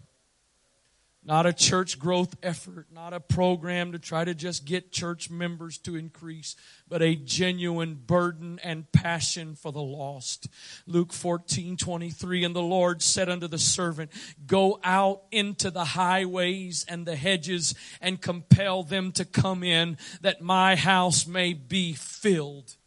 Not 1.23 1.45
a 1.45 1.53
church 1.53 1.99
growth 1.99 2.35
effort, 2.41 2.87
not 2.91 3.13
a 3.13 3.19
program 3.19 3.91
to 3.91 3.99
try 3.99 4.25
to 4.25 4.33
just 4.33 4.65
get 4.65 4.91
church 4.91 5.29
members 5.29 5.77
to 5.79 5.95
increase, 5.95 6.55
but 6.89 7.03
a 7.03 7.15
genuine 7.15 7.93
burden 7.93 8.59
and 8.63 8.91
passion 8.91 9.53
for 9.53 9.71
the 9.71 9.83
lost. 9.83 10.47
Luke 10.87 11.13
14, 11.13 11.77
23, 11.77 12.43
and 12.43 12.55
the 12.55 12.61
Lord 12.61 13.03
said 13.03 13.29
unto 13.29 13.47
the 13.47 13.59
servant, 13.59 14.09
Go 14.47 14.79
out 14.83 15.21
into 15.31 15.69
the 15.69 15.85
highways 15.85 16.87
and 16.89 17.05
the 17.05 17.15
hedges 17.15 17.75
and 18.01 18.19
compel 18.19 18.81
them 18.81 19.11
to 19.11 19.23
come 19.23 19.63
in, 19.63 19.99
that 20.21 20.41
my 20.41 20.75
house 20.75 21.27
may 21.27 21.53
be 21.53 21.93
filled. 21.93 22.77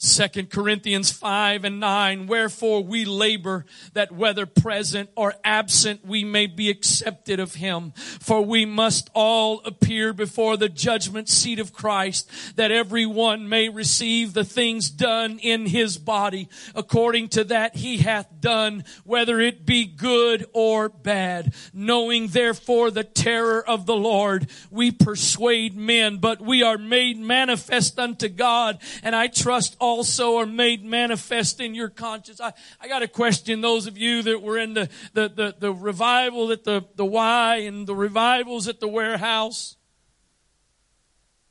Second 0.00 0.50
Corinthians 0.50 1.10
5 1.10 1.64
and 1.64 1.80
9, 1.80 2.28
wherefore 2.28 2.84
we 2.84 3.04
labor 3.04 3.66
that 3.94 4.12
whether 4.12 4.46
present 4.46 5.10
or 5.16 5.34
absent 5.42 6.06
we 6.06 6.22
may 6.22 6.46
be 6.46 6.70
accepted 6.70 7.40
of 7.40 7.56
him. 7.56 7.90
For 8.20 8.40
we 8.40 8.64
must 8.64 9.10
all 9.12 9.60
appear 9.64 10.12
before 10.12 10.56
the 10.56 10.68
judgment 10.68 11.28
seat 11.28 11.58
of 11.58 11.72
Christ 11.72 12.30
that 12.54 12.70
every 12.70 13.06
one 13.06 13.48
may 13.48 13.68
receive 13.68 14.34
the 14.34 14.44
things 14.44 14.88
done 14.88 15.40
in 15.40 15.66
his 15.66 15.98
body 15.98 16.48
according 16.76 17.30
to 17.30 17.42
that 17.44 17.74
he 17.74 17.96
hath 17.96 18.40
done, 18.40 18.84
whether 19.02 19.40
it 19.40 19.66
be 19.66 19.84
good 19.84 20.46
or 20.52 20.88
bad. 20.88 21.52
Knowing 21.74 22.28
therefore 22.28 22.92
the 22.92 23.02
terror 23.02 23.68
of 23.68 23.86
the 23.86 23.96
Lord, 23.96 24.48
we 24.70 24.92
persuade 24.92 25.76
men, 25.76 26.18
but 26.18 26.40
we 26.40 26.62
are 26.62 26.78
made 26.78 27.18
manifest 27.18 27.98
unto 27.98 28.28
God 28.28 28.78
and 29.02 29.16
I 29.16 29.26
trust 29.26 29.76
all 29.80 29.87
also 29.88 30.36
are 30.36 30.46
made 30.46 30.84
manifest 30.84 31.60
in 31.60 31.74
your 31.74 31.88
conscience. 31.88 32.40
I, 32.40 32.52
I 32.80 32.88
got 32.88 33.00
to 33.00 33.08
question 33.08 33.60
those 33.60 33.86
of 33.86 33.96
you 33.96 34.22
that 34.22 34.42
were 34.42 34.58
in 34.58 34.74
the, 34.74 34.88
the, 35.14 35.28
the, 35.28 35.54
the 35.58 35.72
revival 35.72 36.52
at 36.52 36.64
the, 36.64 36.84
the 36.94 37.04
Y 37.04 37.56
and 37.56 37.86
the 37.86 37.94
revivals 37.94 38.68
at 38.68 38.80
the 38.80 38.88
warehouse. 38.88 39.76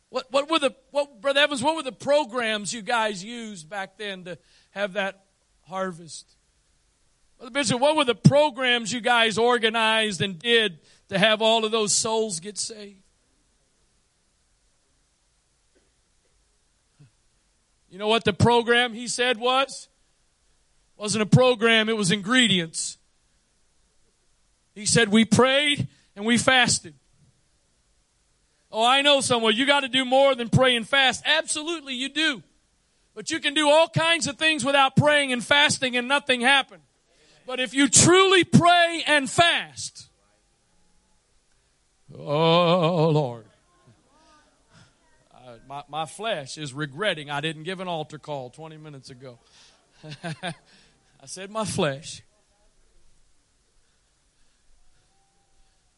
What, 0.09 0.31
what 0.31 0.49
were 0.49 0.59
the, 0.59 0.75
what, 0.91 1.19
Brother 1.19 1.41
Evans, 1.41 1.61
what 1.61 1.75
were 1.75 1.83
the 1.83 1.91
programs 1.91 2.73
you 2.73 2.81
guys 2.81 3.23
used 3.23 3.69
back 3.69 3.97
then 3.97 4.23
to 4.23 4.37
have 4.71 4.93
that 4.93 5.25
harvest? 5.63 6.35
Brother 7.37 7.51
Bishop, 7.51 7.79
what 7.79 7.95
were 7.95 8.05
the 8.05 8.15
programs 8.15 8.93
you 8.93 9.01
guys 9.01 9.37
organized 9.37 10.21
and 10.21 10.39
did 10.39 10.79
to 11.09 11.19
have 11.19 11.41
all 11.41 11.65
of 11.65 11.71
those 11.71 11.93
souls 11.93 12.39
get 12.39 12.57
saved? 12.57 13.03
You 17.97 18.01
know 18.01 18.09
what 18.09 18.25
the 18.25 18.33
program 18.33 18.93
he 18.93 19.07
said 19.07 19.39
was? 19.39 19.89
Wasn't 20.97 21.19
a 21.19 21.25
program, 21.25 21.89
it 21.89 21.97
was 21.97 22.11
ingredients. 22.11 22.99
He 24.75 24.85
said, 24.85 25.09
We 25.09 25.25
prayed 25.25 25.87
and 26.15 26.23
we 26.23 26.37
fasted. 26.37 26.93
Oh, 28.71 28.85
I 28.85 29.01
know 29.01 29.19
someone. 29.19 29.55
You 29.55 29.65
got 29.65 29.79
to 29.79 29.87
do 29.87 30.05
more 30.05 30.35
than 30.35 30.49
pray 30.49 30.75
and 30.75 30.87
fast. 30.87 31.23
Absolutely, 31.25 31.95
you 31.95 32.09
do. 32.09 32.43
But 33.15 33.31
you 33.31 33.39
can 33.39 33.55
do 33.55 33.67
all 33.67 33.87
kinds 33.87 34.27
of 34.27 34.37
things 34.37 34.63
without 34.63 34.95
praying 34.95 35.33
and 35.33 35.43
fasting 35.43 35.97
and 35.97 36.07
nothing 36.07 36.41
happen. 36.41 36.81
But 37.47 37.59
if 37.59 37.73
you 37.73 37.87
truly 37.87 38.43
pray 38.43 39.03
and 39.07 39.27
fast, 39.27 40.07
oh 42.15 43.09
Lord, 43.09 43.46
my, 45.67 45.83
my 45.89 46.05
flesh 46.05 46.57
is 46.57 46.73
regretting 46.73 47.29
I 47.29 47.41
didn't 47.41 47.63
give 47.63 47.79
an 47.79 47.87
altar 47.87 48.17
call 48.17 48.49
20 48.49 48.77
minutes 48.77 49.09
ago. 49.09 49.39
I 50.23 51.25
said 51.25 51.51
my 51.51 51.65
flesh. 51.65 52.21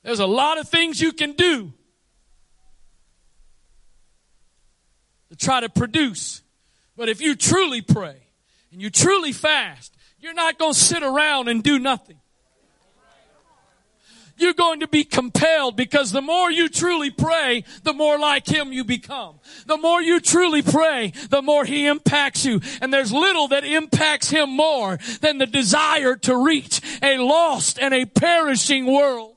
There's 0.04 0.20
a 0.20 0.26
lot 0.26 0.58
of 0.58 0.68
things 0.70 1.00
you 1.00 1.12
can 1.12 1.34
do 1.34 1.74
to 5.30 5.36
try 5.36 5.60
to 5.60 5.70
produce. 5.70 6.42
But 6.96 7.10
if 7.10 7.22
you 7.22 7.36
truly 7.36 7.82
pray 7.82 8.18
and 8.72 8.82
you 8.82 8.90
truly 8.90 9.34
fast, 9.34 9.96
you're 10.20 10.34
not 10.34 10.58
going 10.58 10.74
to 10.74 10.80
sit 10.80 11.04
around 11.04 11.48
and 11.48 11.62
do 11.62 11.78
nothing 11.78 12.20
you're 14.42 14.54
going 14.54 14.82
to 14.82 14.88
be 14.88 15.04
compelled 15.04 15.76
because 15.76 16.12
the 16.12 16.22
more 16.22 16.52
you 16.52 16.70
truly 16.70 17.10
pray, 17.10 17.64
the 17.84 17.94
more 17.94 18.20
like 18.20 18.48
Him 18.48 18.72
you 18.72 18.84
become. 18.84 19.40
The 19.66 19.78
more 19.78 20.02
you 20.02 20.20
truly 20.20 20.62
pray, 20.62 21.14
the 21.30 21.42
more 21.42 21.66
He 21.66 21.88
impacts 21.88 22.46
you. 22.46 22.62
And 22.82 22.94
there's 22.94 23.12
little 23.12 23.48
that 23.50 23.64
impacts 23.64 24.30
Him 24.30 24.50
more 24.50 25.00
than 25.22 25.38
the 25.38 25.48
desire 25.48 26.16
to 26.18 26.36
reach 26.36 26.82
a 27.02 27.18
lost 27.18 27.80
and 27.80 27.94
a 27.94 28.06
perishing 28.06 28.86
world. 28.86 29.36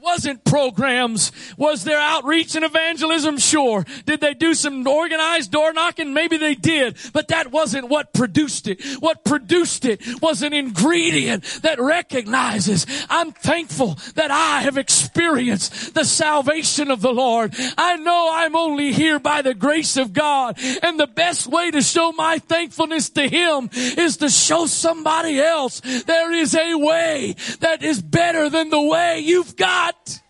Wasn't 0.00 0.44
programs. 0.44 1.32
Was 1.56 1.84
there 1.84 1.98
outreach 1.98 2.54
and 2.54 2.64
evangelism? 2.64 3.38
Sure. 3.38 3.84
Did 4.06 4.20
they 4.20 4.34
do 4.34 4.54
some 4.54 4.86
organized 4.86 5.50
door 5.50 5.72
knocking? 5.72 6.14
Maybe 6.14 6.36
they 6.36 6.54
did. 6.54 6.96
But 7.12 7.28
that 7.28 7.50
wasn't 7.50 7.88
what 7.88 8.12
produced 8.12 8.68
it. 8.68 8.82
What 9.00 9.24
produced 9.24 9.84
it 9.84 10.00
was 10.22 10.42
an 10.42 10.52
ingredient 10.52 11.44
that 11.62 11.80
recognizes 11.80 12.86
I'm 13.10 13.32
thankful 13.32 13.98
that 14.14 14.30
I 14.30 14.60
have 14.60 14.78
experienced 14.78 15.94
the 15.94 16.04
salvation 16.04 16.90
of 16.90 17.00
the 17.00 17.12
Lord. 17.12 17.54
I 17.76 17.96
know 17.96 18.30
I'm 18.32 18.56
only 18.56 18.92
here 18.92 19.18
by 19.18 19.42
the 19.42 19.54
grace 19.54 19.96
of 19.96 20.12
God. 20.12 20.58
And 20.82 20.98
the 20.98 21.06
best 21.06 21.46
way 21.46 21.70
to 21.70 21.82
show 21.82 22.12
my 22.12 22.38
thankfulness 22.38 23.10
to 23.10 23.28
Him 23.28 23.70
is 23.72 24.18
to 24.18 24.28
show 24.28 24.66
somebody 24.66 25.40
else 25.40 25.80
there 25.80 26.32
is 26.32 26.54
a 26.54 26.74
way 26.74 27.34
that 27.60 27.82
is 27.82 28.00
better 28.02 28.48
than 28.48 28.70
the 28.70 28.80
way 28.80 29.20
you've 29.20 29.56
got 29.56 29.87
not. 29.88 30.20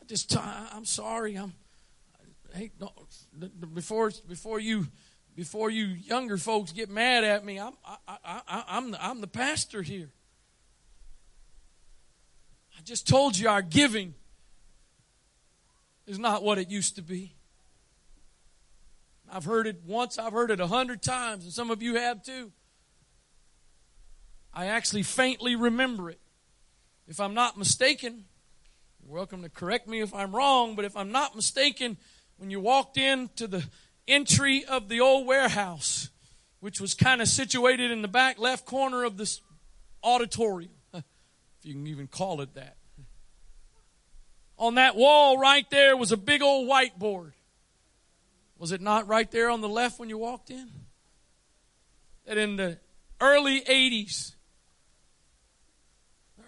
I 0.00 0.04
just, 0.06 0.36
I'm 0.36 0.84
sorry. 0.84 1.36
I'm, 1.36 1.54
hey, 2.54 2.70
before, 3.72 4.12
before 4.28 4.60
you, 4.60 4.86
before 5.34 5.70
you 5.70 5.86
younger 5.86 6.36
folks 6.36 6.72
get 6.72 6.90
mad 6.90 7.24
at 7.24 7.44
me, 7.44 7.58
I'm, 7.58 7.72
I, 7.86 8.18
I, 8.24 8.64
I'm, 8.68 8.90
the, 8.90 9.04
I'm 9.04 9.20
the 9.20 9.26
pastor 9.26 9.82
here. 9.82 10.10
I 12.78 12.82
just 12.82 13.08
told 13.08 13.38
you 13.38 13.48
our 13.48 13.62
giving 13.62 14.14
is 16.06 16.18
not 16.18 16.42
what 16.42 16.58
it 16.58 16.68
used 16.68 16.96
to 16.96 17.02
be. 17.02 17.32
I've 19.30 19.44
heard 19.46 19.66
it 19.66 19.80
once, 19.86 20.18
I've 20.18 20.32
heard 20.34 20.50
it 20.50 20.60
a 20.60 20.66
hundred 20.66 21.00
times, 21.00 21.44
and 21.44 21.52
some 21.52 21.70
of 21.70 21.82
you 21.82 21.94
have 21.94 22.22
too. 22.22 22.52
I 24.54 24.66
actually 24.66 25.02
faintly 25.02 25.56
remember 25.56 26.10
it. 26.10 26.20
If 27.08 27.20
I'm 27.20 27.34
not 27.34 27.58
mistaken, 27.58 28.24
welcome 29.06 29.42
to 29.42 29.48
correct 29.48 29.88
me 29.88 30.00
if 30.00 30.14
I'm 30.14 30.34
wrong, 30.34 30.76
but 30.76 30.84
if 30.84 30.96
I'm 30.96 31.10
not 31.10 31.34
mistaken, 31.34 31.96
when 32.36 32.50
you 32.50 32.60
walked 32.60 32.98
into 32.98 33.46
the 33.46 33.64
entry 34.06 34.64
of 34.64 34.88
the 34.88 35.00
old 35.00 35.26
warehouse, 35.26 36.10
which 36.60 36.80
was 36.80 36.94
kind 36.94 37.22
of 37.22 37.28
situated 37.28 37.90
in 37.90 38.02
the 38.02 38.08
back 38.08 38.38
left 38.38 38.66
corner 38.66 39.04
of 39.04 39.16
this 39.16 39.40
auditorium, 40.02 40.72
if 40.94 41.04
you 41.62 41.72
can 41.72 41.86
even 41.86 42.06
call 42.06 42.40
it 42.42 42.54
that. 42.54 42.76
On 44.58 44.74
that 44.74 44.96
wall 44.96 45.38
right 45.38 45.68
there 45.70 45.96
was 45.96 46.12
a 46.12 46.16
big 46.16 46.42
old 46.42 46.68
whiteboard. 46.68 47.32
Was 48.58 48.70
it 48.70 48.80
not 48.80 49.08
right 49.08 49.28
there 49.30 49.50
on 49.50 49.60
the 49.60 49.68
left 49.68 49.98
when 49.98 50.08
you 50.08 50.18
walked 50.18 50.50
in? 50.50 50.70
That 52.26 52.38
in 52.38 52.56
the 52.56 52.78
early 53.20 53.62
80s, 53.62 54.34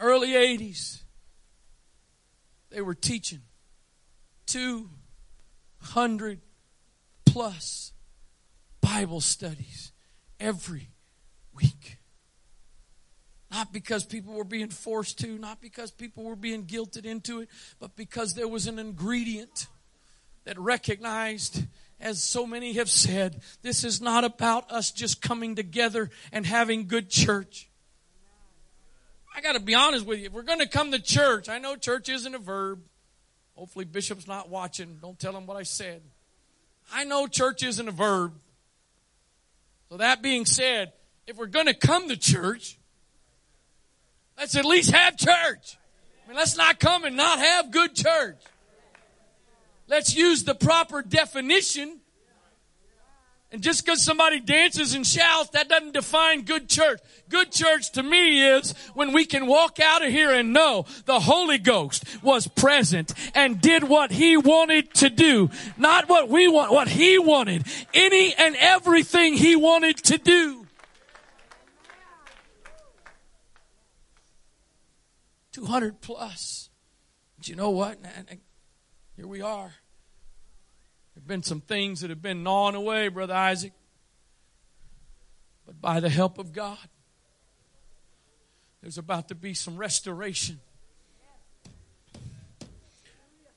early 0.01 0.31
80s, 0.31 1.03
they 2.71 2.81
were 2.81 2.95
teaching 2.95 3.43
200 4.47 6.41
plus 7.25 7.93
Bible 8.81 9.21
studies 9.21 9.93
every 10.41 10.91
week. 11.55 11.99
Not 13.51 13.73
because 13.73 14.05
people 14.05 14.35
were 14.35 14.45
being 14.45 14.69
forced 14.71 15.21
to, 15.21 15.39
not 15.39 15.61
because 15.61 15.91
people 15.93 16.25
were 16.25 16.37
being 16.37 16.65
guilted 16.65 17.05
into 17.05 17.41
it, 17.41 17.49
but 17.79 17.95
because 17.95 18.35
there 18.35 18.49
was 18.49 18.67
an 18.67 18.81
ingredient 18.81 19.69
that 20.45 20.59
recognized, 20.59 21.65
as 22.01 22.23
so 22.23 22.47
many 22.47 22.73
have 22.75 22.91
said, 22.91 23.41
this 23.63 23.85
is 23.85 24.01
not 24.01 24.25
about 24.25 24.71
us 24.71 24.91
just 24.91 25.23
coming 25.23 25.55
together 25.55 26.11
and 26.33 26.45
having 26.45 26.89
good 26.89 27.09
church. 27.09 27.71
I 29.35 29.41
got 29.41 29.53
to 29.55 29.61
be 29.61 29.75
honest 29.75 30.07
with 30.07 30.21
you. 30.21 30.27
If 30.27 30.33
we're 30.33 30.43
going 30.43 30.61
to 30.61 30.69
come 30.69 30.93
to 30.93 31.01
church, 31.01 31.49
I 31.49 31.59
know 31.59 31.77
church 31.77 32.09
isn't 32.09 32.35
a 32.35 32.39
verb. 32.39 32.81
Hopefully, 33.57 33.85
Bishop's 33.85 34.27
not 34.29 34.49
watching. 34.49 34.99
Don't 35.01 35.19
tell 35.19 35.37
him 35.37 35.47
what 35.47 35.57
I 35.57 35.65
said. 35.65 36.03
I 36.93 37.05
know 37.05 37.27
church 37.27 37.63
isn't 37.63 37.89
a 37.89 37.93
verb. 37.93 38.33
So, 39.89 39.97
that 39.99 40.23
being 40.23 40.45
said, 40.45 40.93
if 41.27 41.37
we're 41.37 41.47
going 41.47 41.67
to 41.67 41.75
come 41.75 42.09
to 42.09 42.17
church, 42.17 42.79
let's 44.39 44.57
at 44.57 44.65
least 44.65 44.93
have 44.93 45.17
church. 45.17 45.77
I 46.25 46.29
mean, 46.29 46.37
let's 46.37 46.57
not 46.57 46.81
come 46.81 47.05
and 47.05 47.17
not 47.17 47.39
have 47.39 47.71
good 47.71 47.95
church. 47.95 48.39
Let's 49.87 50.17
use 50.17 50.45
the 50.45 50.55
proper 50.55 51.03
definition. 51.03 52.01
And 53.55 53.63
just 53.63 53.85
because 53.85 54.03
somebody 54.03 54.41
dances 54.41 54.95
and 54.95 55.07
shouts, 55.07 55.51
that 55.51 55.69
doesn't 55.69 55.93
define 55.93 56.43
good 56.43 56.69
church. 56.69 56.99
Good 57.29 57.53
church 57.53 57.93
to 57.93 58.03
me 58.03 58.45
is 58.45 58.73
when 58.95 59.13
we 59.13 59.25
can 59.25 59.47
walk 59.47 59.79
out 59.79 60.05
of 60.05 60.11
here 60.11 60.33
and 60.33 60.53
know 60.53 60.87
the 61.05 61.21
Holy 61.21 61.59
Ghost 61.59 62.05
was 62.21 62.49
present 62.49 63.15
and 63.33 63.61
did 63.61 63.85
what 63.85 64.11
He 64.11 64.37
wanted 64.37 64.93
to 64.95 65.09
do. 65.09 65.51
Not 65.77 66.09
what 66.09 66.29
we 66.29 66.49
want, 66.49 66.73
what 66.73 66.89
He 66.89 67.17
wanted. 67.17 67.65
Any 67.95 68.35
and 68.35 68.57
everything 68.57 69.35
He 69.35 69.55
wanted 69.55 69.99
to 69.99 70.19
do. 70.19 70.67
200 75.53 76.01
plus. 76.01 76.71
But 77.37 77.47
you 77.47 77.55
know 77.55 77.71
what? 77.71 78.01
Here 79.15 79.29
we 79.29 79.43
are. 79.43 79.75
Have 81.25 81.29
been 81.29 81.43
some 81.43 81.63
things 81.63 82.03
that 82.03 82.11
have 82.11 82.21
been 82.21 82.43
gnawing 82.43 82.75
away, 82.75 83.09
Brother 83.09 83.33
Isaac. 83.33 83.73
But 85.65 85.81
by 85.81 85.99
the 85.99 86.11
help 86.11 86.37
of 86.37 86.53
God, 86.53 86.77
there's 88.83 88.99
about 88.99 89.29
to 89.29 89.35
be 89.35 89.55
some 89.55 89.79
restoration. 89.79 90.61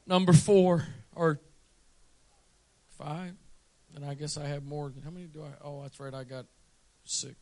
Number 0.05 0.31
four, 0.31 0.87
or 1.13 1.41
five, 2.97 3.33
and 3.93 4.05
I 4.05 4.13
guess 4.13 4.37
I 4.37 4.47
have 4.47 4.63
more. 4.63 4.93
How 5.03 5.09
many 5.09 5.25
do 5.25 5.43
I? 5.43 5.49
Oh, 5.61 5.81
that's 5.81 5.99
right, 5.99 6.13
I 6.13 6.23
got 6.23 6.45
six. 7.03 7.35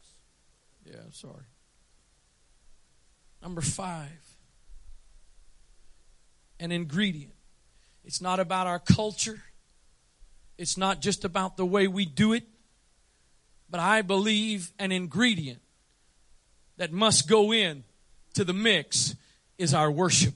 Yeah, 0.87 0.95
sorry. 1.11 1.45
Number 3.43 3.61
five, 3.61 4.09
an 6.59 6.71
ingredient. 6.71 7.35
It's 8.03 8.21
not 8.21 8.39
about 8.39 8.65
our 8.65 8.79
culture. 8.79 9.43
It's 10.57 10.77
not 10.77 11.01
just 11.01 11.25
about 11.25 11.57
the 11.57 11.65
way 11.65 11.87
we 11.87 12.05
do 12.05 12.33
it. 12.33 12.43
But 13.69 13.79
I 13.79 14.01
believe 14.01 14.71
an 14.79 14.91
ingredient 14.91 15.59
that 16.77 16.91
must 16.91 17.27
go 17.27 17.51
in 17.51 17.83
to 18.33 18.43
the 18.43 18.53
mix 18.53 19.15
is 19.57 19.73
our 19.73 19.91
worship. 19.91 20.35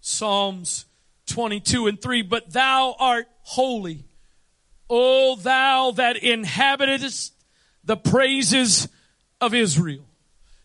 Psalms 0.00 0.86
22 1.26 1.86
and 1.86 2.00
3, 2.00 2.22
but 2.22 2.52
thou 2.52 2.96
art 2.98 3.26
holy, 3.42 4.04
O 4.90 5.36
thou 5.36 5.92
that 5.92 6.16
inhabitest 6.16 7.32
the 7.84 7.96
praises 7.96 8.88
of 9.40 9.54
Israel. 9.54 10.04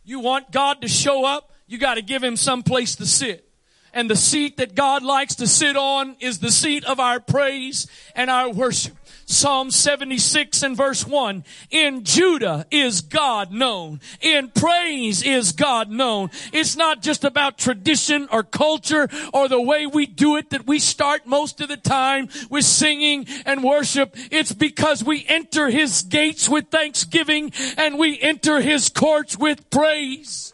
You 0.04 0.20
want 0.20 0.52
God 0.52 0.82
to 0.82 0.88
show 0.88 1.26
up, 1.26 1.53
you 1.68 1.78
got 1.78 1.96
to 1.96 2.02
give 2.02 2.24
him 2.24 2.36
some 2.36 2.64
place 2.64 2.96
to 2.98 3.06
sit. 3.06 3.48
And 3.94 4.10
the 4.10 4.16
seat 4.16 4.58
that 4.58 4.74
God 4.74 5.04
likes 5.04 5.36
to 5.36 5.48
sit 5.48 5.78
on 5.78 6.16
is 6.20 6.40
the 6.40 6.52
seat 6.52 6.84
of 6.86 7.00
our 7.00 7.20
praise 7.20 7.86
and 8.16 8.30
our 8.30 8.50
worship. 8.50 8.98
Psalm 9.26 9.72
76 9.72 10.64
and 10.64 10.76
verse 10.76 11.06
1. 11.06 11.44
In 11.70 12.04
Judah 12.04 12.66
is 12.72 13.02
God 13.02 13.52
known. 13.52 14.02
In 14.20 14.50
praise 14.50 15.24
is 15.24 15.52
God 15.52 15.90
known. 15.90 16.30
It's 16.52 16.76
not 16.76 17.02
just 17.02 17.24
about 17.24 17.58
tradition 17.58 18.28
or 18.32 18.44
culture 18.44 19.08
or 19.34 19.48
the 19.48 19.62
way 19.62 19.86
we 19.86 20.06
do 20.06 20.36
it 20.38 20.50
that 20.50 20.68
we 20.68 20.80
start 20.80 21.26
most 21.26 21.62
of 21.62 21.70
the 21.70 21.78
time 21.78 22.30
with 22.50 22.66
singing 22.66 23.28
and 23.46 23.64
worship. 23.64 24.16
It's 24.32 24.52
because 24.52 25.04
we 25.04 25.26
enter 25.28 25.70
His 25.70 26.02
gates 26.02 26.50
with 26.50 26.68
thanksgiving 26.68 27.52
and 27.78 27.98
we 27.98 28.20
enter 28.20 28.60
His 28.60 28.90
courts 28.90 29.38
with 29.38 29.70
praise 29.70 30.53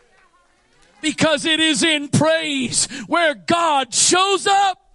because 1.01 1.45
it 1.45 1.59
is 1.59 1.83
in 1.83 2.09
praise 2.09 2.85
where 3.07 3.35
God 3.35 3.93
shows 3.93 4.47
up. 4.47 4.88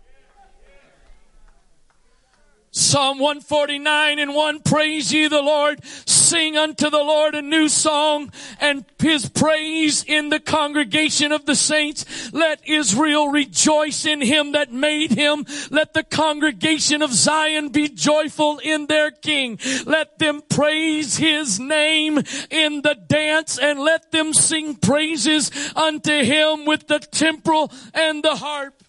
Psalm 2.76 3.20
149 3.20 4.18
and 4.18 4.34
1, 4.34 4.60
praise 4.62 5.12
ye 5.12 5.28
the 5.28 5.40
Lord. 5.40 5.78
Sing 5.84 6.56
unto 6.56 6.90
the 6.90 7.04
Lord 7.04 7.36
a 7.36 7.42
new 7.42 7.68
song 7.68 8.32
and 8.60 8.84
his 8.98 9.28
praise 9.28 10.02
in 10.02 10.28
the 10.28 10.40
congregation 10.40 11.30
of 11.30 11.46
the 11.46 11.54
saints. 11.54 12.32
Let 12.32 12.66
Israel 12.66 13.28
rejoice 13.28 14.04
in 14.04 14.20
him 14.20 14.52
that 14.52 14.72
made 14.72 15.12
him. 15.12 15.46
Let 15.70 15.94
the 15.94 16.02
congregation 16.02 17.00
of 17.00 17.12
Zion 17.12 17.68
be 17.68 17.88
joyful 17.88 18.58
in 18.58 18.86
their 18.86 19.12
king. 19.12 19.60
Let 19.86 20.18
them 20.18 20.42
praise 20.48 21.16
his 21.16 21.60
name 21.60 22.18
in 22.50 22.82
the 22.82 22.96
dance 23.06 23.56
and 23.56 23.78
let 23.78 24.10
them 24.10 24.32
sing 24.34 24.74
praises 24.74 25.52
unto 25.76 26.24
him 26.24 26.64
with 26.64 26.88
the 26.88 26.98
timbrel 26.98 27.70
and 27.94 28.24
the 28.24 28.34
harp 28.34 28.83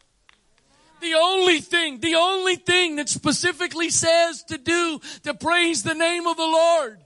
the 1.02 1.14
only 1.16 1.60
thing, 1.60 2.00
the 2.00 2.16
only 2.16 2.56
thing 2.56 2.98
that 2.98 3.10
specifically 3.10 3.90
says 3.90 4.44
to 4.44 4.58
do 4.58 5.00
to 5.24 5.34
praise 5.34 5.84
the 5.84 5.94
name 5.94 6.28
of 6.28 6.38
the 6.38 6.44
Lord 6.44 7.00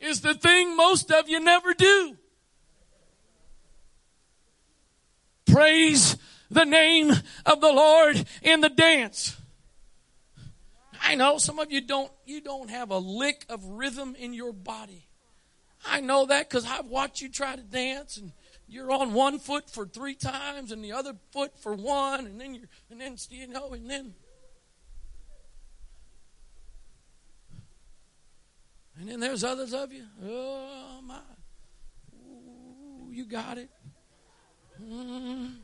is 0.00 0.20
the 0.20 0.34
thing 0.34 0.76
most 0.76 1.10
of 1.10 1.28
you 1.28 1.40
never 1.40 1.74
do. 1.74 2.16
Praise 5.46 6.16
the 6.50 6.64
name 6.64 7.12
of 7.44 7.60
the 7.60 7.72
Lord 7.72 8.24
in 8.42 8.60
the 8.60 8.68
dance. 8.68 9.36
I 11.00 11.14
know 11.14 11.38
some 11.38 11.58
of 11.58 11.70
you 11.70 11.80
don't, 11.80 12.10
you 12.24 12.40
don't 12.40 12.70
have 12.70 12.90
a 12.90 12.98
lick 12.98 13.46
of 13.48 13.64
rhythm 13.64 14.14
in 14.18 14.34
your 14.34 14.52
body. 14.52 15.06
I 15.86 16.00
know 16.00 16.26
that 16.26 16.48
because 16.48 16.66
I've 16.66 16.86
watched 16.86 17.20
you 17.20 17.28
try 17.28 17.54
to 17.54 17.62
dance 17.62 18.16
and 18.16 18.32
you're 18.68 18.90
on 18.90 19.12
one 19.12 19.38
foot 19.38 19.70
for 19.70 19.86
three 19.86 20.14
times 20.14 20.72
and 20.72 20.82
the 20.82 20.92
other 20.92 21.14
foot 21.32 21.56
for 21.58 21.74
one, 21.74 22.26
and 22.26 22.40
then 22.40 22.54
you're, 22.54 22.68
and 22.90 23.00
then, 23.00 23.16
you 23.30 23.46
know, 23.46 23.72
and 23.72 23.88
then. 23.88 24.14
And 28.98 29.08
then 29.08 29.20
there's 29.20 29.44
others 29.44 29.74
of 29.74 29.92
you. 29.92 30.04
Oh, 30.24 31.00
my. 31.04 31.18
Ooh, 32.14 33.12
you 33.12 33.26
got 33.26 33.58
it. 33.58 33.68
Mm. 34.82 35.56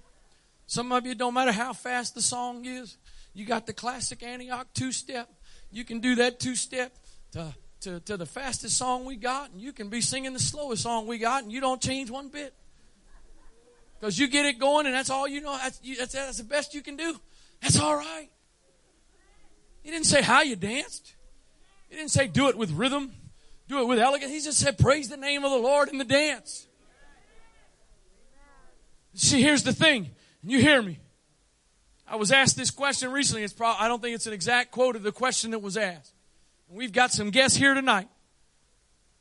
Some 0.67 0.93
of 0.93 1.05
you, 1.07 1.15
don't 1.15 1.35
matter 1.35 1.53
how 1.53 1.73
fast 1.73 2.15
the 2.15 2.23
song 2.23 2.65
is, 2.65 2.99
you 3.35 3.45
got 3.45 3.67
the 3.67 3.73
classic 3.73 4.23
Antioch 4.23 4.69
two 4.75 4.93
step. 4.93 5.29
You 5.71 5.85
can 5.85 6.01
do 6.01 6.15
that 6.17 6.39
two 6.39 6.55
step 6.55 6.93
to, 7.33 7.55
to, 7.81 8.01
to 8.01 8.17
the 8.17 8.27
fastest 8.27 8.77
song 8.77 9.07
we 9.07 9.17
got, 9.17 9.51
and 9.51 9.61
you 9.61 9.73
can 9.73 9.89
be 9.89 10.01
singing 10.01 10.35
the 10.35 10.39
slowest 10.39 10.83
song 10.83 11.07
we 11.07 11.19
got, 11.19 11.43
and 11.43 11.51
you 11.51 11.61
don't 11.61 11.81
change 11.81 12.11
one 12.11 12.29
bit. 12.29 12.55
Because 14.03 14.19
you 14.19 14.27
get 14.27 14.47
it 14.47 14.59
going 14.59 14.87
and 14.87 14.95
that's 14.97 15.11
all 15.11 15.29
you 15.29 15.41
know. 15.41 15.57
That's, 15.57 15.79
you, 15.81 15.95
that's, 15.95 16.13
that's 16.13 16.39
the 16.39 16.43
best 16.43 16.75
you 16.75 16.83
can 16.83 16.97
do. 16.97 17.15
That's 17.61 17.79
all 17.79 17.95
right. 17.95 18.29
He 19.85 19.93
didn't 19.93 20.07
say 20.07 20.23
how 20.23 20.43
you 20.43 20.57
danced. 20.57 21.15
He 21.89 21.95
didn't 21.95 22.11
say 22.11 22.27
do 22.27 22.49
it 22.49 22.59
with 22.59 22.73
rhythm, 22.73 23.13
do 23.69 23.79
it 23.79 23.87
with 23.87 24.01
elegance. 24.01 24.33
He 24.33 24.41
just 24.41 24.59
said 24.59 24.77
praise 24.77 25.09
the 25.09 25.17
name 25.17 25.45
of 25.45 25.53
the 25.53 25.59
Lord 25.59 25.89
in 25.89 25.99
the 25.99 26.05
dance. 26.05 26.67
See, 29.15 29.41
here's 29.41 29.63
the 29.63 29.73
thing, 29.73 30.11
and 30.43 30.51
you 30.51 30.59
hear 30.59 30.83
me. 30.83 30.99
I 32.05 32.17
was 32.17 32.33
asked 32.33 32.57
this 32.57 32.73
question 32.73 33.13
recently. 33.13 33.45
It's 33.45 33.53
probably, 33.53 33.85
I 33.85 33.87
don't 33.87 34.03
think 34.03 34.17
it's 34.17 34.27
an 34.27 34.33
exact 34.33 34.73
quote 34.73 34.97
of 34.97 35.05
the 35.05 35.13
question 35.13 35.53
that 35.53 35.61
was 35.61 35.77
asked. 35.77 36.13
And 36.69 36.77
we've 36.77 36.93
got 36.93 37.13
some 37.13 37.31
guests 37.31 37.57
here 37.57 37.75
tonight. 37.75 38.09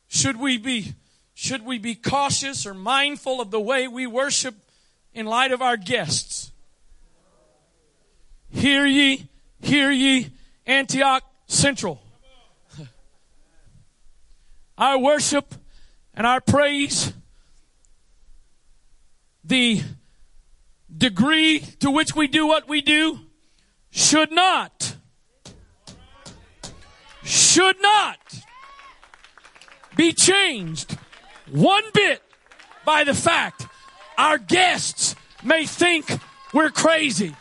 Should 0.07 0.37
we 0.37 0.57
be, 0.57 0.95
should 1.35 1.63
we 1.63 1.77
be 1.77 1.93
cautious 1.93 2.65
or 2.65 2.73
mindful 2.73 3.41
of 3.41 3.51
the 3.51 3.61
way 3.61 3.87
we 3.87 4.07
worship 4.07 4.55
in 5.13 5.25
light 5.25 5.51
of 5.51 5.61
our 5.61 5.77
guests. 5.77 6.51
Hear 8.49 8.85
ye, 8.85 9.27
hear 9.61 9.91
ye, 9.91 10.31
Antioch 10.65 11.23
Central. 11.47 12.01
Our 14.77 14.99
worship 14.99 15.55
and 16.13 16.27
our 16.27 16.41
praise, 16.41 17.13
the 19.43 19.81
degree 20.95 21.59
to 21.79 21.89
which 21.89 22.15
we 22.15 22.27
do 22.27 22.45
what 22.45 22.67
we 22.67 22.81
do, 22.81 23.19
should 23.89 24.31
not, 24.31 24.95
should 27.23 27.81
not 27.81 28.19
be 29.95 30.13
changed 30.13 30.97
one 31.49 31.83
bit 31.93 32.21
by 32.85 33.03
the 33.03 33.13
fact 33.13 33.65
our 34.21 34.37
guests 34.37 35.15
may 35.43 35.65
think 35.65 36.05
we're 36.53 36.69
crazy. 36.69 37.35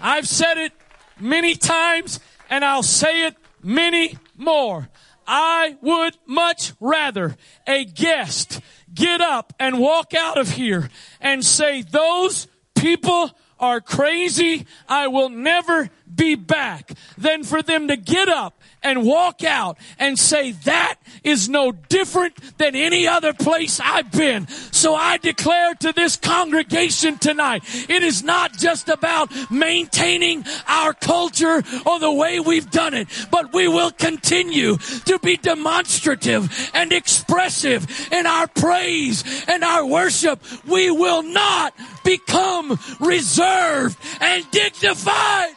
I've 0.00 0.26
said 0.26 0.58
it 0.58 0.72
many 1.20 1.54
times 1.54 2.18
and 2.50 2.64
I'll 2.64 2.82
say 2.82 3.26
it 3.28 3.36
many 3.62 4.18
more. 4.36 4.88
I 5.24 5.76
would 5.82 6.18
much 6.26 6.72
rather 6.80 7.36
a 7.64 7.84
guest 7.84 8.60
get 8.92 9.20
up 9.20 9.52
and 9.60 9.78
walk 9.78 10.14
out 10.14 10.36
of 10.36 10.50
here 10.50 10.90
and 11.20 11.44
say, 11.44 11.82
those 11.82 12.48
people 12.74 13.30
are 13.60 13.80
crazy. 13.80 14.66
I 14.88 15.06
will 15.06 15.28
never 15.28 15.90
be 16.12 16.34
back 16.34 16.90
than 17.16 17.44
for 17.44 17.62
them 17.62 17.86
to 17.86 17.96
get 17.96 18.28
up 18.28 18.57
and 18.82 19.04
walk 19.04 19.44
out 19.44 19.78
and 19.98 20.18
say 20.18 20.52
that 20.52 20.96
is 21.24 21.48
no 21.48 21.72
different 21.72 22.58
than 22.58 22.74
any 22.74 23.06
other 23.06 23.32
place 23.32 23.80
I've 23.82 24.10
been. 24.10 24.48
So 24.48 24.94
I 24.94 25.16
declare 25.16 25.74
to 25.76 25.92
this 25.92 26.16
congregation 26.16 27.18
tonight, 27.18 27.62
it 27.88 28.02
is 28.02 28.22
not 28.22 28.52
just 28.52 28.88
about 28.88 29.30
maintaining 29.50 30.44
our 30.66 30.92
culture 30.92 31.62
or 31.86 31.98
the 31.98 32.12
way 32.12 32.40
we've 32.40 32.70
done 32.70 32.94
it, 32.94 33.08
but 33.30 33.52
we 33.52 33.68
will 33.68 33.90
continue 33.90 34.76
to 34.76 35.18
be 35.20 35.36
demonstrative 35.36 36.70
and 36.74 36.92
expressive 36.92 38.12
in 38.12 38.26
our 38.26 38.46
praise 38.46 39.44
and 39.48 39.64
our 39.64 39.86
worship. 39.86 40.40
We 40.66 40.90
will 40.90 41.22
not 41.22 41.74
become 42.04 42.78
reserved 43.00 43.98
and 44.20 44.50
dignified. 44.50 45.54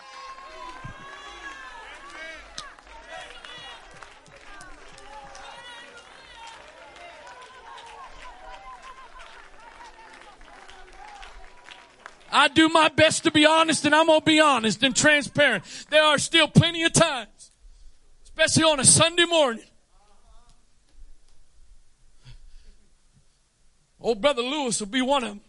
I 12.31 12.47
do 12.47 12.69
my 12.69 12.87
best 12.89 13.23
to 13.25 13.31
be 13.31 13.45
honest 13.45 13.85
and 13.85 13.93
I'm 13.93 14.07
going 14.07 14.21
to 14.21 14.25
be 14.25 14.39
honest 14.39 14.81
and 14.83 14.95
transparent. 14.95 15.63
There 15.89 16.03
are 16.03 16.17
still 16.17 16.47
plenty 16.47 16.83
of 16.83 16.93
times, 16.93 17.51
especially 18.23 18.63
on 18.63 18.79
a 18.79 18.85
Sunday 18.85 19.25
morning. 19.25 19.63
Old 23.99 24.21
brother 24.21 24.41
Lewis 24.41 24.79
will 24.79 24.87
be 24.87 25.01
one 25.01 25.23
of 25.23 25.29
them. 25.29 25.41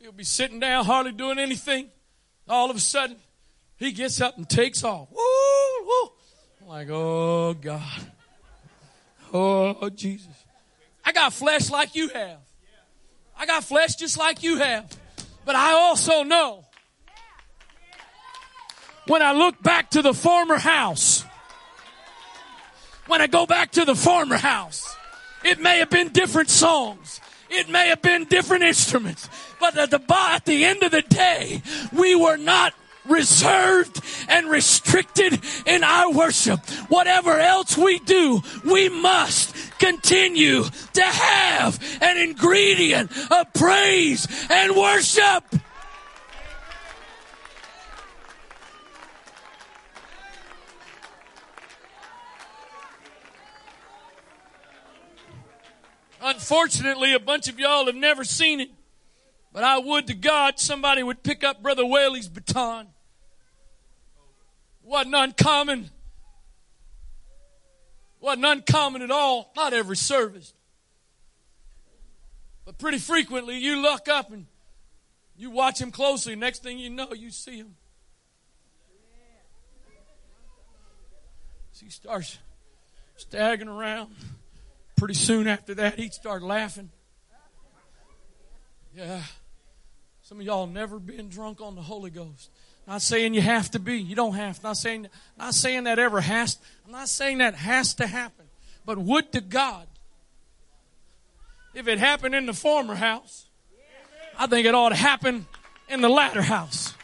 He'll 0.00 0.12
be 0.12 0.24
sitting 0.24 0.58
down, 0.58 0.84
hardly 0.84 1.12
doing 1.12 1.38
anything. 1.38 1.88
All 2.48 2.70
of 2.70 2.76
a 2.76 2.80
sudden, 2.80 3.16
he 3.76 3.92
gets 3.92 4.20
up 4.20 4.36
and 4.36 4.48
takes 4.48 4.82
off. 4.82 5.08
Woo, 5.10 5.86
woo. 5.86 6.10
I'm 6.62 6.68
like, 6.68 6.88
oh 6.90 7.54
God. 7.54 7.82
Oh 9.32 9.90
Jesus. 9.90 10.44
I 11.04 11.12
got 11.12 11.32
flesh 11.32 11.70
like 11.70 11.94
you 11.94 12.08
have. 12.08 12.38
I 13.38 13.46
got 13.46 13.62
flesh 13.62 13.94
just 13.96 14.18
like 14.18 14.42
you 14.42 14.58
have. 14.58 14.86
But 15.48 15.56
I 15.56 15.72
also 15.72 16.24
know 16.24 16.66
when 19.06 19.22
I 19.22 19.32
look 19.32 19.62
back 19.62 19.88
to 19.92 20.02
the 20.02 20.12
former 20.12 20.58
house, 20.58 21.24
when 23.06 23.22
I 23.22 23.28
go 23.28 23.46
back 23.46 23.70
to 23.70 23.86
the 23.86 23.94
former 23.94 24.36
house, 24.36 24.94
it 25.42 25.58
may 25.58 25.78
have 25.78 25.88
been 25.88 26.10
different 26.10 26.50
songs. 26.50 27.22
It 27.48 27.70
may 27.70 27.88
have 27.88 28.02
been 28.02 28.26
different 28.26 28.62
instruments, 28.62 29.30
but 29.58 29.74
at 29.78 29.90
the, 29.90 30.02
at 30.14 30.44
the 30.44 30.66
end 30.66 30.82
of 30.82 30.90
the 30.90 31.00
day, 31.00 31.62
we 31.94 32.14
were 32.14 32.36
not 32.36 32.74
reserved 33.08 34.00
and 34.28 34.50
restricted 34.50 35.40
in 35.66 35.82
our 35.84 36.12
worship. 36.12 36.60
Whatever 36.88 37.38
else 37.38 37.76
we 37.76 37.98
do, 38.00 38.42
we 38.64 38.88
must 38.88 39.54
continue 39.78 40.64
to 40.92 41.02
have 41.02 41.98
an 42.00 42.18
ingredient 42.18 43.10
of 43.30 43.52
praise 43.54 44.26
and 44.50 44.76
worship. 44.76 45.44
Unfortunately, 56.20 57.14
a 57.14 57.20
bunch 57.20 57.48
of 57.48 57.58
y'all 57.58 57.86
have 57.86 57.94
never 57.94 58.24
seen 58.24 58.60
it, 58.60 58.70
but 59.52 59.62
I 59.64 59.78
would 59.78 60.08
to 60.08 60.14
God 60.14 60.58
somebody 60.58 61.02
would 61.02 61.22
pick 61.22 61.44
up 61.44 61.62
Brother 61.62 61.86
Whaley's 61.86 62.28
baton 62.28 62.88
wasn't 64.88 65.14
uncommon. 65.14 65.90
Wasn't 68.20 68.44
uncommon 68.44 69.02
at 69.02 69.10
all. 69.10 69.52
Not 69.54 69.72
every 69.72 69.96
service. 69.96 70.52
But 72.64 72.78
pretty 72.78 72.98
frequently 72.98 73.58
you 73.58 73.80
look 73.80 74.08
up 74.08 74.32
and 74.32 74.46
you 75.36 75.50
watch 75.50 75.80
him 75.80 75.90
closely. 75.90 76.34
Next 76.34 76.62
thing 76.62 76.78
you 76.78 76.90
know, 76.90 77.12
you 77.12 77.30
see 77.30 77.58
him. 77.58 77.76
he 81.80 81.90
starts 81.90 82.38
staggering 83.16 83.68
around. 83.68 84.12
Pretty 84.96 85.14
soon 85.14 85.46
after 85.46 85.74
that, 85.76 85.98
he'd 85.98 86.12
start 86.12 86.42
laughing. 86.42 86.90
Yeah. 88.96 89.22
Some 90.22 90.40
of 90.40 90.46
y'all 90.46 90.66
never 90.66 90.98
been 90.98 91.28
drunk 91.28 91.60
on 91.60 91.76
the 91.76 91.82
Holy 91.82 92.10
Ghost. 92.10 92.50
Not 92.88 93.02
saying 93.02 93.34
you 93.34 93.42
have 93.42 93.70
to 93.72 93.78
be. 93.78 93.98
You 93.98 94.16
don't 94.16 94.34
have. 94.34 94.62
Not 94.62 94.78
saying, 94.78 95.08
not 95.36 95.52
saying 95.52 95.84
that 95.84 95.98
ever 95.98 96.22
has. 96.22 96.56
I'm 96.86 96.92
not 96.92 97.10
saying 97.10 97.38
that 97.38 97.54
has 97.54 97.92
to 97.94 98.06
happen. 98.06 98.46
But 98.86 98.96
would 98.96 99.30
to 99.32 99.42
God, 99.42 99.86
if 101.74 101.86
it 101.86 101.98
happened 101.98 102.34
in 102.34 102.46
the 102.46 102.54
former 102.54 102.94
house, 102.94 103.44
I 104.38 104.46
think 104.46 104.66
it 104.66 104.74
ought 104.74 104.88
to 104.88 104.94
happen 104.94 105.46
in 105.90 106.00
the 106.00 106.08
latter 106.08 106.40
house. 106.40 106.94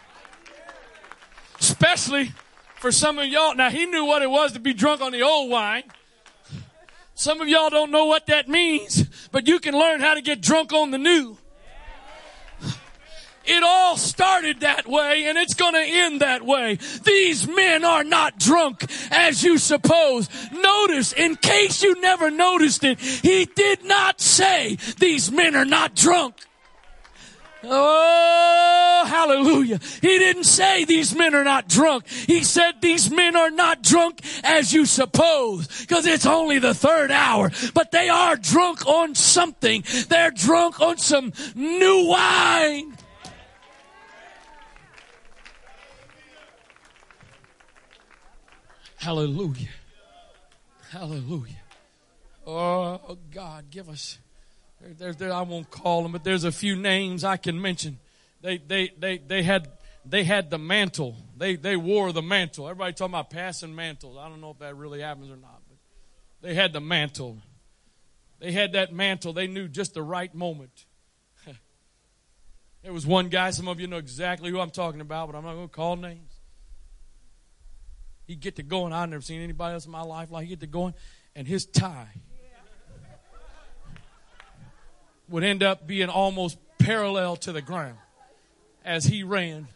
Especially 1.61 2.33
for 2.77 2.91
some 2.91 3.19
of 3.19 3.27
y'all. 3.27 3.55
Now 3.55 3.69
he 3.69 3.85
knew 3.85 4.07
what 4.07 4.23
it 4.23 4.31
was 4.31 4.53
to 4.53 4.61
be 4.61 4.73
drunk 4.73 5.03
on 5.03 5.13
the 5.13 5.23
old 5.23 5.51
wine. 5.51 5.85
Some 7.15 7.43
of 7.43 7.49
y'all 7.49 7.69
don't 7.69 7.91
know 7.91 8.07
what 8.07 8.27
that 8.27 8.49
means, 8.49 9.05
but 9.31 9.47
you 9.47 9.59
can 9.61 9.75
learn 9.79 10.01
how 10.01 10.15
to 10.15 10.23
get 10.23 10.41
drunk 10.41 10.73
on 10.73 10.93
the 10.93 10.99
new. 10.99 11.37
It 13.47 13.63
all 13.63 13.97
started 13.97 14.61
that 14.61 14.87
way 14.87 15.27
and 15.27 15.37
it's 15.37 15.55
going 15.55 15.75
to 15.75 15.81
end 15.81 16.21
that 16.21 16.43
way. 16.43 16.79
These 17.05 17.47
men 17.47 17.85
are 17.85 18.05
not 18.05 18.39
drunk 18.39 18.87
as 19.11 19.43
you 19.43 19.59
suppose. 19.59 20.29
Notice, 20.53 21.13
in 21.13 21.37
case 21.37 21.83
you 21.83 22.01
never 22.01 22.31
noticed 22.31 22.85
it, 22.85 22.99
he 22.99 23.45
did 23.45 23.85
not 23.85 24.21
say 24.21 24.77
these 24.99 25.31
men 25.31 25.55
are 25.55 25.65
not 25.65 25.95
drunk. 25.95 26.37
Oh, 27.67 29.05
hallelujah. 29.07 29.79
He 30.01 30.19
didn't 30.19 30.45
say 30.45 30.85
these 30.85 31.15
men 31.15 31.35
are 31.35 31.45
not 31.45 31.69
drunk. 31.69 32.07
He 32.09 32.45
said 32.45 32.81
these 32.81 33.11
men 33.11 33.37
are 33.37 33.51
not 33.51 33.83
drunk 33.83 34.21
as 34.43 34.73
you 34.73 34.85
suppose 34.85 35.69
because 35.81 36.07
it's 36.07 36.27
only 36.27 36.59
the 36.59 36.75
third 36.75 37.11
hour, 37.11 37.51
but 37.73 37.91
they 37.91 38.09
are 38.09 38.37
drunk 38.37 38.87
on 38.87 39.15
something. 39.15 39.85
They're 40.09 40.31
drunk 40.31 40.81
on 40.81 40.99
some 40.99 41.33
new 41.55 42.07
wine. 42.07 42.94
Hallelujah. 49.05 49.69
Hallelujah. 50.89 51.61
Oh, 52.47 53.19
God, 53.31 53.67
give 53.71 53.91
us. 53.91 54.19
There, 54.81 54.95
there, 54.95 55.13
there, 55.13 55.33
I 55.35 55.43
won't 55.43 55.71
call 55.71 56.03
them, 56.03 56.13
but 56.13 56.25
there's 56.25 56.45
a 56.45 56.51
few 56.51 56.75
names 56.75 57.23
I 57.23 57.37
can 57.37 57.61
mention. 57.61 57.99
They, 58.41 58.57
they, 58.57 58.93
they, 58.99 59.19
they 59.19 59.43
had, 59.43 59.69
they 60.07 60.25
had 60.25 60.49
the 60.49 60.57
mantle. 60.57 61.17
They, 61.37 61.57
they 61.57 61.77
wore 61.77 62.13
the 62.13 62.23
mantle. 62.23 62.67
Everybody 62.67 62.95
talking 62.95 63.13
about 63.13 63.29
passing 63.29 63.75
mantles. 63.75 64.17
I 64.19 64.27
don't 64.27 64.41
know 64.41 64.53
if 64.53 64.59
that 64.61 64.75
really 64.75 65.03
happens 65.03 65.31
or 65.31 65.37
not, 65.37 65.61
but 65.69 65.77
they 66.41 66.55
had 66.55 66.73
the 66.73 66.81
mantle. 66.81 67.37
They 68.41 68.53
had 68.53 68.73
that 68.73 68.95
mantle. 68.95 69.35
They 69.35 69.49
knew 69.49 69.69
just 69.69 69.93
the 69.93 70.03
right 70.03 70.35
moment. 70.35 70.87
there 72.83 72.93
was 72.95 73.07
one 73.07 73.29
guy, 73.29 73.51
some 73.51 73.69
of 73.69 73.81
you 73.81 73.87
know 73.87 73.99
exactly 73.99 74.51
who 74.51 74.61
I'm 74.61 74.71
talking 74.71 75.03
about, 75.03 75.31
but 75.31 75.37
I'm 75.37 75.45
not 75.45 75.57
going 75.57 75.69
to 75.69 75.75
call 75.75 75.97
names. 75.97 76.34
He'd 78.27 78.41
get 78.41 78.57
to 78.57 78.63
going. 78.63 78.93
I've 78.93 79.09
never 79.09 79.23
seen 79.23 79.41
anybody 79.41 79.75
else 79.75 79.87
in 79.87 79.93
my 79.93 80.03
life 80.03 80.31
like 80.31 80.47
he'd 80.47 80.51
get 80.51 80.61
to 80.61 80.67
going. 80.67 80.95
And 81.37 81.47
his 81.47 81.67
tie 81.67 82.23
would 85.29 85.45
end 85.45 85.63
up 85.63 85.87
being 85.87 86.09
almost 86.09 86.59
parallel 86.79 87.37
to 87.37 87.53
the 87.53 87.63
ground 87.63 87.99
as 88.85 89.07
he 89.07 89.23
ran. 89.23 89.69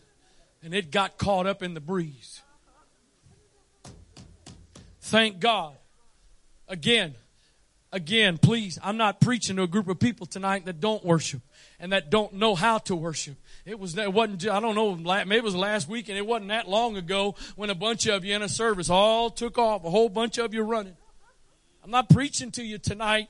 And 0.63 0.75
it 0.75 0.91
got 0.91 1.19
caught 1.19 1.47
up 1.47 1.63
in 1.63 1.75
the 1.75 1.81
breeze. 1.81 2.43
Thank 5.01 5.41
God. 5.41 5.77
Again, 6.69 7.15
again, 7.93 8.37
please, 8.39 8.79
I'm 8.83 8.97
not 8.97 9.21
preaching 9.21 9.57
to 9.57 9.63
a 9.63 9.67
group 9.67 9.89
of 9.89 9.99
people 9.99 10.27
tonight 10.27 10.67
that 10.67 10.81
don't 10.81 11.05
worship 11.05 11.41
and 11.81 11.93
that 11.93 12.11
don't 12.11 12.35
know 12.35 12.55
how 12.55 12.79
to 12.79 12.97
worship. 12.97 13.37
It 13.65 13.79
was, 13.79 13.97
it 13.97 14.13
wasn't, 14.13 14.49
I 14.49 14.61
don't 14.61 14.75
know, 14.75 14.95
maybe 14.95 15.37
it 15.37 15.45
was 15.45 15.55
last 15.55 15.89
week 15.89 16.09
and 16.09 16.19
it 16.19 16.27
wasn't 16.27 16.49
that 16.49 16.69
long 16.69 16.97
ago 16.97 17.35
when 17.57 17.71
a 17.71 17.75
bunch 17.75 18.07
of 18.07 18.25
you 18.25 18.35
in 18.35 18.43
a 18.43 18.49
service 18.49 18.91
all 18.91 19.31
took 19.31 19.59
off, 19.59 19.85
a 19.85 19.91
whole 19.91 20.09
bunch 20.09 20.39
of 20.39 20.55
you 20.55 20.63
running. 20.63 20.97
I'm 21.85 21.91
not 21.91 22.09
preaching 22.09 22.51
to 22.53 22.63
you 22.63 22.79
tonight 22.79 23.29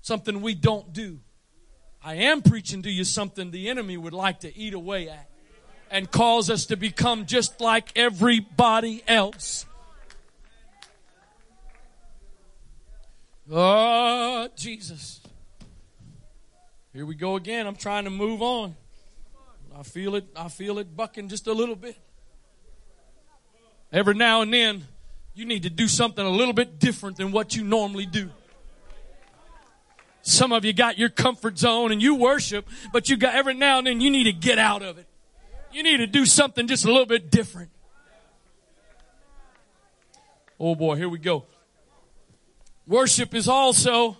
something 0.00 0.42
we 0.42 0.54
don't 0.54 0.92
do. 0.92 1.20
I 2.04 2.14
am 2.14 2.42
preaching 2.42 2.82
to 2.82 2.90
you 2.90 3.04
something 3.04 3.50
the 3.50 3.68
enemy 3.68 3.96
would 3.96 4.12
like 4.12 4.40
to 4.40 4.56
eat 4.56 4.74
away 4.74 5.08
at 5.08 5.28
and 5.90 6.10
cause 6.10 6.50
us 6.50 6.66
to 6.66 6.76
become 6.76 7.26
just 7.26 7.60
like 7.60 7.92
everybody 7.94 9.02
else. 9.06 9.66
Oh, 13.50 14.48
Jesus. 14.56 15.21
Here 16.92 17.06
we 17.06 17.14
go 17.14 17.36
again. 17.36 17.66
I'm 17.66 17.76
trying 17.76 18.04
to 18.04 18.10
move 18.10 18.42
on. 18.42 18.76
I 19.74 19.82
feel 19.82 20.14
it. 20.14 20.26
I 20.36 20.48
feel 20.48 20.78
it 20.78 20.94
bucking 20.94 21.28
just 21.28 21.46
a 21.46 21.52
little 21.52 21.74
bit. 21.74 21.96
Every 23.90 24.14
now 24.14 24.42
and 24.42 24.52
then, 24.52 24.84
you 25.34 25.46
need 25.46 25.62
to 25.62 25.70
do 25.70 25.88
something 25.88 26.24
a 26.24 26.30
little 26.30 26.52
bit 26.52 26.78
different 26.78 27.16
than 27.16 27.32
what 27.32 27.56
you 27.56 27.64
normally 27.64 28.04
do. 28.04 28.30
Some 30.20 30.52
of 30.52 30.64
you 30.64 30.72
got 30.72 30.98
your 30.98 31.08
comfort 31.08 31.58
zone 31.58 31.92
and 31.92 32.02
you 32.02 32.14
worship, 32.14 32.68
but 32.92 33.08
you 33.08 33.16
got 33.16 33.34
every 33.34 33.54
now 33.54 33.78
and 33.78 33.86
then 33.86 34.00
you 34.00 34.10
need 34.10 34.24
to 34.24 34.32
get 34.32 34.58
out 34.58 34.82
of 34.82 34.98
it. 34.98 35.06
You 35.72 35.82
need 35.82 35.96
to 35.96 36.06
do 36.06 36.26
something 36.26 36.68
just 36.68 36.84
a 36.84 36.88
little 36.88 37.06
bit 37.06 37.30
different. 37.30 37.70
Oh 40.60 40.74
boy, 40.74 40.96
here 40.96 41.08
we 41.08 41.18
go. 41.18 41.46
Worship 42.86 43.34
is 43.34 43.48
also, 43.48 44.16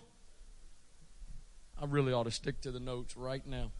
I 1.82 1.86
really 1.86 2.12
ought 2.12 2.24
to 2.24 2.30
stick 2.30 2.60
to 2.60 2.70
the 2.70 2.78
notes 2.78 3.16
right 3.16 3.44
now. 3.44 3.72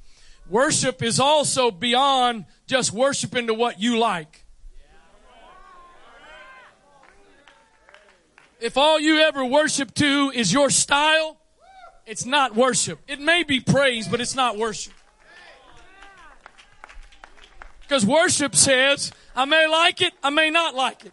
Worship 0.51 1.05
is 1.05 1.21
also 1.21 1.71
beyond 1.71 2.47
just 2.67 2.93
worshiping 2.93 3.47
to 3.47 3.55
what 3.55 3.81
you 3.81 3.97
like. 3.97 4.45
If 8.61 8.77
all 8.77 8.99
you 8.99 9.21
ever 9.21 9.45
worship 9.45 9.95
to 9.95 10.33
is 10.35 10.53
your 10.53 10.69
style, 10.69 11.37
it's 12.05 12.27
not 12.27 12.57
worship. 12.57 12.99
It 13.07 13.21
may 13.21 13.45
be 13.45 13.61
praise, 13.61 14.09
but 14.09 14.21
it's 14.21 14.35
not 14.35 14.59
worship. 14.59 14.95
Because 17.83 18.05
worship 18.05 18.57
says, 18.57 19.13
I 19.37 19.45
may 19.45 19.69
like 19.69 20.01
it, 20.01 20.13
I 20.25 20.31
may 20.31 20.51
not 20.51 20.75
like 20.75 21.07
it. 21.07 21.13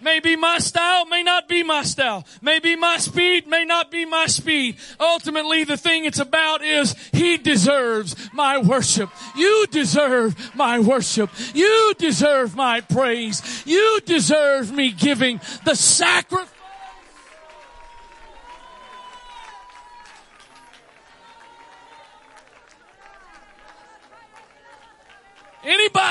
May 0.00 0.20
be 0.20 0.36
my 0.36 0.58
style, 0.58 1.06
may 1.06 1.22
not 1.22 1.48
be 1.48 1.62
my 1.62 1.82
style. 1.82 2.24
May 2.40 2.60
be 2.60 2.76
my 2.76 2.98
speed, 2.98 3.46
may 3.46 3.64
not 3.64 3.90
be 3.90 4.04
my 4.04 4.26
speed. 4.26 4.76
Ultimately, 5.00 5.64
the 5.64 5.76
thing 5.76 6.04
it's 6.04 6.20
about 6.20 6.62
is 6.62 6.94
He 7.12 7.36
deserves 7.36 8.14
my 8.32 8.58
worship. 8.58 9.10
You 9.36 9.66
deserve 9.70 10.54
my 10.54 10.78
worship. 10.78 11.30
You 11.54 11.94
deserve 11.98 12.54
my 12.54 12.80
praise. 12.80 13.42
You 13.66 14.00
deserve 14.04 14.72
me 14.72 14.92
giving 14.92 15.40
the 15.64 15.74
sacrifice 15.74 16.57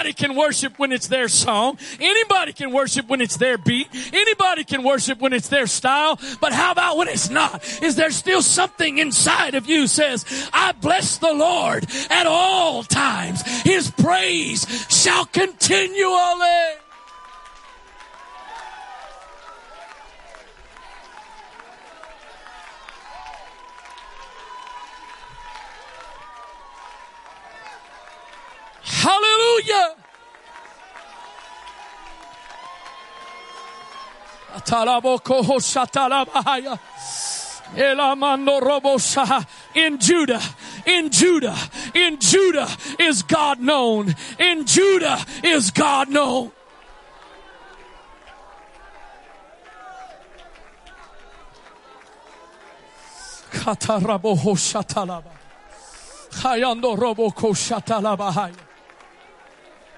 Anybody 0.08 0.26
can 0.26 0.38
worship 0.38 0.80
when 0.80 0.94
it's 0.94 1.08
their 1.08 1.28
song. 1.28 1.78
Anybody 2.00 2.54
can 2.54 2.72
worship 2.72 3.10
when 3.10 3.20
it's 3.20 3.36
their 3.36 3.58
beat. 3.58 3.90
Anybody 4.14 4.64
can 4.64 4.82
worship 4.82 5.20
when 5.20 5.34
it's 5.34 5.50
their 5.50 5.68
style. 5.68 6.18
But 6.40 6.54
how 6.54 6.72
about 6.72 6.96
when 6.96 7.10
it's 7.10 7.30
not? 7.30 7.62
Is 7.84 7.98
there 7.98 8.12
still 8.12 8.42
something 8.42 9.00
inside 9.00 9.54
of 9.54 9.68
you 9.68 9.86
says, 9.86 10.24
I 10.54 10.72
bless 10.72 11.18
the 11.18 11.34
Lord 11.34 11.86
at 12.10 12.26
all 12.26 12.84
times. 12.84 13.42
His 13.64 13.92
praise 13.92 14.66
shall 14.90 15.26
continually. 15.26 16.87
In 39.76 39.98
Judah, 40.00 40.42
in 40.86 41.10
Judah, 41.10 41.58
in 41.94 42.20
Judah 42.20 42.68
is 43.00 43.24
God 43.24 43.60
known. 43.60 44.16
In 44.40 44.66
Judah 44.66 45.18
is 45.44 45.72
God 45.72 46.10
known. 46.10 46.52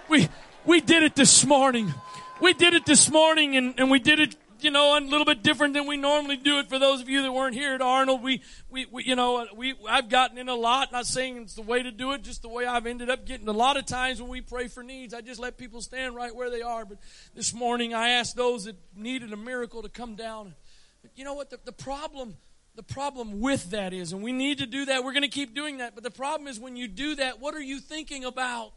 We, 0.09 0.27
we 0.65 0.81
did 0.81 1.03
it 1.03 1.15
this 1.15 1.45
morning. 1.45 1.93
We 2.41 2.53
did 2.53 2.73
it 2.73 2.85
this 2.85 3.09
morning 3.11 3.57
and, 3.57 3.79
and 3.79 3.91
we 3.91 3.99
did 3.99 4.19
it, 4.19 4.35
you 4.63 4.71
know, 4.71 4.97
a 4.97 4.99
little 4.99 5.25
bit 5.25 5.43
different 5.43 5.73
than 5.73 5.87
we 5.87 5.97
normally 5.97 6.37
do 6.37 6.59
it. 6.59 6.69
For 6.69 6.79
those 6.79 7.01
of 7.01 7.09
you 7.09 7.21
that 7.21 7.31
weren't 7.31 7.55
here 7.55 7.73
at 7.73 7.81
Arnold, 7.81 8.21
we, 8.23 8.41
we, 8.69 8.85
we 8.91 9.03
you 9.03 9.15
know, 9.15 9.47
we, 9.55 9.75
I've 9.87 10.09
gotten 10.09 10.37
in 10.37 10.49
a 10.49 10.55
lot, 10.55 10.91
not 10.91 11.05
saying 11.05 11.37
it's 11.37 11.55
the 11.55 11.61
way 11.61 11.83
to 11.83 11.91
do 11.91 12.11
it, 12.13 12.23
just 12.23 12.41
the 12.41 12.49
way 12.49 12.65
I've 12.65 12.85
ended 12.85 13.09
up 13.09 13.25
getting 13.25 13.47
a 13.47 13.53
lot 13.53 13.77
of 13.77 13.85
times 13.85 14.21
when 14.21 14.29
we 14.29 14.41
pray 14.41 14.67
for 14.67 14.83
needs, 14.83 15.13
I 15.13 15.21
just 15.21 15.39
let 15.39 15.57
people 15.57 15.81
stand 15.81 16.15
right 16.15 16.35
where 16.35 16.49
they 16.49 16.61
are. 16.61 16.85
But 16.85 16.99
this 17.35 17.53
morning 17.53 17.93
I 17.93 18.09
asked 18.09 18.35
those 18.35 18.65
that 18.65 18.75
needed 18.95 19.33
a 19.33 19.37
miracle 19.37 19.81
to 19.81 19.89
come 19.89 20.15
down. 20.15 20.55
But 21.01 21.11
you 21.15 21.23
know 21.23 21.33
what? 21.33 21.49
The, 21.49 21.59
the 21.63 21.71
problem, 21.71 22.35
the 22.75 22.83
problem 22.83 23.39
with 23.39 23.71
that 23.71 23.93
is, 23.93 24.13
and 24.13 24.21
we 24.21 24.31
need 24.31 24.59
to 24.59 24.65
do 24.65 24.85
that, 24.85 25.03
we're 25.03 25.13
going 25.13 25.23
to 25.23 25.27
keep 25.27 25.55
doing 25.55 25.77
that. 25.77 25.95
But 25.95 26.03
the 26.03 26.11
problem 26.11 26.47
is 26.47 26.59
when 26.59 26.75
you 26.75 26.87
do 26.87 27.15
that, 27.15 27.39
what 27.39 27.55
are 27.55 27.61
you 27.61 27.79
thinking 27.79 28.25
about? 28.25 28.73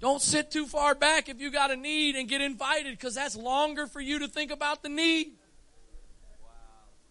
Don't 0.00 0.22
sit 0.22 0.50
too 0.50 0.66
far 0.66 0.94
back 0.94 1.28
if 1.28 1.40
you 1.40 1.50
got 1.50 1.70
a 1.70 1.76
need 1.76 2.16
and 2.16 2.26
get 2.26 2.40
invited 2.40 2.92
because 2.92 3.14
that's 3.14 3.36
longer 3.36 3.86
for 3.86 4.00
you 4.00 4.18
to 4.20 4.28
think 4.28 4.50
about 4.50 4.82
the 4.82 4.88
need. 4.88 5.32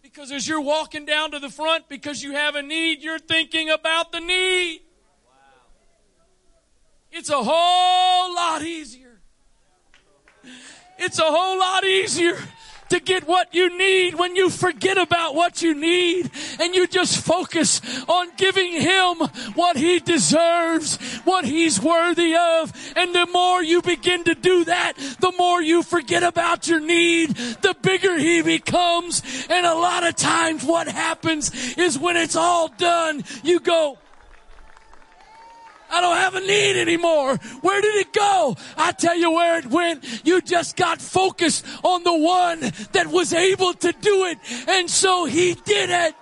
Because 0.02 0.32
as 0.32 0.48
you're 0.48 0.60
walking 0.60 1.06
down 1.06 1.30
to 1.30 1.38
the 1.38 1.50
front 1.50 1.88
because 1.88 2.22
you 2.22 2.32
have 2.32 2.56
a 2.56 2.62
need, 2.62 3.02
you're 3.02 3.18
thinking 3.18 3.70
about 3.70 4.10
the 4.10 4.18
need. 4.18 4.80
It's 7.12 7.30
a 7.30 7.42
whole 7.42 8.34
lot 8.34 8.62
easier. 8.62 9.20
It's 10.98 11.18
a 11.18 11.24
whole 11.24 11.58
lot 11.58 11.84
easier 11.84 12.36
to 12.90 13.00
get 13.00 13.26
what 13.26 13.54
you 13.54 13.76
need 13.76 14.14
when 14.14 14.36
you 14.36 14.50
forget 14.50 14.98
about 14.98 15.34
what 15.34 15.62
you 15.62 15.74
need 15.74 16.30
and 16.60 16.74
you 16.74 16.86
just 16.86 17.24
focus 17.24 17.80
on 18.08 18.28
giving 18.36 18.72
him 18.72 19.16
what 19.54 19.76
he 19.76 19.98
deserves, 19.98 20.96
what 21.24 21.44
he's 21.44 21.80
worthy 21.80 22.34
of. 22.34 22.72
And 22.96 23.14
the 23.14 23.26
more 23.26 23.62
you 23.62 23.80
begin 23.82 24.24
to 24.24 24.34
do 24.34 24.64
that, 24.64 24.94
the 25.20 25.32
more 25.38 25.62
you 25.62 25.82
forget 25.82 26.22
about 26.22 26.68
your 26.68 26.80
need, 26.80 27.30
the 27.30 27.74
bigger 27.82 28.18
he 28.18 28.42
becomes. 28.42 29.22
And 29.48 29.66
a 29.66 29.74
lot 29.74 30.06
of 30.06 30.16
times 30.16 30.64
what 30.64 30.88
happens 30.88 31.76
is 31.76 31.98
when 31.98 32.16
it's 32.16 32.36
all 32.36 32.68
done, 32.68 33.24
you 33.42 33.60
go, 33.60 33.98
I 35.90 36.00
don't 36.00 36.16
have 36.16 36.34
a 36.34 36.40
need 36.40 36.80
anymore. 36.80 37.36
Where 37.62 37.80
did 37.80 37.96
it 37.96 38.12
go? 38.12 38.56
I 38.76 38.92
tell 38.92 39.16
you 39.16 39.32
where 39.32 39.58
it 39.58 39.66
went. 39.66 40.22
You 40.24 40.40
just 40.40 40.76
got 40.76 41.00
focused 41.00 41.66
on 41.82 42.04
the 42.04 42.16
one 42.16 42.60
that 42.92 43.08
was 43.08 43.32
able 43.32 43.74
to 43.74 43.92
do 43.92 44.24
it. 44.26 44.38
And 44.68 44.88
so 44.88 45.24
he 45.24 45.54
did 45.54 45.90
it. 45.90 46.14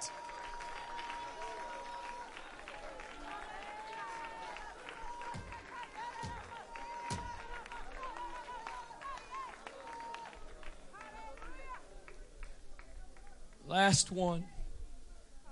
Last 13.67 14.11
one. 14.11 14.45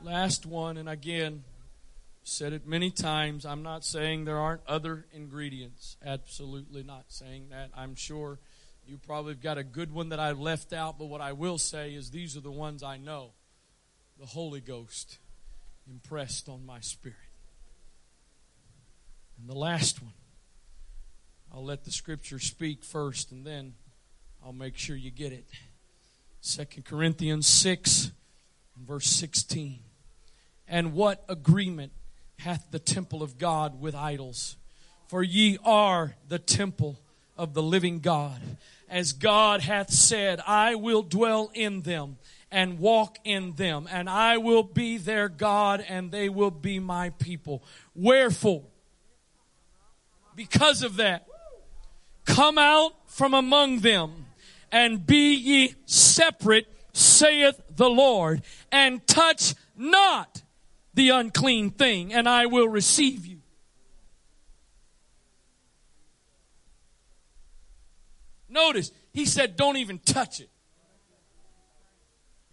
Last 0.02 0.46
one. 0.46 0.78
And 0.78 0.88
again, 0.88 1.44
Said 2.28 2.52
it 2.52 2.66
many 2.66 2.90
times. 2.90 3.46
I'm 3.46 3.62
not 3.62 3.84
saying 3.84 4.24
there 4.24 4.40
aren't 4.40 4.66
other 4.66 5.06
ingredients. 5.12 5.96
Absolutely 6.04 6.82
not 6.82 7.04
saying 7.06 7.50
that. 7.50 7.70
I'm 7.72 7.94
sure 7.94 8.40
you 8.84 8.98
probably 8.98 9.34
have 9.34 9.40
got 9.40 9.58
a 9.58 9.62
good 9.62 9.92
one 9.92 10.08
that 10.08 10.18
I've 10.18 10.40
left 10.40 10.72
out, 10.72 10.98
but 10.98 11.04
what 11.04 11.20
I 11.20 11.34
will 11.34 11.56
say 11.56 11.94
is 11.94 12.10
these 12.10 12.36
are 12.36 12.40
the 12.40 12.50
ones 12.50 12.82
I 12.82 12.96
know. 12.96 13.30
The 14.18 14.26
Holy 14.26 14.60
Ghost 14.60 15.18
impressed 15.88 16.48
on 16.48 16.66
my 16.66 16.80
spirit. 16.80 17.16
And 19.38 19.48
the 19.48 19.56
last 19.56 20.02
one, 20.02 20.14
I'll 21.54 21.64
let 21.64 21.84
the 21.84 21.92
scripture 21.92 22.40
speak 22.40 22.82
first 22.82 23.30
and 23.30 23.46
then 23.46 23.74
I'll 24.44 24.52
make 24.52 24.76
sure 24.76 24.96
you 24.96 25.12
get 25.12 25.32
it. 25.32 25.46
Second 26.40 26.86
Corinthians 26.86 27.46
6, 27.46 28.10
verse 28.84 29.06
16. 29.06 29.78
And 30.66 30.92
what 30.92 31.24
agreement 31.28 31.92
hath 32.38 32.70
the 32.70 32.78
temple 32.78 33.22
of 33.22 33.38
God 33.38 33.80
with 33.80 33.94
idols. 33.94 34.56
For 35.08 35.22
ye 35.22 35.58
are 35.64 36.16
the 36.28 36.38
temple 36.38 36.98
of 37.36 37.54
the 37.54 37.62
living 37.62 38.00
God. 38.00 38.40
As 38.88 39.12
God 39.12 39.62
hath 39.62 39.90
said, 39.90 40.40
I 40.46 40.74
will 40.74 41.02
dwell 41.02 41.50
in 41.54 41.82
them 41.82 42.18
and 42.50 42.78
walk 42.78 43.18
in 43.24 43.52
them, 43.56 43.88
and 43.90 44.08
I 44.08 44.36
will 44.36 44.62
be 44.62 44.96
their 44.96 45.28
God, 45.28 45.84
and 45.88 46.12
they 46.12 46.28
will 46.28 46.52
be 46.52 46.78
my 46.78 47.10
people. 47.10 47.62
Wherefore, 47.94 48.62
because 50.36 50.82
of 50.82 50.96
that, 50.96 51.26
come 52.24 52.58
out 52.58 52.92
from 53.06 53.34
among 53.34 53.80
them 53.80 54.26
and 54.70 55.04
be 55.06 55.34
ye 55.34 55.74
separate, 55.86 56.66
saith 56.92 57.60
the 57.74 57.90
Lord, 57.90 58.42
and 58.70 59.04
touch 59.06 59.54
not 59.76 60.42
the 60.96 61.10
unclean 61.10 61.70
thing, 61.70 62.12
and 62.12 62.28
I 62.28 62.46
will 62.46 62.68
receive 62.68 63.26
you. 63.26 63.38
Notice, 68.48 68.90
he 69.12 69.26
said, 69.26 69.56
don't 69.56 69.76
even 69.76 69.98
touch 69.98 70.40
it. 70.40 70.48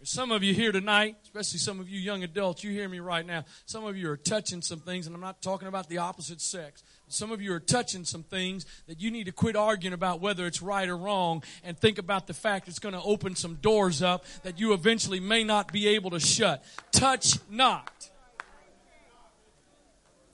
Some 0.02 0.32
of 0.32 0.42
you 0.42 0.52
here 0.52 0.70
tonight, 0.70 1.16
especially 1.22 1.60
some 1.60 1.80
of 1.80 1.88
you 1.88 1.98
young 1.98 2.22
adults, 2.22 2.62
you 2.62 2.70
hear 2.70 2.86
me 2.86 3.00
right 3.00 3.24
now. 3.24 3.46
Some 3.64 3.86
of 3.86 3.96
you 3.96 4.10
are 4.10 4.18
touching 4.18 4.60
some 4.60 4.80
things, 4.80 5.06
and 5.06 5.16
I'm 5.16 5.22
not 5.22 5.40
talking 5.40 5.66
about 5.66 5.88
the 5.88 5.96
opposite 5.96 6.42
sex. 6.42 6.82
Some 7.08 7.32
of 7.32 7.40
you 7.40 7.54
are 7.54 7.60
touching 7.60 8.04
some 8.04 8.22
things 8.22 8.66
that 8.86 9.00
you 9.00 9.10
need 9.10 9.24
to 9.24 9.32
quit 9.32 9.56
arguing 9.56 9.94
about 9.94 10.20
whether 10.20 10.46
it's 10.46 10.60
right 10.60 10.86
or 10.86 10.98
wrong 10.98 11.42
and 11.62 11.78
think 11.78 11.96
about 11.96 12.26
the 12.26 12.34
fact 12.34 12.68
it's 12.68 12.78
going 12.78 12.94
to 12.94 13.00
open 13.00 13.34
some 13.34 13.54
doors 13.54 14.02
up 14.02 14.26
that 14.42 14.60
you 14.60 14.74
eventually 14.74 15.20
may 15.20 15.42
not 15.42 15.72
be 15.72 15.88
able 15.88 16.10
to 16.10 16.20
shut. 16.20 16.62
Touch 16.92 17.38
not. 17.48 18.10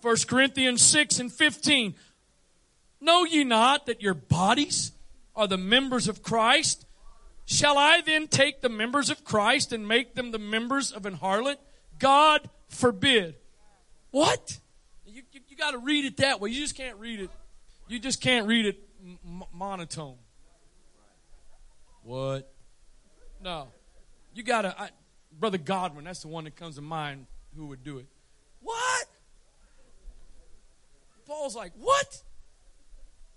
1 0.02 0.16
Corinthians 0.28 0.82
6 0.82 1.20
and 1.20 1.32
15. 1.32 1.94
Know 3.00 3.24
ye 3.24 3.44
not 3.44 3.86
that 3.86 4.02
your 4.02 4.14
bodies 4.14 4.92
are 5.34 5.46
the 5.46 5.56
members 5.56 6.08
of 6.08 6.22
Christ? 6.22 6.86
Shall 7.46 7.78
I 7.78 8.00
then 8.00 8.28
take 8.28 8.60
the 8.60 8.68
members 8.68 9.10
of 9.10 9.24
Christ 9.24 9.72
and 9.72 9.86
make 9.88 10.14
them 10.14 10.30
the 10.30 10.38
members 10.38 10.92
of 10.92 11.06
an 11.06 11.16
harlot? 11.16 11.56
God 11.98 12.48
forbid. 12.68 13.34
What? 14.10 14.58
You, 15.06 15.22
you, 15.32 15.40
you 15.48 15.56
got 15.56 15.72
to 15.72 15.78
read 15.78 16.04
it 16.04 16.18
that 16.18 16.40
way. 16.40 16.50
You 16.50 16.60
just 16.60 16.76
can't 16.76 16.98
read 16.98 17.20
it. 17.20 17.30
You 17.88 17.98
just 17.98 18.20
can't 18.20 18.46
read 18.46 18.66
it 18.66 18.78
m- 19.04 19.42
monotone. 19.52 20.16
What? 22.02 22.52
No. 23.42 23.68
You 24.34 24.42
got 24.42 24.62
to, 24.62 24.90
Brother 25.38 25.58
Godwin, 25.58 26.04
that's 26.04 26.22
the 26.22 26.28
one 26.28 26.44
that 26.44 26.56
comes 26.56 26.76
to 26.76 26.82
mind 26.82 27.26
who 27.56 27.66
would 27.66 27.82
do 27.82 27.98
it. 27.98 28.06
What? 28.62 29.06
Paul's 31.30 31.54
like, 31.54 31.72
what? 31.78 32.22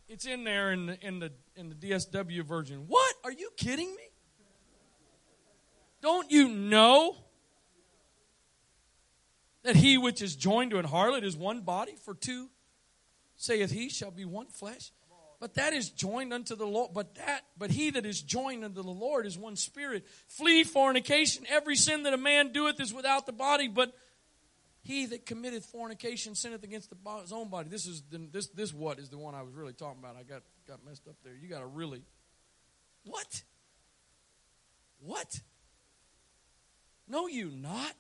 It's 0.10 0.26
in 0.26 0.44
there 0.44 0.72
in 0.72 0.88
the, 0.88 0.98
in 1.06 1.20
the 1.20 1.32
in 1.56 1.70
the 1.70 1.76
DSW 1.76 2.44
version. 2.44 2.86
What? 2.88 3.16
Are 3.24 3.32
you 3.32 3.52
kidding 3.56 3.90
me? 3.96 4.04
Don't 6.02 6.32
you 6.32 6.50
know 6.50 7.16
that 9.62 9.76
he 9.76 10.00
which 10.00 10.24
is 10.24 10.36
joined 10.36 10.72
to 10.72 10.80
an 10.80 10.88
harlot 10.88 11.24
is 11.24 11.38
one 11.38 11.62
body? 11.62 11.94
For 12.04 12.16
two, 12.16 12.50
saith 13.38 13.70
he, 13.70 13.90
shall 13.90 14.12
be 14.12 14.26
one 14.26 14.48
flesh. 14.48 14.92
But 15.40 15.54
that 15.56 15.74
is 15.74 15.90
joined 15.90 16.34
unto 16.34 16.56
the 16.56 16.66
Lord. 16.66 16.96
But 16.96 17.14
that, 17.16 17.42
but 17.58 17.70
he 17.70 17.92
that 17.92 18.08
is 18.08 18.22
joined 18.22 18.64
unto 18.64 18.82
the 18.82 18.90
Lord 18.90 19.28
is 19.28 19.38
one 19.38 19.56
spirit. 19.56 20.08
Flee 20.28 20.64
fornication. 20.64 21.46
Every 21.48 21.76
sin 21.76 22.04
that 22.04 22.14
a 22.14 22.18
man 22.18 22.54
doeth 22.54 22.82
is 22.82 22.92
without 22.92 23.28
the 23.28 23.34
body, 23.34 23.68
but 23.68 23.94
he 24.84 25.06
that 25.08 25.26
committeth 25.26 25.66
fornication 25.66 26.36
sinneth 26.36 26.64
against 26.64 26.90
the, 26.90 26.98
his 27.22 27.32
own 27.32 27.50
body. 27.50 27.70
This 27.70 27.88
is 27.88 28.04
the, 28.12 28.28
this 28.32 28.48
this 28.48 28.74
what 28.74 29.00
is 29.00 29.10
the 29.10 29.18
one 29.18 29.34
I 29.34 29.42
was 29.42 29.54
really 29.54 29.74
talking 29.74 30.00
about. 30.00 30.18
I 30.18 30.24
got 30.24 30.44
got 30.68 30.86
messed 30.86 31.08
up 31.08 31.16
there. 31.24 31.34
You 31.42 31.48
got 31.48 31.60
to 31.60 31.68
really 31.68 32.04
what? 33.06 33.44
What? 35.00 35.40
Know 37.08 37.28
you 37.28 37.50
not 37.50 37.94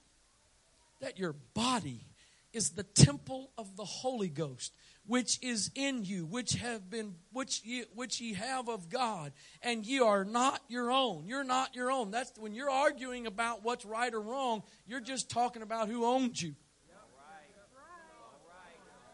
that 1.02 1.20
your 1.20 1.36
body 1.54 2.06
is 2.54 2.72
the 2.72 2.84
temple 2.84 3.52
of 3.58 3.76
the 3.76 3.84
Holy 3.84 4.30
Ghost, 4.30 4.74
which 5.06 5.40
is 5.42 5.72
in 5.76 6.06
you, 6.06 6.26
which 6.26 6.54
have 6.54 6.90
been 6.90 7.16
which 7.32 7.62
ye, 7.64 7.84
which 7.96 8.22
ye 8.22 8.34
have 8.34 8.70
of 8.70 8.90
God, 8.90 9.34
and 9.62 9.86
ye 9.86 10.00
are 10.00 10.24
not 10.24 10.62
your 10.68 10.92
own. 10.92 11.26
You're 11.28 11.44
not 11.44 11.76
your 11.76 11.92
own. 11.92 12.12
That's 12.12 12.32
when 12.38 12.54
you're 12.54 12.70
arguing 12.70 13.26
about 13.26 13.64
what's 13.64 13.86
right 13.86 14.14
or 14.14 14.22
wrong. 14.22 14.64
You're 14.86 15.02
just 15.02 15.30
talking 15.30 15.62
about 15.62 15.90
who 15.90 16.06
owns 16.06 16.42
you. 16.42 16.56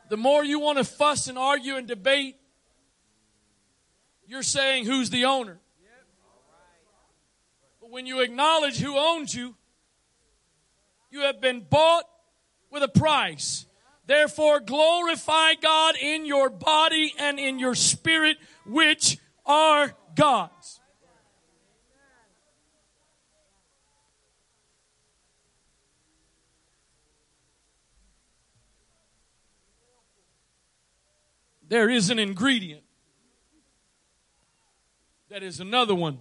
The 0.10 0.18
more 0.18 0.44
you 0.44 0.60
want 0.60 0.80
to 0.80 0.84
fuss 0.84 1.28
and 1.28 1.38
argue 1.38 1.76
and 1.76 1.88
debate, 1.88 2.36
you're 4.28 4.44
saying 4.44 4.86
who's 4.86 5.10
the 5.10 5.26
owner. 5.26 5.60
But 7.80 7.92
when 7.92 8.06
you 8.06 8.22
acknowledge 8.22 8.80
who 8.80 8.98
owns 8.98 9.34
you, 9.34 9.56
you 11.12 11.22
have 11.22 11.42
been 11.42 11.62
bought 11.62 12.06
with 12.72 12.84
a 12.84 12.88
price. 12.88 13.66
Therefore, 14.06 14.60
glorify 14.60 15.54
God 15.56 15.96
in 16.02 16.26
your 16.26 16.50
body 16.50 17.14
and 17.20 17.40
in 17.40 17.60
your 17.60 17.76
spirit, 17.76 18.38
which 18.66 19.18
are 19.46 19.94
God's. 20.16 20.79
There 31.70 31.90
is 31.90 32.10
an 32.10 32.20
ingredient 32.20 32.84
that 35.30 35.44
is 35.44 35.60
another 35.60 35.94
one 35.94 36.18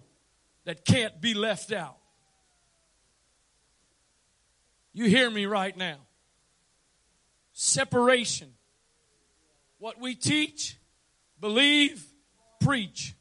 that 0.64 0.84
can't 0.84 1.20
be 1.20 1.32
left 1.32 1.72
out. 1.72 1.96
You 4.92 5.06
hear 5.06 5.30
me 5.30 5.46
right 5.46 5.76
now. 5.76 5.96
Separation. 7.52 8.52
What 9.78 9.98
we 9.98 10.14
teach, 10.14 10.76
believe, 11.40 12.04
preach. 12.60 13.14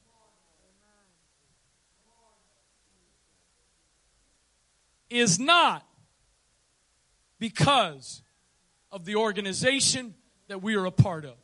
Is 5.09 5.39
not 5.39 5.87
because 7.39 8.21
of 8.91 9.05
the 9.05 9.15
organization 9.15 10.13
that 10.49 10.61
we 10.61 10.75
are 10.75 10.85
a 10.85 10.91
part 10.91 11.23
of. 11.23 11.37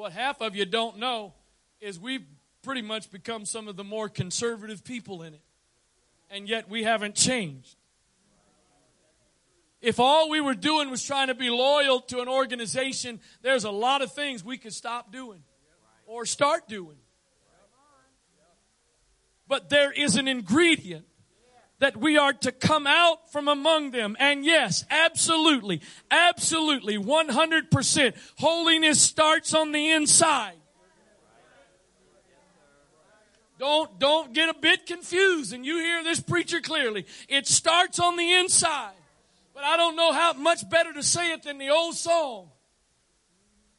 What 0.00 0.12
half 0.12 0.40
of 0.40 0.56
you 0.56 0.64
don't 0.64 0.98
know 0.98 1.34
is 1.78 2.00
we've 2.00 2.24
pretty 2.62 2.80
much 2.80 3.10
become 3.10 3.44
some 3.44 3.68
of 3.68 3.76
the 3.76 3.84
more 3.84 4.08
conservative 4.08 4.82
people 4.82 5.22
in 5.22 5.34
it. 5.34 5.42
And 6.30 6.48
yet 6.48 6.70
we 6.70 6.84
haven't 6.84 7.14
changed. 7.14 7.76
If 9.82 10.00
all 10.00 10.30
we 10.30 10.40
were 10.40 10.54
doing 10.54 10.90
was 10.90 11.02
trying 11.02 11.26
to 11.26 11.34
be 11.34 11.50
loyal 11.50 12.00
to 12.00 12.20
an 12.20 12.28
organization, 12.28 13.20
there's 13.42 13.64
a 13.64 13.70
lot 13.70 14.00
of 14.00 14.12
things 14.12 14.42
we 14.42 14.56
could 14.56 14.72
stop 14.72 15.12
doing 15.12 15.42
or 16.06 16.24
start 16.24 16.66
doing. 16.66 16.96
But 19.46 19.68
there 19.68 19.92
is 19.92 20.16
an 20.16 20.28
ingredient 20.28 21.04
that 21.80 21.96
we 21.96 22.16
are 22.16 22.32
to 22.32 22.52
come 22.52 22.86
out 22.86 23.32
from 23.32 23.48
among 23.48 23.90
them. 23.90 24.16
And 24.20 24.44
yes, 24.44 24.84
absolutely, 24.90 25.80
absolutely, 26.10 26.96
100%. 26.96 28.14
Holiness 28.38 29.00
starts 29.00 29.52
on 29.52 29.72
the 29.72 29.90
inside. 29.90 30.54
Don't, 33.58 33.98
don't 33.98 34.32
get 34.32 34.48
a 34.48 34.54
bit 34.54 34.86
confused 34.86 35.52
and 35.52 35.66
you 35.66 35.76
hear 35.76 36.02
this 36.02 36.20
preacher 36.20 36.60
clearly. 36.60 37.04
It 37.28 37.46
starts 37.46 37.98
on 37.98 38.16
the 38.16 38.32
inside. 38.34 38.94
But 39.52 39.64
I 39.64 39.76
don't 39.76 39.96
know 39.96 40.12
how 40.12 40.32
much 40.32 40.68
better 40.70 40.92
to 40.94 41.02
say 41.02 41.32
it 41.32 41.42
than 41.42 41.58
the 41.58 41.68
old 41.68 41.94
song. 41.94 42.48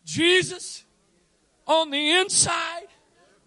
Jesus 0.05 0.83
on 1.65 1.89
the 1.89 2.19
inside, 2.19 2.87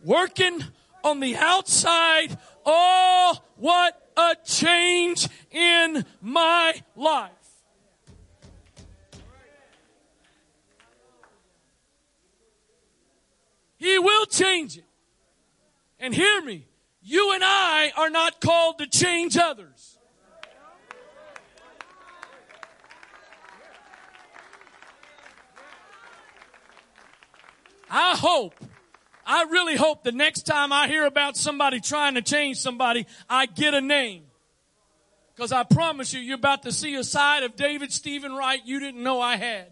working 0.04 0.64
on 1.04 1.20
the 1.20 1.36
outside. 1.36 2.36
Oh, 2.66 3.36
what 3.56 4.10
a 4.16 4.36
change 4.44 5.28
in 5.50 6.04
my 6.20 6.74
life. 6.96 7.30
He 13.76 13.98
will 13.98 14.24
change 14.26 14.78
it. 14.78 14.84
And 16.00 16.14
hear 16.14 16.40
me, 16.40 16.66
you 17.02 17.34
and 17.34 17.42
I 17.44 17.92
are 17.96 18.08
not 18.08 18.40
called 18.40 18.78
to 18.78 18.86
change 18.86 19.36
others. 19.36 19.98
I 27.90 28.16
hope 28.16 28.54
I 29.26 29.44
really 29.44 29.76
hope 29.76 30.04
the 30.04 30.12
next 30.12 30.42
time 30.42 30.72
I 30.72 30.86
hear 30.86 31.06
about 31.06 31.36
somebody 31.36 31.80
trying 31.80 32.14
to 32.14 32.22
change 32.22 32.58
somebody, 32.58 33.06
I 33.28 33.46
get 33.46 33.74
a 33.74 33.80
name. 33.80 34.24
Because 35.34 35.50
I 35.50 35.64
promise 35.64 36.12
you, 36.12 36.20
you're 36.20 36.36
about 36.36 36.62
to 36.62 36.72
see 36.72 36.94
a 36.94 37.04
side 37.04 37.42
of 37.42 37.56
David 37.56 37.92
Stephen 37.92 38.34
Wright 38.34 38.60
you 38.64 38.78
didn't 38.78 39.02
know 39.02 39.20
I 39.20 39.36
had. 39.36 39.66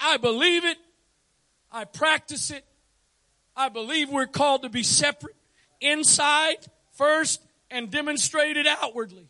I 0.00 0.16
believe 0.16 0.64
it. 0.64 0.78
I 1.70 1.84
practice 1.84 2.50
it. 2.50 2.64
I 3.54 3.68
believe 3.68 4.08
we're 4.08 4.26
called 4.26 4.62
to 4.62 4.70
be 4.70 4.82
separate 4.82 5.36
inside 5.80 6.56
first 6.92 7.42
and 7.70 7.90
demonstrated 7.90 8.66
outwardly. 8.66 9.28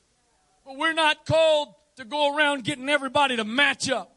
But 0.64 0.76
we're 0.76 0.92
not 0.92 1.26
called 1.26 1.74
to 1.96 2.04
go 2.04 2.36
around 2.36 2.64
getting 2.64 2.88
everybody 2.88 3.36
to 3.36 3.44
match 3.44 3.90
up. 3.90 4.09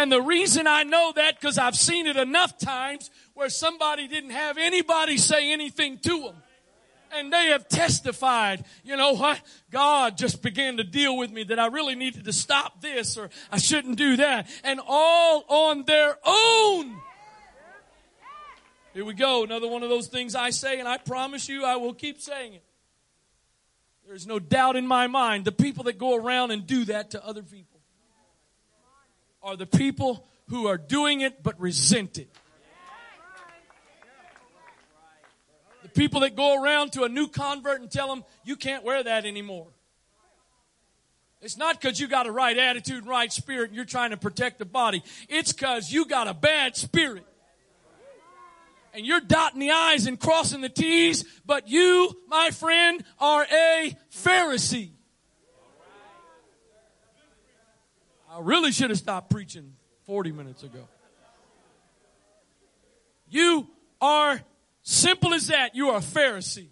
And 0.00 0.10
the 0.10 0.22
reason 0.22 0.66
I 0.66 0.82
know 0.82 1.12
that 1.14 1.38
because 1.38 1.58
I've 1.58 1.76
seen 1.76 2.06
it 2.06 2.16
enough 2.16 2.56
times 2.56 3.10
where 3.34 3.50
somebody 3.50 4.08
didn't 4.08 4.30
have 4.30 4.56
anybody 4.56 5.18
say 5.18 5.52
anything 5.52 5.98
to 5.98 6.22
them. 6.22 6.36
And 7.12 7.30
they 7.30 7.48
have 7.48 7.68
testified, 7.68 8.64
you 8.82 8.96
know 8.96 9.12
what? 9.12 9.38
God 9.70 10.16
just 10.16 10.42
began 10.42 10.78
to 10.78 10.84
deal 10.84 11.18
with 11.18 11.30
me 11.30 11.42
that 11.44 11.58
I 11.58 11.66
really 11.66 11.96
needed 11.96 12.24
to 12.24 12.32
stop 12.32 12.80
this 12.80 13.18
or 13.18 13.28
I 13.52 13.58
shouldn't 13.58 13.98
do 13.98 14.16
that. 14.16 14.48
And 14.64 14.80
all 14.86 15.44
on 15.48 15.84
their 15.84 16.16
own. 16.24 16.96
Here 18.94 19.04
we 19.04 19.12
go. 19.12 19.44
Another 19.44 19.68
one 19.68 19.82
of 19.82 19.90
those 19.90 20.06
things 20.06 20.34
I 20.34 20.48
say, 20.48 20.80
and 20.80 20.88
I 20.88 20.96
promise 20.96 21.46
you 21.46 21.66
I 21.66 21.76
will 21.76 21.92
keep 21.92 22.22
saying 22.22 22.54
it. 22.54 22.64
There's 24.06 24.26
no 24.26 24.38
doubt 24.38 24.76
in 24.76 24.86
my 24.86 25.08
mind 25.08 25.44
the 25.44 25.52
people 25.52 25.84
that 25.84 25.98
go 25.98 26.16
around 26.16 26.52
and 26.52 26.66
do 26.66 26.86
that 26.86 27.10
to 27.10 27.22
other 27.22 27.42
people 27.42 27.69
are 29.42 29.56
the 29.56 29.66
people 29.66 30.26
who 30.48 30.66
are 30.66 30.78
doing 30.78 31.20
it 31.20 31.42
but 31.42 31.58
resent 31.60 32.18
it. 32.18 32.28
The 35.82 35.88
people 35.88 36.20
that 36.20 36.36
go 36.36 36.62
around 36.62 36.92
to 36.92 37.04
a 37.04 37.08
new 37.08 37.28
convert 37.28 37.80
and 37.80 37.90
tell 37.90 38.08
them, 38.08 38.24
you 38.44 38.56
can't 38.56 38.84
wear 38.84 39.02
that 39.02 39.24
anymore. 39.24 39.68
It's 41.40 41.56
not 41.56 41.80
because 41.80 41.98
you 41.98 42.06
got 42.06 42.26
a 42.26 42.32
right 42.32 42.56
attitude 42.56 42.98
and 42.98 43.06
right 43.06 43.32
spirit 43.32 43.68
and 43.68 43.76
you're 43.76 43.86
trying 43.86 44.10
to 44.10 44.18
protect 44.18 44.58
the 44.58 44.66
body. 44.66 45.02
It's 45.28 45.52
because 45.52 45.90
you 45.90 46.04
got 46.04 46.28
a 46.28 46.34
bad 46.34 46.76
spirit. 46.76 47.24
And 48.92 49.06
you're 49.06 49.20
dotting 49.20 49.60
the 49.60 49.70
I's 49.70 50.06
and 50.06 50.18
crossing 50.18 50.60
the 50.60 50.68
T's, 50.68 51.24
but 51.46 51.68
you, 51.68 52.12
my 52.28 52.50
friend, 52.50 53.02
are 53.18 53.44
a 53.44 53.96
Pharisee. 54.12 54.90
I 58.40 58.42
really 58.42 58.72
should 58.72 58.88
have 58.88 58.98
stopped 58.98 59.28
preaching 59.28 59.74
40 60.06 60.32
minutes 60.32 60.62
ago. 60.62 60.88
You 63.28 63.68
are 64.00 64.40
simple 64.82 65.34
as 65.34 65.48
that. 65.48 65.76
You 65.76 65.90
are 65.90 65.98
a 65.98 66.00
Pharisee. 66.00 66.68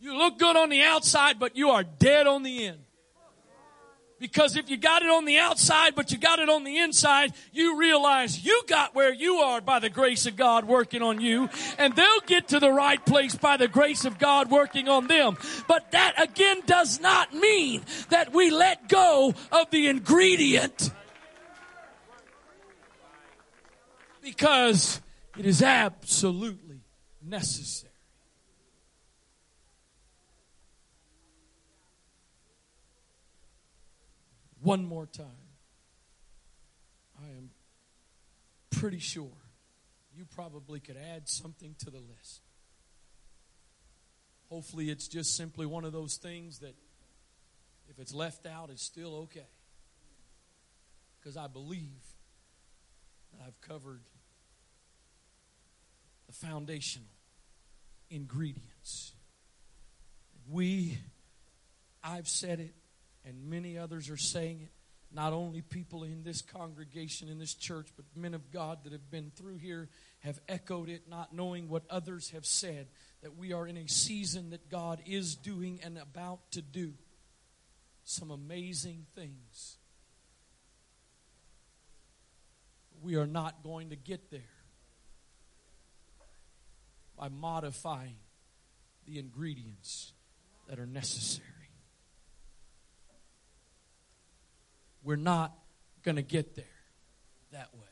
You 0.00 0.18
look 0.18 0.36
good 0.36 0.56
on 0.56 0.68
the 0.68 0.82
outside, 0.82 1.38
but 1.38 1.56
you 1.56 1.70
are 1.70 1.84
dead 1.84 2.26
on 2.26 2.42
the 2.42 2.66
end. 2.66 2.78
Because 4.18 4.56
if 4.56 4.68
you 4.68 4.76
got 4.76 5.02
it 5.02 5.08
on 5.08 5.24
the 5.24 5.38
outside, 5.38 5.94
but 5.94 6.10
you 6.10 6.18
got 6.18 6.40
it 6.40 6.48
on 6.48 6.64
the 6.64 6.78
inside, 6.78 7.32
you 7.52 7.78
realize 7.78 8.44
you 8.44 8.62
got 8.66 8.94
where 8.94 9.12
you 9.12 9.36
are 9.36 9.60
by 9.60 9.78
the 9.78 9.90
grace 9.90 10.26
of 10.26 10.34
God 10.34 10.64
working 10.64 11.02
on 11.02 11.20
you, 11.20 11.48
and 11.78 11.94
they'll 11.94 12.20
get 12.26 12.48
to 12.48 12.58
the 12.58 12.72
right 12.72 13.04
place 13.04 13.36
by 13.36 13.56
the 13.56 13.68
grace 13.68 14.04
of 14.04 14.18
God 14.18 14.50
working 14.50 14.88
on 14.88 15.06
them. 15.06 15.36
But 15.68 15.92
that 15.92 16.20
again 16.20 16.62
does 16.66 17.00
not 17.00 17.32
mean 17.32 17.82
that 18.08 18.32
we 18.32 18.50
let 18.50 18.88
go 18.88 19.34
of 19.52 19.70
the 19.70 19.86
ingredient. 19.86 20.90
Because 24.20 25.00
it 25.38 25.46
is 25.46 25.62
absolutely 25.62 26.80
necessary. 27.24 27.87
One 34.68 34.84
more 34.84 35.06
time. 35.06 35.26
I 37.18 37.26
am 37.30 37.48
pretty 38.68 38.98
sure 38.98 39.32
you 40.14 40.26
probably 40.34 40.78
could 40.78 40.98
add 41.14 41.26
something 41.26 41.74
to 41.78 41.90
the 41.90 41.96
list. 41.96 42.42
Hopefully, 44.50 44.90
it's 44.90 45.08
just 45.08 45.36
simply 45.36 45.64
one 45.64 45.86
of 45.86 45.92
those 45.92 46.16
things 46.16 46.58
that 46.58 46.74
if 47.88 47.98
it's 47.98 48.12
left 48.12 48.46
out, 48.46 48.68
it's 48.68 48.82
still 48.82 49.14
okay. 49.22 49.48
Because 51.18 51.38
I 51.38 51.46
believe 51.46 52.02
I've 53.46 53.58
covered 53.62 54.02
the 56.26 56.34
foundational 56.34 57.08
ingredients. 58.10 59.12
We, 60.50 60.98
I've 62.04 62.28
said 62.28 62.60
it, 62.60 62.74
and 63.28 63.50
many 63.50 63.76
others 63.76 64.08
are 64.10 64.16
saying 64.16 64.62
it. 64.62 64.70
Not 65.10 65.32
only 65.32 65.62
people 65.62 66.04
in 66.04 66.22
this 66.22 66.42
congregation, 66.42 67.28
in 67.28 67.38
this 67.38 67.54
church, 67.54 67.88
but 67.96 68.04
men 68.14 68.34
of 68.34 68.50
God 68.50 68.84
that 68.84 68.92
have 68.92 69.10
been 69.10 69.32
through 69.34 69.56
here 69.56 69.88
have 70.20 70.38
echoed 70.48 70.88
it, 70.88 71.08
not 71.08 71.34
knowing 71.34 71.68
what 71.68 71.82
others 71.88 72.30
have 72.30 72.44
said, 72.44 72.88
that 73.22 73.36
we 73.36 73.52
are 73.52 73.66
in 73.66 73.76
a 73.76 73.88
season 73.88 74.50
that 74.50 74.68
God 74.68 75.00
is 75.06 75.34
doing 75.34 75.80
and 75.82 75.96
about 75.96 76.50
to 76.52 76.62
do 76.62 76.92
some 78.04 78.30
amazing 78.30 79.06
things. 79.14 79.76
We 83.02 83.16
are 83.16 83.26
not 83.26 83.62
going 83.62 83.90
to 83.90 83.96
get 83.96 84.30
there 84.30 84.40
by 87.16 87.28
modifying 87.28 88.16
the 89.06 89.18
ingredients 89.18 90.12
that 90.68 90.78
are 90.78 90.86
necessary. 90.86 91.57
We're 95.02 95.16
not 95.16 95.52
going 96.02 96.16
to 96.16 96.22
get 96.22 96.56
there 96.56 96.64
that 97.52 97.68
way. 97.74 97.86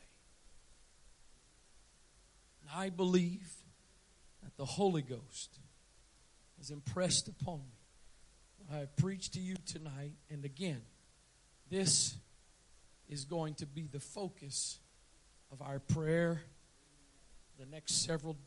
And 2.61 2.69
I 2.75 2.89
believe 2.89 3.49
that 4.43 4.55
the 4.57 4.65
Holy 4.65 5.01
Ghost 5.01 5.59
has 6.57 6.69
impressed 6.69 7.27
upon 7.27 7.59
me 7.59 7.77
I 8.71 8.85
preached 8.97 9.33
to 9.33 9.39
you 9.39 9.55
tonight. 9.65 10.13
And 10.29 10.43
again, 10.43 10.81
this 11.69 12.15
is 13.07 13.25
going 13.25 13.55
to 13.55 13.65
be 13.65 13.87
the 13.87 13.99
focus 13.99 14.79
of 15.51 15.61
our 15.61 15.79
prayer 15.79 16.41
the 17.57 17.65
next 17.65 18.05
several 18.05 18.37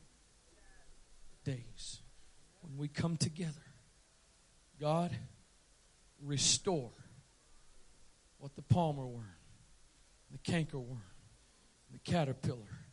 days 1.45 2.01
when 2.61 2.77
we 2.77 2.89
come 2.89 3.17
together. 3.17 3.65
God, 4.79 5.11
restore 6.23 6.93
what 8.41 8.57
the 8.57 8.63
palmer 8.63 9.07
worm, 9.07 9.37
the 10.33 10.39
canker 10.39 10.79
worm, 10.79 11.03
the 11.93 11.99
caterpillar, 11.99 12.87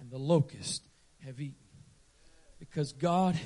and 0.00 0.10
the 0.10 0.18
locust 0.18 0.82
have 1.24 1.38
eaten. 1.38 1.54
Because 2.58 2.92
God, 2.92 3.38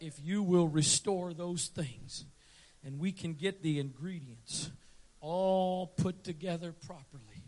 if 0.00 0.18
you 0.22 0.42
will 0.42 0.66
restore 0.66 1.34
those 1.34 1.66
things 1.66 2.24
and 2.82 2.98
we 2.98 3.12
can 3.12 3.34
get 3.34 3.62
the 3.62 3.78
ingredients 3.78 4.70
all 5.20 5.86
put 5.86 6.24
together 6.24 6.72
properly, 6.72 7.44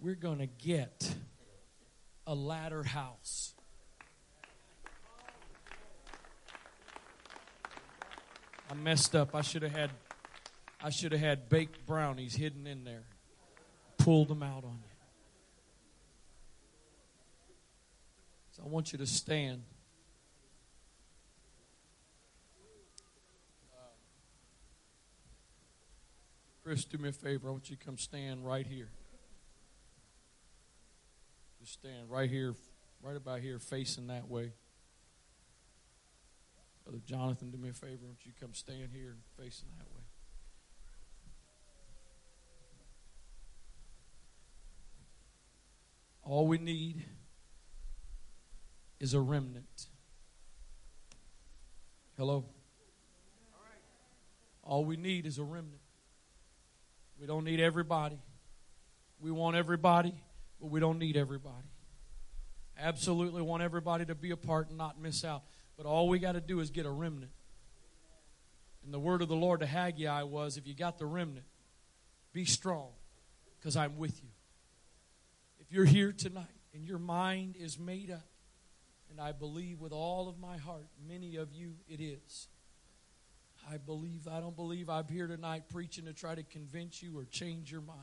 we're 0.00 0.14
going 0.14 0.38
to 0.38 0.46
get 0.46 1.12
a 2.24 2.34
latter 2.34 2.84
house. 2.84 3.54
I 8.70 8.74
messed 8.74 9.16
up. 9.16 9.34
I 9.34 9.42
should 9.42 9.62
have 9.62 9.72
had 9.72 9.90
I 10.86 10.90
should 10.90 11.10
have 11.10 11.20
had 11.20 11.48
baked 11.48 11.84
brownies 11.84 12.36
hidden 12.36 12.64
in 12.68 12.84
there. 12.84 13.02
Pulled 13.98 14.28
them 14.28 14.40
out 14.40 14.62
on 14.62 14.78
you. 14.84 14.96
So 18.52 18.62
I 18.64 18.68
want 18.68 18.92
you 18.92 18.98
to 18.98 19.06
stand. 19.06 19.64
Chris, 26.62 26.84
do 26.84 26.98
me 26.98 27.08
a 27.08 27.12
favor. 27.12 27.48
I 27.48 27.50
want 27.50 27.68
you 27.68 27.74
to 27.74 27.84
come 27.84 27.98
stand 27.98 28.46
right 28.46 28.64
here. 28.64 28.90
Just 31.58 31.72
stand 31.72 32.08
right 32.08 32.30
here, 32.30 32.54
right 33.02 33.16
about 33.16 33.40
here, 33.40 33.58
facing 33.58 34.06
that 34.06 34.28
way. 34.28 34.52
Brother 36.84 37.00
Jonathan, 37.04 37.50
do 37.50 37.58
me 37.58 37.70
a 37.70 37.72
favor. 37.72 37.98
I 38.04 38.06
want 38.06 38.24
you 38.24 38.30
to 38.30 38.40
come 38.40 38.54
stand 38.54 38.90
here 38.92 39.16
facing 39.36 39.66
that 39.78 39.86
way. 39.92 39.95
All 46.28 46.48
we 46.48 46.58
need 46.58 47.04
is 48.98 49.14
a 49.14 49.20
remnant. 49.20 49.86
Hello? 52.16 52.44
All 54.64 54.84
we 54.84 54.96
need 54.96 55.24
is 55.24 55.38
a 55.38 55.44
remnant. 55.44 55.80
We 57.20 57.28
don't 57.28 57.44
need 57.44 57.60
everybody. 57.60 58.18
We 59.20 59.30
want 59.30 59.54
everybody, 59.54 60.14
but 60.60 60.66
we 60.66 60.80
don't 60.80 60.98
need 60.98 61.16
everybody. 61.16 61.68
Absolutely 62.76 63.42
want 63.42 63.62
everybody 63.62 64.04
to 64.06 64.16
be 64.16 64.32
a 64.32 64.36
part 64.36 64.68
and 64.68 64.76
not 64.76 65.00
miss 65.00 65.24
out. 65.24 65.44
But 65.76 65.86
all 65.86 66.08
we 66.08 66.18
got 66.18 66.32
to 66.32 66.40
do 66.40 66.58
is 66.58 66.70
get 66.70 66.86
a 66.86 66.90
remnant. 66.90 67.30
And 68.84 68.92
the 68.92 68.98
word 68.98 69.22
of 69.22 69.28
the 69.28 69.36
Lord 69.36 69.60
to 69.60 69.66
Haggai 69.66 70.24
was 70.24 70.56
if 70.56 70.66
you 70.66 70.74
got 70.74 70.98
the 70.98 71.06
remnant, 71.06 71.46
be 72.32 72.44
strong, 72.44 72.88
because 73.58 73.76
I'm 73.76 73.96
with 73.96 74.20
you. 74.22 74.28
If 75.66 75.74
you're 75.74 75.84
here 75.84 76.12
tonight 76.12 76.44
and 76.74 76.86
your 76.86 77.00
mind 77.00 77.56
is 77.58 77.76
made 77.76 78.10
up 78.12 78.28
And 79.10 79.20
I 79.20 79.32
believe 79.32 79.80
with 79.80 79.92
all 79.92 80.28
of 80.28 80.38
my 80.38 80.58
heart, 80.58 80.88
many 81.08 81.36
of 81.36 81.52
you, 81.52 81.74
it 81.88 82.00
is. 82.00 82.48
I 83.68 83.78
believe, 83.78 84.28
I 84.28 84.40
don't 84.40 84.54
believe 84.54 84.88
I'm 84.88 85.08
here 85.08 85.26
tonight 85.26 85.64
preaching 85.70 86.04
to 86.04 86.12
try 86.12 86.34
to 86.34 86.42
convince 86.42 87.02
you 87.02 87.18
or 87.18 87.24
change 87.24 87.72
your 87.72 87.80
mind. 87.80 87.98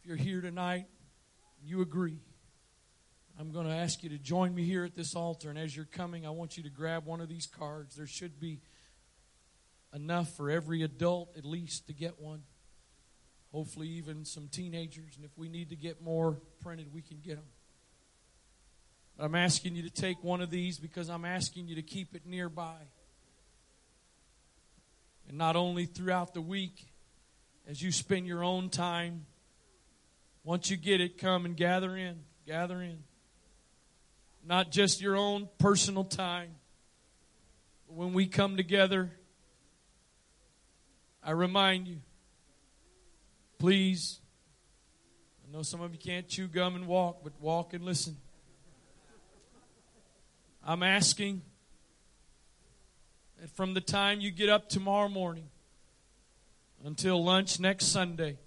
If 0.00 0.06
you're 0.06 0.16
here 0.16 0.40
tonight, 0.40 0.86
you 1.64 1.80
agree. 1.80 2.20
I'm 3.38 3.50
going 3.50 3.66
to 3.66 3.74
ask 3.74 4.02
you 4.02 4.10
to 4.10 4.18
join 4.18 4.54
me 4.54 4.64
here 4.64 4.84
at 4.84 4.94
this 4.94 5.16
altar. 5.16 5.48
And 5.48 5.58
as 5.58 5.74
you're 5.74 5.86
coming, 5.86 6.26
I 6.26 6.30
want 6.30 6.56
you 6.56 6.62
to 6.64 6.70
grab 6.70 7.06
one 7.06 7.20
of 7.20 7.28
these 7.28 7.46
cards. 7.46 7.96
There 7.96 8.06
should 8.06 8.38
be 8.38 8.60
enough 9.94 10.36
for 10.36 10.50
every 10.50 10.82
adult 10.82 11.36
at 11.36 11.44
least 11.44 11.86
to 11.86 11.92
get 11.92 12.20
one. 12.20 12.42
Hopefully, 13.52 13.88
even 13.88 14.24
some 14.24 14.48
teenagers. 14.48 15.16
And 15.16 15.24
if 15.24 15.30
we 15.36 15.48
need 15.48 15.70
to 15.70 15.76
get 15.76 16.02
more 16.02 16.38
printed, 16.60 16.92
we 16.92 17.02
can 17.02 17.18
get 17.24 17.36
them. 17.36 17.46
But 19.16 19.24
I'm 19.24 19.34
asking 19.34 19.74
you 19.74 19.82
to 19.82 19.90
take 19.90 20.22
one 20.22 20.40
of 20.40 20.50
these 20.50 20.78
because 20.78 21.08
I'm 21.08 21.24
asking 21.24 21.66
you 21.66 21.74
to 21.76 21.82
keep 21.82 22.14
it 22.14 22.26
nearby. 22.26 22.76
And 25.28 25.36
not 25.36 25.56
only 25.56 25.86
throughout 25.86 26.34
the 26.34 26.40
week, 26.40 26.86
as 27.68 27.82
you 27.82 27.92
spend 27.92 28.26
your 28.26 28.44
own 28.44 28.70
time, 28.70 29.26
once 30.44 30.70
you 30.70 30.76
get 30.76 31.00
it, 31.00 31.18
come 31.18 31.44
and 31.44 31.56
gather 31.56 31.96
in. 31.96 32.20
Gather 32.46 32.80
in. 32.80 33.02
Not 34.46 34.70
just 34.70 35.02
your 35.02 35.16
own 35.16 35.48
personal 35.58 36.04
time. 36.04 36.50
When 37.86 38.14
we 38.14 38.26
come 38.26 38.56
together, 38.56 39.10
I 41.22 41.32
remind 41.32 41.88
you, 41.88 41.98
please, 43.58 44.20
I 45.46 45.52
know 45.52 45.62
some 45.62 45.80
of 45.80 45.92
you 45.92 45.98
can't 45.98 46.28
chew 46.28 46.46
gum 46.46 46.76
and 46.76 46.86
walk, 46.86 47.24
but 47.24 47.32
walk 47.40 47.74
and 47.74 47.84
listen. 47.84 48.16
I'm 50.64 50.82
asking 50.82 51.42
that 53.40 53.50
from 53.50 53.74
the 53.74 53.80
time 53.80 54.20
you 54.20 54.30
get 54.30 54.48
up 54.48 54.68
tomorrow 54.68 55.08
morning 55.08 55.48
until 56.84 57.24
lunch 57.24 57.58
next 57.58 57.86
Sunday, 57.86 58.38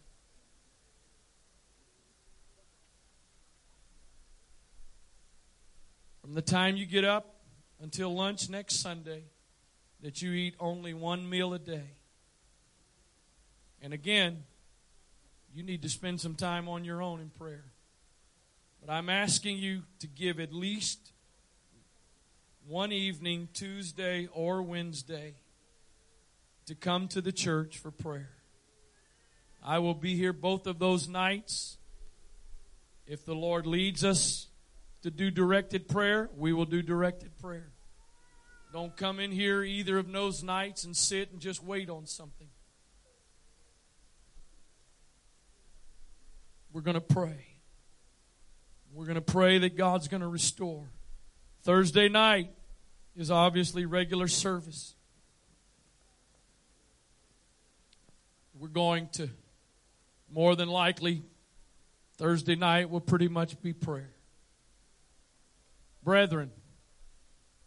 from 6.22 6.36
the 6.36 6.42
time 6.42 6.78
you 6.78 6.86
get 6.86 7.04
up 7.04 7.36
until 7.82 8.16
lunch 8.16 8.50
next 8.50 8.76
Sunday, 8.76 9.24
that 10.02 10.22
you 10.22 10.32
eat 10.32 10.56
only 10.60 10.94
one 10.94 11.30
meal 11.30 11.54
a 11.54 11.60
day. 11.60 11.96
And 13.82 13.94
again, 13.94 14.44
you 15.54 15.64
need 15.64 15.82
to 15.82 15.90
spend 15.90 16.22
some 16.22 16.36
time 16.36 16.68
on 16.68 16.84
your 16.84 17.02
own 17.02 17.20
in 17.20 17.30
prayer. 17.30 17.66
But 18.84 18.92
I'm 18.92 19.10
asking 19.10 19.58
you 19.58 19.84
to 20.00 20.08
give 20.08 20.40
at 20.40 20.54
least 20.54 21.12
one 22.68 22.92
evening, 22.92 23.50
Tuesday 23.54 24.28
or 24.34 24.62
Wednesday, 24.62 25.36
to 26.66 26.76
come 26.76 27.08
to 27.10 27.22
the 27.22 27.32
church 27.32 27.78
for 27.78 27.92
prayer. 27.92 28.30
I 29.64 29.80
will 29.80 29.94
be 29.94 30.16
here 30.16 30.34
both 30.34 30.68
of 30.68 30.80
those 30.80 31.08
nights. 31.08 31.78
If 33.06 33.26
the 33.26 33.36
Lord 33.36 33.68
leads 33.68 34.04
us 34.04 34.48
to 35.04 35.12
do 35.12 35.30
directed 35.32 35.88
prayer, 35.88 36.30
we 36.38 36.54
will 36.54 36.66
do 36.66 36.82
directed 36.82 37.38
prayer. 37.40 37.72
Don't 38.72 38.96
come 38.96 39.20
in 39.20 39.32
here 39.32 39.64
either 39.64 39.98
of 39.98 40.12
those 40.12 40.44
nights 40.44 40.86
and 40.86 40.96
sit 40.96 41.32
and 41.32 41.42
just 41.42 41.62
wait 41.64 41.90
on 41.90 42.06
something. 42.06 42.48
We're 46.74 46.82
going 46.82 46.96
to 46.96 47.02
pray. 47.02 47.46
We're 48.94 49.06
going 49.06 49.16
to 49.16 49.22
pray 49.22 49.60
that 49.60 49.76
God's 49.76 50.08
going 50.08 50.22
to 50.22 50.28
restore. 50.28 50.86
Thursday 51.64 52.10
night 52.10 52.50
is 53.16 53.30
obviously 53.30 53.86
regular 53.86 54.28
service. 54.28 54.96
We're 58.60 58.68
going 58.68 59.10
to, 59.14 59.30
more 60.32 60.56
than 60.56 60.70
likely, 60.70 61.24
Thursday 62.18 62.56
night 62.56 62.90
will 62.90 63.02
pretty 63.02 63.28
much 63.28 63.60
be 63.62 63.74
prayer. 63.74 64.14
Brethren, 66.04 66.52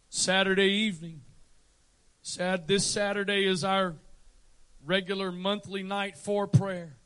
Saturday 0.09 0.71
evening, 0.71 1.23
sad, 2.23 2.69
this 2.69 2.85
Saturday 2.85 3.45
is 3.45 3.65
our 3.65 3.97
regular 4.85 5.33
monthly 5.33 5.83
night 5.83 6.17
for 6.17 6.47
prayer. 6.47 6.97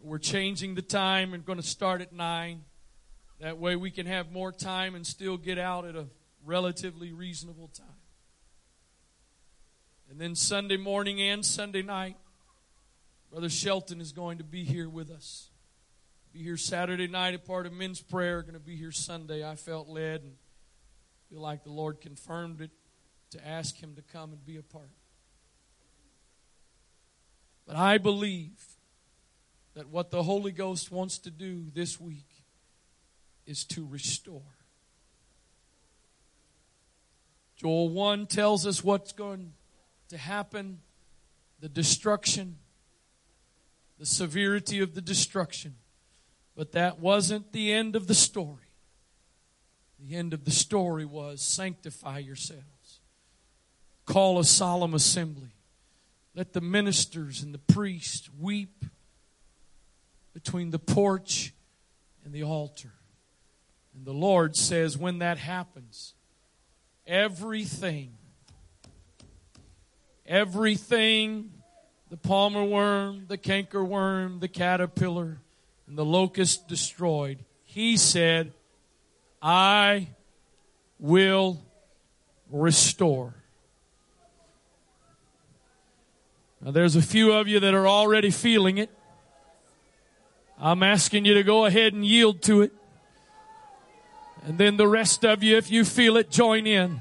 We're 0.00 0.18
changing 0.18 0.74
the 0.74 0.82
time 0.82 1.34
and 1.34 1.44
going 1.44 1.60
to 1.60 1.66
start 1.66 2.00
at 2.00 2.12
9. 2.12 2.62
That 3.40 3.58
way 3.58 3.76
we 3.76 3.90
can 3.90 4.06
have 4.06 4.30
more 4.30 4.52
time 4.52 4.94
and 4.94 5.06
still 5.06 5.36
get 5.36 5.58
out 5.58 5.84
at 5.84 5.96
a 5.96 6.06
relatively 6.44 7.12
reasonable 7.12 7.68
time. 7.68 7.86
And 10.10 10.20
then 10.20 10.34
Sunday 10.34 10.76
morning 10.76 11.20
and 11.20 11.44
Sunday 11.44 11.82
night, 11.82 12.16
Brother 13.30 13.50
Shelton 13.50 14.00
is 14.00 14.12
going 14.12 14.38
to 14.38 14.44
be 14.44 14.64
here 14.64 14.88
with 14.88 15.10
us. 15.10 15.50
Be 16.32 16.42
here 16.42 16.56
Saturday 16.56 17.08
night, 17.08 17.34
a 17.34 17.38
part 17.38 17.66
of 17.66 17.72
men's 17.72 18.00
prayer. 18.00 18.42
Going 18.42 18.54
to 18.54 18.60
be 18.60 18.76
here 18.76 18.92
Sunday. 18.92 19.46
I 19.46 19.56
felt 19.56 19.88
led 19.88 20.22
and 20.22 20.32
feel 21.28 21.40
like 21.40 21.64
the 21.64 21.70
Lord 21.70 22.00
confirmed 22.00 22.60
it 22.60 22.70
to 23.30 23.46
ask 23.46 23.76
him 23.76 23.94
to 23.96 24.02
come 24.02 24.32
and 24.32 24.44
be 24.46 24.56
a 24.56 24.62
part. 24.62 24.90
But 27.66 27.76
I 27.76 27.98
believe 27.98 28.64
that 29.78 29.90
what 29.90 30.10
the 30.10 30.24
Holy 30.24 30.50
Ghost 30.50 30.90
wants 30.90 31.18
to 31.18 31.30
do 31.30 31.66
this 31.72 32.00
week 32.00 32.26
is 33.46 33.62
to 33.66 33.86
restore. 33.86 34.42
Joel 37.54 37.88
1 37.90 38.26
tells 38.26 38.66
us 38.66 38.82
what's 38.82 39.12
going 39.12 39.52
to 40.08 40.18
happen 40.18 40.80
the 41.60 41.68
destruction, 41.68 42.56
the 44.00 44.06
severity 44.06 44.80
of 44.80 44.96
the 44.96 45.00
destruction. 45.00 45.76
But 46.56 46.72
that 46.72 46.98
wasn't 46.98 47.52
the 47.52 47.72
end 47.72 47.94
of 47.94 48.08
the 48.08 48.14
story. 48.14 48.72
The 50.00 50.16
end 50.16 50.34
of 50.34 50.44
the 50.44 50.50
story 50.50 51.04
was 51.04 51.40
sanctify 51.40 52.18
yourselves, 52.18 52.98
call 54.06 54.40
a 54.40 54.44
solemn 54.44 54.94
assembly, 54.94 55.54
let 56.34 56.52
the 56.52 56.60
ministers 56.60 57.44
and 57.44 57.54
the 57.54 57.58
priests 57.58 58.28
weep 58.36 58.84
between 60.44 60.70
the 60.70 60.78
porch 60.78 61.52
and 62.24 62.32
the 62.32 62.44
altar. 62.44 62.92
And 63.92 64.06
the 64.06 64.12
Lord 64.12 64.54
says, 64.54 64.96
when 64.96 65.18
that 65.18 65.36
happens, 65.36 66.14
everything, 67.08 68.12
everything, 70.24 71.50
the 72.08 72.16
palmer 72.16 72.62
worm, 72.62 73.24
the 73.26 73.36
canker 73.36 73.82
worm, 73.82 74.38
the 74.38 74.46
caterpillar, 74.46 75.40
and 75.88 75.98
the 75.98 76.04
locust 76.04 76.68
destroyed, 76.68 77.44
he 77.64 77.96
said, 77.96 78.52
I 79.42 80.06
will 81.00 81.60
restore. 82.48 83.34
Now, 86.60 86.70
there's 86.70 86.94
a 86.94 87.02
few 87.02 87.32
of 87.32 87.48
you 87.48 87.58
that 87.58 87.74
are 87.74 87.88
already 87.88 88.30
feeling 88.30 88.78
it. 88.78 88.90
I'm 90.60 90.82
asking 90.82 91.24
you 91.24 91.34
to 91.34 91.44
go 91.44 91.66
ahead 91.66 91.92
and 91.92 92.04
yield 92.04 92.42
to 92.42 92.62
it. 92.62 92.72
And 94.44 94.58
then 94.58 94.76
the 94.76 94.88
rest 94.88 95.24
of 95.24 95.42
you, 95.42 95.56
if 95.56 95.70
you 95.70 95.84
feel 95.84 96.16
it, 96.16 96.30
join 96.30 96.66
in. 96.66 97.00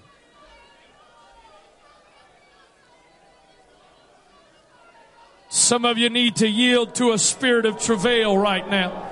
Some 5.49 5.85
of 5.85 5.97
you 5.97 6.09
need 6.09 6.35
to 6.37 6.47
yield 6.47 6.93
to 6.95 7.13
a 7.13 7.17
spirit 7.17 7.65
of 7.65 7.81
travail 7.81 8.37
right 8.37 8.69
now. 8.69 9.05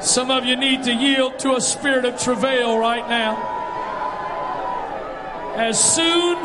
Some 0.00 0.30
of 0.30 0.44
you 0.44 0.54
need 0.54 0.84
to 0.84 0.92
yield 0.92 1.40
to 1.40 1.56
a 1.56 1.60
spirit 1.60 2.04
of 2.04 2.20
travail 2.20 2.78
right 2.78 3.08
now. 3.08 3.56
As 5.56 5.82
soon 5.82 6.38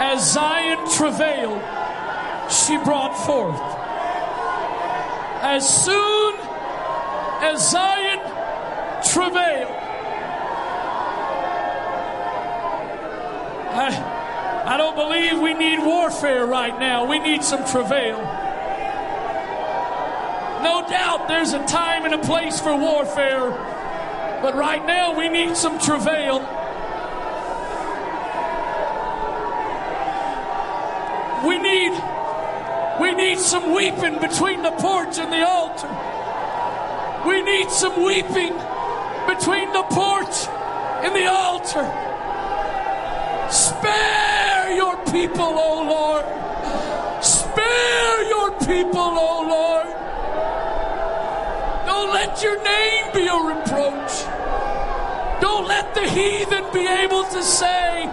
as 0.00 0.32
Zion 0.32 0.78
travailed, 0.90 1.83
she 2.50 2.76
brought 2.78 3.14
forth. 3.26 3.60
As 5.42 5.84
soon 5.84 6.34
as 7.42 7.70
Zion 7.70 8.20
travailed, 9.12 9.70
I, 13.76 14.64
I 14.66 14.76
don't 14.76 14.96
believe 14.96 15.40
we 15.40 15.52
need 15.52 15.80
warfare 15.80 16.46
right 16.46 16.78
now. 16.78 17.04
We 17.06 17.18
need 17.18 17.42
some 17.44 17.64
travail. 17.66 18.18
No 20.62 20.86
doubt 20.88 21.28
there's 21.28 21.52
a 21.52 21.64
time 21.66 22.04
and 22.04 22.14
a 22.14 22.18
place 22.18 22.60
for 22.60 22.74
warfare, 22.74 23.50
but 24.40 24.54
right 24.54 24.84
now 24.86 25.18
we 25.18 25.28
need 25.28 25.56
some 25.56 25.78
travail. 25.78 26.40
We 31.46 31.58
need 31.58 31.92
we 33.04 33.12
need 33.12 33.38
some 33.38 33.74
weeping 33.74 34.18
between 34.18 34.62
the 34.62 34.70
porch 34.70 35.18
and 35.18 35.30
the 35.30 35.46
altar. 35.46 35.92
We 37.28 37.42
need 37.42 37.70
some 37.70 38.02
weeping 38.02 38.54
between 39.28 39.68
the 39.74 39.84
porch 39.90 40.36
and 41.04 41.14
the 41.14 41.26
altar. 41.30 41.84
Spare 43.52 44.74
your 44.74 44.96
people, 45.12 45.52
O 45.68 45.72
Lord. 45.94 46.24
Spare 47.22 48.28
your 48.34 48.50
people, 48.60 49.10
O 49.28 49.32
Lord. 49.54 49.88
Don't 51.86 52.10
let 52.14 52.42
your 52.42 52.56
name 52.62 53.04
be 53.12 53.26
a 53.26 53.38
reproach. 53.52 54.14
Don't 55.42 55.68
let 55.68 55.94
the 55.94 56.08
heathen 56.08 56.64
be 56.72 56.86
able 56.86 57.24
to 57.24 57.42
say, 57.42 58.06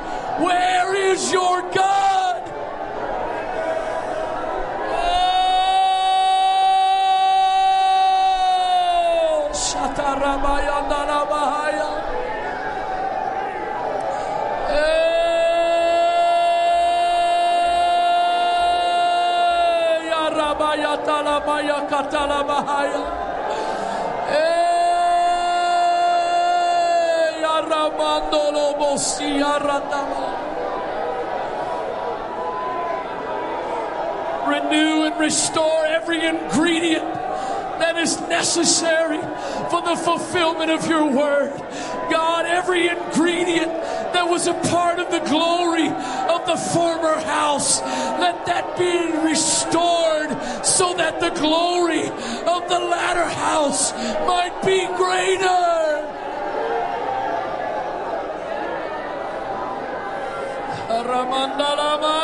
Where 0.44 0.94
is 0.94 1.32
your 1.32 1.62
God? 1.72 2.21
Renew 34.48 35.06
and 35.06 35.20
restore 35.20 35.86
every 35.86 36.26
ingredient 36.26 37.11
that 37.82 37.98
is 37.98 38.22
necessary 38.22 39.20
for 39.72 39.82
the 39.82 39.96
fulfillment 39.96 40.70
of 40.70 40.86
your 40.88 41.06
word. 41.06 41.52
God, 42.12 42.46
every 42.46 42.88
ingredient 42.88 43.72
that 44.14 44.28
was 44.30 44.46
a 44.46 44.54
part 44.70 45.00
of 45.00 45.10
the 45.10 45.20
glory 45.28 45.88
of 45.88 46.46
the 46.46 46.58
former 46.74 47.16
house, 47.26 47.82
let 47.82 48.46
that 48.46 48.78
be 48.78 49.12
restored 49.28 50.30
so 50.64 50.94
that 50.94 51.20
the 51.20 51.32
glory 51.32 52.06
of 52.06 52.70
the 52.70 52.80
latter 52.80 53.26
house 53.26 53.94
might 54.28 54.62
be 54.64 54.86
greater. 54.96 55.82
Ramandalamaye, 61.12 62.21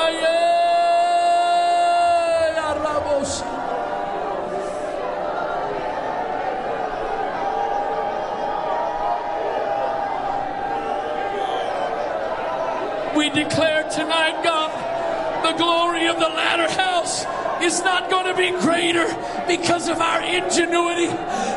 tonight, 13.97 14.43
God, 14.43 14.69
the 15.41 15.57
glory 15.57 16.05
of 16.05 16.17
the 16.17 16.29
latter 16.29 16.69
house 16.69 17.25
is 17.63 17.81
not 17.81 18.11
going 18.11 18.29
to 18.29 18.37
be 18.37 18.51
greater 18.61 19.07
because 19.47 19.89
of 19.89 19.97
our 19.97 20.21
ingenuity. 20.21 21.09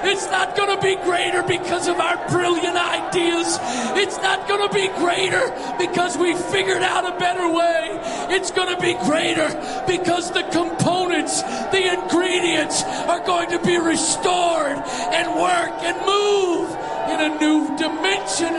It's 0.09 0.25
not 0.31 0.57
going 0.57 0.75
to 0.75 0.81
be 0.81 0.97
greater 1.05 1.43
because 1.43 1.87
of 1.87 2.01
our 2.01 2.17
brilliant 2.31 2.77
ideas. 2.77 3.59
It's 3.93 4.17
not 4.25 4.49
going 4.49 4.67
to 4.67 4.73
be 4.73 4.89
greater 4.97 5.53
because 5.77 6.17
we 6.17 6.33
figured 6.35 6.83
out 6.83 7.05
a 7.05 7.19
better 7.19 7.47
way. 7.53 8.01
It's 8.33 8.51
going 8.51 8.75
to 8.75 8.81
be 8.81 8.95
greater 9.05 9.49
because 9.87 10.33
the 10.33 10.45
components, 10.45 11.43
the 11.77 11.93
ingredients 11.93 12.83
are 13.05 13.21
going 13.21 13.51
to 13.51 13.61
be 13.61 13.77
restored 13.77 14.81
and 15.13 15.29
work 15.37 15.77
and 15.85 15.97
move 16.09 16.71
in 17.13 17.21
a 17.21 17.39
new 17.39 17.77
dimension, 17.77 18.55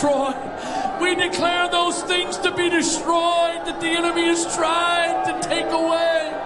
to 0.00 0.06
destroy. 0.06 1.00
We 1.00 1.14
declare 1.14 1.68
those 1.70 2.02
things 2.02 2.36
to 2.38 2.54
be 2.54 2.68
destroyed 2.68 3.64
that 3.66 3.80
the 3.80 3.88
enemy 3.88 4.26
has 4.26 4.54
tried 4.54 5.24
to 5.26 5.48
take 5.48 5.66
away. 5.66 6.36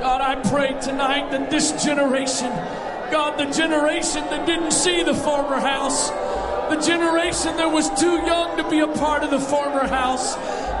God, 0.00 0.20
I 0.20 0.34
pray 0.50 0.78
tonight 0.80 1.30
that 1.30 1.50
this 1.50 1.72
generation, 1.82 2.52
God, 3.10 3.38
the 3.38 3.50
generation 3.52 4.22
that 4.24 4.46
didn't 4.46 4.72
see 4.72 5.02
the 5.02 5.14
former 5.14 5.60
house, 5.60 6.10
the 6.70 6.80
generation 6.80 7.56
that 7.56 7.70
was 7.70 7.88
too 8.00 8.16
young 8.26 8.56
to 8.56 8.68
be 8.68 8.80
a 8.80 8.88
part 8.88 9.22
of 9.22 9.30
the 9.30 9.40
former 9.40 9.86
house, 9.86 10.34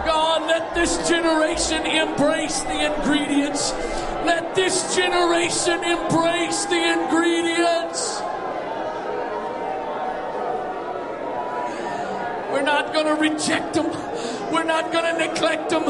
God, 0.04 0.42
let 0.42 0.74
this 0.74 1.08
generation 1.08 1.86
embrace 1.86 2.60
the 2.60 2.94
ingredients. 2.94 3.72
Let 4.24 4.54
this 4.54 4.94
generation 4.94 5.84
embrace 5.84 6.64
the 6.66 6.76
ingredients. 6.76 8.20
We're 12.50 12.62
not 12.62 12.92
going 12.92 13.06
to 13.06 13.14
reject 13.14 13.74
them. 13.74 13.86
We're 14.52 14.64
not 14.64 14.92
going 14.92 15.04
to 15.04 15.26
neglect 15.26 15.70
them. 15.70 15.84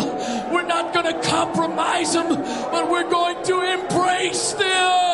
We're 0.52 0.66
not 0.66 0.94
going 0.94 1.12
to 1.12 1.28
compromise 1.28 2.12
them, 2.14 2.28
but 2.28 2.90
we're 2.90 3.08
going 3.10 3.44
to 3.44 3.60
embrace 3.60 4.52
them. 4.52 5.13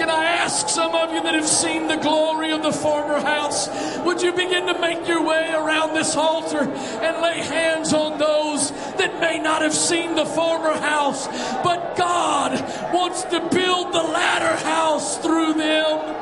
Can 0.00 0.08
I 0.08 0.24
ask 0.24 0.70
some 0.70 0.94
of 0.94 1.12
you 1.12 1.22
that 1.24 1.34
have 1.34 1.46
seen 1.46 1.86
the 1.86 1.98
glory 1.98 2.52
of 2.52 2.62
the 2.62 2.72
former 2.72 3.20
house? 3.20 3.68
Would 3.98 4.22
you 4.22 4.32
begin 4.32 4.66
to 4.66 4.80
make 4.80 5.06
your 5.06 5.22
way 5.22 5.52
around 5.52 5.92
this 5.92 6.16
altar 6.16 6.60
and 6.60 7.20
lay 7.20 7.40
hands 7.40 7.92
on 7.92 8.18
those 8.18 8.70
that 8.96 9.20
may 9.20 9.38
not 9.38 9.60
have 9.60 9.74
seen 9.74 10.14
the 10.14 10.24
former 10.24 10.72
house, 10.72 11.26
but 11.62 11.96
God 11.96 12.52
wants 12.94 13.24
to 13.24 13.40
build 13.50 13.92
the 13.92 14.02
latter 14.02 14.56
house 14.64 15.18
through 15.18 15.52
them? 15.52 16.00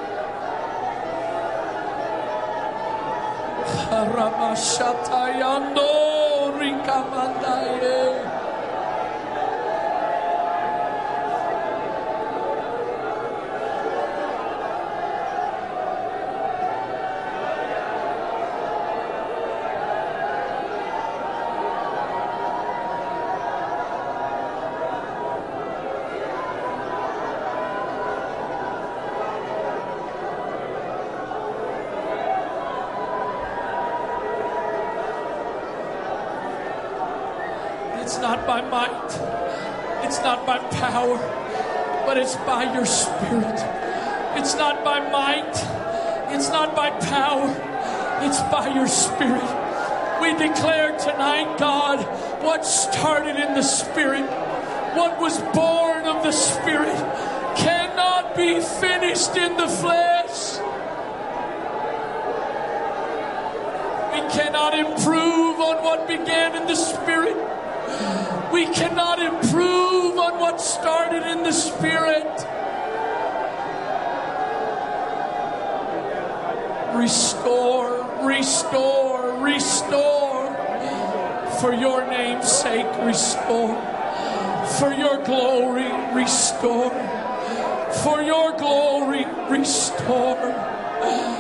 Rikamandaye. 6.59 8.39
It's 38.09 38.21
not 38.21 38.47
by 38.47 38.63
might, 38.63 39.05
it's 40.03 40.19
not 40.21 40.47
by 40.47 40.57
power, 40.81 41.19
but 42.07 42.17
it's 42.17 42.37
by 42.59 42.75
your 42.75 42.87
spirit. 42.87 43.61
It's 44.37 44.57
not 44.57 44.83
by 44.83 44.99
might, 45.13 45.55
it's 46.35 46.49
not 46.49 46.75
by 46.75 46.91
power, 46.91 47.51
it's 48.27 48.41
by 48.51 48.75
your 48.75 48.89
spirit. 48.89 49.49
We 50.21 50.35
declare 50.37 50.99
tonight, 50.99 51.57
God, 51.57 52.03
what 52.43 52.67
started 52.67 53.37
in 53.37 53.55
the 53.55 53.63
spirit, 53.63 54.29
what 54.97 55.21
was 55.21 55.39
born 55.55 56.05
of 56.07 56.25
the 56.25 56.33
Spirit 56.33 56.97
cannot 57.57 58.35
be 58.35 58.61
finished 58.61 59.37
in 59.37 59.57
the 59.57 59.69
flesh. 59.69 60.59
We 64.15 64.21
cannot 64.35 64.77
improve 64.77 65.61
on 65.61 65.85
what 65.85 66.09
began 66.09 66.57
in 66.57 66.67
the 66.67 66.75
Spirit. 66.75 68.38
We 68.53 68.65
cannot 68.67 69.19
improve 69.19 70.19
on 70.19 70.39
what 70.41 70.61
started 70.61 71.23
in 71.23 71.43
the 71.43 71.53
Spirit. 71.53 72.25
Restore, 76.97 78.27
restore, 78.27 79.39
restore. 79.43 80.55
For 81.61 81.75
your 81.75 82.07
name's 82.07 82.51
sake, 82.51 82.87
restore. 83.05 83.77
For 84.79 84.95
your 84.95 85.23
glory, 85.25 85.93
restore. 86.15 86.91
For 88.03 88.23
your 88.23 88.57
glory, 88.57 89.27
restore. 89.51 91.38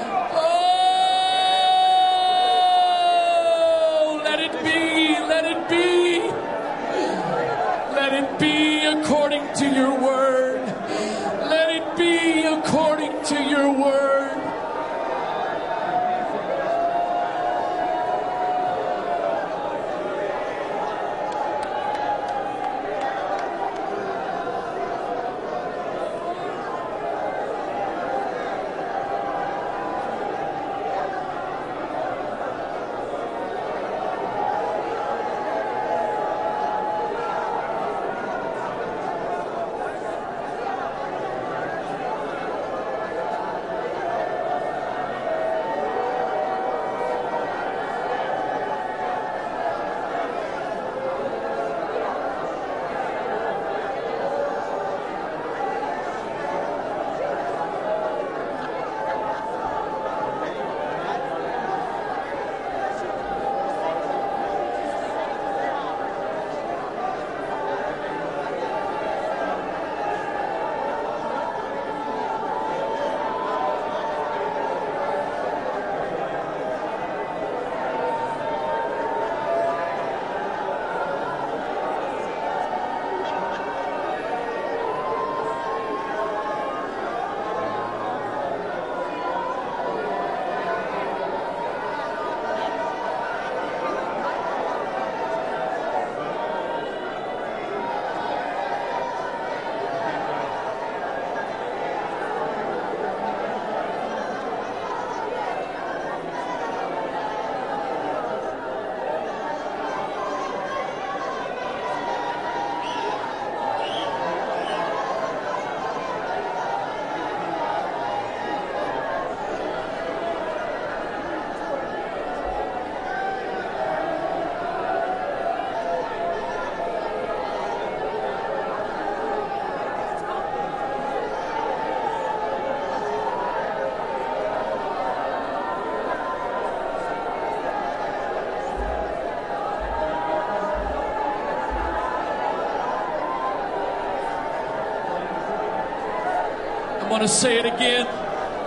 Want 147.18 147.28
to 147.28 147.36
say 147.36 147.58
it 147.58 147.66
again. 147.66 148.06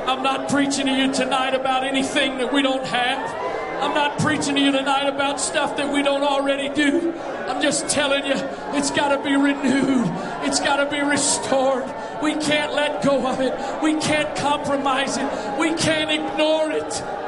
I'm 0.10 0.24
not 0.24 0.50
preaching 0.50 0.86
to 0.88 0.92
you 0.92 1.14
tonight 1.14 1.54
about 1.54 1.86
anything 1.86 2.38
that 2.40 2.52
we 2.52 2.62
don't 2.62 2.86
have. 2.86 3.82
I'm 3.82 3.96
not 3.96 4.20
preaching 4.20 4.56
to 4.56 4.62
you 4.62 4.74
tonight 4.74 5.08
about 5.08 5.40
stuff 5.40 5.78
that 5.78 5.94
we 5.94 6.04
don't 6.04 6.22
already 6.22 6.68
do. 6.68 7.14
I'm 7.48 7.62
just 7.62 7.88
telling 7.88 8.26
you, 8.26 8.34
it's 8.74 8.92
got 8.92 9.16
to 9.16 9.24
be 9.24 9.38
renewed. 9.38 10.06
It's 10.44 10.60
got 10.60 10.84
to 10.84 10.92
be 10.92 11.00
restored. 11.00 11.86
We 12.22 12.36
can't 12.36 12.74
let 12.74 13.02
go 13.02 13.26
of 13.26 13.40
it. 13.40 13.54
We 13.82 13.98
can't 14.02 14.36
compromise 14.36 15.16
it. 15.16 15.58
We 15.58 15.74
can't 15.76 16.12
ignore 16.12 16.72
it. 16.72 17.21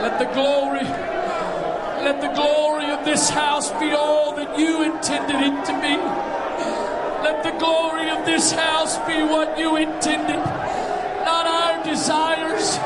Let 0.00 0.18
the 0.18 0.32
glory, 0.32 0.84
let 2.04 2.22
the 2.22 2.32
glory 2.32 2.90
of 2.90 3.04
this 3.04 3.28
house 3.28 3.70
be 3.72 3.92
all 3.92 4.34
that 4.34 4.58
you 4.58 4.82
intended 4.82 5.36
it 5.36 5.64
to 5.66 5.72
be. 5.80 5.96
Let 7.22 7.42
the 7.42 7.52
glory 7.58 8.08
of 8.08 8.24
this 8.24 8.50
house 8.50 8.96
be 9.06 9.22
what 9.22 9.58
you 9.58 9.76
intended. 9.76 10.38
Not 10.38 11.46
our 11.46 11.84
desires, 11.84 12.78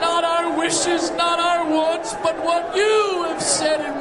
not 0.00 0.22
our 0.22 0.56
wishes, 0.56 1.10
not 1.10 1.40
our 1.40 1.68
wants, 1.68 2.14
but 2.22 2.36
what 2.44 2.76
you 2.76 3.24
have 3.26 3.42
said 3.42 3.80
it 3.80 4.00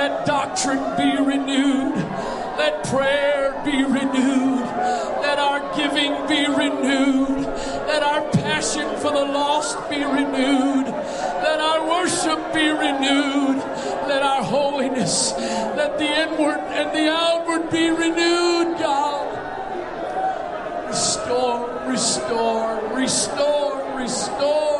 Let 0.00 0.24
doctrine 0.24 0.96
be 0.96 1.10
renewed. 1.22 1.94
Let 2.56 2.84
prayer 2.84 3.60
be 3.66 3.84
renewed. 3.84 4.64
Let 5.20 5.38
our 5.38 5.60
giving 5.76 6.14
be 6.26 6.46
renewed. 6.48 7.44
Let 7.86 8.02
our 8.02 8.22
passion 8.30 8.88
for 8.96 9.12
the 9.12 9.26
lost 9.38 9.76
be 9.90 10.02
renewed. 10.02 10.86
Let 10.86 11.60
our 11.60 11.86
worship 11.86 12.40
be 12.54 12.70
renewed. 12.70 13.58
Let 14.08 14.22
our 14.22 14.42
holiness, 14.42 15.32
let 15.76 15.98
the 15.98 16.10
inward 16.24 16.60
and 16.78 16.88
the 16.96 17.12
outward 17.12 17.70
be 17.70 17.90
renewed, 17.90 18.78
God. 18.78 19.28
Restore, 20.88 21.68
restore, 21.86 22.96
restore, 22.96 23.98
restore. 23.98 24.70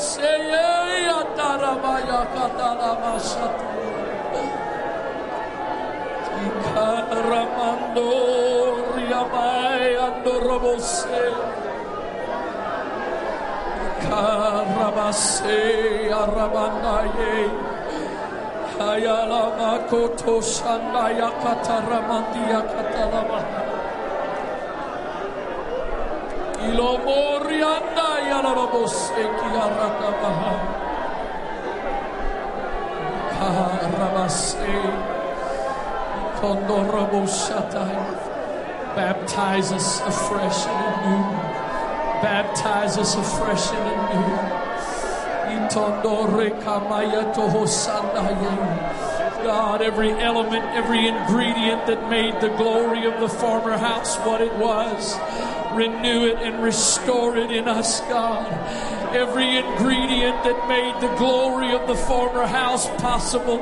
Seye 0.00 0.79
ataramaya 1.70 2.26
kataramashat. 2.34 3.54
Ikaramando 6.46 8.10
riamai 8.96 9.94
andorobose. 10.06 11.22
Karabase 14.02 15.62
arabandaye. 16.10 17.70
Baptize 38.94 39.72
us 39.72 40.00
afresh 40.00 40.66
and 40.66 40.86
anew. 40.94 41.22
Baptize 42.22 42.96
us 42.96 43.14
afresh 43.14 43.70
and 43.72 43.88
anew. 43.88 44.70
God, 49.44 49.80
every 49.82 50.10
element, 50.10 50.64
every 50.76 51.06
ingredient 51.06 51.86
that 51.86 52.10
made 52.10 52.40
the 52.40 52.54
glory 52.56 53.06
of 53.06 53.20
the 53.20 53.28
former 53.28 53.76
house 53.76 54.16
what 54.18 54.40
it 54.40 54.54
was, 54.58 55.16
renew 55.72 56.26
it 56.26 56.36
and 56.42 56.62
restore 56.62 57.36
it 57.36 57.50
in 57.50 57.66
us, 57.66 58.00
God. 58.02 58.50
Every 59.12 59.56
ingredient 59.56 60.44
that 60.44 60.68
made 60.68 60.94
the 61.00 61.12
glory 61.16 61.72
of 61.72 61.88
the 61.88 61.96
former 61.96 62.46
house 62.46 62.86
possible, 63.00 63.58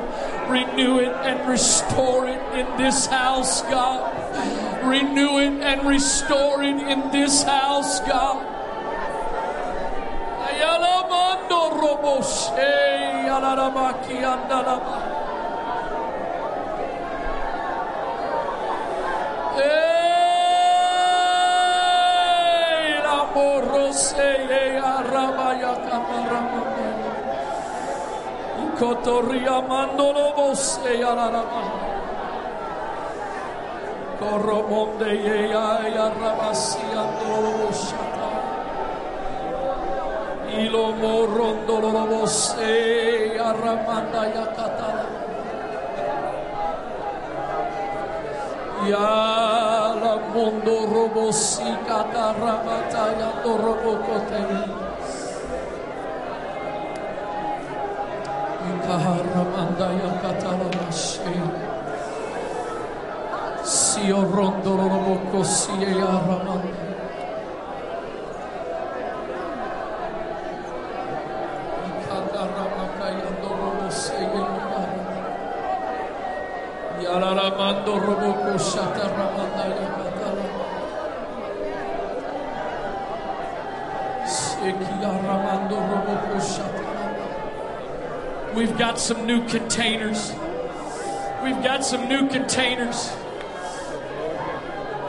renew 0.47 0.99
it 0.99 1.09
and 1.25 1.49
restore 1.49 2.27
it 2.27 2.39
in 2.53 2.77
this 2.77 3.07
house, 3.07 3.63
God. 3.63 4.13
Renew 4.85 5.39
it 5.39 5.61
and 5.61 5.87
restore 5.87 6.61
it 6.61 6.77
in 6.77 7.09
this 7.11 7.41
house, 7.41 7.99
God. 8.01 8.45
Hey, 19.55 20.41
la 23.03 23.78
Kotoria 28.79 29.59
mandolo 29.67 30.31
bose 30.37 30.93
alarama. 31.03 31.63
Koromonde 34.19 35.11
ye 35.25 35.39
ya 35.51 36.07
rabasi 36.21 36.85
andolo 37.01 37.67
shata. 37.73 38.29
Ilo 40.63 40.85
morondolo 41.01 41.91
aramanda 43.49 44.23
ya 44.35 44.45
mondo 50.33 50.85
robo 50.85 51.31
si 51.31 51.63
catarabataia 51.87 53.29
do 53.43 53.57
robo 53.57 53.91
cotei. 54.05 54.63
Incaharramandaia 58.69 60.11
cataramashe. 60.21 61.41
Sio 63.63 64.23
rondo 64.29 64.75
robo 64.75 65.13
così 65.31 65.75
e 65.83 66.01
arramandaia. 66.01 66.89
Yalara 76.99 77.49
mando 77.57 77.97
robo 77.97 78.38
We've 88.59 88.77
got 88.77 88.99
some 88.99 89.25
new 89.25 89.47
containers. 89.47 90.33
We've 91.41 91.63
got 91.63 91.85
some 91.85 92.09
new 92.09 92.27
containers. 92.27 93.09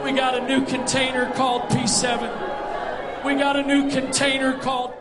We 0.05 0.13
got 0.13 0.37
a 0.37 0.47
new 0.47 0.65
container 0.65 1.29
called 1.33 1.63
P7. 1.63 3.25
We 3.25 3.35
got 3.35 3.57
a 3.57 3.63
new 3.63 3.89
container 3.91 4.57
called 4.57 4.93